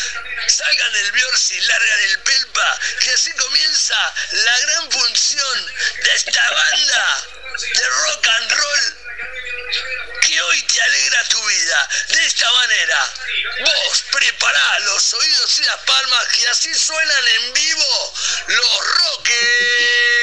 salgan 0.48 0.94
del 0.94 1.12
Biorsi, 1.12 1.60
largan 1.62 2.00
el 2.00 2.20
Pelpa, 2.20 2.80
que 3.02 3.14
así 3.14 3.32
comienza 3.34 4.14
la 4.32 4.60
gran 4.60 4.92
función 4.92 5.74
de 6.04 6.14
esta 6.16 6.52
banda 6.52 7.28
de 7.60 7.90
rock 7.90 8.28
and 8.28 8.52
roll 8.52 9.08
que 10.22 10.42
hoy 10.42 10.62
te 10.64 10.82
alegra 10.82 11.24
tu 11.30 11.46
vida. 11.46 11.90
De 12.10 12.26
esta 12.26 12.52
manera, 12.52 13.14
vos 13.62 14.04
prepará 14.12 14.80
los 14.80 15.14
oídos 15.14 15.60
y 15.60 15.64
las 15.64 15.78
palmas 15.78 16.28
que 16.30 16.48
así 16.48 16.74
suenan 16.74 17.28
en 17.28 17.54
vivo 17.54 18.14
los 18.48 18.88
Roques. 18.88 20.18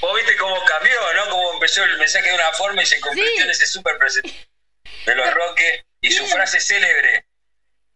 Vos 0.00 0.14
viste 0.14 0.36
cómo 0.36 0.64
cambió, 0.64 1.14
¿no? 1.14 1.30
Cómo 1.30 1.57
empezó 1.68 1.84
el 1.84 1.98
mensaje 1.98 2.28
de 2.28 2.34
una 2.34 2.52
forma 2.52 2.82
y 2.82 2.86
se 2.86 3.00
convirtió 3.00 3.44
en 3.44 3.50
ese 3.50 3.66
super 3.66 3.98
presente 3.98 4.48
de 5.04 5.14
los 5.14 5.32
Roques. 5.34 5.84
Y 6.00 6.12
su 6.12 6.26
frase 6.26 6.60
célebre, 6.60 7.26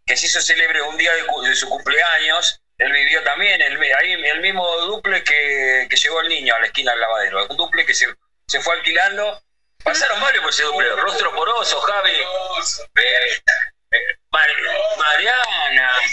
que 0.04 0.16
se 0.16 0.26
hizo 0.26 0.40
célebre 0.42 0.82
un 0.82 0.96
día 0.98 1.12
de, 1.14 1.54
su 1.54 1.68
cumpleaños, 1.68 2.60
él 2.78 2.92
vivió 2.92 3.22
también 3.22 3.62
el, 3.62 3.80
ahí 3.94 4.12
el 4.12 4.40
mismo 4.40 4.66
duple 4.80 5.22
que, 5.22 5.86
que 5.88 5.96
llegó 5.96 6.20
el 6.20 6.28
niño 6.28 6.54
a 6.54 6.60
la 6.60 6.66
esquina 6.66 6.90
del 6.92 7.00
lavadero. 7.00 7.46
Un 7.48 7.56
duple 7.56 7.86
que 7.86 7.94
se, 7.94 8.08
se 8.46 8.60
fue 8.60 8.74
alquilando. 8.74 9.42
Pasaron 9.84 10.20
varios 10.20 10.42
por 10.42 10.52
ese 10.52 10.64
duple. 10.64 10.90
Rostro 10.96 11.32
poroso, 11.32 11.80
Javi. 11.80 12.10
Eh, 12.10 13.42
eh, 13.92 13.98
Mar- 14.30 14.48
Mariana. 14.98 15.90
Ahí 15.98 16.08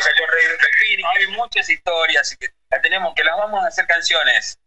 salió 0.00 0.24
el 0.24 0.30
Rey 0.32 0.46
de 0.46 0.58
Pepino. 0.58 1.08
Hay 1.10 1.26
muchas 1.28 1.68
historias 1.68 2.22
así 2.22 2.36
que 2.36 2.48
la 2.70 2.80
tenemos 2.80 3.14
que 3.14 3.24
las 3.24 3.36
vamos 3.36 3.64
a 3.64 3.68
hacer 3.68 3.86
canciones. 3.86 4.58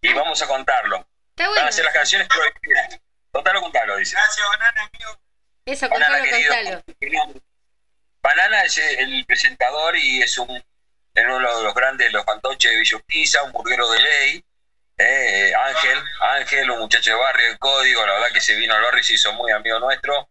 Y 0.00 0.12
vamos 0.12 0.40
a 0.42 0.46
contarlo. 0.46 0.98
Está 1.30 1.44
Van 1.44 1.48
bueno. 1.50 1.66
a 1.66 1.68
hacer 1.68 1.84
las 1.84 1.94
canciones 1.94 2.28
prohibidas. 2.28 3.00
Contalo, 3.30 3.60
contalo, 3.60 3.96
dice. 3.96 4.16
Gracias, 4.16 4.46
banana, 4.48 4.90
amigo. 4.92 5.18
Eso, 5.66 5.88
Banana, 5.88 6.18
contalo, 6.18 6.30
querido. 6.98 7.24
contalo. 7.24 7.40
Banana 8.22 8.62
es 8.64 8.78
el 8.78 9.24
presentador 9.26 9.96
y 9.96 10.22
es 10.22 10.36
un 10.38 10.48
es 11.14 11.24
uno 11.24 11.56
de 11.58 11.62
los 11.64 11.74
grandes, 11.74 12.06
de 12.08 12.12
los 12.12 12.24
fantoches 12.24 12.70
de 12.70 12.78
Villa 12.78 12.96
Urquiza, 12.96 13.42
un 13.42 13.52
burguero 13.52 13.88
de 13.90 14.00
ley. 14.00 14.44
eh, 14.98 15.52
Ángel, 15.54 16.02
Ángel, 16.20 16.70
un 16.70 16.80
muchacho 16.80 17.10
de 17.10 17.16
barrio 17.16 17.48
de 17.52 17.58
código, 17.58 18.04
la 18.06 18.12
verdad 18.14 18.28
que 18.32 18.40
se 18.40 18.54
vino 18.56 18.74
al 18.74 18.82
barrio 18.82 19.00
y 19.00 19.04
se 19.04 19.14
hizo 19.14 19.32
muy 19.32 19.50
amigo 19.52 19.78
nuestro. 19.80 20.28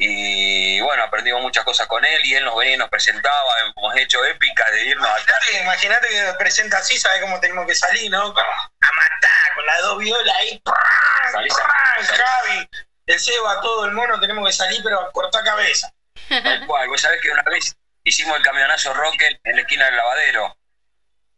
Y 0.00 0.80
bueno, 0.80 1.02
aprendimos 1.02 1.42
muchas 1.42 1.64
cosas 1.64 1.88
con 1.88 2.04
él 2.04 2.24
y 2.24 2.34
él 2.34 2.44
nos 2.44 2.56
venía 2.56 2.74
y 2.74 2.76
nos 2.76 2.88
presentaba, 2.88 3.52
hemos 3.76 3.96
hecho 3.96 4.24
épicas 4.24 4.70
de 4.70 4.84
irnos 4.84 5.08
a 5.08 5.60
Imagínate, 5.60 6.08
que 6.08 6.22
nos 6.22 6.36
presenta 6.36 6.78
así, 6.78 6.96
sabe 6.96 7.20
cómo 7.20 7.40
tenemos 7.40 7.66
que 7.66 7.74
salir, 7.74 8.08
¿no? 8.08 8.32
Como 8.32 8.46
A 8.46 8.92
matar, 8.92 9.54
con 9.56 9.66
las 9.66 9.82
dos 9.82 9.98
violas 9.98 10.36
ahí. 10.36 10.62
¡pran! 10.64 11.32
Salís 11.32 11.52
salís. 11.52 12.10
Javi, 12.10 12.70
el 13.06 13.18
Seba, 13.18 13.60
todo 13.60 13.86
el 13.86 13.92
mono, 13.92 14.20
tenemos 14.20 14.48
que 14.48 14.52
salir, 14.52 14.80
pero 14.84 15.00
a 15.00 15.10
cortar 15.10 15.42
cabeza. 15.42 15.92
Tal 16.28 16.64
cual, 16.66 16.88
vos 16.88 17.00
sabés 17.00 17.20
que 17.20 17.30
una 17.30 17.42
vez 17.42 17.76
hicimos 18.04 18.36
el 18.36 18.44
camionazo 18.44 18.94
Rocket 18.94 19.40
en 19.42 19.56
la 19.56 19.62
esquina 19.62 19.86
del 19.86 19.96
lavadero. 19.96 20.56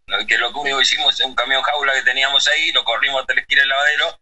Lo 0.04 0.26
que 0.26 0.36
lo 0.36 0.50
único 0.50 0.76
que 0.76 0.82
hicimos 0.82 1.18
es 1.18 1.24
un 1.24 1.34
camión 1.34 1.62
jaula 1.62 1.94
que 1.94 2.02
teníamos 2.02 2.46
ahí, 2.48 2.72
lo 2.72 2.84
corrimos 2.84 3.22
hasta 3.22 3.32
la 3.32 3.40
esquina 3.40 3.62
del 3.62 3.70
lavadero. 3.70 4.20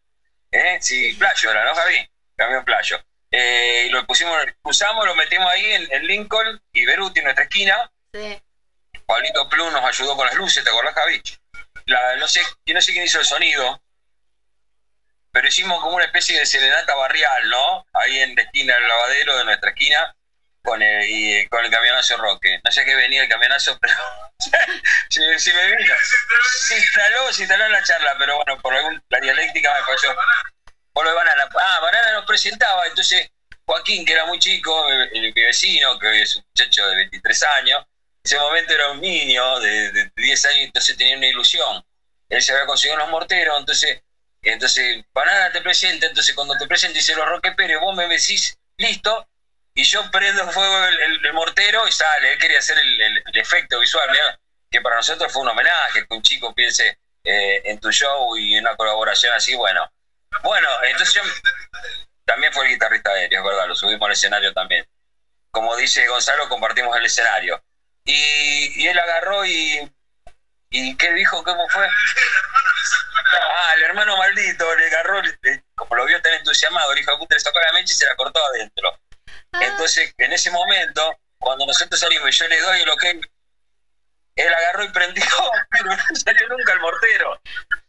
¿Eh? 0.53 0.79
Sí, 0.81 1.15
playo 1.15 1.51
era, 1.51 1.65
¿no, 1.65 1.75
Javi? 1.75 2.09
Camión 2.37 2.65
playo. 2.65 3.03
Eh, 3.31 3.85
y 3.87 3.91
lo 3.91 4.05
pusimos, 4.07 4.37
cruzamos, 4.63 5.05
lo 5.07 5.15
metimos 5.15 5.51
ahí 5.53 5.73
en, 5.73 5.89
en 5.93 6.07
Lincoln 6.07 6.61
y 6.73 6.85
Beruti 6.87 7.21
en 7.21 7.25
nuestra 7.25 7.45
esquina. 7.45 7.91
Sí. 8.13 8.41
Pablito 9.07 9.49
Plum 9.49 9.73
nos 9.73 9.85
ayudó 9.85 10.17
con 10.17 10.27
las 10.27 10.35
luces, 10.35 10.63
¿te 10.65 10.71
acordás, 10.71 10.95
Javi? 10.95 11.21
La- 11.87 12.17
no, 12.17 12.29
sé, 12.29 12.43
yo 12.67 12.75
no 12.75 12.81
sé 12.81 12.93
quién 12.93 13.05
hizo 13.05 13.19
el 13.19 13.25
sonido, 13.25 13.81
pero 15.31 15.49
hicimos 15.49 15.81
como 15.81 15.97
una 15.97 16.05
especie 16.07 16.39
de 16.39 16.47
serenata 16.47 16.95
barrial, 16.95 17.49
¿no? 17.49 17.87
Ahí 17.93 18.19
en 18.21 18.35
la 18.35 18.43
esquina 18.43 18.75
del 18.75 18.89
lavadero 18.89 19.37
de 19.37 19.45
nuestra 19.45 19.71
esquina, 19.71 20.15
con 20.63 20.83
el, 20.83 21.05
y, 21.09 21.47
con 21.49 21.65
el 21.65 21.71
camionazo 21.71 22.17
Roque. 22.17 22.61
No 22.65 22.71
sé 22.73 22.85
qué 22.85 22.95
venía 22.95 23.23
el 23.23 23.29
camionazo, 23.29 23.79
pero 23.81 23.95
si, 25.09 25.21
si 25.39 25.53
me 25.53 25.77
vino. 25.77 25.95
Se 26.67 26.77
instaló, 26.77 27.33
se 27.33 27.43
instaló 27.43 27.67
en 27.67 27.73
la 27.73 27.83
charla, 27.83 28.17
pero 28.19 28.37
bueno, 28.37 28.61
por 28.61 28.75
algún, 28.75 29.03
la 29.09 29.21
dialéctica 29.21 29.73
me 29.75 29.81
falló. 29.83 30.17
Banana. 31.15 31.49
Ah, 31.61 31.81
Banana 31.81 32.13
nos 32.13 32.25
presentaba, 32.27 32.87
entonces 32.87 33.29
Joaquín, 33.67 34.05
que 34.05 34.13
era 34.13 34.25
muy 34.27 34.39
chico, 34.39 34.89
el- 34.89 35.11
mi 35.21 35.31
vecino, 35.33 35.99
que 35.99 36.07
hoy 36.09 36.21
es 36.23 36.37
un 36.37 36.43
muchacho 36.55 36.87
de 36.89 36.97
23 36.97 37.43
años, 37.59 37.81
en 37.81 38.21
ese 38.25 38.39
momento 38.39 38.75
era 38.75 38.91
un 38.91 39.01
niño 39.01 39.61
de, 39.61 39.91
de 39.93 40.11
10 40.17 40.45
años, 40.47 40.61
entonces 40.67 40.97
tenía 40.97 41.17
una 41.17 41.27
ilusión. 41.27 41.83
Él 42.29 42.43
se 42.43 42.53
había 42.53 42.67
conseguido 42.67 42.97
unos 42.97 43.11
morteros, 43.11 43.59
entonces, 43.59 44.01
entonces 44.43 45.05
Banana 45.13 45.51
te 45.53 45.61
presenta, 45.61 46.07
entonces 46.07 46.35
cuando 46.35 46.57
te 46.57 46.67
presenta 46.67 46.97
dice 46.99 47.15
los 47.15 47.27
Roque 47.27 47.53
Pérez, 47.53 47.79
vos 47.81 47.95
me 47.97 48.07
decís, 48.07 48.55
listo, 48.77 49.27
y 49.75 49.85
yo 49.85 50.11
prendo 50.11 50.51
fuego 50.51 50.85
el, 50.87 51.01
el- 51.01 51.27
el 51.27 51.33
mortero 51.33 51.87
y 51.87 51.93
sale. 51.93 52.33
Él 52.33 52.39
quería 52.39 52.59
hacer 52.59 52.79
el, 52.79 53.23
efecto 53.35 53.79
visual, 53.79 54.11
mirá, 54.11 54.39
que 54.71 54.81
para 54.81 54.97
nosotros 54.97 55.33
fue 55.33 55.43
un 55.43 55.49
homenaje, 55.49 56.05
que 56.07 56.15
un 56.15 56.23
chico 56.23 56.53
piense 56.53 56.99
eh, 57.25 57.61
en 57.65 57.79
tu 57.79 57.91
show 57.93 58.37
y 58.37 58.55
en 58.57 58.65
una 58.67 58.77
colaboración 58.77 59.33
así, 59.35 59.55
bueno. 59.55 59.89
Bueno, 60.43 60.69
entonces 60.85 61.15
yo 61.15 61.23
también 62.25 62.53
fue 62.53 62.65
el 62.67 62.73
guitarrista 62.73 63.13
de 63.13 63.25
es 63.25 63.43
verdad, 63.43 63.67
lo 63.67 63.75
subimos 63.75 64.07
al 64.07 64.13
escenario 64.13 64.53
también. 64.53 64.85
Como 65.51 65.77
dice 65.77 66.07
Gonzalo, 66.07 66.49
compartimos 66.49 66.97
el 66.97 67.07
escenario. 67.07 67.61
Y, 68.05 68.83
y 68.83 68.87
él 68.87 68.99
agarró 68.99 69.45
y. 69.45 69.89
¿Y 70.71 70.97
qué 70.97 71.13
dijo? 71.13 71.43
¿Cómo 71.43 71.67
fue? 71.69 71.89
Ah, 73.33 73.73
el 73.75 73.83
hermano 73.83 74.17
maldito 74.17 74.75
le 74.77 74.87
agarró, 74.87 75.21
le- 75.23 75.63
como 75.75 75.95
lo 75.97 76.05
vio 76.05 76.21
tan 76.21 76.35
entusiasmado, 76.35 76.93
el 76.93 76.99
hijo 76.99 77.11
de 77.13 77.19
puta 77.19 77.35
le 77.35 77.41
sacó 77.41 77.59
la 77.61 77.73
mecha 77.73 77.93
y 77.93 77.97
se 77.97 78.07
la 78.07 78.15
cortó 78.15 78.45
adentro. 78.45 78.99
Entonces, 79.61 80.13
en 80.19 80.33
ese 80.33 80.51
momento, 80.51 81.17
cuando 81.39 81.67
nosotros 81.67 81.99
salimos 81.99 82.29
y 82.29 82.33
yo 82.33 82.49
le 82.49 82.61
doy 82.61 82.81
el 82.83 82.89
ok, 82.91 83.05
él 84.43 84.55
agarró 84.55 84.85
y 84.85 84.89
prendió, 84.91 85.25
pero 85.71 85.85
no 85.85 86.17
salió 86.17 86.49
nunca 86.49 86.73
el 86.73 86.81
mortero. 86.81 87.41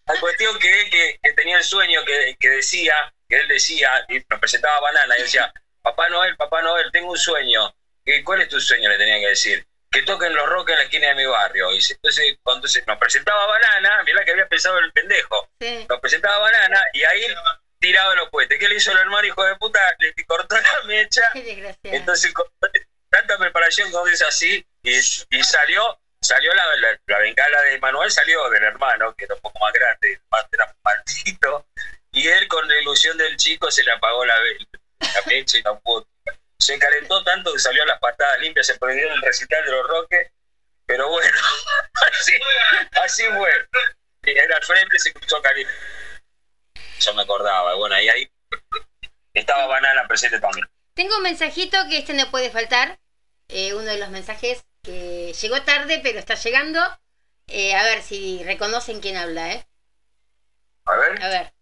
La 0.05 0.19
cuestión 0.19 0.57
que 0.59 0.89
que, 0.89 1.19
que 1.21 1.34
tenía 1.34 1.57
el 1.57 1.63
sueño 1.63 2.03
que, 2.05 2.35
que 2.39 2.49
decía, 2.49 2.93
que 3.27 3.38
él 3.38 3.47
decía, 3.47 4.05
y 4.09 4.23
nos 4.30 4.39
presentaba 4.39 4.80
banana, 4.80 5.17
y 5.17 5.21
decía, 5.21 5.53
Papá 5.81 6.09
Noel, 6.09 6.35
Papá 6.35 6.61
Noel, 6.61 6.91
tengo 6.91 7.11
un 7.11 7.17
sueño. 7.17 7.73
¿Y 8.05 8.23
¿Cuál 8.23 8.41
es 8.41 8.49
tu 8.49 8.59
sueño? 8.59 8.89
Le 8.89 8.97
tenía 8.97 9.19
que 9.19 9.27
decir. 9.27 9.65
Que 9.91 10.03
toquen 10.03 10.35
los 10.35 10.47
rock 10.47 10.69
en 10.69 10.77
la 10.77 10.84
esquina 10.84 11.07
de 11.09 11.15
mi 11.15 11.26
barrio. 11.26 11.71
Y 11.71 11.80
entonces, 11.89 12.38
cuando 12.43 12.67
se 12.67 12.84
nos 12.85 12.97
presentaba 12.97 13.45
banana, 13.47 14.03
mirá 14.03 14.23
que 14.23 14.31
había 14.31 14.47
pensado 14.47 14.77
el 14.80 14.91
pendejo. 14.91 15.49
Sí. 15.59 15.85
Nos 15.89 15.99
presentaba 15.99 16.38
banana 16.39 16.80
y 16.93 17.03
ahí 17.03 17.26
tiraba 17.80 18.13
los 18.15 18.30
cohetes. 18.30 18.59
¿Qué 18.59 18.67
le 18.67 18.76
hizo 18.76 18.91
el 18.91 18.99
hermano 18.99 19.27
hijo 19.27 19.43
de 19.43 19.55
puta? 19.55 19.80
Le 19.97 20.13
cortó 20.26 20.55
la 20.55 20.84
mecha. 20.85 21.30
Qué. 21.34 21.76
Entonces, 21.84 22.31
con 22.34 22.45
tanta 23.09 23.38
preparación 23.39 23.91
como 23.91 24.05
dice 24.05 24.26
así, 24.26 24.65
y, 24.84 24.95
y 24.95 25.43
salió, 25.43 25.98
salió 26.21 26.53
la, 26.53 26.75
la, 26.77 26.99
la 27.05 27.19
bengala 27.19 27.61
de 27.63 27.79
Manuel, 27.79 28.11
salió 28.11 28.49
del 28.49 28.63
hermano, 28.63 29.13
que 29.15 29.25
era 29.25 29.35
un 29.35 29.41
poco 29.41 29.59
más 29.59 29.73
grande, 29.73 30.21
más 30.29 30.45
era 30.51 30.75
maldito, 30.83 31.67
y 32.11 32.27
él 32.27 32.47
con 32.47 32.67
la 32.67 32.79
ilusión 32.81 33.17
del 33.17 33.37
chico 33.37 33.71
se 33.71 33.83
le 33.83 33.91
apagó 33.91 34.25
la, 34.25 34.35
la 34.35 35.21
mecha 35.27 35.57
y 35.57 35.61
no 35.63 35.79
pudo. 35.79 36.07
Se 36.57 36.77
calentó 36.77 37.23
tanto 37.23 37.53
que 37.53 37.59
salió 37.59 37.83
a 37.83 37.87
las 37.87 37.99
patadas 37.99 38.39
limpias, 38.39 38.67
se 38.67 38.77
perdió 38.77 39.11
el 39.11 39.21
recital 39.21 39.63
de 39.65 39.71
los 39.71 39.87
Roques, 39.87 40.31
pero 40.85 41.07
bueno, 41.09 41.37
así, 42.11 42.33
así 43.03 43.23
fue. 43.25 43.51
Era 44.23 44.57
al 44.57 44.63
frente, 44.63 44.99
se 44.99 45.13
cruzó 45.13 45.41
caliente. 45.41 45.73
Yo 46.99 47.13
me 47.13 47.21
acordaba, 47.21 47.75
bueno, 47.75 47.99
y 47.99 48.09
ahí 48.09 48.29
estaba 49.33 49.67
Banana 49.67 50.07
presente 50.07 50.39
también. 50.39 50.69
Tengo 50.93 51.15
un 51.17 51.23
mensajito 51.23 51.77
que 51.87 51.99
este 51.99 52.13
no 52.13 52.29
puede 52.29 52.49
faltar. 52.49 52.99
Eh, 53.47 53.73
uno 53.73 53.85
de 53.85 53.97
los 53.97 54.09
mensajes 54.09 54.63
que 54.90 55.34
llegó 55.34 55.61
tarde, 55.64 55.99
pero 56.02 56.20
está 56.20 56.36
llegando. 56.36 56.80
Eh, 57.48 57.76
a 57.76 57.84
ver 57.84 58.02
si 58.02 58.44
reconocen 58.44 59.02
quién 59.02 59.18
habla, 59.18 59.52
¿eh? 59.52 59.68
A 60.86 60.95
ver. 60.95 61.24
A 61.24 61.30
ver. 61.30 61.53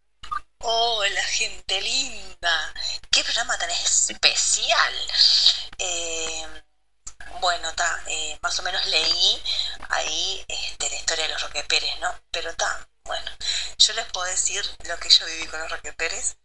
Hola, 0.59 1.23
gente 1.23 1.81
linda. 1.81 2.73
Qué 3.11 3.23
programa 3.23 3.57
tan 3.57 3.69
especial. 3.69 4.93
Eh, 5.77 6.47
bueno, 7.41 7.69
está, 7.69 8.03
eh, 8.07 8.37
más 8.41 8.57
o 8.59 8.63
menos 8.63 8.85
leí 8.87 9.43
ahí 9.89 10.45
este, 10.47 10.89
la 10.89 10.95
historia 10.95 11.27
de 11.27 11.33
los 11.33 11.43
Roque 11.43 11.63
Pérez, 11.65 11.99
¿no? 11.99 12.13
Pero 12.31 12.49
está, 12.49 12.89
bueno, 13.03 13.31
yo 13.77 13.93
les 13.93 14.05
puedo 14.11 14.25
decir 14.25 14.63
lo 14.87 14.97
que 14.97 15.09
yo 15.09 15.25
viví 15.25 15.45
con 15.47 15.59
los 15.59 15.69
Roque 15.69 15.93
Pérez, 15.93 16.37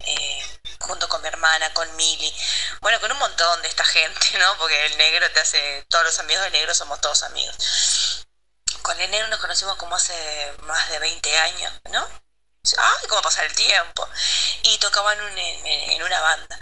eh, 0.00 0.58
junto 0.80 1.08
con 1.08 1.22
mi 1.22 1.28
hermana, 1.28 1.72
con 1.74 1.94
Mili, 1.96 2.32
bueno, 2.80 3.00
con 3.00 3.12
un 3.12 3.18
montón 3.18 3.62
de 3.62 3.68
esta 3.68 3.84
gente, 3.96 4.38
¿no? 4.38 4.56
Porque 4.58 4.86
el 4.86 4.98
negro 4.98 5.30
te 5.32 5.40
hace, 5.40 5.84
todos 5.88 6.04
los 6.04 6.18
amigos 6.18 6.44
del 6.44 6.52
negro 6.52 6.74
somos 6.74 7.00
todos 7.00 7.22
amigos. 7.22 8.26
Con 8.82 9.00
el 9.00 9.10
negro 9.10 9.28
nos 9.28 9.40
conocimos 9.40 9.76
como 9.76 9.94
hace 9.94 10.52
más 10.62 10.90
de 10.90 10.98
20 10.98 11.38
años, 11.38 11.72
¿no? 11.90 12.22
ay, 12.78 13.06
cómo 13.08 13.22
pasa 13.22 13.44
el 13.44 13.54
tiempo. 13.54 14.08
Y 14.62 14.78
tocaban 14.78 15.18
en, 15.38 16.02
una 16.02 16.20
banda. 16.20 16.58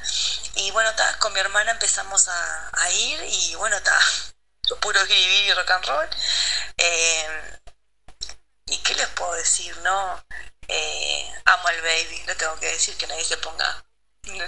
Y 0.54 0.70
bueno, 0.70 0.94
ta, 0.94 1.18
con 1.18 1.32
mi 1.32 1.40
hermana 1.40 1.72
empezamos 1.72 2.28
a, 2.28 2.90
ir 2.90 3.22
y 3.24 3.54
bueno, 3.56 3.76
está 3.76 3.98
puro 4.80 5.00
y 5.06 5.52
rock 5.54 5.70
and 5.70 5.84
roll. 5.86 6.08
Eh, 6.76 7.60
¿Y 8.66 8.78
qué 8.78 8.94
les 8.94 9.08
puedo 9.08 9.32
decir, 9.34 9.76
no? 9.78 10.24
Eh, 10.72 11.42
amo 11.46 11.68
al 11.68 11.80
baby, 11.82 12.22
no 12.26 12.36
tengo 12.36 12.58
que 12.60 12.66
decir 12.66 12.96
que 12.96 13.06
nadie 13.06 13.24
se 13.24 13.36
ponga 13.38 13.84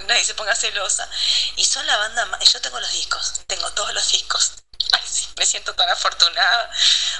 nadie 0.07 0.23
se 0.23 0.35
ponga 0.35 0.55
celosa. 0.55 1.09
Y 1.55 1.65
son 1.65 1.85
la 1.87 1.97
banda 1.97 2.25
más... 2.25 2.51
Yo 2.51 2.61
tengo 2.61 2.79
los 2.79 2.91
discos, 2.91 3.41
tengo 3.47 3.69
todos 3.73 3.93
los 3.93 4.11
discos. 4.11 4.53
Ay, 4.91 5.01
me 5.37 5.45
siento 5.45 5.75
tan 5.75 5.89
afortunada. 5.89 6.71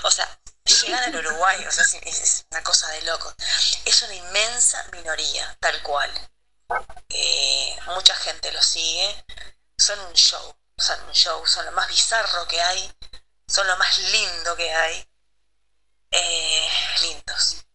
O 0.03 0.11
sea, 0.11 0.39
llegan 0.65 1.03
al 1.03 1.15
Uruguay, 1.15 1.65
o 1.65 1.71
sea, 1.71 1.83
es 1.83 2.45
una 2.51 2.63
cosa 2.63 2.87
de 2.89 3.01
loco. 3.03 3.33
Es 3.85 4.01
una 4.03 4.15
inmensa 4.15 4.83
minoría, 4.91 5.57
tal 5.59 5.81
cual. 5.81 6.11
Eh, 7.09 7.77
mucha 7.87 8.15
gente 8.15 8.51
lo 8.51 8.61
sigue. 8.61 9.25
Son 9.77 9.99
un 9.99 10.13
show, 10.13 10.55
son 10.77 11.01
un 11.03 11.13
show, 11.13 11.45
son 11.45 11.65
lo 11.65 11.71
más 11.71 11.87
bizarro 11.87 12.47
que 12.47 12.61
hay, 12.61 12.93
son 13.47 13.67
lo 13.67 13.75
más 13.77 13.97
lindo 13.97 14.55
que 14.55 14.71
hay. 14.73 15.07
Eh, 16.11 16.69
lindos. 17.01 17.65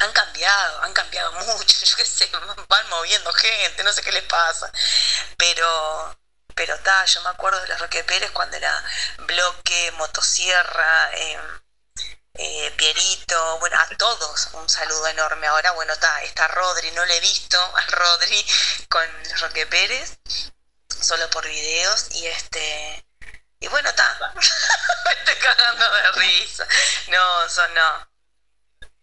Han 0.00 0.12
cambiado, 0.12 0.82
han 0.82 0.92
cambiado 0.92 1.32
mucho, 1.46 1.84
yo 1.84 1.96
qué 1.96 2.04
sé, 2.04 2.30
van 2.68 2.88
moviendo 2.88 3.32
gente, 3.32 3.82
no 3.84 3.92
sé 3.92 4.02
qué 4.02 4.12
les 4.12 4.24
pasa. 4.24 4.70
Pero, 5.36 6.18
pero 6.54 6.78
ta, 6.80 7.04
yo 7.04 7.22
me 7.22 7.30
acuerdo 7.30 7.60
de 7.60 7.68
los 7.68 7.80
Roque 7.80 8.04
Pérez 8.04 8.30
cuando 8.32 8.56
era 8.56 8.84
bloque, 9.18 9.92
motosierra, 9.92 11.10
eh, 11.14 11.38
eh, 12.34 12.72
Pierito, 12.76 13.58
bueno, 13.58 13.78
a 13.78 13.86
todos 13.96 14.48
un 14.54 14.68
saludo 14.68 15.06
enorme. 15.08 15.46
Ahora, 15.46 15.72
bueno, 15.72 15.92
está, 15.92 16.22
está 16.22 16.48
Rodri, 16.48 16.90
no 16.92 17.04
le 17.04 17.16
he 17.16 17.20
visto 17.20 17.58
a 17.76 17.80
Rodri 17.82 18.46
con 18.88 19.06
Roque 19.40 19.66
Pérez, 19.66 20.18
solo 21.00 21.28
por 21.30 21.46
videos, 21.46 22.06
y 22.12 22.26
este. 22.26 23.06
Y 23.60 23.68
bueno, 23.68 23.88
está. 23.90 24.32
Me 24.34 25.12
estoy 25.12 25.36
cagando 25.36 25.90
de 25.90 26.12
risa. 26.12 26.66
No, 27.08 27.48
son 27.48 27.72
no. 27.74 28.11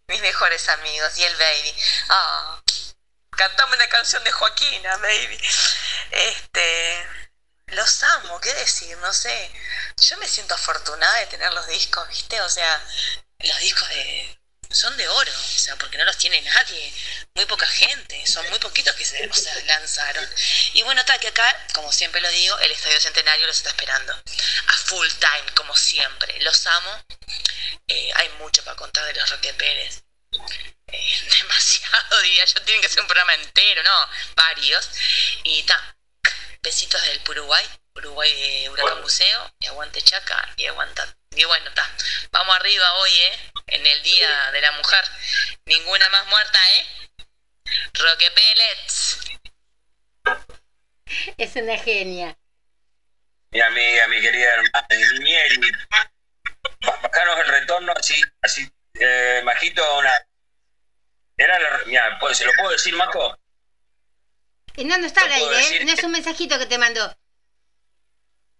Mis 0.10 0.22
mejores 0.22 0.68
amigos. 0.70 1.18
Y 1.18 1.24
el 1.24 1.36
baby. 1.36 1.76
Ah. 2.10 2.62
Cantame 3.30 3.76
una 3.76 3.88
canción 3.88 4.24
de 4.24 4.32
Joaquina, 4.32 4.98
baby. 4.98 5.40
Este. 6.12 7.08
Los 7.68 8.04
amo, 8.04 8.42
¿qué 8.42 8.52
decir? 8.56 8.98
No 8.98 9.14
sé. 9.14 9.52
Yo 9.98 10.18
me 10.18 10.28
siento 10.28 10.56
afortunada 10.56 11.20
de 11.20 11.28
tener 11.28 11.54
los 11.54 11.68
discos, 11.68 12.08
¿viste? 12.10 12.42
O 12.42 12.50
sea, 12.50 12.84
los 13.38 13.60
discos 13.60 13.88
de 13.90 14.39
son 14.72 14.96
de 14.98 15.08
oro, 15.08 15.32
o 15.32 15.60
sea, 15.60 15.76
porque 15.78 15.98
no 15.98 16.06
los 16.06 16.18
tiene 16.18 16.42
nadie, 16.42 16.94
muy 17.34 17.46
poca 17.46 17.66
gente, 17.66 18.26
son 18.28 18.48
muy 18.50 18.60
poquitos 18.60 18.96
que 18.96 19.04
se 19.04 19.28
lanzaron. 19.66 20.30
Y 20.74 20.84
bueno, 20.84 21.02
está 21.02 21.18
que 21.18 21.30
acá, 21.30 21.68
como 21.74 21.92
siempre 21.92 22.22
lo 22.22 22.30
digo, 22.30 22.58
el 22.60 22.72
Estadio 22.72 23.02
Centenario 23.02 23.48
los 23.48 23.58
está 23.58 23.70
esperando. 23.70 24.14
A 24.14 24.74
full 24.86 25.08
time, 25.20 25.52
como 25.56 25.76
siempre. 25.76 26.40
Los 26.42 26.68
amo. 26.68 27.04
Eh, 27.88 28.12
hay 28.16 28.30
mucho 28.40 28.64
para 28.64 28.78
contar 28.78 29.06
de 29.06 29.14
los 29.14 29.30
Roque 29.30 29.54
Pérez. 29.56 30.04
Eh, 30.88 31.30
demasiado, 31.40 32.22
diría 32.22 32.46
yo. 32.46 32.62
Tienen 32.64 32.82
que 32.82 32.88
hacer 32.88 33.02
un 33.02 33.08
programa 33.08 33.34
entero, 33.34 33.82
¿no? 33.82 34.10
Varios. 34.36 34.90
Y 35.44 35.62
está 35.62 35.96
besitos 36.62 37.02
del 37.04 37.22
Uruguay, 37.28 37.66
Uruguay 37.96 38.34
de 38.34 38.70
Huracán 38.70 39.02
Museo, 39.02 39.52
y 39.60 39.68
aguante 39.68 40.02
Chaca, 40.02 40.54
y 40.58 40.68
aguanta. 40.68 41.19
Y 41.36 41.44
bueno, 41.46 41.70
está. 41.70 41.90
Vamos 42.32 42.56
arriba 42.56 42.94
hoy, 42.96 43.12
¿eh? 43.12 43.52
En 43.68 43.86
el 43.86 44.04
Día 44.04 44.52
de 44.52 44.62
la 44.62 44.72
Mujer. 44.74 45.06
Ninguna 45.66 46.10
más 46.10 46.28
muerta, 46.28 46.60
¿eh? 46.76 47.10
Roque 47.94 48.32
Pellets. 48.32 49.20
Es 51.38 51.56
una 51.56 51.78
genia. 51.78 52.38
Mi 53.52 53.62
amiga, 53.62 54.08
mi 54.08 54.22
querida 54.22 54.54
hermana 54.54 54.88
Niñeri. 54.90 55.60
Bajanos 56.82 57.40
el 57.40 57.48
retorno 57.48 57.94
así, 57.96 58.22
así, 58.42 58.72
eh, 59.00 59.42
Majito, 59.44 59.98
una. 59.98 60.12
Era 61.38 61.60
la. 61.60 61.82
Mira, 61.86 62.18
pues, 62.20 62.38
¿se 62.38 62.46
lo 62.46 62.52
puedo 62.54 62.72
decir, 62.72 62.94
Maco? 62.96 63.38
no, 64.78 64.98
no 64.98 65.06
está 65.06 65.22
al 65.22 65.32
aire, 65.32 65.78
¿eh? 65.78 65.86
No 65.86 65.94
es 65.94 66.04
un 66.04 66.12
mensajito 66.12 66.60
que 66.60 66.66
te 66.66 66.78
mandó. 66.78 67.18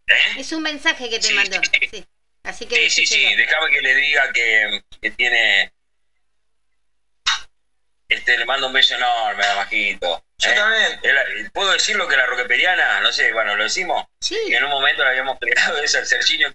¿Eh? 0.08 0.34
Es 0.38 0.52
un 0.52 0.64
mensaje 0.64 1.10
que 1.10 1.20
te 1.20 1.34
mandó. 1.34 1.62
Sí. 1.92 2.06
Así 2.50 2.66
que 2.66 2.90
sí, 2.90 3.06
sí, 3.06 3.08
sí. 3.08 3.36
Déjame 3.36 3.70
que 3.70 3.82
le 3.82 3.96
diga 3.96 4.32
que, 4.34 4.84
que 5.02 5.12
tiene. 5.12 5.72
Este, 8.08 8.38
le 8.38 8.46
mando 8.46 8.68
un 8.68 8.74
beso 8.74 8.96
enorme 8.96 9.46
a 9.46 9.56
Majito. 9.56 10.24
Yo 10.40 10.50
¿eh? 10.50 10.56
también. 10.56 11.52
¿Puedo 11.54 11.72
decir 11.74 11.96
lo 11.96 12.08
que 12.08 12.18
la 12.18 12.26
roqueperiana? 12.26 13.02
No 13.02 13.12
sé, 13.12 13.32
bueno, 13.34 13.56
lo 13.56 13.64
decimos. 13.64 14.06
Sí. 14.20 14.40
En 14.48 14.64
un 14.64 14.72
momento 14.72 15.04
le 15.04 15.10
habíamos 15.10 15.38
creado 15.40 15.78
eso 15.84 16.00
al 16.00 16.08
Serginio. 16.08 16.52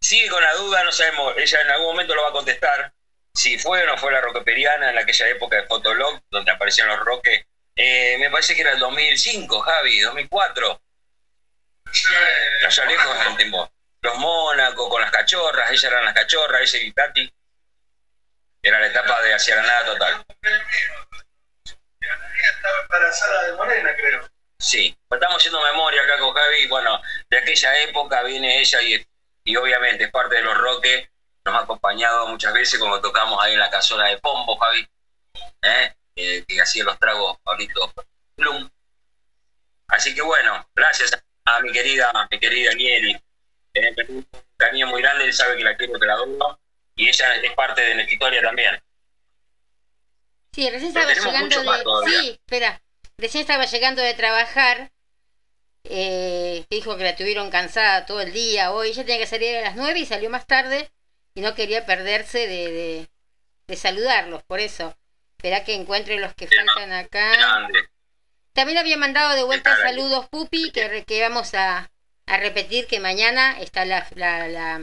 Sigue 0.00 0.28
con 0.28 0.42
la 0.42 0.52
duda, 0.54 0.82
no 0.82 0.90
sabemos. 0.90 1.34
Ella 1.38 1.60
en 1.60 1.70
algún 1.70 1.86
momento 1.88 2.14
lo 2.14 2.22
va 2.22 2.30
a 2.30 2.32
contestar. 2.32 2.92
Si 3.32 3.58
fue 3.58 3.82
o 3.84 3.86
no 3.86 3.96
fue 3.96 4.12
la 4.12 4.20
roqueperiana 4.20 4.90
en 4.90 4.98
aquella 4.98 5.28
época 5.28 5.56
de 5.56 5.66
Fotolog, 5.66 6.22
donde 6.30 6.50
aparecían 6.50 6.88
los 6.88 6.98
roques 7.00 7.44
eh, 7.76 8.16
me 8.18 8.30
parece 8.30 8.54
que 8.54 8.60
era 8.60 8.72
el 8.72 8.78
2005, 8.78 9.60
Javi, 9.60 10.00
2004. 10.00 10.80
Allá 12.66 12.84
lejos 12.86 13.26
el 13.28 13.36
tiempo. 13.36 13.70
Los 14.04 14.18
Mónacos 14.18 14.90
con 14.90 15.00
las 15.00 15.10
cachorras, 15.10 15.70
ellas 15.70 15.84
eran 15.84 16.04
las 16.04 16.12
cachorras, 16.12 16.60
ese 16.60 16.84
y 16.84 16.92
Tati. 16.92 17.32
Era 18.62 18.78
la 18.78 18.88
etapa 18.88 19.22
de 19.22 19.32
hacia 19.32 19.56
la 19.56 19.62
nada 19.62 19.86
total. 19.86 20.26
Estaba 22.02 22.80
embarazada 22.82 23.44
de 23.44 23.52
Morena, 23.54 23.96
creo. 23.96 24.28
Sí, 24.58 24.94
pues 25.08 25.18
estamos 25.18 25.38
haciendo 25.38 25.62
memoria 25.62 26.02
acá 26.02 26.18
con 26.18 26.34
Javi. 26.34 26.66
Bueno, 26.66 27.00
de 27.30 27.38
aquella 27.38 27.78
época 27.80 28.22
viene 28.24 28.60
ella 28.60 28.82
y, 28.82 29.06
y 29.42 29.56
obviamente 29.56 30.04
es 30.04 30.10
parte 30.10 30.36
de 30.36 30.42
los 30.42 30.58
roques. 30.58 31.08
Nos 31.46 31.54
ha 31.54 31.60
acompañado 31.60 32.26
muchas 32.26 32.52
veces 32.52 32.78
cuando 32.78 33.00
tocamos 33.00 33.42
ahí 33.42 33.54
en 33.54 33.58
la 33.58 33.70
casona 33.70 34.08
de 34.08 34.18
Pombo, 34.18 34.58
Javi. 34.58 34.86
¿Eh? 35.62 35.94
que 36.14 36.60
hacía 36.60 36.84
los 36.84 36.98
tragos 36.98 37.38
Pablito. 37.42 37.90
Así 39.88 40.14
que 40.14 40.20
bueno, 40.20 40.68
gracias 40.74 41.18
a 41.46 41.60
mi 41.60 41.72
querida, 41.72 42.12
mi 42.30 42.38
querida 42.38 42.74
Nieri. 42.74 43.18
Eh, 43.74 43.94
un 44.08 44.26
cariño 44.56 44.86
muy 44.86 45.02
grande, 45.02 45.24
él 45.24 45.32
sabe 45.32 45.56
que 45.56 45.64
la 45.64 45.76
quiero, 45.76 45.98
que 45.98 46.06
la 46.06 46.14
adoro, 46.14 46.60
y 46.94 47.08
ella 47.08 47.34
es 47.34 47.52
parte 47.52 47.82
de 47.82 47.94
nuestra 47.94 48.14
historia 48.14 48.40
también. 48.42 48.80
Sí, 50.52 50.70
recién 50.70 50.96
estaba 50.96 51.12
llegando 51.12 51.62
de... 52.02 52.10
Sí, 52.10 52.30
espera. 52.30 52.80
Recién 53.18 53.40
estaba 53.40 53.64
llegando 53.64 54.02
de 54.02 54.14
trabajar. 54.14 54.92
Eh, 55.82 56.64
dijo 56.70 56.96
que 56.96 57.04
la 57.04 57.16
tuvieron 57.16 57.50
cansada 57.50 58.06
todo 58.06 58.20
el 58.20 58.32
día 58.32 58.72
hoy. 58.72 58.90
Ella 58.90 59.02
tenía 59.02 59.18
que 59.18 59.26
salir 59.26 59.56
a 59.56 59.62
las 59.62 59.76
9 59.76 59.98
y 59.98 60.06
salió 60.06 60.30
más 60.30 60.46
tarde 60.46 60.90
y 61.34 61.40
no 61.40 61.54
quería 61.54 61.84
perderse 61.84 62.46
de, 62.46 62.72
de, 62.72 63.10
de 63.66 63.76
saludarlos, 63.76 64.44
por 64.44 64.60
eso. 64.60 64.96
Espera 65.36 65.64
que 65.64 65.74
encuentre 65.74 66.18
los 66.20 66.34
que 66.34 66.46
faltan 66.46 66.92
acá. 66.92 67.68
También 68.52 68.78
había 68.78 68.96
mandado 68.96 69.34
de 69.34 69.42
vuelta 69.42 69.76
saludos 69.76 70.28
Pupi, 70.28 70.70
que, 70.70 71.04
que 71.04 71.20
vamos 71.20 71.52
a, 71.54 71.90
a, 72.26 72.36
repetir 72.38 72.86
que 72.86 73.00
mañana 73.00 73.60
está 73.60 73.84
la... 73.84 74.06
la, 74.14 74.48
la, 74.48 74.80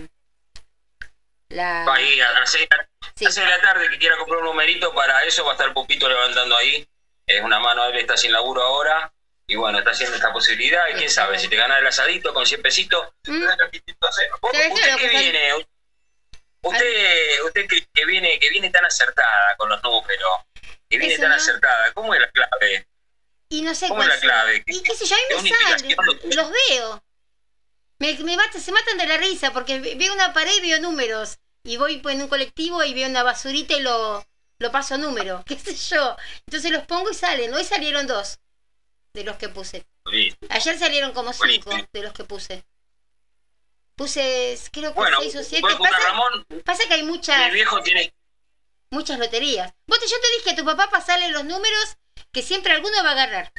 la... 1.49 1.93
Ahí, 1.93 2.19
a 2.19 2.31
las 2.33 2.51
6 2.51 3.35
de 3.35 3.45
la 3.45 3.61
tarde 3.61 3.89
que 3.89 3.97
quiera 3.97 4.17
comprar 4.17 4.39
un 4.39 4.45
numerito 4.45 4.93
para 4.93 5.23
eso, 5.23 5.43
va 5.43 5.51
a 5.51 5.53
estar 5.53 5.73
Pupito 5.73 6.07
levantando 6.07 6.55
ahí. 6.57 6.87
Es 7.25 7.41
una 7.41 7.59
mano, 7.59 7.85
él 7.85 7.97
está 7.97 8.17
sin 8.17 8.31
laburo 8.31 8.61
ahora. 8.61 9.13
Y 9.47 9.55
bueno, 9.55 9.79
está 9.79 9.91
haciendo 9.91 10.15
esta 10.15 10.31
posibilidad. 10.31 10.81
Y 10.89 10.93
quién 10.93 11.09
sabe, 11.09 11.37
si 11.37 11.47
te 11.47 11.55
gana 11.55 11.77
el 11.77 11.87
asadito 11.87 12.33
con 12.33 12.45
100 12.45 12.61
pesitos. 12.61 13.09
¿Mm? 13.27 13.43
¿Usted 13.43 14.97
qué 14.97 15.09
viene? 15.09 15.53
Usted, 16.63 17.41
usted 17.45 17.67
que, 17.67 18.05
viene, 18.05 18.39
que 18.39 18.49
viene 18.49 18.69
tan 18.69 18.85
acertada 18.85 19.55
con 19.57 19.69
los 19.69 19.81
números, 19.81 20.29
que 20.87 20.97
viene 20.97 21.17
tan 21.17 21.31
acertada, 21.31 21.91
¿cómo 21.93 22.13
es 22.13 22.21
la 22.21 22.29
clave? 22.29 22.87
Y 23.49 23.63
no 23.63 23.73
sé 23.73 23.87
¿Cómo 23.87 24.03
es 24.03 24.09
la 24.09 24.19
clave? 24.19 24.63
Y 24.67 24.83
qué 24.83 24.95
sé 24.95 25.05
yo, 25.05 25.15
a 25.15 25.35
¿Es 25.35 25.43
mí 25.43 25.49
me 25.51 25.57
una 25.57 25.69
sale, 25.69 25.81
indicación? 25.81 26.19
los 26.35 26.51
veo. 26.69 27.03
Me, 28.01 28.17
me 28.23 28.35
mata- 28.35 28.59
se 28.59 28.71
matan 28.71 28.97
de 28.97 29.05
la 29.05 29.17
risa 29.17 29.53
porque 29.53 29.79
ve- 29.79 29.95
veo 29.95 30.13
una 30.13 30.33
pared 30.33 30.55
y 30.57 30.61
veo 30.61 30.79
números. 30.79 31.37
Y 31.63 31.77
voy 31.77 31.97
pues, 31.97 32.15
en 32.15 32.23
un 32.23 32.27
colectivo 32.27 32.83
y 32.83 32.93
veo 32.95 33.07
una 33.07 33.21
basurita 33.21 33.75
y 33.75 33.81
lo, 33.81 34.25
lo 34.59 34.71
paso 34.71 34.95
a 34.95 34.97
número, 34.97 35.43
qué 35.47 35.57
sé 35.59 35.75
yo. 35.75 36.15
Entonces 36.47 36.71
los 36.71 36.83
pongo 36.87 37.11
y 37.11 37.13
salen. 37.13 37.53
Hoy 37.53 37.63
salieron 37.63 38.07
dos 38.07 38.39
de 39.13 39.23
los 39.23 39.37
que 39.37 39.49
puse. 39.49 39.85
Ayer 40.49 40.79
salieron 40.79 41.11
como 41.13 41.31
cinco 41.31 41.69
de 41.93 42.01
los 42.01 42.11
que 42.13 42.23
puse. 42.23 42.65
Puse, 43.95 44.57
creo 44.71 44.91
que 44.93 44.99
Bueno, 44.99 45.17
seis 45.21 45.35
o 45.35 45.43
siete. 45.43 45.67
Pasa, 45.77 45.99
Ramón. 45.99 46.45
pasa 46.65 46.87
que 46.87 46.95
hay 46.95 47.03
muchas, 47.03 47.37
Mi 47.49 47.53
viejo 47.53 47.81
tiene. 47.83 48.11
muchas 48.89 49.19
loterías. 49.19 49.71
Vos 49.85 49.99
te, 49.99 50.07
yo 50.07 50.15
te 50.19 50.27
dije 50.39 50.49
a 50.51 50.55
tu 50.55 50.65
papá 50.65 50.89
pasarle 50.89 51.29
los 51.29 51.43
números 51.45 51.97
que 52.31 52.41
siempre 52.41 52.73
alguno 52.73 53.03
va 53.03 53.09
a 53.09 53.11
agarrar. 53.11 53.51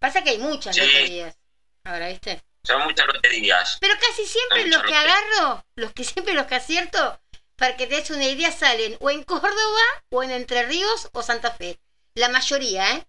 Pasa 0.00 0.24
que 0.24 0.30
hay 0.30 0.38
muchas 0.38 0.74
Sí. 0.74 0.80
loterías. 0.82 1.36
Ahora, 1.84 2.08
¿viste? 2.08 2.42
Son 2.64 2.82
muchas 2.82 3.06
loterías. 3.06 3.76
Pero 3.80 3.94
casi 4.00 4.26
siempre 4.26 4.66
los 4.68 4.82
que 4.82 4.94
agarro, 4.94 5.64
los 5.76 5.92
que 5.92 6.02
siempre 6.04 6.34
los 6.34 6.46
que 6.46 6.54
acierto, 6.54 7.20
para 7.56 7.76
que 7.76 7.86
te 7.86 7.96
des 7.96 8.10
una 8.10 8.24
idea, 8.24 8.50
salen 8.50 8.96
o 9.00 9.10
en 9.10 9.22
Córdoba, 9.22 9.82
o 10.10 10.22
en 10.22 10.30
Entre 10.30 10.62
Ríos, 10.64 11.08
o 11.12 11.22
Santa 11.22 11.50
Fe. 11.52 11.78
La 12.14 12.28
mayoría, 12.28 12.90
¿eh? 12.96 13.06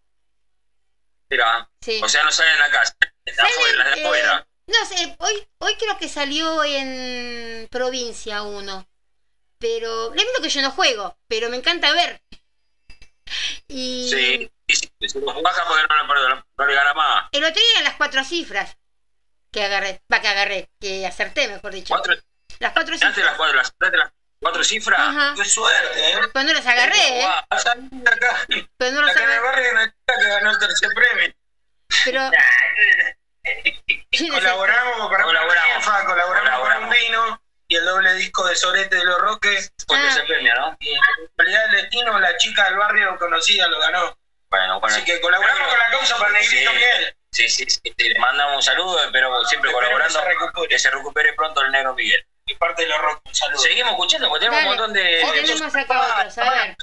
Mira. 1.30 1.70
Sí. 1.82 2.02
O 2.04 2.10
sea, 2.10 2.24
no 2.24 2.32
salen 2.32 2.62
acá. 2.62 2.84
De 3.26 3.32
afuera, 3.32 3.90
de 3.92 4.02
Eh, 4.02 4.06
afuera. 4.06 4.48
no 4.68 4.86
sé, 4.86 5.16
hoy, 5.20 5.48
hoy 5.60 5.76
creo 5.78 5.98
que 5.98 6.10
salió 6.10 6.64
en 6.64 7.68
provincia 7.72 8.44
uno. 8.44 8.88
Pero, 9.58 10.14
le 10.14 10.22
digo 10.24 10.42
que 10.42 10.50
yo 10.50 10.62
no 10.62 10.72
juego, 10.72 11.18
pero 11.28 11.50
me 11.50 11.58
encanta 11.58 11.94
ver. 11.94 12.22
Y 13.68 14.10
Sí. 14.10 14.52
Y 14.68 14.76
si 14.76 14.92
si 15.08 15.20
no, 15.20 15.34
no, 15.34 15.42
no 15.42 16.96
más. 16.96 17.30
el 17.32 17.44
otro 17.44 17.56
día 17.56 17.72
eran 17.74 17.84
las 17.84 17.96
cuatro 17.96 18.24
cifras 18.24 18.78
que 19.56 19.64
agarré, 19.64 20.02
va 20.12 20.20
que 20.20 20.28
agarré, 20.28 20.70
que 20.82 21.08
acerté, 21.08 21.48
mejor 21.48 21.72
dicho. 21.74 21.94
Cuatro, 21.94 22.14
Las 22.60 22.74
cuatro 22.74 22.94
cifras. 22.96 23.18
las 23.18 23.36
cuatro, 23.36 23.56
las, 23.56 23.68
antes 23.68 23.92
de 23.92 23.98
las 23.98 24.12
cuatro 24.42 24.64
cifras. 24.66 25.00
Ajá. 25.00 25.34
Qué 25.38 25.46
suerte, 25.46 26.10
¿eh? 26.12 26.18
Pero 26.34 26.46
no 26.46 26.54
las 26.54 26.68
agarré, 26.68 27.20
¿eh? 27.22 27.26
Acá, 27.50 27.76
no 27.76 28.02
las 28.04 29.12
acá 29.16 29.24
en 29.24 29.30
el 29.32 29.38
agarré. 29.38 29.40
barrio 29.40 29.64
hay 29.66 29.72
una 29.72 29.86
chica 29.86 30.14
que 30.20 30.28
ganó 30.28 30.52
el 30.52 30.60
tercer 30.60 30.90
premio. 30.94 31.34
Pero. 32.04 32.32
Colaboramos 34.34 34.98
con 34.98 35.08
Colaboramos. 35.10 35.86
Colaboramos, 35.86 36.06
Colaboramos. 36.06 36.62
con 36.76 36.84
un 36.84 36.90
vino 36.90 37.42
y 37.68 37.76
el 37.78 37.86
doble 37.86 38.14
disco 38.16 38.46
de 38.46 38.56
Sorete 38.58 38.96
de 38.98 39.06
los 39.06 39.20
Roques. 39.20 39.72
Fue 39.88 40.02
que 40.02 40.12
se 40.12 40.24
premia, 40.24 40.54
¿no? 40.56 40.76
Y 40.82 40.94
en 40.94 41.00
realidad 41.38 41.66
el 41.66 41.72
destino, 41.82 42.20
la 42.20 42.36
chica 42.38 42.66
del 42.66 42.76
barrio 42.78 43.18
conocida 43.18 43.68
lo 43.68 43.80
ganó. 43.80 44.18
Bueno, 44.50 44.80
bueno. 44.82 44.96
Así 44.96 45.06
que 45.06 45.22
colaboramos 45.22 45.68
con 45.68 45.78
la 45.80 45.90
causa 45.92 46.18
para 46.18 46.32
Negrito 46.32 46.72
Sí. 46.72 46.76
Miguel. 46.76 47.16
Sí, 47.36 47.50
sí, 47.50 47.66
sí, 47.70 47.82
le 47.98 48.18
mandamos 48.18 48.56
un 48.56 48.64
saludo, 48.64 48.98
pero 49.12 49.44
siempre 49.44 49.70
Espero 49.70 49.86
colaborando. 49.86 50.20
que 50.20 50.26
se 50.26 50.30
recupere. 50.30 50.68
que 50.70 50.80
se 50.80 50.90
recupere 50.92 51.34
pronto 51.34 51.62
el 51.64 51.72
negro 51.72 51.94
Miguel. 51.94 52.26
Y 52.46 52.56
parte 52.56 52.84
de 52.84 52.88
los 52.88 53.02
Roques, 53.02 53.24
un 53.26 53.36
saludo. 53.36 53.60
Seguimos 53.60 53.92
escuchando, 53.92 54.30
porque 54.30 54.46
tenemos 54.46 54.64
Dale. 54.64 54.70
un 54.72 54.78
montón 54.78 54.94
de. 54.94 55.20
Sí, 55.20 55.32
tenemos 55.34 55.76
acá 55.76 56.20
otros, 56.20 56.38
a 56.38 56.50
ver. 56.50 56.78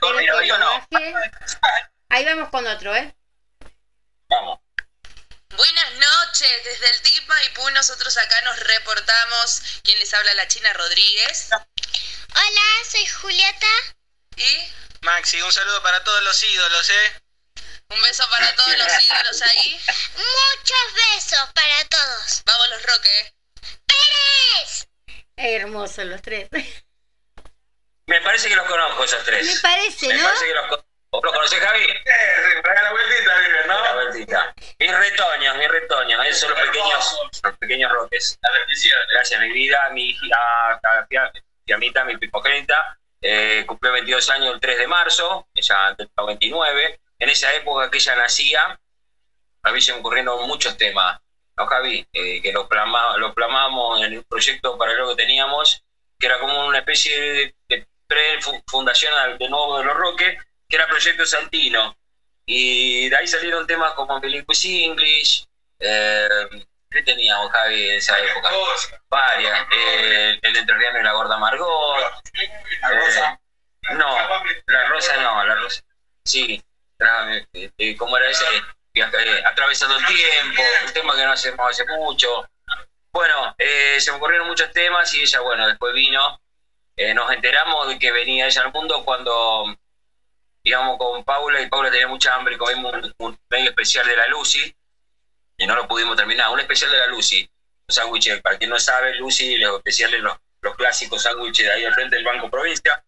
Pero 0.00 0.36
hoy 0.38 0.50
o 0.50 0.58
no. 0.58 0.86
Ahí 2.08 2.24
vamos 2.24 2.48
con 2.48 2.66
otro, 2.66 2.96
¿eh? 2.96 3.14
Vamos. 4.28 4.60
Buenas 5.50 5.92
noches, 5.94 6.64
desde 6.64 6.90
el 6.90 7.02
Team 7.02 7.26
Maipú 7.26 7.68
nosotros 7.70 8.16
acá 8.16 8.40
nos 8.42 8.58
reportamos. 8.60 9.80
¿Quién 9.84 9.98
les 9.98 10.14
habla? 10.14 10.32
La 10.34 10.48
China 10.48 10.72
Rodríguez. 10.72 11.50
Hola, 11.52 12.84
soy 12.88 13.04
Julieta. 13.06 13.66
¿Y? 14.36 14.72
Maxi, 15.02 15.42
un 15.42 15.52
saludo 15.52 15.82
para 15.82 16.02
todos 16.02 16.22
los 16.22 16.42
ídolos, 16.44 16.88
¿eh? 16.88 17.20
Un 17.90 18.02
beso 18.02 18.24
para 18.30 18.54
todos 18.54 18.78
los 18.78 19.04
ídolos 19.06 19.42
ahí. 19.42 19.80
Muchos 20.14 20.94
besos 20.94 21.50
para 21.54 21.84
todos. 21.88 22.42
Vamos 22.46 22.68
los 22.70 22.82
Roque. 22.82 23.34
¡Pérez! 23.86 24.88
Hermosos 25.36 26.04
los 26.04 26.22
tres. 26.22 26.48
Me 28.06 28.20
parece 28.22 28.48
que 28.48 28.56
los 28.56 28.66
conozco 28.66 29.04
esos 29.04 29.24
tres. 29.24 29.46
Me 29.46 29.60
parece, 29.60 30.08
Me 30.08 30.14
¿no? 30.14 30.24
parece 30.24 30.46
que 30.46 30.54
los 30.54 30.66
conozco. 30.66 30.86
¿Vos 31.12 31.24
los 31.24 31.32
conocés, 31.32 31.58
Javi? 31.60 31.82
Eh, 31.82 32.04
sí, 32.04 32.62
para 32.62 32.82
la 32.82 32.92
vueltita, 32.92 33.38
vive, 33.38 33.66
¿no? 33.66 33.82
La 33.82 33.94
vueltita. 33.94 34.54
Mis 34.78 34.96
retoños, 34.96 35.56
mis 35.56 35.68
retoños. 35.68 36.24
Esos 36.26 36.40
son 36.40 36.50
los 36.50 36.60
pequeños, 36.60 37.18
los 37.42 37.58
pequeños 37.58 37.92
roques. 37.92 38.38
La 38.40 38.50
bendición. 38.52 38.98
Gracias, 39.12 39.40
mi 39.40 39.52
vida, 39.52 39.88
mi 39.90 40.10
hija, 40.10 40.36
a, 40.36 40.80
a, 40.84 41.06
Fiamita, 41.66 42.04
mi 42.04 42.16
primogénita, 42.16 42.96
eh, 43.20 43.64
cumplió 43.66 43.92
22 43.92 44.30
años 44.30 44.54
el 44.54 44.60
3 44.60 44.78
de 44.78 44.86
marzo, 44.86 45.48
ella 45.52 45.94
del 45.98 46.08
99. 46.16 47.00
En 47.20 47.28
esa 47.28 47.52
época 47.54 47.90
que 47.90 47.98
ella 47.98 48.16
nacía, 48.16 48.78
a 49.62 49.72
mí 49.72 49.80
se 49.80 49.92
me 49.92 50.00
ocurrieron 50.00 50.46
muchos 50.46 50.76
temas, 50.76 51.18
¿no, 51.56 51.66
Javi? 51.66 52.04
Eh, 52.12 52.40
que 52.42 52.52
lo, 52.52 52.68
plama, 52.68 53.16
lo 53.18 53.34
plamamos 53.34 54.02
en 54.02 54.18
un 54.18 54.24
proyecto 54.28 54.78
paralelo 54.78 55.10
que 55.10 55.22
teníamos, 55.22 55.82
que 56.18 56.26
era 56.26 56.38
como 56.40 56.66
una 56.66 56.78
especie 56.78 57.20
de, 57.20 57.54
de 57.68 57.86
pre-fundación 58.06 59.14
al- 59.14 59.38
de 59.38 59.48
nuevo 59.48 59.78
de 59.78 59.84
los 59.84 59.96
Roques, 59.96 60.42
que 60.68 60.76
era 60.76 60.86
Proyecto 60.88 61.26
Santino. 61.26 61.94
Y 62.46 63.08
de 63.08 63.16
ahí 63.16 63.26
salieron 63.26 63.66
temas 63.66 63.92
como 63.92 64.18
Bilinguis 64.20 64.64
English, 64.64 65.44
eh, 65.78 66.28
¿qué 66.90 67.02
teníamos, 67.02 67.50
Javi, 67.52 67.90
en 67.90 67.96
esa 67.96 68.18
época? 68.18 68.50
Varias. 69.08 69.66
Eh, 69.76 70.38
el 70.42 70.56
entrerriano 70.56 71.00
y 71.00 71.02
la 71.02 71.12
gorda 71.12 71.38
Margot. 71.38 72.02
Eh, 72.34 73.38
no, 73.94 74.16
la 74.66 74.88
rosa 74.88 75.16
no, 75.22 75.44
la 75.44 75.54
rosa. 75.56 75.80
Sí, 76.24 76.60
eh, 77.52 77.96
¿cómo 77.96 78.16
era 78.16 78.30
ese? 78.30 78.44
Eh, 78.94 79.44
Atravesando 79.44 79.96
el 79.96 80.06
tiempo, 80.06 80.62
un 80.86 80.92
tema 80.92 81.16
que 81.16 81.24
no 81.24 81.32
hacemos 81.32 81.70
hace 81.70 81.84
mucho. 81.86 82.48
Bueno, 83.12 83.54
eh, 83.58 84.00
se 84.00 84.10
me 84.10 84.18
ocurrieron 84.18 84.48
muchos 84.48 84.70
temas 84.72 85.12
y 85.14 85.22
ella, 85.22 85.40
bueno, 85.40 85.66
después 85.68 85.94
vino. 85.94 86.40
Eh, 86.96 87.14
nos 87.14 87.30
enteramos 87.32 87.88
de 87.88 87.98
que 87.98 88.12
venía 88.12 88.46
ella 88.46 88.62
al 88.62 88.72
mundo 88.72 89.04
cuando 89.04 89.64
íbamos 90.62 90.98
con 90.98 91.24
Paula 91.24 91.60
y 91.60 91.68
Paula 91.68 91.90
tenía 91.90 92.08
mucha 92.08 92.34
hambre 92.34 92.54
y 92.54 92.58
comimos 92.58 92.92
un, 92.94 93.14
un 93.18 93.38
especial 93.50 94.06
de 94.06 94.16
la 94.16 94.26
Lucy 94.28 94.74
y 95.56 95.66
no 95.66 95.76
lo 95.76 95.88
pudimos 95.88 96.16
terminar. 96.16 96.50
Un 96.50 96.60
especial 96.60 96.90
de 96.90 96.98
la 96.98 97.06
Lucy, 97.06 97.48
un 97.88 97.94
sándwich, 97.94 98.42
para 98.42 98.58
quien 98.58 98.70
no 98.70 98.78
sabe, 98.78 99.14
Lucy, 99.14 99.56
los 99.58 99.78
especiales, 99.78 100.20
los, 100.20 100.36
los 100.60 100.74
clásicos 100.76 101.22
sándwiches 101.22 101.70
ahí 101.70 101.84
al 101.84 101.94
frente 101.94 102.16
del 102.16 102.24
Banco 102.24 102.50
Provincia. 102.50 103.02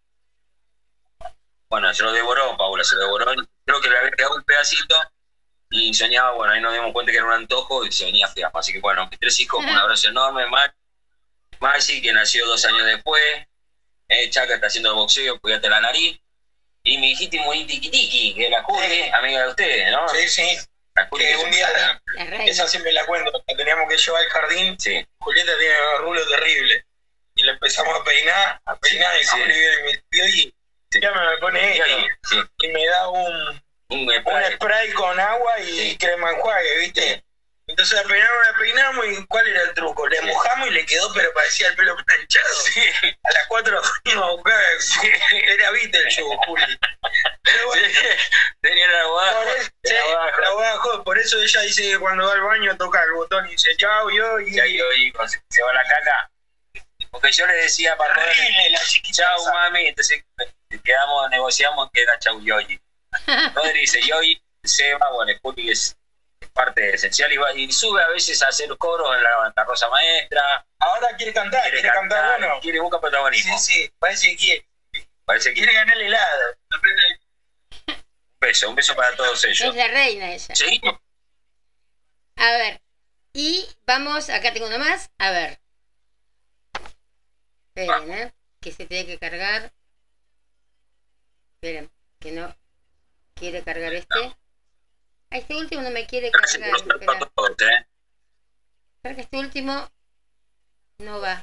Bueno, 1.68 1.92
se 1.92 2.02
lo 2.02 2.12
devoró 2.12 2.56
Paula, 2.56 2.84
se 2.84 2.94
lo 2.94 3.02
devoró. 3.02 3.34
Creo 3.64 3.80
que 3.80 3.88
le 3.88 3.98
había 3.98 4.10
quedado 4.10 4.36
un 4.36 4.42
pedacito 4.42 4.96
y 5.70 5.94
soñaba, 5.94 6.32
bueno, 6.32 6.52
ahí 6.52 6.60
nos 6.60 6.72
dimos 6.74 6.92
cuenta 6.92 7.12
que 7.12 7.18
era 7.18 7.26
un 7.26 7.32
antojo 7.32 7.84
y 7.84 7.92
se 7.92 8.04
venía 8.04 8.28
fea. 8.28 8.50
Así 8.52 8.72
que 8.72 8.80
bueno, 8.80 9.06
mis 9.08 9.18
tres 9.18 9.38
hijos, 9.40 9.64
un 9.64 9.70
abrazo 9.70 10.08
enorme. 10.08 10.46
Mar 10.48 10.74
Maxi, 11.60 12.02
que 12.02 12.12
nació 12.12 12.46
dos 12.46 12.64
años 12.64 12.84
después. 12.84 13.22
Eh, 14.08 14.28
Chaca 14.30 14.54
está 14.54 14.66
haciendo 14.66 14.94
boxeo, 14.94 15.38
cuídate 15.40 15.68
la 15.70 15.80
nariz. 15.80 16.18
Y 16.82 16.98
mi 16.98 17.12
hijita 17.12 17.40
muy 17.42 17.64
tiquitiqui, 17.64 18.34
que 18.34 18.44
es 18.46 18.50
la 18.50 18.62
Juli, 18.64 19.02
amiga 19.14 19.42
de 19.44 19.48
ustedes, 19.48 19.90
¿no? 19.92 20.08
Sí, 20.08 20.28
sí. 20.28 20.58
La 20.94 21.08
Que 21.08 21.16
que 21.16 21.36
un 21.36 21.50
día, 21.50 22.00
La 22.16 22.44
esa 22.44 22.68
siempre 22.68 22.92
la 22.92 23.06
cuento, 23.06 23.30
la 23.32 23.56
teníamos 23.56 23.88
que 23.88 23.96
llevar 23.96 24.22
al 24.24 24.28
jardín. 24.30 24.78
Sí. 24.78 25.06
Julieta 25.20 25.52
tiene 25.58 25.74
un 25.96 26.02
rulo 26.02 26.28
terrible. 26.28 26.84
Y 27.36 27.44
le 27.44 27.52
empezamos 27.52 27.98
a 27.98 28.04
peinar, 28.04 28.60
a 28.66 28.76
peinar, 28.76 29.14
y 29.18 29.24
Sí. 29.24 29.30
Juli 29.30 29.54
viene 30.10 30.30
y 30.36 30.54
ya 31.00 31.10
me 31.12 31.36
pone. 31.38 31.82
Sí. 32.24 32.36
Y 32.58 32.68
me 32.68 32.86
da 32.86 33.08
un, 33.08 33.62
Un 33.88 34.08
un 34.08 34.12
spray. 34.54 34.92
con 34.92 35.18
agua 35.20 35.60
y 35.60 35.96
crema 35.96 36.30
enjuague, 36.30 36.78
¿viste? 36.78 37.24
Entonces 37.68 37.96
la 37.96 38.02
peinamos, 38.08 38.46
la 38.46 38.58
peinamos 38.58 39.06
y 39.06 39.26
¿cuál 39.26 39.46
era 39.46 39.62
el 39.62 39.72
truco? 39.74 40.06
Le 40.08 40.20
mojamos 40.22 40.68
y 40.68 40.72
le 40.72 40.84
quedó, 40.84 41.12
pero 41.14 41.32
parecía 41.32 41.68
el 41.68 41.76
pelo 41.76 41.96
planchado. 41.96 42.58
A 43.22 43.32
las 43.32 43.46
4 43.48 43.82
fuimos 44.04 44.24
a 44.24 44.30
buscar, 44.32 44.62
era 45.32 45.70
Beetlejuice, 45.70 46.22
Juli. 46.46 46.78
Pero 47.42 47.66
bueno, 47.66 47.88
Tenía 48.60 48.86
la 48.88 49.04
boda. 49.06 49.44
por 51.04 51.18
eso, 51.18 51.38
sí, 51.38 51.44
ella 51.44 51.60
dice 51.62 51.82
que 51.82 51.98
cuando 51.98 52.26
va 52.26 52.32
al 52.32 52.40
baño 52.42 52.76
toca 52.76 53.02
el 53.04 53.12
botón 53.12 53.46
y 53.48 53.52
dice 53.52 53.76
chao 53.76 54.10
yo 54.10 54.40
y 54.40 54.54
Ya 54.54 54.66
yo 54.66 54.92
y 54.92 55.12
se, 55.28 55.40
se 55.48 55.62
va 55.62 55.72
la 55.72 55.84
caca. 55.84 56.30
Porque 57.10 57.30
yo 57.32 57.46
le 57.46 57.54
decía 57.54 57.96
para 57.96 58.14
esa. 58.32 59.52
mami, 59.52 59.86
entonces 59.88 60.24
quedamos, 60.82 61.30
negociamos 61.30 61.90
que 61.92 62.02
era 62.02 62.18
chau 62.18 62.40
Yoyi. 62.40 62.80
Rodri 63.54 63.80
dice 63.80 64.00
Yoyi, 64.02 64.40
Seba, 64.62 65.10
bueno, 65.12 65.32
Juli 65.42 65.70
es 65.70 65.96
parte 66.52 66.94
esencial 66.94 67.32
y, 67.32 67.36
va, 67.36 67.52
y 67.54 67.70
sube 67.72 68.02
a 68.02 68.08
veces 68.08 68.42
a 68.42 68.48
hacer 68.48 68.76
coros 68.76 69.16
en 69.16 69.22
la, 69.22 69.52
la 69.54 69.64
Rosa 69.64 69.88
Maestra. 69.88 70.66
Ahora 70.78 71.16
quiere 71.16 71.32
cantar, 71.32 71.62
quiere, 71.70 71.88
cantar, 71.88 72.38
bueno. 72.38 72.60
Quiere 72.60 72.80
buscar 72.80 73.00
protagonismo. 73.00 73.58
Sí, 73.58 73.74
sí, 73.74 73.92
parece 73.98 74.28
que 74.28 74.36
quiere. 74.36 74.68
Parece 75.24 75.50
que 75.50 75.54
Quiere 75.54 75.72
ganar 75.72 75.96
el 75.96 76.02
helado. 76.02 76.56
un 77.86 77.96
beso, 78.40 78.68
un 78.68 78.74
beso 78.74 78.94
para 78.96 79.14
todos 79.16 79.44
ellos. 79.44 79.60
Es 79.60 79.74
la 79.74 79.88
reina 79.88 80.32
ella. 80.32 80.54
Seguimos. 80.54 80.98
A 82.36 82.50
ver. 82.52 82.80
Y 83.32 83.66
vamos, 83.86 84.28
acá 84.28 84.52
tengo 84.52 84.66
uno 84.66 84.78
más. 84.78 85.10
A 85.18 85.30
ver. 85.30 85.60
Esperen, 87.74 88.12
¿eh? 88.12 88.34
Que 88.60 88.72
se 88.72 88.84
tiene 88.86 89.06
que 89.06 89.18
cargar. 89.18 89.72
Esperen, 91.62 91.92
que 92.18 92.32
no. 92.32 92.52
quiere 93.36 93.62
cargar 93.62 93.94
este. 93.94 94.18
A 95.30 95.36
este 95.38 95.54
último 95.54 95.80
no 95.82 95.90
me 95.90 96.08
quiere 96.08 96.32
cargar. 96.32 96.74
Espera. 96.74 97.86
Espera 98.96 99.14
que 99.14 99.20
este 99.20 99.38
último 99.38 99.88
no 100.98 101.20
va. 101.20 101.40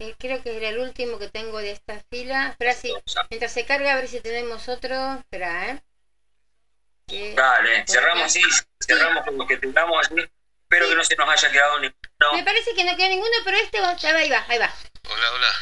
Eh, 0.00 0.16
creo 0.18 0.42
que 0.42 0.56
era 0.56 0.70
el 0.70 0.80
último 0.80 1.20
que 1.20 1.28
tengo 1.28 1.58
de 1.58 1.70
esta 1.70 2.02
fila. 2.10 2.48
Espera, 2.48 2.74
sí. 2.74 2.92
Mientras 3.30 3.52
se 3.52 3.64
carga, 3.64 3.92
a 3.92 3.96
ver 3.96 4.08
si 4.08 4.18
tenemos 4.20 4.68
otro. 4.68 5.14
Espera, 5.20 5.70
¿eh? 5.70 5.82
Que- 7.06 7.34
Dale, 7.34 7.84
cerramos 7.86 8.24
así, 8.24 8.42
cerramos 8.80 9.24
como 9.24 9.46
que 9.46 9.58
tengamos 9.58 10.04
así. 10.04 10.14
Espero 10.62 10.88
que 10.88 10.96
no 10.96 11.04
se 11.04 11.14
nos 11.14 11.28
haya 11.28 11.52
quedado 11.52 11.78
ninguno. 11.78 12.32
Me 12.34 12.42
parece 12.42 12.74
que 12.74 12.82
no 12.82 12.96
queda 12.96 13.08
ninguno, 13.10 13.30
pero 13.44 13.56
este 13.58 13.80
va, 13.80 13.90
ahí 13.90 14.28
va, 14.28 14.44
ahí 14.48 14.58
va. 14.58 14.74
Hola, 15.08 15.32
hola. 15.34 15.52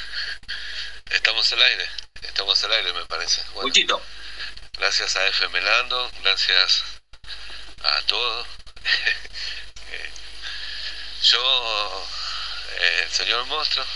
Estamos 1.10 1.52
al 1.52 1.62
aire. 1.62 1.84
Estamos 2.22 2.62
al 2.64 2.72
aire, 2.72 2.92
me 2.92 3.04
parece. 3.06 3.42
Bueno, 3.52 3.68
gracias 4.78 5.16
a 5.16 5.26
FM 5.26 5.60
Lando, 5.60 6.10
gracias 6.22 6.84
a 7.82 8.02
todos. 8.02 8.46
Eh, 9.90 10.10
Yo, 11.22 12.08
eh, 12.76 13.00
el 13.04 13.10
señor 13.10 13.42
monstruo, 13.46 13.86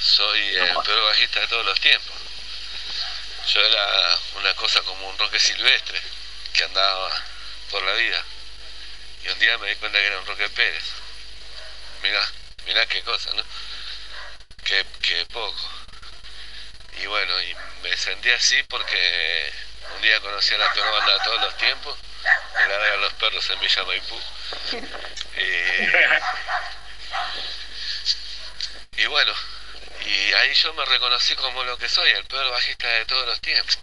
soy 0.00 0.56
el 0.56 0.74
peor 0.82 1.04
bajista 1.04 1.40
de 1.40 1.48
todos 1.48 1.66
los 1.66 1.78
tiempos. 1.78 2.16
Yo 3.52 3.60
era 3.60 4.18
una 4.36 4.54
cosa 4.54 4.80
como 4.82 5.08
un 5.10 5.18
roque 5.18 5.38
silvestre 5.38 6.00
que 6.54 6.64
andaba 6.64 7.22
por 7.70 7.82
la 7.82 7.92
vida. 7.94 8.24
Y 9.24 9.28
un 9.28 9.38
día 9.38 9.58
me 9.58 9.68
di 9.68 9.76
cuenta 9.76 9.98
que 9.98 10.06
era 10.06 10.18
un 10.20 10.26
Roque 10.26 10.48
Pérez. 10.50 10.84
Mirá, 12.02 12.26
mirá 12.66 12.86
qué 12.86 13.02
cosa, 13.02 13.32
¿no? 13.34 13.42
Qué, 14.64 14.86
qué 15.02 15.26
poco. 15.26 15.70
Y 17.00 17.06
bueno, 17.06 17.40
y 17.42 17.56
me 17.82 17.96
sentí 17.96 18.30
así 18.30 18.62
porque 18.64 19.52
un 19.94 20.02
día 20.02 20.20
conocí 20.20 20.54
a 20.54 20.58
la 20.58 20.72
peor 20.72 20.90
banda 20.90 21.12
de 21.14 21.20
todos 21.24 21.40
los 21.40 21.56
tiempos, 21.56 21.98
en 22.60 22.68
la 22.68 22.78
de 22.78 22.96
los 22.98 23.12
perros 23.14 23.48
en 23.50 23.60
Villa 23.60 23.84
Maipú. 23.84 24.20
Y, 28.96 29.02
y 29.02 29.06
bueno, 29.06 29.32
y 30.04 30.32
ahí 30.34 30.52
yo 30.54 30.72
me 30.74 30.84
reconocí 30.84 31.34
como 31.36 31.64
lo 31.64 31.78
que 31.78 31.88
soy, 31.88 32.10
el 32.10 32.24
peor 32.24 32.50
bajista 32.50 32.88
de 32.88 33.04
todos 33.06 33.26
los 33.26 33.40
tiempos. 33.40 33.78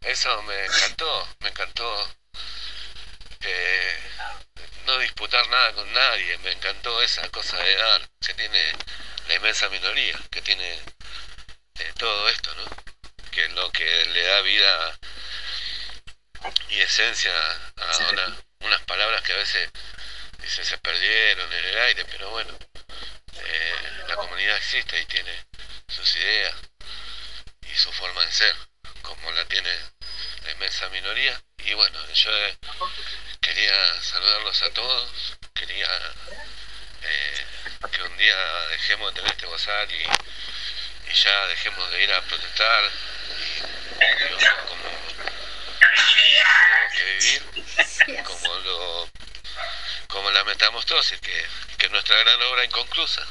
Eso 0.00 0.42
me 0.42 0.64
encantó, 0.64 1.28
me 1.40 1.48
encantó 1.50 2.14
eh, 3.40 4.00
no 4.86 4.98
disputar 4.98 5.48
nada 5.48 5.72
con 5.74 5.92
nadie, 5.92 6.38
me 6.38 6.52
encantó 6.52 7.00
esa 7.02 7.28
cosa 7.28 7.56
de 7.58 7.76
dar 7.76 8.08
que 8.20 8.34
tiene 8.34 8.72
la 9.28 9.34
inmensa 9.34 9.68
minoría, 9.68 10.18
que 10.30 10.42
tiene 10.42 10.80
eh, 11.78 11.92
todo 11.98 12.28
esto, 12.28 12.54
¿no? 12.54 12.64
Que 13.30 13.44
es 13.46 13.52
lo 13.52 13.70
que 13.72 14.06
le 14.06 14.22
da 14.24 14.40
vida 14.42 14.98
y 16.68 16.80
esencia 16.80 17.32
a 17.76 17.92
una- 18.12 18.36
unas 18.60 18.80
palabras 18.82 19.22
que 19.22 19.32
a 19.32 19.36
veces 19.36 19.70
dice, 20.38 20.64
se 20.64 20.78
perdieron 20.78 21.52
en 21.52 21.64
el 21.64 21.78
aire, 21.78 22.04
pero 22.06 22.30
bueno, 22.30 22.56
eh, 23.44 23.74
la 24.08 24.16
comunidad 24.16 24.56
existe 24.56 25.00
y 25.00 25.06
tiene 25.06 25.44
sus 25.88 26.14
ideas 26.16 26.54
y 27.68 27.74
su 27.74 27.92
forma 27.92 28.24
de 28.24 28.32
ser, 28.32 28.54
como 29.02 29.30
la 29.32 29.44
tiene 29.46 29.70
la 30.44 30.50
inmensa 30.52 30.88
minoría. 30.90 31.40
Y 31.58 31.74
bueno, 31.74 31.98
yo 32.12 32.30
eh, 32.46 32.58
quería 33.40 34.02
saludarlos 34.02 34.62
a 34.62 34.70
todos, 34.72 35.10
quería 35.54 35.88
eh, 37.02 37.46
que 37.90 38.02
un 38.02 38.16
día 38.16 38.36
dejemos 38.68 39.12
de 39.14 39.20
tener 39.20 39.32
este 39.32 39.46
gozar 39.46 39.90
y, 39.92 40.04
y 41.10 41.12
ya 41.14 41.46
dejemos 41.48 41.90
de 41.90 42.02
ir 42.02 42.12
a 42.12 42.20
protestar 42.22 42.84
y, 43.38 43.60
como 44.68 44.82
tenemos 45.80 46.92
que 46.92 47.04
vivir 47.04 48.24
como 48.24 48.54
lo 48.58 49.08
como 50.08 50.30
la 50.30 50.44
metamorfosis 50.44 51.20
que, 51.20 51.46
que 51.78 51.86
es 51.86 51.92
nuestra 51.92 52.16
gran 52.18 52.40
obra 52.42 52.64
inconclusa 52.64 53.26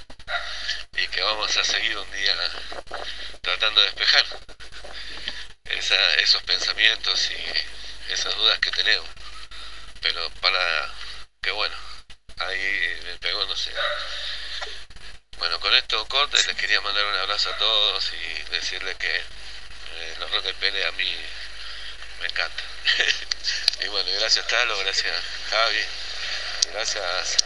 y 0.97 1.07
que 1.07 1.21
vamos 1.21 1.55
a 1.57 1.63
seguir 1.63 1.97
un 1.97 2.11
día 2.11 2.35
tratando 3.41 3.81
de 3.81 3.87
despejar 3.87 4.25
esa- 5.65 6.13
esos 6.15 6.43
pensamientos 6.43 7.31
y 7.31 8.11
esas 8.11 8.35
dudas 8.35 8.59
que 8.59 8.71
tenemos. 8.71 9.07
Pero 10.01 10.29
para 10.41 10.89
que 11.41 11.51
bueno 11.51 11.75
ahí 12.39 12.99
me 13.05 13.17
pegó 13.19 13.45
no 13.45 13.55
sé 13.55 13.71
bueno 15.41 15.59
con 15.59 15.73
esto 15.73 16.07
corta 16.07 16.37
les 16.37 16.55
quería 16.55 16.79
mandar 16.81 17.03
un 17.03 17.15
abrazo 17.15 17.49
a 17.49 17.57
todos 17.57 18.13
y 18.13 18.51
decirles 18.51 18.95
que 18.97 19.09
eh, 19.09 20.15
los 20.19 20.29
rock 20.29 20.53
Pérez 20.59 20.85
a 20.85 20.91
mí 20.91 21.15
me 22.19 22.27
encanta 22.27 22.63
y 23.81 23.87
bueno 23.87 24.11
gracias 24.19 24.47
Talo 24.47 24.77
gracias 24.77 25.15
Javi 25.49 25.83
gracias 26.71 27.37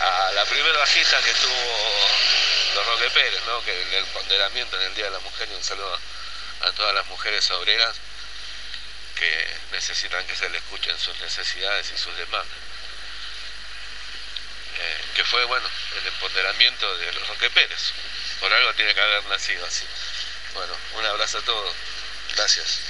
a 0.00 0.30
la 0.34 0.44
primera 0.44 0.78
bajista 0.78 1.20
que 1.20 1.34
tuvo 1.34 2.08
los 2.76 2.86
Roque 2.86 3.10
Pérez, 3.10 3.42
¿no? 3.46 3.62
que 3.64 3.82
el, 3.82 3.92
el 3.92 4.04
ponderamiento 4.06 4.76
en 4.80 4.82
el 4.86 4.94
Día 4.94 5.06
de 5.06 5.10
la 5.10 5.18
Mujer 5.18 5.48
y 5.50 5.54
un 5.54 5.64
saludo 5.64 5.98
a, 6.62 6.68
a 6.68 6.72
todas 6.72 6.94
las 6.94 7.06
mujeres 7.06 7.50
obreras 7.50 7.96
que 9.16 9.56
necesitan 9.72 10.24
que 10.26 10.36
se 10.36 10.48
le 10.48 10.58
escuchen 10.58 10.96
sus 10.96 11.18
necesidades 11.20 11.90
y 11.92 11.98
sus 11.98 12.16
demandas. 12.16 12.71
Eh, 14.82 15.00
que 15.14 15.24
fue, 15.24 15.44
bueno, 15.44 15.68
el 16.00 16.06
empoderamiento 16.08 16.98
de 16.98 17.12
los 17.12 17.28
Roque 17.28 17.50
Pérez. 17.50 17.92
Por 18.40 18.52
algo 18.52 18.74
tiene 18.74 18.92
que 18.94 19.00
haber 19.00 19.24
nacido 19.26 19.64
así. 19.64 19.86
Bueno, 20.54 20.72
un 20.98 21.06
abrazo 21.06 21.38
a 21.38 21.42
todos. 21.42 21.74
Gracias. 22.34 22.80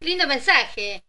Lindo 0.00 0.26
mensaje. 0.26 1.04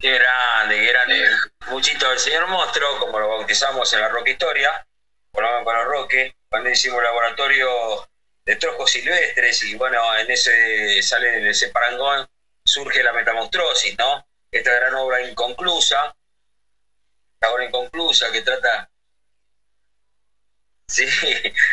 Qué 0.00 0.18
grande, 0.18 0.80
qué 0.80 0.86
grande. 0.86 1.30
Muchito 1.68 2.10
del 2.10 2.18
señor 2.18 2.48
monstruo, 2.48 2.98
como 2.98 3.20
lo 3.20 3.28
bautizamos 3.28 3.92
en 3.92 4.00
la 4.00 4.08
Roque 4.08 4.32
Historia, 4.32 4.84
por 5.30 5.44
lo 5.44 5.50
menos 5.50 5.64
con 5.64 5.76
los 5.76 5.84
Roque, 5.86 6.36
cuando 6.48 6.70
hicimos 6.70 6.98
el 6.98 7.04
laboratorio 7.04 8.08
de 8.44 8.56
trozos 8.56 8.90
silvestres 8.90 9.62
y 9.62 9.76
bueno, 9.76 10.16
en 10.18 10.30
ese 10.30 11.00
sale 11.02 11.38
en 11.38 11.46
ese 11.46 11.68
parangón 11.68 12.28
surge 12.64 13.02
la 13.02 13.12
metamostrosis, 13.12 13.96
¿no? 13.96 14.26
Esta 14.54 14.72
gran 14.72 14.94
obra 14.94 15.20
inconclusa, 15.20 16.14
esta 17.34 17.52
obra 17.52 17.64
inconclusa 17.64 18.30
que 18.30 18.40
trata 18.40 18.88
Sí, 20.86 21.04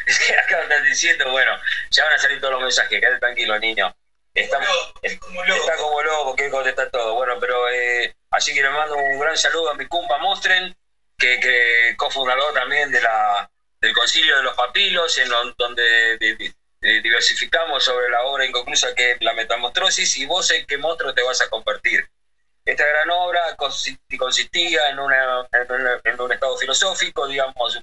es 0.06 0.20
que 0.20 0.34
acá 0.34 0.64
están 0.64 0.84
diciendo, 0.84 1.30
bueno, 1.30 1.52
ya 1.92 2.06
van 2.06 2.14
a 2.14 2.18
salir 2.18 2.40
todos 2.40 2.54
los 2.54 2.62
mensajes, 2.64 3.00
quédate 3.00 3.20
tranquilo, 3.20 3.60
niño. 3.60 3.92
Está, 4.34 4.60
está 5.04 5.76
como 5.76 6.02
loco, 6.02 6.36
que 6.36 6.50
contestar 6.50 6.90
todo. 6.90 7.14
Bueno, 7.16 7.38
pero 7.40 7.70
eh, 7.70 8.12
así 8.32 8.54
que 8.54 8.64
le 8.64 8.70
mando 8.70 8.96
un 8.96 9.20
gran 9.20 9.38
saludo 9.38 9.70
a 9.70 9.74
mi 9.76 9.86
cumpa 9.86 10.18
Mostren, 10.18 10.74
que, 11.20 11.40
que 11.40 11.94
cofundador 11.98 12.54
también 12.54 12.90
de 12.92 13.02
la, 13.02 13.48
del 13.82 13.94
Concilio 13.94 14.38
de 14.38 14.44
los 14.44 14.56
Papilos, 14.56 15.18
en 15.18 15.30
lo- 15.30 15.54
donde 15.58 16.18
di- 16.18 16.36
di- 16.36 17.02
diversificamos 17.02 17.84
sobre 17.84 18.10
la 18.10 18.24
obra 18.24 18.46
inconclusa 18.46 18.96
que 18.96 19.12
es 19.12 19.18
la 19.22 19.34
metamostrosis, 19.34 20.16
y 20.18 20.26
vos 20.26 20.50
en 20.52 20.66
qué 20.66 20.78
monstruo 20.78 21.14
te 21.14 21.22
vas 21.22 21.42
a 21.42 21.50
convertir. 21.50 22.08
Esta 22.72 22.86
gran 22.88 23.10
obra 23.10 23.54
consi- 23.58 23.98
consistía 24.18 24.88
en, 24.88 24.98
una, 24.98 25.46
en, 25.52 25.72
una- 25.74 26.00
en 26.02 26.22
un 26.22 26.32
estado 26.32 26.56
filosófico, 26.56 27.28
digamos, 27.28 27.78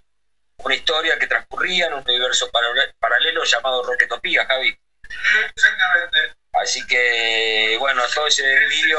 una 0.65 0.75
historia 0.75 1.19
que 1.19 1.27
transcurría 1.27 1.89
en 1.89 1.93
un 1.93 2.03
universo 2.07 2.49
paralelo, 2.99 3.45
llamado 3.45 3.83
Roquetopía, 3.83 4.47
Javi. 4.47 4.75
Exactamente. 5.55 6.33
Así 6.55 6.87
que, 6.87 7.77
bueno, 7.79 8.01
todo 8.15 8.29
ese 8.29 8.47
delirio, 8.47 8.99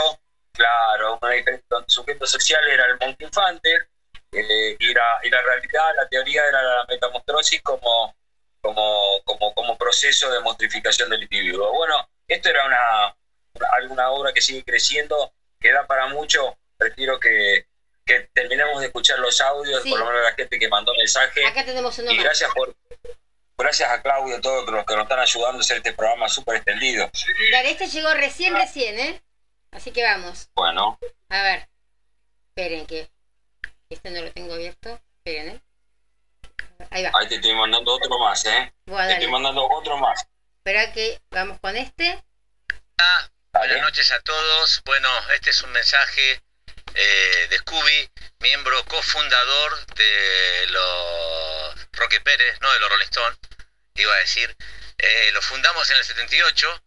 claro, 0.53 1.17
una 1.19 1.31
diferente 1.31 1.65
sujeto 1.87 2.27
social 2.27 2.67
era 2.67 2.85
el 2.85 2.97
monte 2.99 3.23
infante, 3.23 3.87
eh, 4.31 4.75
y, 4.77 4.93
la, 4.93 5.19
y 5.23 5.29
la 5.31 5.41
realidad, 5.41 5.91
la 5.95 6.05
teoría 6.07 6.43
era 6.47 6.61
la 6.61 6.85
metamostrosis 6.87 7.61
como, 7.63 8.13
como, 8.61 9.19
como, 9.23 9.51
como 9.53 9.75
proceso 9.75 10.29
de 10.31 10.39
mostrificación 10.39 11.09
del 11.09 11.23
individuo. 11.23 11.71
Bueno, 11.73 12.05
esto 12.27 12.49
era 12.49 12.63
una, 12.67 13.11
una- 13.55 13.69
alguna 13.75 14.11
obra 14.11 14.31
que 14.31 14.41
sigue 14.41 14.63
creciendo, 14.63 15.31
que 15.59 15.71
da 15.71 15.85
para 15.87 16.07
mucho, 16.07 16.57
prefiero 16.77 17.19
que, 17.19 17.67
que 18.05 18.29
terminemos 18.33 18.79
de 18.79 18.87
escuchar 18.87 19.19
los 19.19 19.39
audios, 19.41 19.83
Sí. 19.83 19.89
por 19.89 19.99
lo 19.99 20.05
menos 20.05 20.21
la 20.23 20.33
gente 20.33 20.57
que 20.57 20.67
mandó 20.69 20.93
mensaje. 20.95 21.45
Acá 21.45 21.65
tenemos 21.65 21.97
uno 21.99 22.11
Y 22.11 22.15
más. 22.15 22.23
gracias 22.23 22.51
por 22.53 22.75
gracias 23.57 23.89
a 23.91 24.01
Claudio 24.01 24.35
y 24.35 24.37
a 24.37 24.41
todos 24.41 24.69
los 24.69 24.85
que 24.85 24.95
nos 24.95 25.03
están 25.03 25.19
ayudando 25.19 25.57
a 25.57 25.61
hacer 25.61 25.77
este 25.77 25.91
programa 25.93 26.29
súper 26.29 26.55
extendido. 26.57 27.11
Dale, 27.51 27.71
este 27.71 27.87
llegó 27.87 28.13
recién, 28.13 28.55
recién, 28.55 28.97
¿eh? 28.97 29.21
Así 29.71 29.91
que 29.91 30.01
vamos. 30.03 30.49
Bueno, 30.55 30.97
A 31.29 31.43
ver. 31.43 31.67
Esperen 32.49 32.87
que. 32.87 33.09
Este 33.89 34.11
no 34.11 34.21
lo 34.21 34.31
tengo 34.31 34.53
abierto. 34.53 34.99
Esperen, 35.17 35.49
¿eh? 35.55 35.61
Ahí 36.89 37.03
va. 37.03 37.11
ahí 37.19 37.27
te 37.27 37.35
estoy 37.35 37.53
mandando 37.53 37.93
otro 37.93 38.17
más, 38.17 38.45
¿eh? 38.45 38.73
Buah, 38.85 39.07
Te 39.07 39.13
estoy 39.13 39.27
mandando 39.29 39.67
otro 39.69 39.97
más. 39.97 40.25
Espera 40.57 40.91
que 40.93 41.19
vamos 41.29 41.59
con 41.59 41.75
este. 41.75 42.23
Buenas 43.51 43.81
noches 43.81 44.11
a 44.11 44.19
todos. 44.21 44.81
Bueno, 44.85 45.09
este 45.33 45.49
es 45.49 45.61
un 45.63 45.71
mensaje 45.71 46.41
eh, 46.93 47.47
de 47.49 47.57
Scooby, 47.57 48.09
miembro 48.39 48.83
cofundador 48.85 49.85
de 49.95 50.67
los 50.67 51.91
Roque 51.93 52.21
Pérez, 52.21 52.61
no 52.61 52.71
de 52.71 52.79
los 52.79 52.89
Rolling 52.89 53.05
Stones, 53.05 53.39
iba 53.95 54.13
a 54.13 54.17
decir. 54.19 54.55
Eh, 54.99 55.31
lo 55.33 55.41
fundamos 55.41 55.89
en 55.89 55.97
el 55.97 56.03
78, 56.03 56.83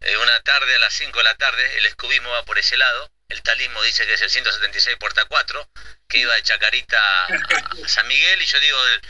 eh, 0.00 0.16
una 0.16 0.40
tarde 0.40 0.74
a 0.74 0.78
las 0.80 0.94
5 0.94 1.16
de 1.16 1.24
la 1.24 1.36
tarde, 1.36 1.78
el 1.78 1.86
escubismo 1.86 2.30
va 2.30 2.44
por 2.44 2.58
ese 2.58 2.76
lado, 2.76 3.10
el 3.28 3.42
talismo 3.42 3.80
dice 3.82 4.06
que 4.06 4.14
es 4.14 4.20
el 4.22 4.30
176 4.30 4.96
puerta 4.96 5.24
4, 5.26 5.70
que 6.08 6.18
iba 6.18 6.34
de 6.34 6.42
Chacarita 6.42 7.24
a 7.24 7.28
San 7.86 8.08
Miguel, 8.08 8.42
y 8.42 8.46
yo 8.46 8.58
digo 8.58 8.84
el 8.88 9.00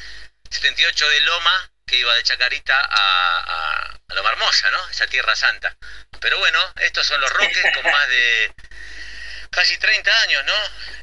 78 0.51 1.09
de 1.09 1.21
Loma, 1.23 1.73
que 1.87 1.97
iba 1.97 2.15
de 2.15 2.23
Chacarita 2.23 2.79
a, 2.79 3.91
a, 4.09 4.15
Loma 4.15 4.31
Hermosa, 4.31 4.71
¿no? 4.71 4.89
Esa 4.91 5.07
tierra 5.07 5.35
santa. 5.37 5.77
Pero 6.21 6.39
bueno, 6.39 6.61
estos 6.81 7.07
son 7.07 7.21
los 7.21 7.31
roques 7.31 7.65
con 7.75 7.91
más 7.91 8.09
de 8.09 8.55
casi 9.51 9.77
30 9.79 10.21
años, 10.23 10.45
¿no? 10.45 10.55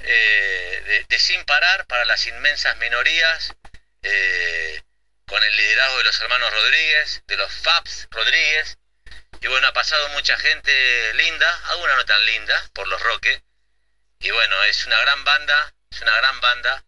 Eh, 0.03 1.05
de, 1.07 1.19
sin 1.19 1.43
parar 1.45 1.85
para 1.87 2.05
las 2.05 2.25
inmensas 2.27 2.75
minorías, 2.77 3.53
eh, 4.01 4.81
con 5.27 5.43
el 5.43 5.55
liderazgo 5.55 5.97
de 5.99 6.03
los 6.03 6.21
hermanos 6.21 6.51
Rodríguez, 6.51 7.23
de 7.27 7.37
los 7.37 7.51
FAPS 7.51 8.07
Rodríguez. 8.11 8.77
Y 9.41 9.47
bueno, 9.47 9.67
ha 9.67 9.73
pasado 9.73 10.09
mucha 10.09 10.37
gente 10.37 11.13
linda, 11.15 11.61
alguna 11.69 11.95
no 11.95 12.05
tan 12.05 12.25
linda, 12.25 12.69
por 12.73 12.87
los 12.87 13.01
roques. 13.01 13.41
Y 14.19 14.29
bueno, 14.31 14.63
es 14.65 14.85
una 14.85 14.99
gran 14.99 15.23
banda, 15.23 15.73
es 15.89 16.01
una 16.01 16.15
gran 16.17 16.41
banda, 16.41 16.83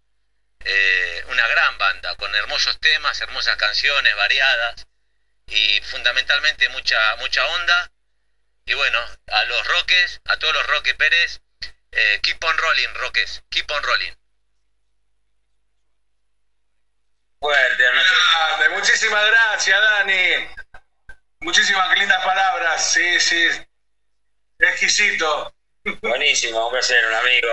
eh, 0.66 1.24
una 1.28 1.48
gran 1.48 1.78
banda, 1.78 2.16
con 2.16 2.34
hermosos 2.36 2.80
temas, 2.80 3.20
hermosas 3.22 3.56
canciones, 3.58 4.16
variadas, 4.16 4.86
y 5.48 5.82
fundamentalmente 5.82 6.70
mucha, 6.70 7.16
mucha 7.18 7.46
onda. 7.48 7.92
Y 8.66 8.74
bueno, 8.74 9.00
a 9.28 9.44
los 9.46 9.68
roques, 9.68 10.22
a 10.26 10.38
todos 10.38 10.54
los 10.54 10.68
Roque 10.68 10.96
Pérez, 10.96 11.42
eh, 11.92 12.20
keep 12.24 12.44
on 12.44 12.58
rolling, 12.58 12.94
Roques, 12.96 13.44
keep 13.50 13.70
on 13.72 13.84
rolling. 13.84 14.14
Fuerte, 17.40 17.84
muchísimas 18.70 19.26
gracias, 19.28 19.82
Dani. 19.82 20.50
Muchísimas 21.42 21.98
lindas 21.98 22.24
palabras, 22.24 22.94
sí, 22.94 23.20
sí. 23.20 23.50
Exquisito. 24.60 25.54
Buenísimo, 26.02 26.66
un 26.66 26.72
placer, 26.72 27.06
un 27.06 27.14
amigo. 27.14 27.48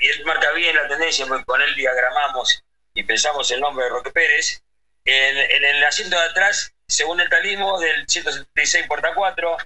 y 0.00 0.08
él 0.08 0.24
marca 0.24 0.50
bien 0.52 0.74
la 0.74 0.88
tendencia, 0.88 1.26
porque 1.26 1.44
con 1.44 1.62
él 1.62 1.74
diagramamos 1.76 2.62
y 2.94 3.04
pensamos 3.04 3.50
el 3.50 3.60
nombre 3.60 3.84
de 3.84 3.90
Roque 3.90 4.10
Pérez. 4.10 4.60
En, 5.04 5.64
el 5.64 5.84
asiento 5.84 6.18
de 6.18 6.24
atrás, 6.24 6.72
según 6.88 7.20
el 7.20 7.28
talismo, 7.28 7.78
del 7.78 8.08
176 8.08 8.86
porta 8.88 9.14
4, 9.14 9.56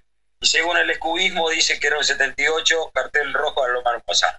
y 0.40 0.46
según 0.46 0.76
el 0.76 0.90
escubismo 0.90 1.48
dice 1.48 1.80
que 1.80 1.86
era 1.86 1.96
un 1.96 2.04
78, 2.04 2.90
cartel 2.92 3.32
rojo 3.32 3.64
a 3.64 3.68
Loma 3.68 3.92
Hermosa. 3.92 4.38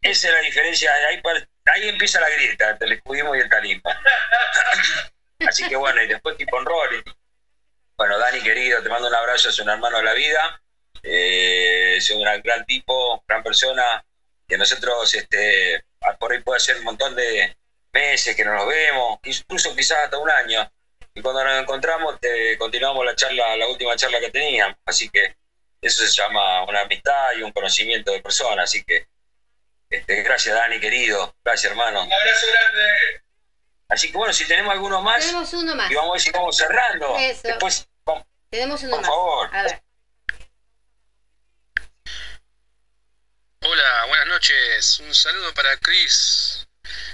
Esa 0.00 0.28
es 0.28 0.34
la 0.34 0.40
diferencia, 0.40 0.92
ahí, 1.08 1.20
ahí 1.66 1.88
empieza 1.88 2.20
la 2.20 2.28
grieta 2.28 2.70
entre 2.70 2.86
el 2.86 2.92
escubismo 2.92 3.34
y 3.34 3.40
el 3.40 3.48
talismo. 3.48 3.90
Así 5.48 5.68
que 5.68 5.76
bueno, 5.76 6.00
y 6.02 6.06
después 6.06 6.36
tipo 6.36 6.60
en 6.60 6.66
rol. 6.66 7.04
Bueno, 7.96 8.18
Dani 8.18 8.40
querido, 8.40 8.82
te 8.82 8.88
mando 8.88 9.08
un 9.08 9.14
abrazo, 9.14 9.48
es 9.48 9.58
un 9.58 9.68
hermano 9.68 9.96
de 9.96 10.04
la 10.04 10.12
vida, 10.12 10.62
eh, 11.04 11.96
es 11.96 12.10
un 12.10 12.22
gran, 12.22 12.40
gran 12.42 12.64
tipo, 12.64 13.22
gran 13.28 13.42
persona, 13.42 14.04
que 14.48 14.58
nosotros 14.58 15.14
este, 15.14 15.84
por 16.18 16.32
ahí 16.32 16.40
puede 16.42 16.60
ser 16.60 16.78
un 16.78 16.84
montón 16.84 17.14
de 17.14 17.56
meses 17.92 18.34
que 18.34 18.44
no 18.44 18.54
nos 18.54 18.66
vemos, 18.66 19.18
incluso 19.22 19.74
quizás 19.76 19.98
hasta 20.04 20.18
un 20.18 20.30
año, 20.30 20.68
y 21.14 21.20
cuando 21.20 21.44
nos 21.44 21.62
encontramos 21.62 22.18
te, 22.18 22.58
continuamos 22.58 23.04
la 23.04 23.14
charla, 23.14 23.56
la 23.56 23.68
última 23.68 23.94
charla 23.96 24.18
que 24.18 24.30
teníamos, 24.30 24.76
así 24.84 25.08
que 25.08 25.36
eso 25.80 26.04
se 26.04 26.12
llama 26.12 26.64
una 26.64 26.80
amistad 26.80 27.32
y 27.38 27.42
un 27.42 27.52
conocimiento 27.52 28.10
de 28.10 28.20
persona, 28.20 28.62
así 28.62 28.82
que 28.82 29.06
este, 29.90 30.22
gracias 30.22 30.54
Dani 30.54 30.80
querido, 30.80 31.36
gracias 31.44 31.70
hermano. 31.70 32.02
Un 32.04 32.12
abrazo 32.12 32.46
grande. 32.50 33.22
Así 33.88 34.10
que 34.10 34.18
bueno, 34.18 34.32
si 34.32 34.46
tenemos 34.48 34.72
alguno 34.72 35.02
más, 35.02 35.20
tenemos 35.20 35.52
uno 35.52 35.74
más. 35.76 35.90
y 35.90 35.94
vamos 35.94 36.10
a 36.10 36.12
ver 36.14 36.20
si 36.20 36.30
vamos 36.30 36.56
cerrando. 36.56 37.16
Después, 37.18 37.86
tenemos 38.50 38.82
uno 38.82 38.96
por 38.96 39.04
favor. 39.04 39.50
A 39.52 39.62
ver. 39.62 39.83
Hola, 43.66 44.04
buenas 44.08 44.26
noches. 44.26 45.00
Un 45.00 45.14
saludo 45.14 45.54
para 45.54 45.74
Chris 45.78 46.66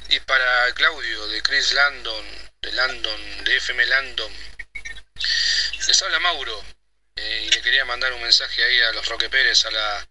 y 0.09 0.19
para 0.19 0.75
Claudio 0.75 1.29
de 1.29 1.41
Chris 1.43 1.73
Landon 1.75 2.27
de 2.61 2.73
Landon, 2.73 3.45
de 3.45 3.57
FM 3.57 3.87
Landon. 3.87 4.33
Les 5.87 6.03
habla 6.03 6.19
Mauro 6.19 6.61
eh, 7.15 7.45
y 7.47 7.51
le 7.51 7.62
quería 7.62 7.85
mandar 7.85 8.12
un 8.15 8.23
mensaje 8.23 8.65
ahí 8.65 8.81
a 8.81 8.91
los 8.91 9.07
Roque 9.07 9.31
Pérez, 9.31 9.65
a 9.65 9.70
la, 9.70 10.09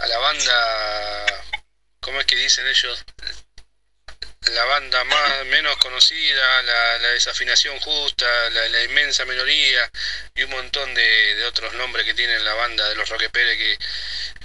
a 0.00 0.06
la 0.06 0.18
banda, 0.18 1.44
¿cómo 2.00 2.20
es 2.20 2.26
que 2.26 2.36
dicen 2.36 2.68
ellos? 2.68 3.02
La 4.46 4.64
banda 4.64 5.04
más 5.04 5.46
menos 5.46 5.76
conocida, 5.76 6.62
la, 6.62 6.98
desafinación 7.12 7.78
justa, 7.80 8.50
la, 8.50 8.82
inmensa 8.84 9.24
minoría 9.24 9.90
y 10.34 10.42
un 10.42 10.50
montón 10.50 10.94
de, 10.94 11.34
de, 11.34 11.44
otros 11.44 11.74
nombres 11.74 12.06
que 12.06 12.14
tienen 12.14 12.44
la 12.44 12.54
banda 12.54 12.88
de 12.88 12.94
los 12.94 13.08
Roque 13.08 13.28
Pérez 13.30 13.58
que, 13.58 13.78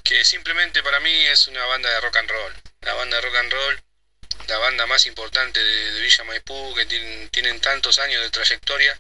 que 0.03 0.25
simplemente 0.25 0.83
para 0.83 0.99
mí 0.99 1.25
es 1.27 1.47
una 1.47 1.65
banda 1.65 1.89
de 1.89 2.01
rock 2.01 2.17
and 2.17 2.29
roll. 2.29 2.53
La 2.81 2.93
banda 2.93 3.17
de 3.17 3.21
rock 3.21 3.35
and 3.35 3.53
roll 3.53 3.85
la 4.47 4.57
banda 4.57 4.85
más 4.85 5.05
importante 5.05 5.63
de, 5.63 6.01
Villa 6.01 6.23
Maipú, 6.23 6.73
que 6.75 6.85
tienen, 6.85 7.29
tienen, 7.29 7.59
tantos 7.61 7.99
años 7.99 8.21
de 8.21 8.29
trayectoria, 8.29 8.95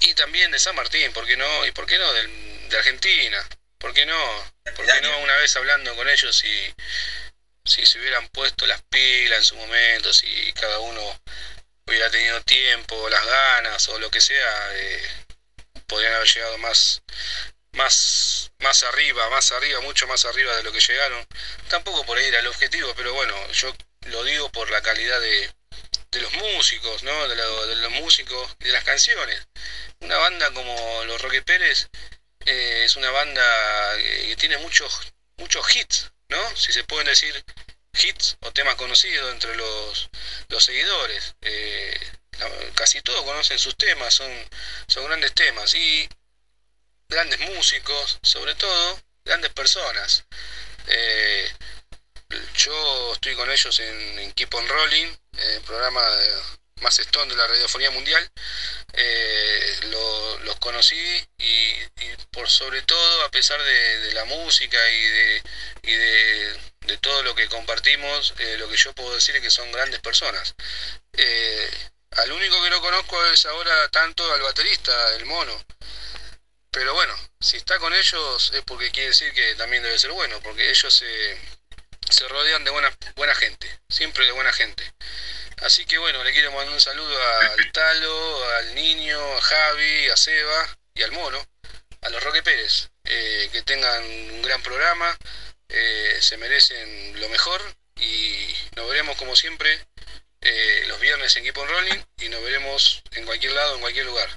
y 0.00 0.14
también 0.14 0.50
de 0.50 0.58
San 0.58 0.76
Martín, 0.76 1.12
¿por 1.12 1.26
qué 1.26 1.36
no? 1.36 1.66
¿Y 1.66 1.72
por 1.72 1.86
qué 1.86 1.98
no? 1.98 2.12
de 2.12 2.76
Argentina, 2.76 3.44
¿por 3.78 3.92
qué 3.94 4.06
no? 4.06 4.52
¿Por 4.74 4.86
qué 4.86 5.00
no 5.00 5.18
una 5.20 5.36
vez 5.36 5.56
hablando 5.56 5.94
con 5.96 6.08
ellos 6.08 6.36
si, 6.36 6.74
si 7.66 7.84
se 7.86 7.98
hubieran 7.98 8.28
puesto 8.28 8.66
las 8.66 8.82
pilas 8.82 9.38
en 9.38 9.44
su 9.44 9.56
momento, 9.56 10.12
si 10.12 10.52
cada 10.54 10.78
uno 10.78 11.20
hubiera 11.86 12.10
tenido 12.10 12.40
tiempo, 12.42 13.08
las 13.08 13.24
ganas 13.24 13.88
o 13.88 13.98
lo 13.98 14.10
que 14.10 14.20
sea, 14.20 14.68
eh, 14.72 15.08
podrían 15.86 16.14
haber 16.14 16.28
llegado 16.28 16.58
más, 16.58 17.02
más, 17.72 18.50
más 18.58 18.82
arriba, 18.84 19.28
más 19.30 19.52
arriba, 19.52 19.80
mucho 19.80 20.06
más 20.06 20.24
arriba 20.24 20.56
de 20.56 20.62
lo 20.62 20.72
que 20.72 20.80
llegaron. 20.80 21.26
Tampoco 21.68 22.04
por 22.04 22.18
ahí 22.18 22.26
era 22.26 22.40
el 22.40 22.46
objetivo, 22.46 22.92
pero 22.96 23.14
bueno, 23.14 23.34
yo 23.52 23.74
lo 24.06 24.24
digo 24.24 24.50
por 24.50 24.70
la 24.70 24.82
calidad 24.82 25.20
de, 25.20 25.50
de 26.10 26.20
los 26.20 26.32
músicos, 26.34 27.02
¿no? 27.02 27.28
De, 27.28 27.36
los 27.36 27.90
músicos 27.92 28.56
de 28.58 28.72
las 28.72 28.84
canciones. 28.84 29.46
Una 30.00 30.16
banda 30.18 30.50
como 30.52 31.04
los 31.04 31.20
Roque 31.20 31.42
Pérez 31.42 31.88
eh, 32.44 32.82
es 32.84 32.96
una 32.96 33.10
banda 33.10 33.96
que, 33.96 34.36
tiene 34.36 34.58
muchos, 34.58 35.00
muchos 35.36 35.74
hits, 35.74 36.12
¿no? 36.28 36.56
Si 36.56 36.72
se 36.72 36.84
pueden 36.84 37.06
decir 37.06 37.44
hits 38.04 38.36
o 38.40 38.52
temas 38.52 38.74
conocidos 38.76 39.32
entre 39.32 39.56
los, 39.56 40.08
los 40.48 40.64
seguidores. 40.64 41.34
Eh, 41.40 41.98
casi 42.74 43.00
todos 43.00 43.22
conocen 43.22 43.58
sus 43.58 43.76
temas, 43.76 44.14
son, 44.14 44.30
son 44.86 45.06
grandes 45.06 45.32
temas 45.32 45.74
y 45.74 46.08
grandes 47.08 47.40
músicos, 47.40 48.18
sobre 48.22 48.54
todo 48.54 49.00
grandes 49.24 49.52
personas. 49.52 50.24
Eh, 50.88 51.50
yo 52.54 53.12
estoy 53.12 53.34
con 53.34 53.50
ellos 53.50 53.80
en, 53.80 54.32
Keep 54.32 54.54
on 54.54 54.68
Rolling, 54.68 55.16
el 55.38 55.60
programa 55.62 56.02
más 56.80 56.98
stone 56.98 57.30
de 57.30 57.36
la 57.36 57.46
radiofonía 57.46 57.90
mundial. 57.90 58.30
Eh, 58.92 59.80
los 60.42 60.56
conocí 60.58 60.96
y, 61.38 61.72
por 62.30 62.48
sobre 62.48 62.82
todo, 62.82 63.24
a 63.24 63.30
pesar 63.30 63.62
de, 63.62 64.12
la 64.14 64.24
música 64.24 64.78
y 64.90 65.04
de, 65.04 65.42
y 65.82 65.92
de, 65.92 66.98
todo 67.00 67.22
lo 67.22 67.34
que 67.34 67.48
compartimos, 67.48 68.34
eh, 68.38 68.56
lo 68.58 68.68
que 68.68 68.76
yo 68.76 68.92
puedo 68.94 69.14
decir 69.14 69.36
es 69.36 69.42
que 69.42 69.50
son 69.50 69.70
grandes 69.72 70.00
personas. 70.00 70.54
Eh, 71.12 71.70
al 72.12 72.32
único 72.32 72.62
que 72.62 72.70
no 72.70 72.80
conozco 72.80 73.24
es 73.26 73.46
ahora 73.46 73.88
tanto 73.88 74.32
al 74.32 74.40
baterista, 74.42 75.14
el 75.16 75.26
mono. 75.26 75.64
Pero 76.70 76.94
bueno, 76.94 77.14
si 77.40 77.56
está 77.56 77.78
con 77.78 77.94
ellos 77.94 78.52
es 78.54 78.62
porque 78.62 78.90
quiere 78.90 79.08
decir 79.08 79.32
que 79.32 79.54
también 79.54 79.82
debe 79.82 79.98
ser 79.98 80.12
bueno, 80.12 80.40
porque 80.42 80.70
ellos 80.70 80.92
se 80.94 81.38
se 82.10 82.28
rodean 82.28 82.64
de 82.64 82.70
buena, 82.70 82.96
buena 83.16 83.34
gente, 83.34 83.68
siempre 83.88 84.24
de 84.26 84.32
buena 84.32 84.52
gente. 84.52 84.92
Así 85.62 85.86
que 85.86 85.98
bueno, 85.98 86.22
le 86.22 86.32
quiero 86.32 86.52
mandar 86.52 86.74
un 86.74 86.80
saludo 86.80 87.16
al 87.40 87.72
Talo, 87.72 88.50
al 88.56 88.74
Niño, 88.74 89.18
a 89.36 89.40
Javi, 89.40 90.08
a 90.10 90.16
Seba 90.16 90.78
y 90.94 91.02
al 91.02 91.12
Mono, 91.12 91.44
a 92.02 92.10
los 92.10 92.22
Roque 92.22 92.42
Pérez. 92.42 92.90
Eh, 93.04 93.48
que 93.52 93.62
tengan 93.62 94.04
un 94.04 94.42
gran 94.42 94.62
programa, 94.62 95.16
eh, 95.68 96.18
se 96.20 96.36
merecen 96.36 97.20
lo 97.20 97.28
mejor 97.28 97.62
y 98.00 98.54
nos 98.74 98.88
veremos 98.88 99.16
como 99.16 99.36
siempre 99.36 99.86
eh, 100.40 100.84
los 100.88 101.00
viernes 101.00 101.34
en 101.36 101.44
Keep 101.44 101.56
on 101.58 101.68
Rolling 101.68 102.02
y 102.18 102.28
nos 102.28 102.42
veremos 102.42 103.02
en 103.12 103.24
cualquier 103.24 103.52
lado, 103.52 103.76
en 103.76 103.80
cualquier 103.80 104.06
lugar. 104.06 104.28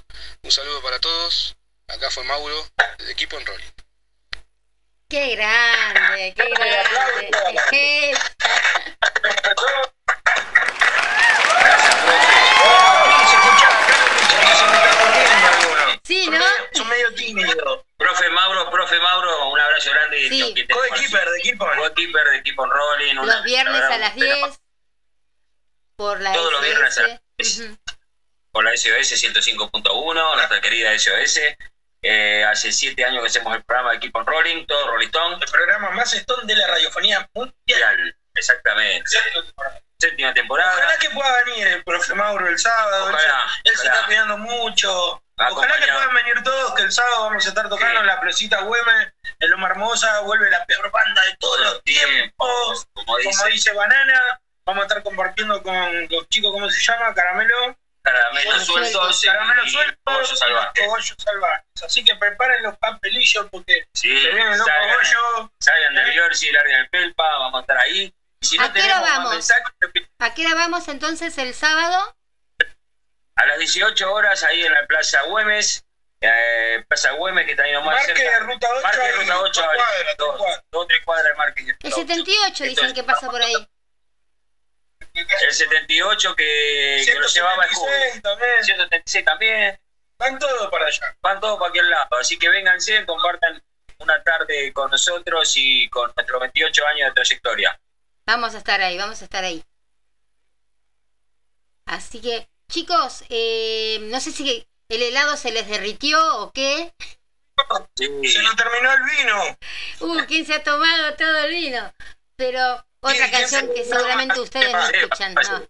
Un 0.42 0.52
saludo 0.52 0.80
para 0.82 1.00
todos, 1.00 1.56
acá 1.88 2.10
fue 2.10 2.24
Mauro 2.24 2.66
de 2.98 3.14
Keep 3.14 3.32
on 3.34 3.44
Rolling. 3.44 3.72
Qué 5.08 5.34
grande, 5.34 6.34
qué 6.36 6.48
grande. 6.50 7.30
Qué 7.70 8.14
Sí, 16.04 16.28
¿no? 16.28 16.44
Son 16.72 16.88
medio 16.88 17.14
tímido. 17.34 17.84
Profe 17.96 18.30
Mauro, 18.30 18.70
profe 18.70 18.98
Mauro, 19.00 19.48
un 19.50 19.60
abrazo 19.60 19.90
grande. 19.90 20.28
Sí. 20.28 20.66
Co-keeper 20.72 21.28
de 21.30 21.38
equipo. 21.38 21.66
Co-keeper 21.76 22.24
de 22.30 22.36
equipo 22.38 22.64
en 22.64 22.70
rolling. 22.70 23.14
Los 23.14 23.42
viernes 23.44 23.82
a 23.82 23.98
las 23.98 24.14
10. 24.14 24.60
Por 25.96 26.20
la 26.20 26.32
Todos 26.32 26.52
los 26.52 26.62
viernes 26.62 26.96
a 26.98 27.02
las 27.02 27.20
10. 27.38 27.70
por 28.52 28.64
la 28.64 28.76
SOS 28.76 29.12
105.1, 29.22 30.34
nuestra 30.36 30.60
querida 30.60 30.92
SOS. 30.98 31.40
Eh, 32.02 32.42
hace 32.44 32.72
siete 32.72 33.04
años 33.04 33.20
que 33.22 33.28
hacemos 33.28 33.54
el 33.54 33.62
programa 33.62 33.92
de 33.92 34.00
Keep 34.00 34.16
on 34.16 34.26
Rolling, 34.26 34.64
todo 34.66 34.86
Rolling 34.88 35.08
Stone. 35.08 35.36
El 35.44 35.50
programa 35.50 35.90
más 35.90 36.12
stone 36.14 36.44
de 36.46 36.56
la 36.56 36.66
radiofonía 36.66 37.28
mundial. 37.34 38.16
Exactamente. 38.34 39.10
Séptima 39.98 40.32
temporada. 40.32 40.72
Ojalá 40.78 40.96
que 40.96 41.10
pueda 41.10 41.44
venir 41.44 41.66
el 41.66 41.84
profe 41.84 42.14
Mauro 42.14 42.48
el 42.48 42.58
sábado. 42.58 43.10
él 43.10 43.16
se- 43.16 43.26
Ojalá, 43.26 43.46
él 43.64 43.72
se 43.76 43.80
ojalá. 43.80 43.94
está 43.94 44.06
cuidando 44.06 44.38
mucho. 44.38 45.22
Ojalá 45.48 45.74
que 45.78 45.92
puedan 45.92 46.14
venir 46.14 46.42
todos, 46.42 46.74
que 46.74 46.82
el 46.82 46.92
sábado 46.92 47.24
vamos 47.24 47.46
a 47.46 47.48
estar 47.48 47.68
tocando 47.68 48.00
en 48.00 48.06
la 48.06 48.20
placita 48.20 48.60
Güemes, 48.60 49.12
en 49.38 49.50
Loma 49.50 49.68
Hermosa, 49.68 50.20
vuelve 50.20 50.50
la 50.50 50.64
peor 50.66 50.90
banda 50.90 51.22
de 51.22 51.36
todos 51.38 51.60
los 51.60 51.82
tiempos. 51.84 52.86
Como 52.92 53.16
dice. 53.18 53.48
dice 53.48 53.72
Banana, 53.72 54.40
vamos 54.66 54.82
a 54.82 54.86
estar 54.86 55.02
compartiendo 55.02 55.62
con 55.62 56.08
los 56.08 56.28
chicos, 56.28 56.52
¿cómo 56.52 56.68
se 56.70 56.80
llama? 56.82 57.14
Caramelo. 57.14 57.76
Caramelos 58.02 58.64
sueltos 58.64 59.22
y 59.24 59.70
sueltos. 59.70 59.96
cogollos 60.04 60.38
salvajes. 60.38 60.84
Cogollos 60.86 61.16
salvajes. 61.22 61.64
Así 61.84 62.02
que 62.02 62.14
preparen 62.16 62.62
los 62.62 62.76
papelillos 62.78 63.46
porque 63.50 63.84
Sí, 63.92 64.08
se 64.22 64.30
vienen 64.30 64.56
los 64.56 64.66
salgan, 64.66 64.88
cogollos. 64.90 65.50
salgan 65.60 65.94
del 65.94 66.12
Yorsi, 66.14 66.50
larguen 66.50 66.76
el 66.76 66.88
Pelpa, 66.88 67.22
vamos 67.38 67.58
a 67.58 67.60
estar 67.60 67.76
ahí. 67.78 68.14
Y 68.40 68.46
si 68.46 68.56
no 68.56 68.64
¿A 68.64 68.72
qué 68.72 68.80
hora 68.82 68.88
tenemos 68.94 69.10
vamos? 69.10 69.32
mensajes, 69.34 69.64
¿A 70.18 70.34
qué 70.34 70.46
hora 70.46 70.54
vamos 70.54 70.88
entonces 70.88 71.36
el 71.36 71.52
sábado? 71.54 72.16
A 73.36 73.46
las 73.46 73.58
18 73.58 74.12
horas 74.12 74.42
ahí 74.44 74.62
en 74.62 74.72
la 74.72 74.86
Plaza 74.86 75.22
Güemes, 75.22 75.84
eh, 76.20 76.84
Plaza 76.88 77.12
Güemes 77.12 77.44
que 77.46 77.52
está 77.52 77.64
ahí 77.64 77.72
nomás 77.72 77.96
Marque 77.96 78.20
cerca. 78.20 78.38
Ruta 78.40 78.68
8 78.70 78.82
Marque 78.82 79.00
ahí, 79.00 79.12
Ruta 79.12 79.40
8, 79.40 79.60
dos 79.60 79.70
ahí, 79.70 79.76
cuadras, 79.76 80.16
dos, 80.18 80.60
dos, 80.70 80.86
tres 80.88 81.04
cuadras 81.04 81.26
de 81.26 81.34
Marque. 81.34 81.76
El 81.82 81.92
78 81.92 82.64
dicen 82.64 82.94
que 82.94 83.02
pasa 83.02 83.30
por 83.30 83.42
ahí. 83.42 83.68
El 85.14 85.52
78 85.52 86.36
que, 86.36 87.02
que 87.04 87.14
lo 87.14 87.26
llevaba 87.26 87.64
el 87.64 87.70
Julio. 87.70 87.94
176 88.12 88.22
también. 88.22 88.64
176 88.64 89.24
también. 89.24 89.80
Van 90.18 90.38
todos 90.38 90.70
para 90.70 90.86
allá. 90.86 91.16
Van 91.22 91.40
todos 91.40 91.58
para 91.58 91.70
aquel 91.70 91.88
lado. 91.88 92.16
Así 92.18 92.38
que 92.38 92.48
vénganse, 92.48 93.04
compartan 93.06 93.62
una 93.98 94.22
tarde 94.22 94.72
con 94.72 94.90
nosotros 94.90 95.52
y 95.56 95.88
con 95.88 96.12
nuestros 96.14 96.40
28 96.40 96.86
años 96.86 97.08
de 97.08 97.14
trayectoria. 97.14 97.80
Vamos 98.26 98.54
a 98.54 98.58
estar 98.58 98.80
ahí, 98.80 98.98
vamos 98.98 99.20
a 99.20 99.24
estar 99.24 99.44
ahí. 99.44 99.64
Así 101.86 102.20
que, 102.20 102.48
chicos, 102.70 103.24
eh, 103.28 103.98
no 104.02 104.20
sé 104.20 104.32
si 104.32 104.66
el 104.88 105.02
helado 105.02 105.36
se 105.36 105.50
les 105.52 105.68
derritió 105.68 106.38
o 106.38 106.52
qué. 106.52 106.94
Se 107.96 108.42
nos 108.42 108.56
terminó 108.56 108.92
el 108.92 109.02
vino. 109.02 109.58
Uh, 110.00 110.24
¿quién 110.26 110.46
se 110.46 110.54
ha 110.54 110.62
tomado 110.62 111.14
todo 111.14 111.38
el 111.44 111.50
vino? 111.50 111.92
Pero 112.36 112.84
otra 113.00 113.30
canción 113.30 113.72
que 113.74 113.84
seguramente 113.84 114.40
ustedes 114.40 114.72
no 114.72 114.88
escuchan, 114.88 115.34
¿no? 115.34 115.68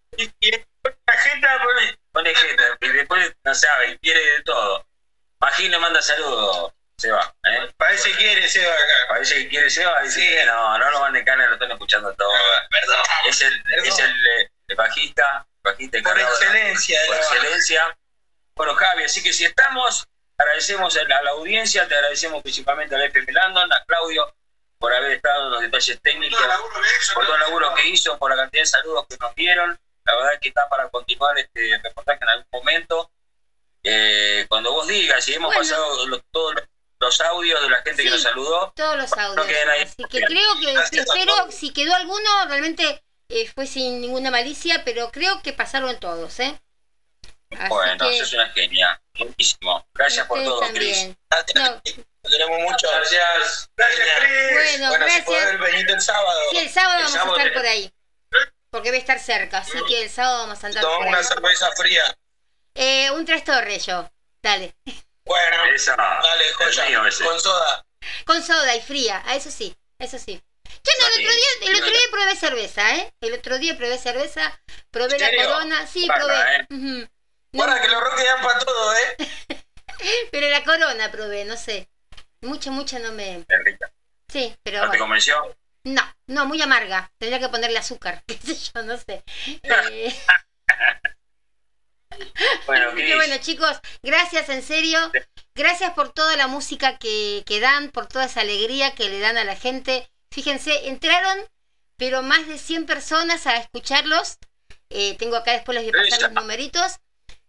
Pone 2.12 2.34
jeta 2.34 2.64
y 2.80 2.88
después 2.88 3.34
no 3.44 3.54
sabe, 3.54 3.98
quiere 3.98 4.20
de 4.20 4.42
todo. 4.42 4.86
Imagino, 5.40 5.80
manda 5.80 6.02
saludos, 6.02 6.72
se 6.98 7.10
va. 7.10 7.34
¿eh? 7.44 7.72
Parece 7.76 8.10
que 8.10 8.18
quiere 8.18 8.48
Seba 8.48 8.72
acá. 8.72 9.08
Parece 9.08 9.34
que 9.36 9.48
quiere 9.48 9.70
Seba, 9.70 10.02
dice 10.02 10.20
que 10.20 10.44
no, 10.44 10.78
no 10.78 10.90
lo 10.90 11.00
manden 11.00 11.24
cana, 11.24 11.46
lo 11.46 11.54
están 11.54 11.70
escuchando 11.70 12.12
todo. 12.14 12.32
Perdón. 12.70 12.98
Es 13.26 13.40
el, 13.42 13.62
es 13.84 13.98
el, 13.98 14.10
eh, 14.10 14.50
el 14.68 14.76
bajista, 14.76 15.46
bajista 15.62 15.98
Por 16.02 16.12
encargado 16.12 16.34
excelencia, 16.36 17.00
de 17.00 17.06
Por 17.06 17.16
la 17.16 17.22
excelencia. 17.22 17.98
Bueno, 18.54 18.74
Javi, 18.74 19.04
así 19.04 19.22
que 19.22 19.32
si 19.32 19.44
estamos, 19.44 20.06
agradecemos 20.36 20.96
a 20.96 21.04
la, 21.04 21.16
a 21.18 21.22
la 21.22 21.30
audiencia, 21.30 21.86
te 21.88 21.94
agradecemos 21.94 22.42
principalmente 22.42 22.94
al 22.94 23.02
FM 23.02 23.32
Landon, 23.32 23.72
a 23.72 23.84
Claudio, 23.84 24.34
por 24.78 24.92
haber 24.94 25.12
estado 25.12 25.46
en 25.46 25.50
los 25.52 25.60
detalles 25.62 26.00
técnicos, 26.02 26.40
por 27.14 27.24
todo 27.26 27.34
el 27.34 27.40
laburo 27.42 27.74
que 27.74 27.86
hizo, 27.88 28.18
por 28.18 28.30
la 28.30 28.36
cantidad 28.36 28.62
de 28.62 28.66
saludos 28.66 29.06
que 29.08 29.16
nos 29.18 29.34
dieron. 29.34 29.78
La 30.04 30.14
verdad 30.16 30.34
es 30.34 30.40
que 30.40 30.48
está 30.48 30.68
para 30.68 30.88
continuar 30.88 31.38
este 31.38 31.78
reportaje 31.82 32.18
en 32.22 32.28
algún 32.30 32.46
momento. 32.52 33.10
Eh, 33.82 34.46
cuando 34.48 34.72
vos 34.72 34.86
digas, 34.88 35.26
y 35.28 35.34
hemos 35.34 35.54
Bueno. 35.54 35.60
pasado 35.60 36.06
lo- 36.06 36.20
todos 36.30 36.54
los, 36.54 36.64
los 36.98 37.20
audios 37.22 37.62
de 37.62 37.70
la 37.70 37.82
gente 37.82 38.02
que 38.02 38.10
nos 38.10 38.22
saludó, 38.22 38.72
Todos 38.76 38.96
los 38.96 39.12
audios. 39.12 39.46
Así 39.82 40.04
que 40.04 40.20
creo 40.22 40.58
que, 40.60 40.72
espero, 40.98 41.50
si 41.50 41.72
quedó 41.72 41.94
alguno, 41.94 42.28
realmente 42.46 43.02
eh, 43.30 43.50
fue 43.54 43.66
sin 43.66 44.00
ninguna 44.00 44.30
malicia, 44.30 44.82
pero 44.84 45.10
creo 45.10 45.40
que 45.42 45.52
pasaron 45.52 45.98
todos, 46.00 46.40
¿eh? 46.40 46.60
Así 47.52 47.68
bueno, 47.68 48.08
que 48.08 48.18
sos 48.18 48.32
una 48.34 48.48
genia. 48.50 49.00
Buenísimo. 49.18 49.84
Gracias 49.94 50.26
por 50.26 50.42
todo, 50.44 50.60
Cris. 50.72 51.08
No, 51.56 51.80
Lo 52.22 52.30
queremos 52.30 52.60
mucho. 52.60 52.88
Gracias. 52.90 53.70
Gracias, 53.76 54.08
Cris. 54.20 54.52
Bueno, 54.52 54.92
si 54.92 54.98
gracias. 54.98 55.24
podés 55.24 55.58
venir 55.58 55.90
el 55.90 56.00
sábado. 56.00 56.40
sí, 56.50 56.58
el 56.58 56.70
sábado 56.70 56.98
El 56.98 57.04
vamos 57.12 57.38
a 57.38 57.42
estar 57.42 57.52
por 57.54 57.66
ahí. 57.66 57.92
Porque 58.70 58.90
voy 58.90 58.98
a 58.98 59.00
estar 59.00 59.18
cerca, 59.18 59.58
así 59.58 59.78
que 59.88 60.02
el 60.04 60.10
sábado 60.10 60.42
vamos 60.42 60.62
a 60.62 60.66
andar 60.68 60.80
Tomamos 60.82 61.00
por 61.00 61.08
una 61.08 61.18
ahí. 61.18 61.24
cerveza 61.24 61.72
fría. 61.72 62.16
Eh, 62.74 63.10
un 63.10 63.26
tres 63.26 63.42
torres 63.42 63.84
yo, 63.84 64.08
dale. 64.40 64.76
Bueno, 65.24 65.64
Esa, 65.74 65.96
dale, 65.96 66.52
joya. 66.52 67.00
Con 67.24 67.40
soda. 67.40 67.84
Con 68.24 68.42
soda 68.44 68.76
y 68.76 68.80
fría, 68.80 69.22
a 69.26 69.34
eso 69.34 69.50
sí, 69.50 69.74
eso 69.98 70.20
sí. 70.20 70.40
Yo 70.82 70.92
no, 70.98 71.06
el 71.06 71.12
otro 71.12 71.34
día, 71.36 71.68
el 71.70 71.76
otro 71.76 71.90
día 71.90 72.00
probé 72.10 72.36
cerveza, 72.36 72.96
¿eh? 72.96 73.12
El 73.20 73.34
otro 73.34 73.58
día 73.58 73.76
probé 73.76 73.98
cerveza, 73.98 74.60
probé 74.90 75.16
¿En 75.16 75.36
la 75.36 75.44
corona, 75.44 75.86
sí, 75.86 76.06
probé. 76.06 76.56
¿eh? 76.60 76.66
Que 76.68 77.88
los 77.88 78.00
roques 78.00 78.24
dan 78.24 78.42
para 78.42 78.58
todo, 78.60 78.94
¿eh? 78.96 79.16
Pero 80.32 80.48
la 80.48 80.64
corona 80.64 81.10
probé, 81.10 81.44
no 81.44 81.56
sé. 81.56 81.88
Mucho, 82.42 82.70
mucho 82.72 82.98
no 82.98 83.12
me. 83.12 83.44
Es 83.46 83.64
rica. 83.64 83.92
Sí, 84.28 84.54
pero 84.62 84.78
¿No 84.78 84.84
te 84.84 84.88
bueno. 84.90 85.04
convenció? 85.04 85.56
No, 85.84 86.02
no, 86.28 86.46
muy 86.46 86.62
amarga. 86.62 87.10
Tendría 87.18 87.40
que 87.40 87.48
ponerle 87.48 87.78
azúcar, 87.78 88.22
qué 88.26 88.38
sé 88.38 88.54
yo, 88.54 88.82
no 88.82 88.96
sé. 88.96 89.22
Eh, 89.90 90.14
Bueno, 92.66 92.88
Así 92.88 92.96
que 92.96 93.02
Cris. 93.02 93.14
bueno, 93.16 93.36
chicos, 93.38 93.80
gracias 94.02 94.48
en 94.48 94.62
serio. 94.62 94.98
Gracias 95.54 95.92
por 95.94 96.12
toda 96.12 96.36
la 96.36 96.48
música 96.48 96.98
que, 96.98 97.42
que 97.46 97.60
dan, 97.60 97.90
por 97.90 98.06
toda 98.06 98.24
esa 98.26 98.40
alegría 98.40 98.94
que 98.94 99.08
le 99.08 99.20
dan 99.20 99.36
a 99.38 99.44
la 99.44 99.56
gente. 99.56 100.10
Fíjense, 100.30 100.88
entraron, 100.88 101.38
pero 101.96 102.22
más 102.22 102.46
de 102.46 102.58
100 102.58 102.86
personas 102.86 103.46
a 103.46 103.56
escucharlos. 103.56 104.38
Eh, 104.88 105.16
tengo 105.18 105.36
acá 105.36 105.52
después 105.52 105.76
les 105.76 105.90
voy 105.90 106.00
a 106.00 106.04
pasar 106.04 106.22
los 106.22 106.42
numeritos. 106.42 106.98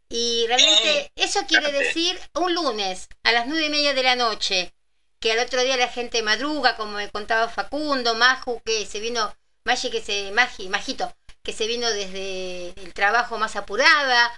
Y 0.09 0.45
realmente 0.47 1.11
eso 1.15 1.39
quiere 1.47 1.71
decir 1.71 2.19
un 2.33 2.53
lunes 2.53 3.07
a 3.23 3.31
las 3.31 3.47
nueve 3.47 3.67
y 3.67 3.69
media 3.69 3.93
de 3.93 4.03
la 4.03 4.17
noche, 4.17 4.73
que 5.21 5.31
al 5.31 5.39
otro 5.39 5.61
día 5.63 5.77
la 5.77 5.87
gente 5.87 6.21
madruga, 6.21 6.75
como 6.75 6.93
me 6.93 7.09
contaba 7.09 7.47
Facundo, 7.47 8.13
Maju, 8.15 8.61
que 8.65 8.85
se 8.85 8.99
vino, 8.99 9.33
Maggi, 9.63 9.89
que 9.89 10.01
se, 10.01 10.31
Magi, 10.31 10.67
Majito, 10.67 11.15
que 11.43 11.53
se 11.53 11.65
vino 11.65 11.89
desde 11.89 12.73
el 12.81 12.93
trabajo 12.93 13.37
más 13.37 13.55
apurada. 13.55 14.33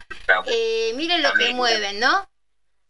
Eh, 0.46 0.94
miren 0.96 1.24
lo 1.24 1.34
que 1.34 1.54
mueven, 1.56 2.00
¿no? 2.00 2.30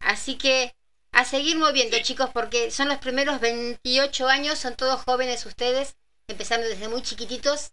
Así 0.00 0.36
que 0.36 0.74
a 1.14 1.24
seguir 1.24 1.56
moviendo, 1.56 1.96
chicos, 2.02 2.30
porque 2.32 2.70
son 2.70 2.88
los 2.88 2.98
primeros 2.98 3.40
28 3.40 4.28
años, 4.28 4.58
son 4.58 4.74
todos 4.74 5.00
jóvenes 5.02 5.46
ustedes, 5.46 5.96
empezando 6.28 6.66
desde 6.68 6.88
muy 6.88 7.02
chiquititos. 7.02 7.72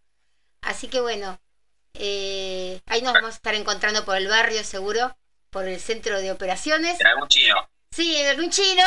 Así 0.61 0.87
que 0.87 1.01
bueno, 1.01 1.41
eh, 1.95 2.81
ahí 2.85 3.01
nos 3.01 3.13
vamos 3.13 3.31
a 3.31 3.35
estar 3.35 3.55
encontrando 3.55 4.05
por 4.05 4.15
el 4.15 4.27
barrio 4.27 4.63
seguro, 4.63 5.17
por 5.49 5.67
el 5.67 5.79
centro 5.79 6.21
de 6.21 6.31
operaciones. 6.31 6.99
En 7.01 7.07
algún 7.07 7.27
chino. 7.27 7.55
Sí, 7.91 8.15
en 8.15 8.27
algún 8.27 8.51
chino. 8.51 8.83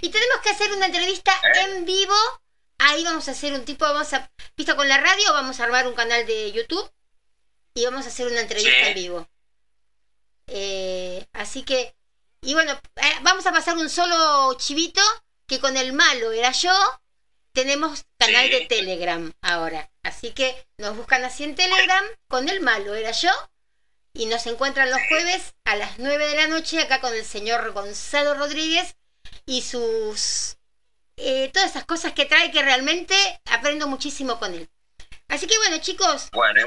Y 0.00 0.08
tenemos 0.08 0.38
que 0.42 0.50
hacer 0.50 0.72
una 0.72 0.86
entrevista 0.86 1.32
en 1.54 1.84
vivo. 1.84 2.14
Ahí 2.78 3.04
vamos 3.04 3.28
a 3.28 3.32
hacer 3.32 3.52
un 3.52 3.64
tipo, 3.64 3.84
vamos 3.84 4.12
a, 4.14 4.30
visto 4.56 4.74
con 4.74 4.88
la 4.88 4.98
radio, 4.98 5.32
vamos 5.32 5.60
a 5.60 5.64
armar 5.64 5.86
un 5.86 5.94
canal 5.94 6.26
de 6.26 6.50
YouTube 6.50 6.90
y 7.74 7.84
vamos 7.84 8.06
a 8.06 8.08
hacer 8.08 8.26
una 8.26 8.40
entrevista 8.40 8.70
Sí. 8.72 8.86
en 8.88 8.94
vivo. 8.94 9.28
Eh, 10.48 11.26
así 11.32 11.62
que, 11.62 11.94
y 12.42 12.54
bueno, 12.54 12.72
eh, 12.96 13.14
vamos 13.22 13.46
a 13.46 13.52
pasar 13.52 13.76
un 13.76 13.88
solo 13.88 14.54
chivito 14.54 15.00
que 15.46 15.60
con 15.60 15.76
el 15.76 15.92
malo 15.92 16.32
era 16.32 16.52
yo. 16.52 16.72
Tenemos 17.52 18.04
canal 18.18 18.50
de 18.50 18.66
Telegram 18.66 19.32
ahora. 19.42 19.90
Así 20.02 20.32
que 20.32 20.66
nos 20.78 20.96
buscan 20.96 21.24
así 21.24 21.44
en 21.44 21.54
Telegram, 21.54 22.04
con 22.28 22.48
el 22.48 22.60
malo 22.60 22.94
era 22.94 23.12
yo. 23.12 23.30
Y 24.14 24.26
nos 24.26 24.46
encuentran 24.46 24.90
los 24.90 25.00
jueves 25.08 25.54
a 25.64 25.76
las 25.76 25.98
9 25.98 26.26
de 26.28 26.36
la 26.36 26.46
noche 26.48 26.80
acá 26.80 27.00
con 27.00 27.14
el 27.14 27.24
señor 27.24 27.72
Gonzalo 27.72 28.34
Rodríguez 28.34 28.96
y 29.46 29.62
sus... 29.62 30.56
eh, 31.16 31.50
todas 31.52 31.70
esas 31.70 31.84
cosas 31.84 32.12
que 32.12 32.26
trae 32.26 32.50
que 32.50 32.62
realmente 32.62 33.14
aprendo 33.46 33.86
muchísimo 33.86 34.38
con 34.38 34.52
él. 34.54 34.68
Así 35.28 35.46
que 35.46 35.56
bueno 35.58 35.78
chicos, 35.78 36.28
Bueno, 36.32 36.66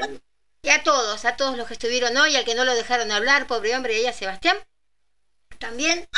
y 0.62 0.70
a 0.70 0.82
todos, 0.82 1.24
a 1.24 1.36
todos 1.36 1.56
los 1.56 1.68
que 1.68 1.74
estuvieron 1.74 2.16
hoy, 2.16 2.34
al 2.34 2.44
que 2.44 2.54
no 2.56 2.64
lo 2.64 2.74
dejaron 2.74 3.12
hablar, 3.12 3.46
pobre 3.46 3.76
hombre, 3.76 4.00
y 4.00 4.06
a 4.06 4.12
Sebastián, 4.12 4.56
también. 5.58 6.08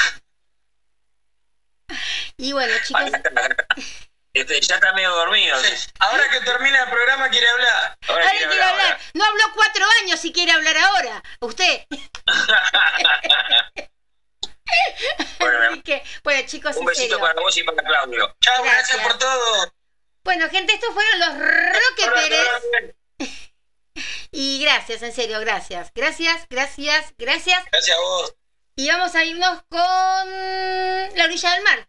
Y 2.36 2.52
bueno 2.52 2.72
chicos, 2.84 3.10
este, 4.34 4.60
ya 4.60 4.74
está 4.76 4.92
medio 4.92 5.10
dormido. 5.10 5.56
Ahora 6.00 6.28
que 6.30 6.40
termina 6.40 6.82
el 6.84 6.90
programa 6.90 7.28
quiere 7.30 7.48
hablar. 7.48 7.98
Ahora 8.08 8.22
ahora 8.22 8.30
quiere 8.30 8.46
quiere 8.48 8.62
hablar, 8.62 8.84
hablar. 8.92 9.00
No 9.14 9.24
habló 9.24 9.44
cuatro 9.54 9.84
años 10.02 10.20
si 10.20 10.32
quiere 10.32 10.52
hablar 10.52 10.76
ahora. 10.76 11.22
Usted. 11.40 11.86
Bueno, 15.38 15.58
Así 15.70 15.80
que, 15.80 16.02
bueno 16.22 16.46
chicos, 16.46 16.76
un 16.76 16.84
besito 16.84 17.14
serio. 17.14 17.20
para 17.20 17.40
vos 17.40 17.56
y 17.56 17.62
para 17.62 17.82
Claudio. 17.82 18.36
Chao, 18.40 18.62
gracias 18.64 19.00
por 19.00 19.16
todo. 19.18 19.72
Bueno, 20.24 20.48
gente, 20.50 20.74
estos 20.74 20.92
fueron 20.92 21.18
los 21.20 21.38
Roque 21.38 22.10
Pérez. 22.14 22.48
Y 24.30 24.62
gracias, 24.62 25.02
en 25.02 25.12
serio, 25.12 25.40
gracias. 25.40 25.90
Gracias, 25.94 26.46
gracias, 26.48 27.14
gracias. 27.16 27.64
Gracias 27.72 27.96
a 27.96 28.00
vos. 28.00 28.34
Y 28.78 28.86
vamos 28.86 29.12
a 29.16 29.24
irnos 29.24 29.60
con 29.68 29.80
la 29.80 31.24
orilla 31.24 31.50
del 31.54 31.64
mar. 31.64 31.88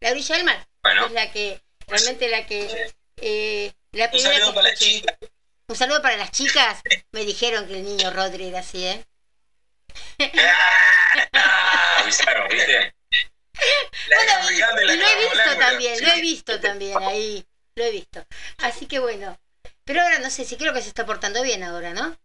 La 0.00 0.10
orilla 0.10 0.36
del 0.36 0.44
mar. 0.46 0.68
Bueno. 0.82 1.04
Es 1.04 1.12
la 1.12 1.30
que, 1.30 1.62
realmente 1.86 2.28
la 2.30 2.46
que... 2.46 2.94
eh, 3.18 3.74
la 3.92 4.08
Un 4.10 4.20
saludo 4.20 4.46
que 4.46 4.54
para 4.54 4.68
las 4.70 4.78
chicas. 4.78 5.18
Un 5.68 5.76
saludo 5.76 6.00
para 6.00 6.16
las 6.16 6.30
chicas. 6.30 6.80
Me 7.12 7.26
dijeron 7.26 7.66
que 7.68 7.74
el 7.74 7.84
niño 7.84 8.10
Rodri 8.10 8.48
era 8.48 8.60
así, 8.60 8.86
¿eh? 8.86 9.04
Avisaron, 11.98 12.48
¿viste? 12.48 12.94
Y, 13.52 14.96
lo 14.96 15.06
he 15.06 15.16
visto 15.18 15.58
también, 15.58 15.98
sí. 15.98 16.04
lo 16.06 16.10
he 16.10 16.20
visto 16.22 16.60
también 16.60 17.02
ahí, 17.02 17.46
lo 17.74 17.84
he 17.84 17.90
visto. 17.90 18.26
Así 18.58 18.86
que 18.86 18.98
bueno, 18.98 19.38
pero 19.84 20.00
ahora 20.00 20.20
no 20.20 20.30
sé 20.30 20.46
si 20.46 20.56
creo 20.56 20.72
que 20.72 20.80
se 20.80 20.88
está 20.88 21.04
portando 21.04 21.42
bien 21.42 21.62
ahora, 21.62 21.92
¿no? 21.92 22.16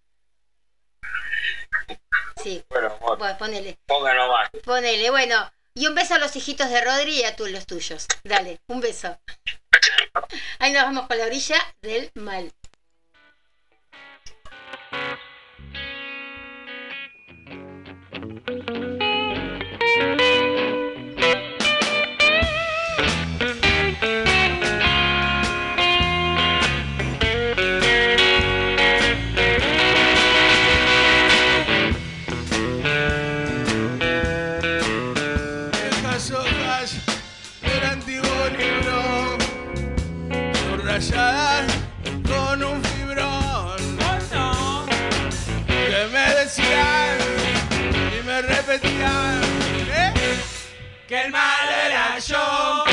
Sí, 2.42 2.64
Bueno, 2.70 2.98
bueno, 3.18 3.38
ponele, 3.38 3.78
ponga 3.86 4.14
nomás. 4.14 4.50
ponele, 4.64 5.10
bueno. 5.10 5.52
Y 5.74 5.88
un 5.88 5.96
beso 5.96 6.16
a 6.16 6.20
los 6.20 6.36
hijitos 6.36 6.70
de 6.70 6.82
Rodri 6.82 7.20
y 7.20 7.24
a 7.24 7.36
tú 7.36 7.46
los 7.48 7.66
tuyos. 7.66 8.08
Dale, 8.24 8.60
un 8.68 8.82
beso. 8.82 9.18
Ahí 10.60 10.74
nos 10.74 10.84
vamos 10.84 11.08
con 11.08 11.18
la 11.18 11.26
orilla 11.26 11.58
del 11.82 12.12
mal. 12.16 12.52
Que 51.10 51.20
el 51.22 51.32
mal 51.32 51.68
era 51.88 52.20
yo. 52.20 52.89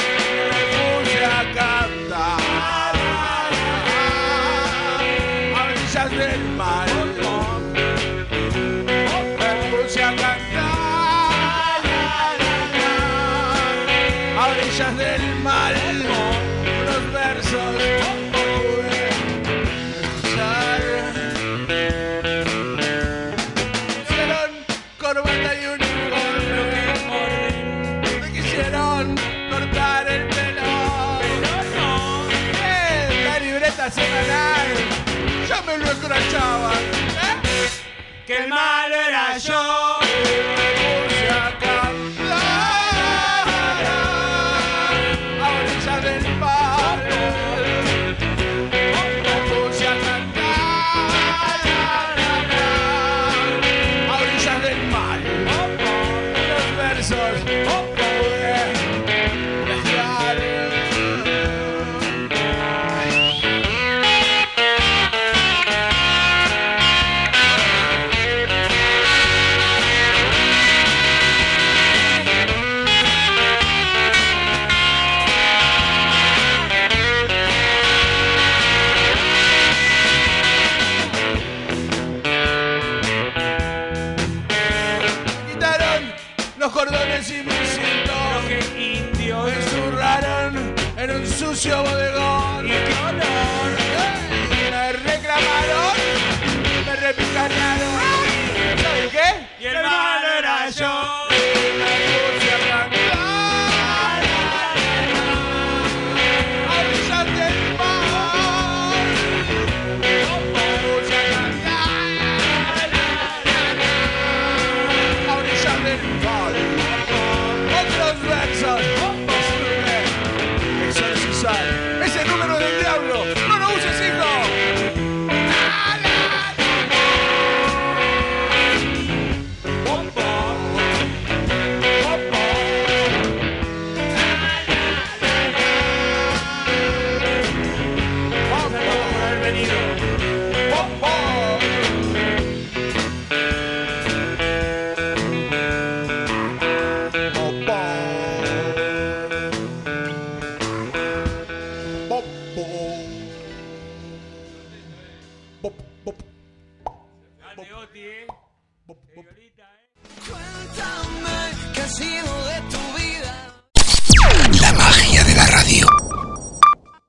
Era 39.49 39.76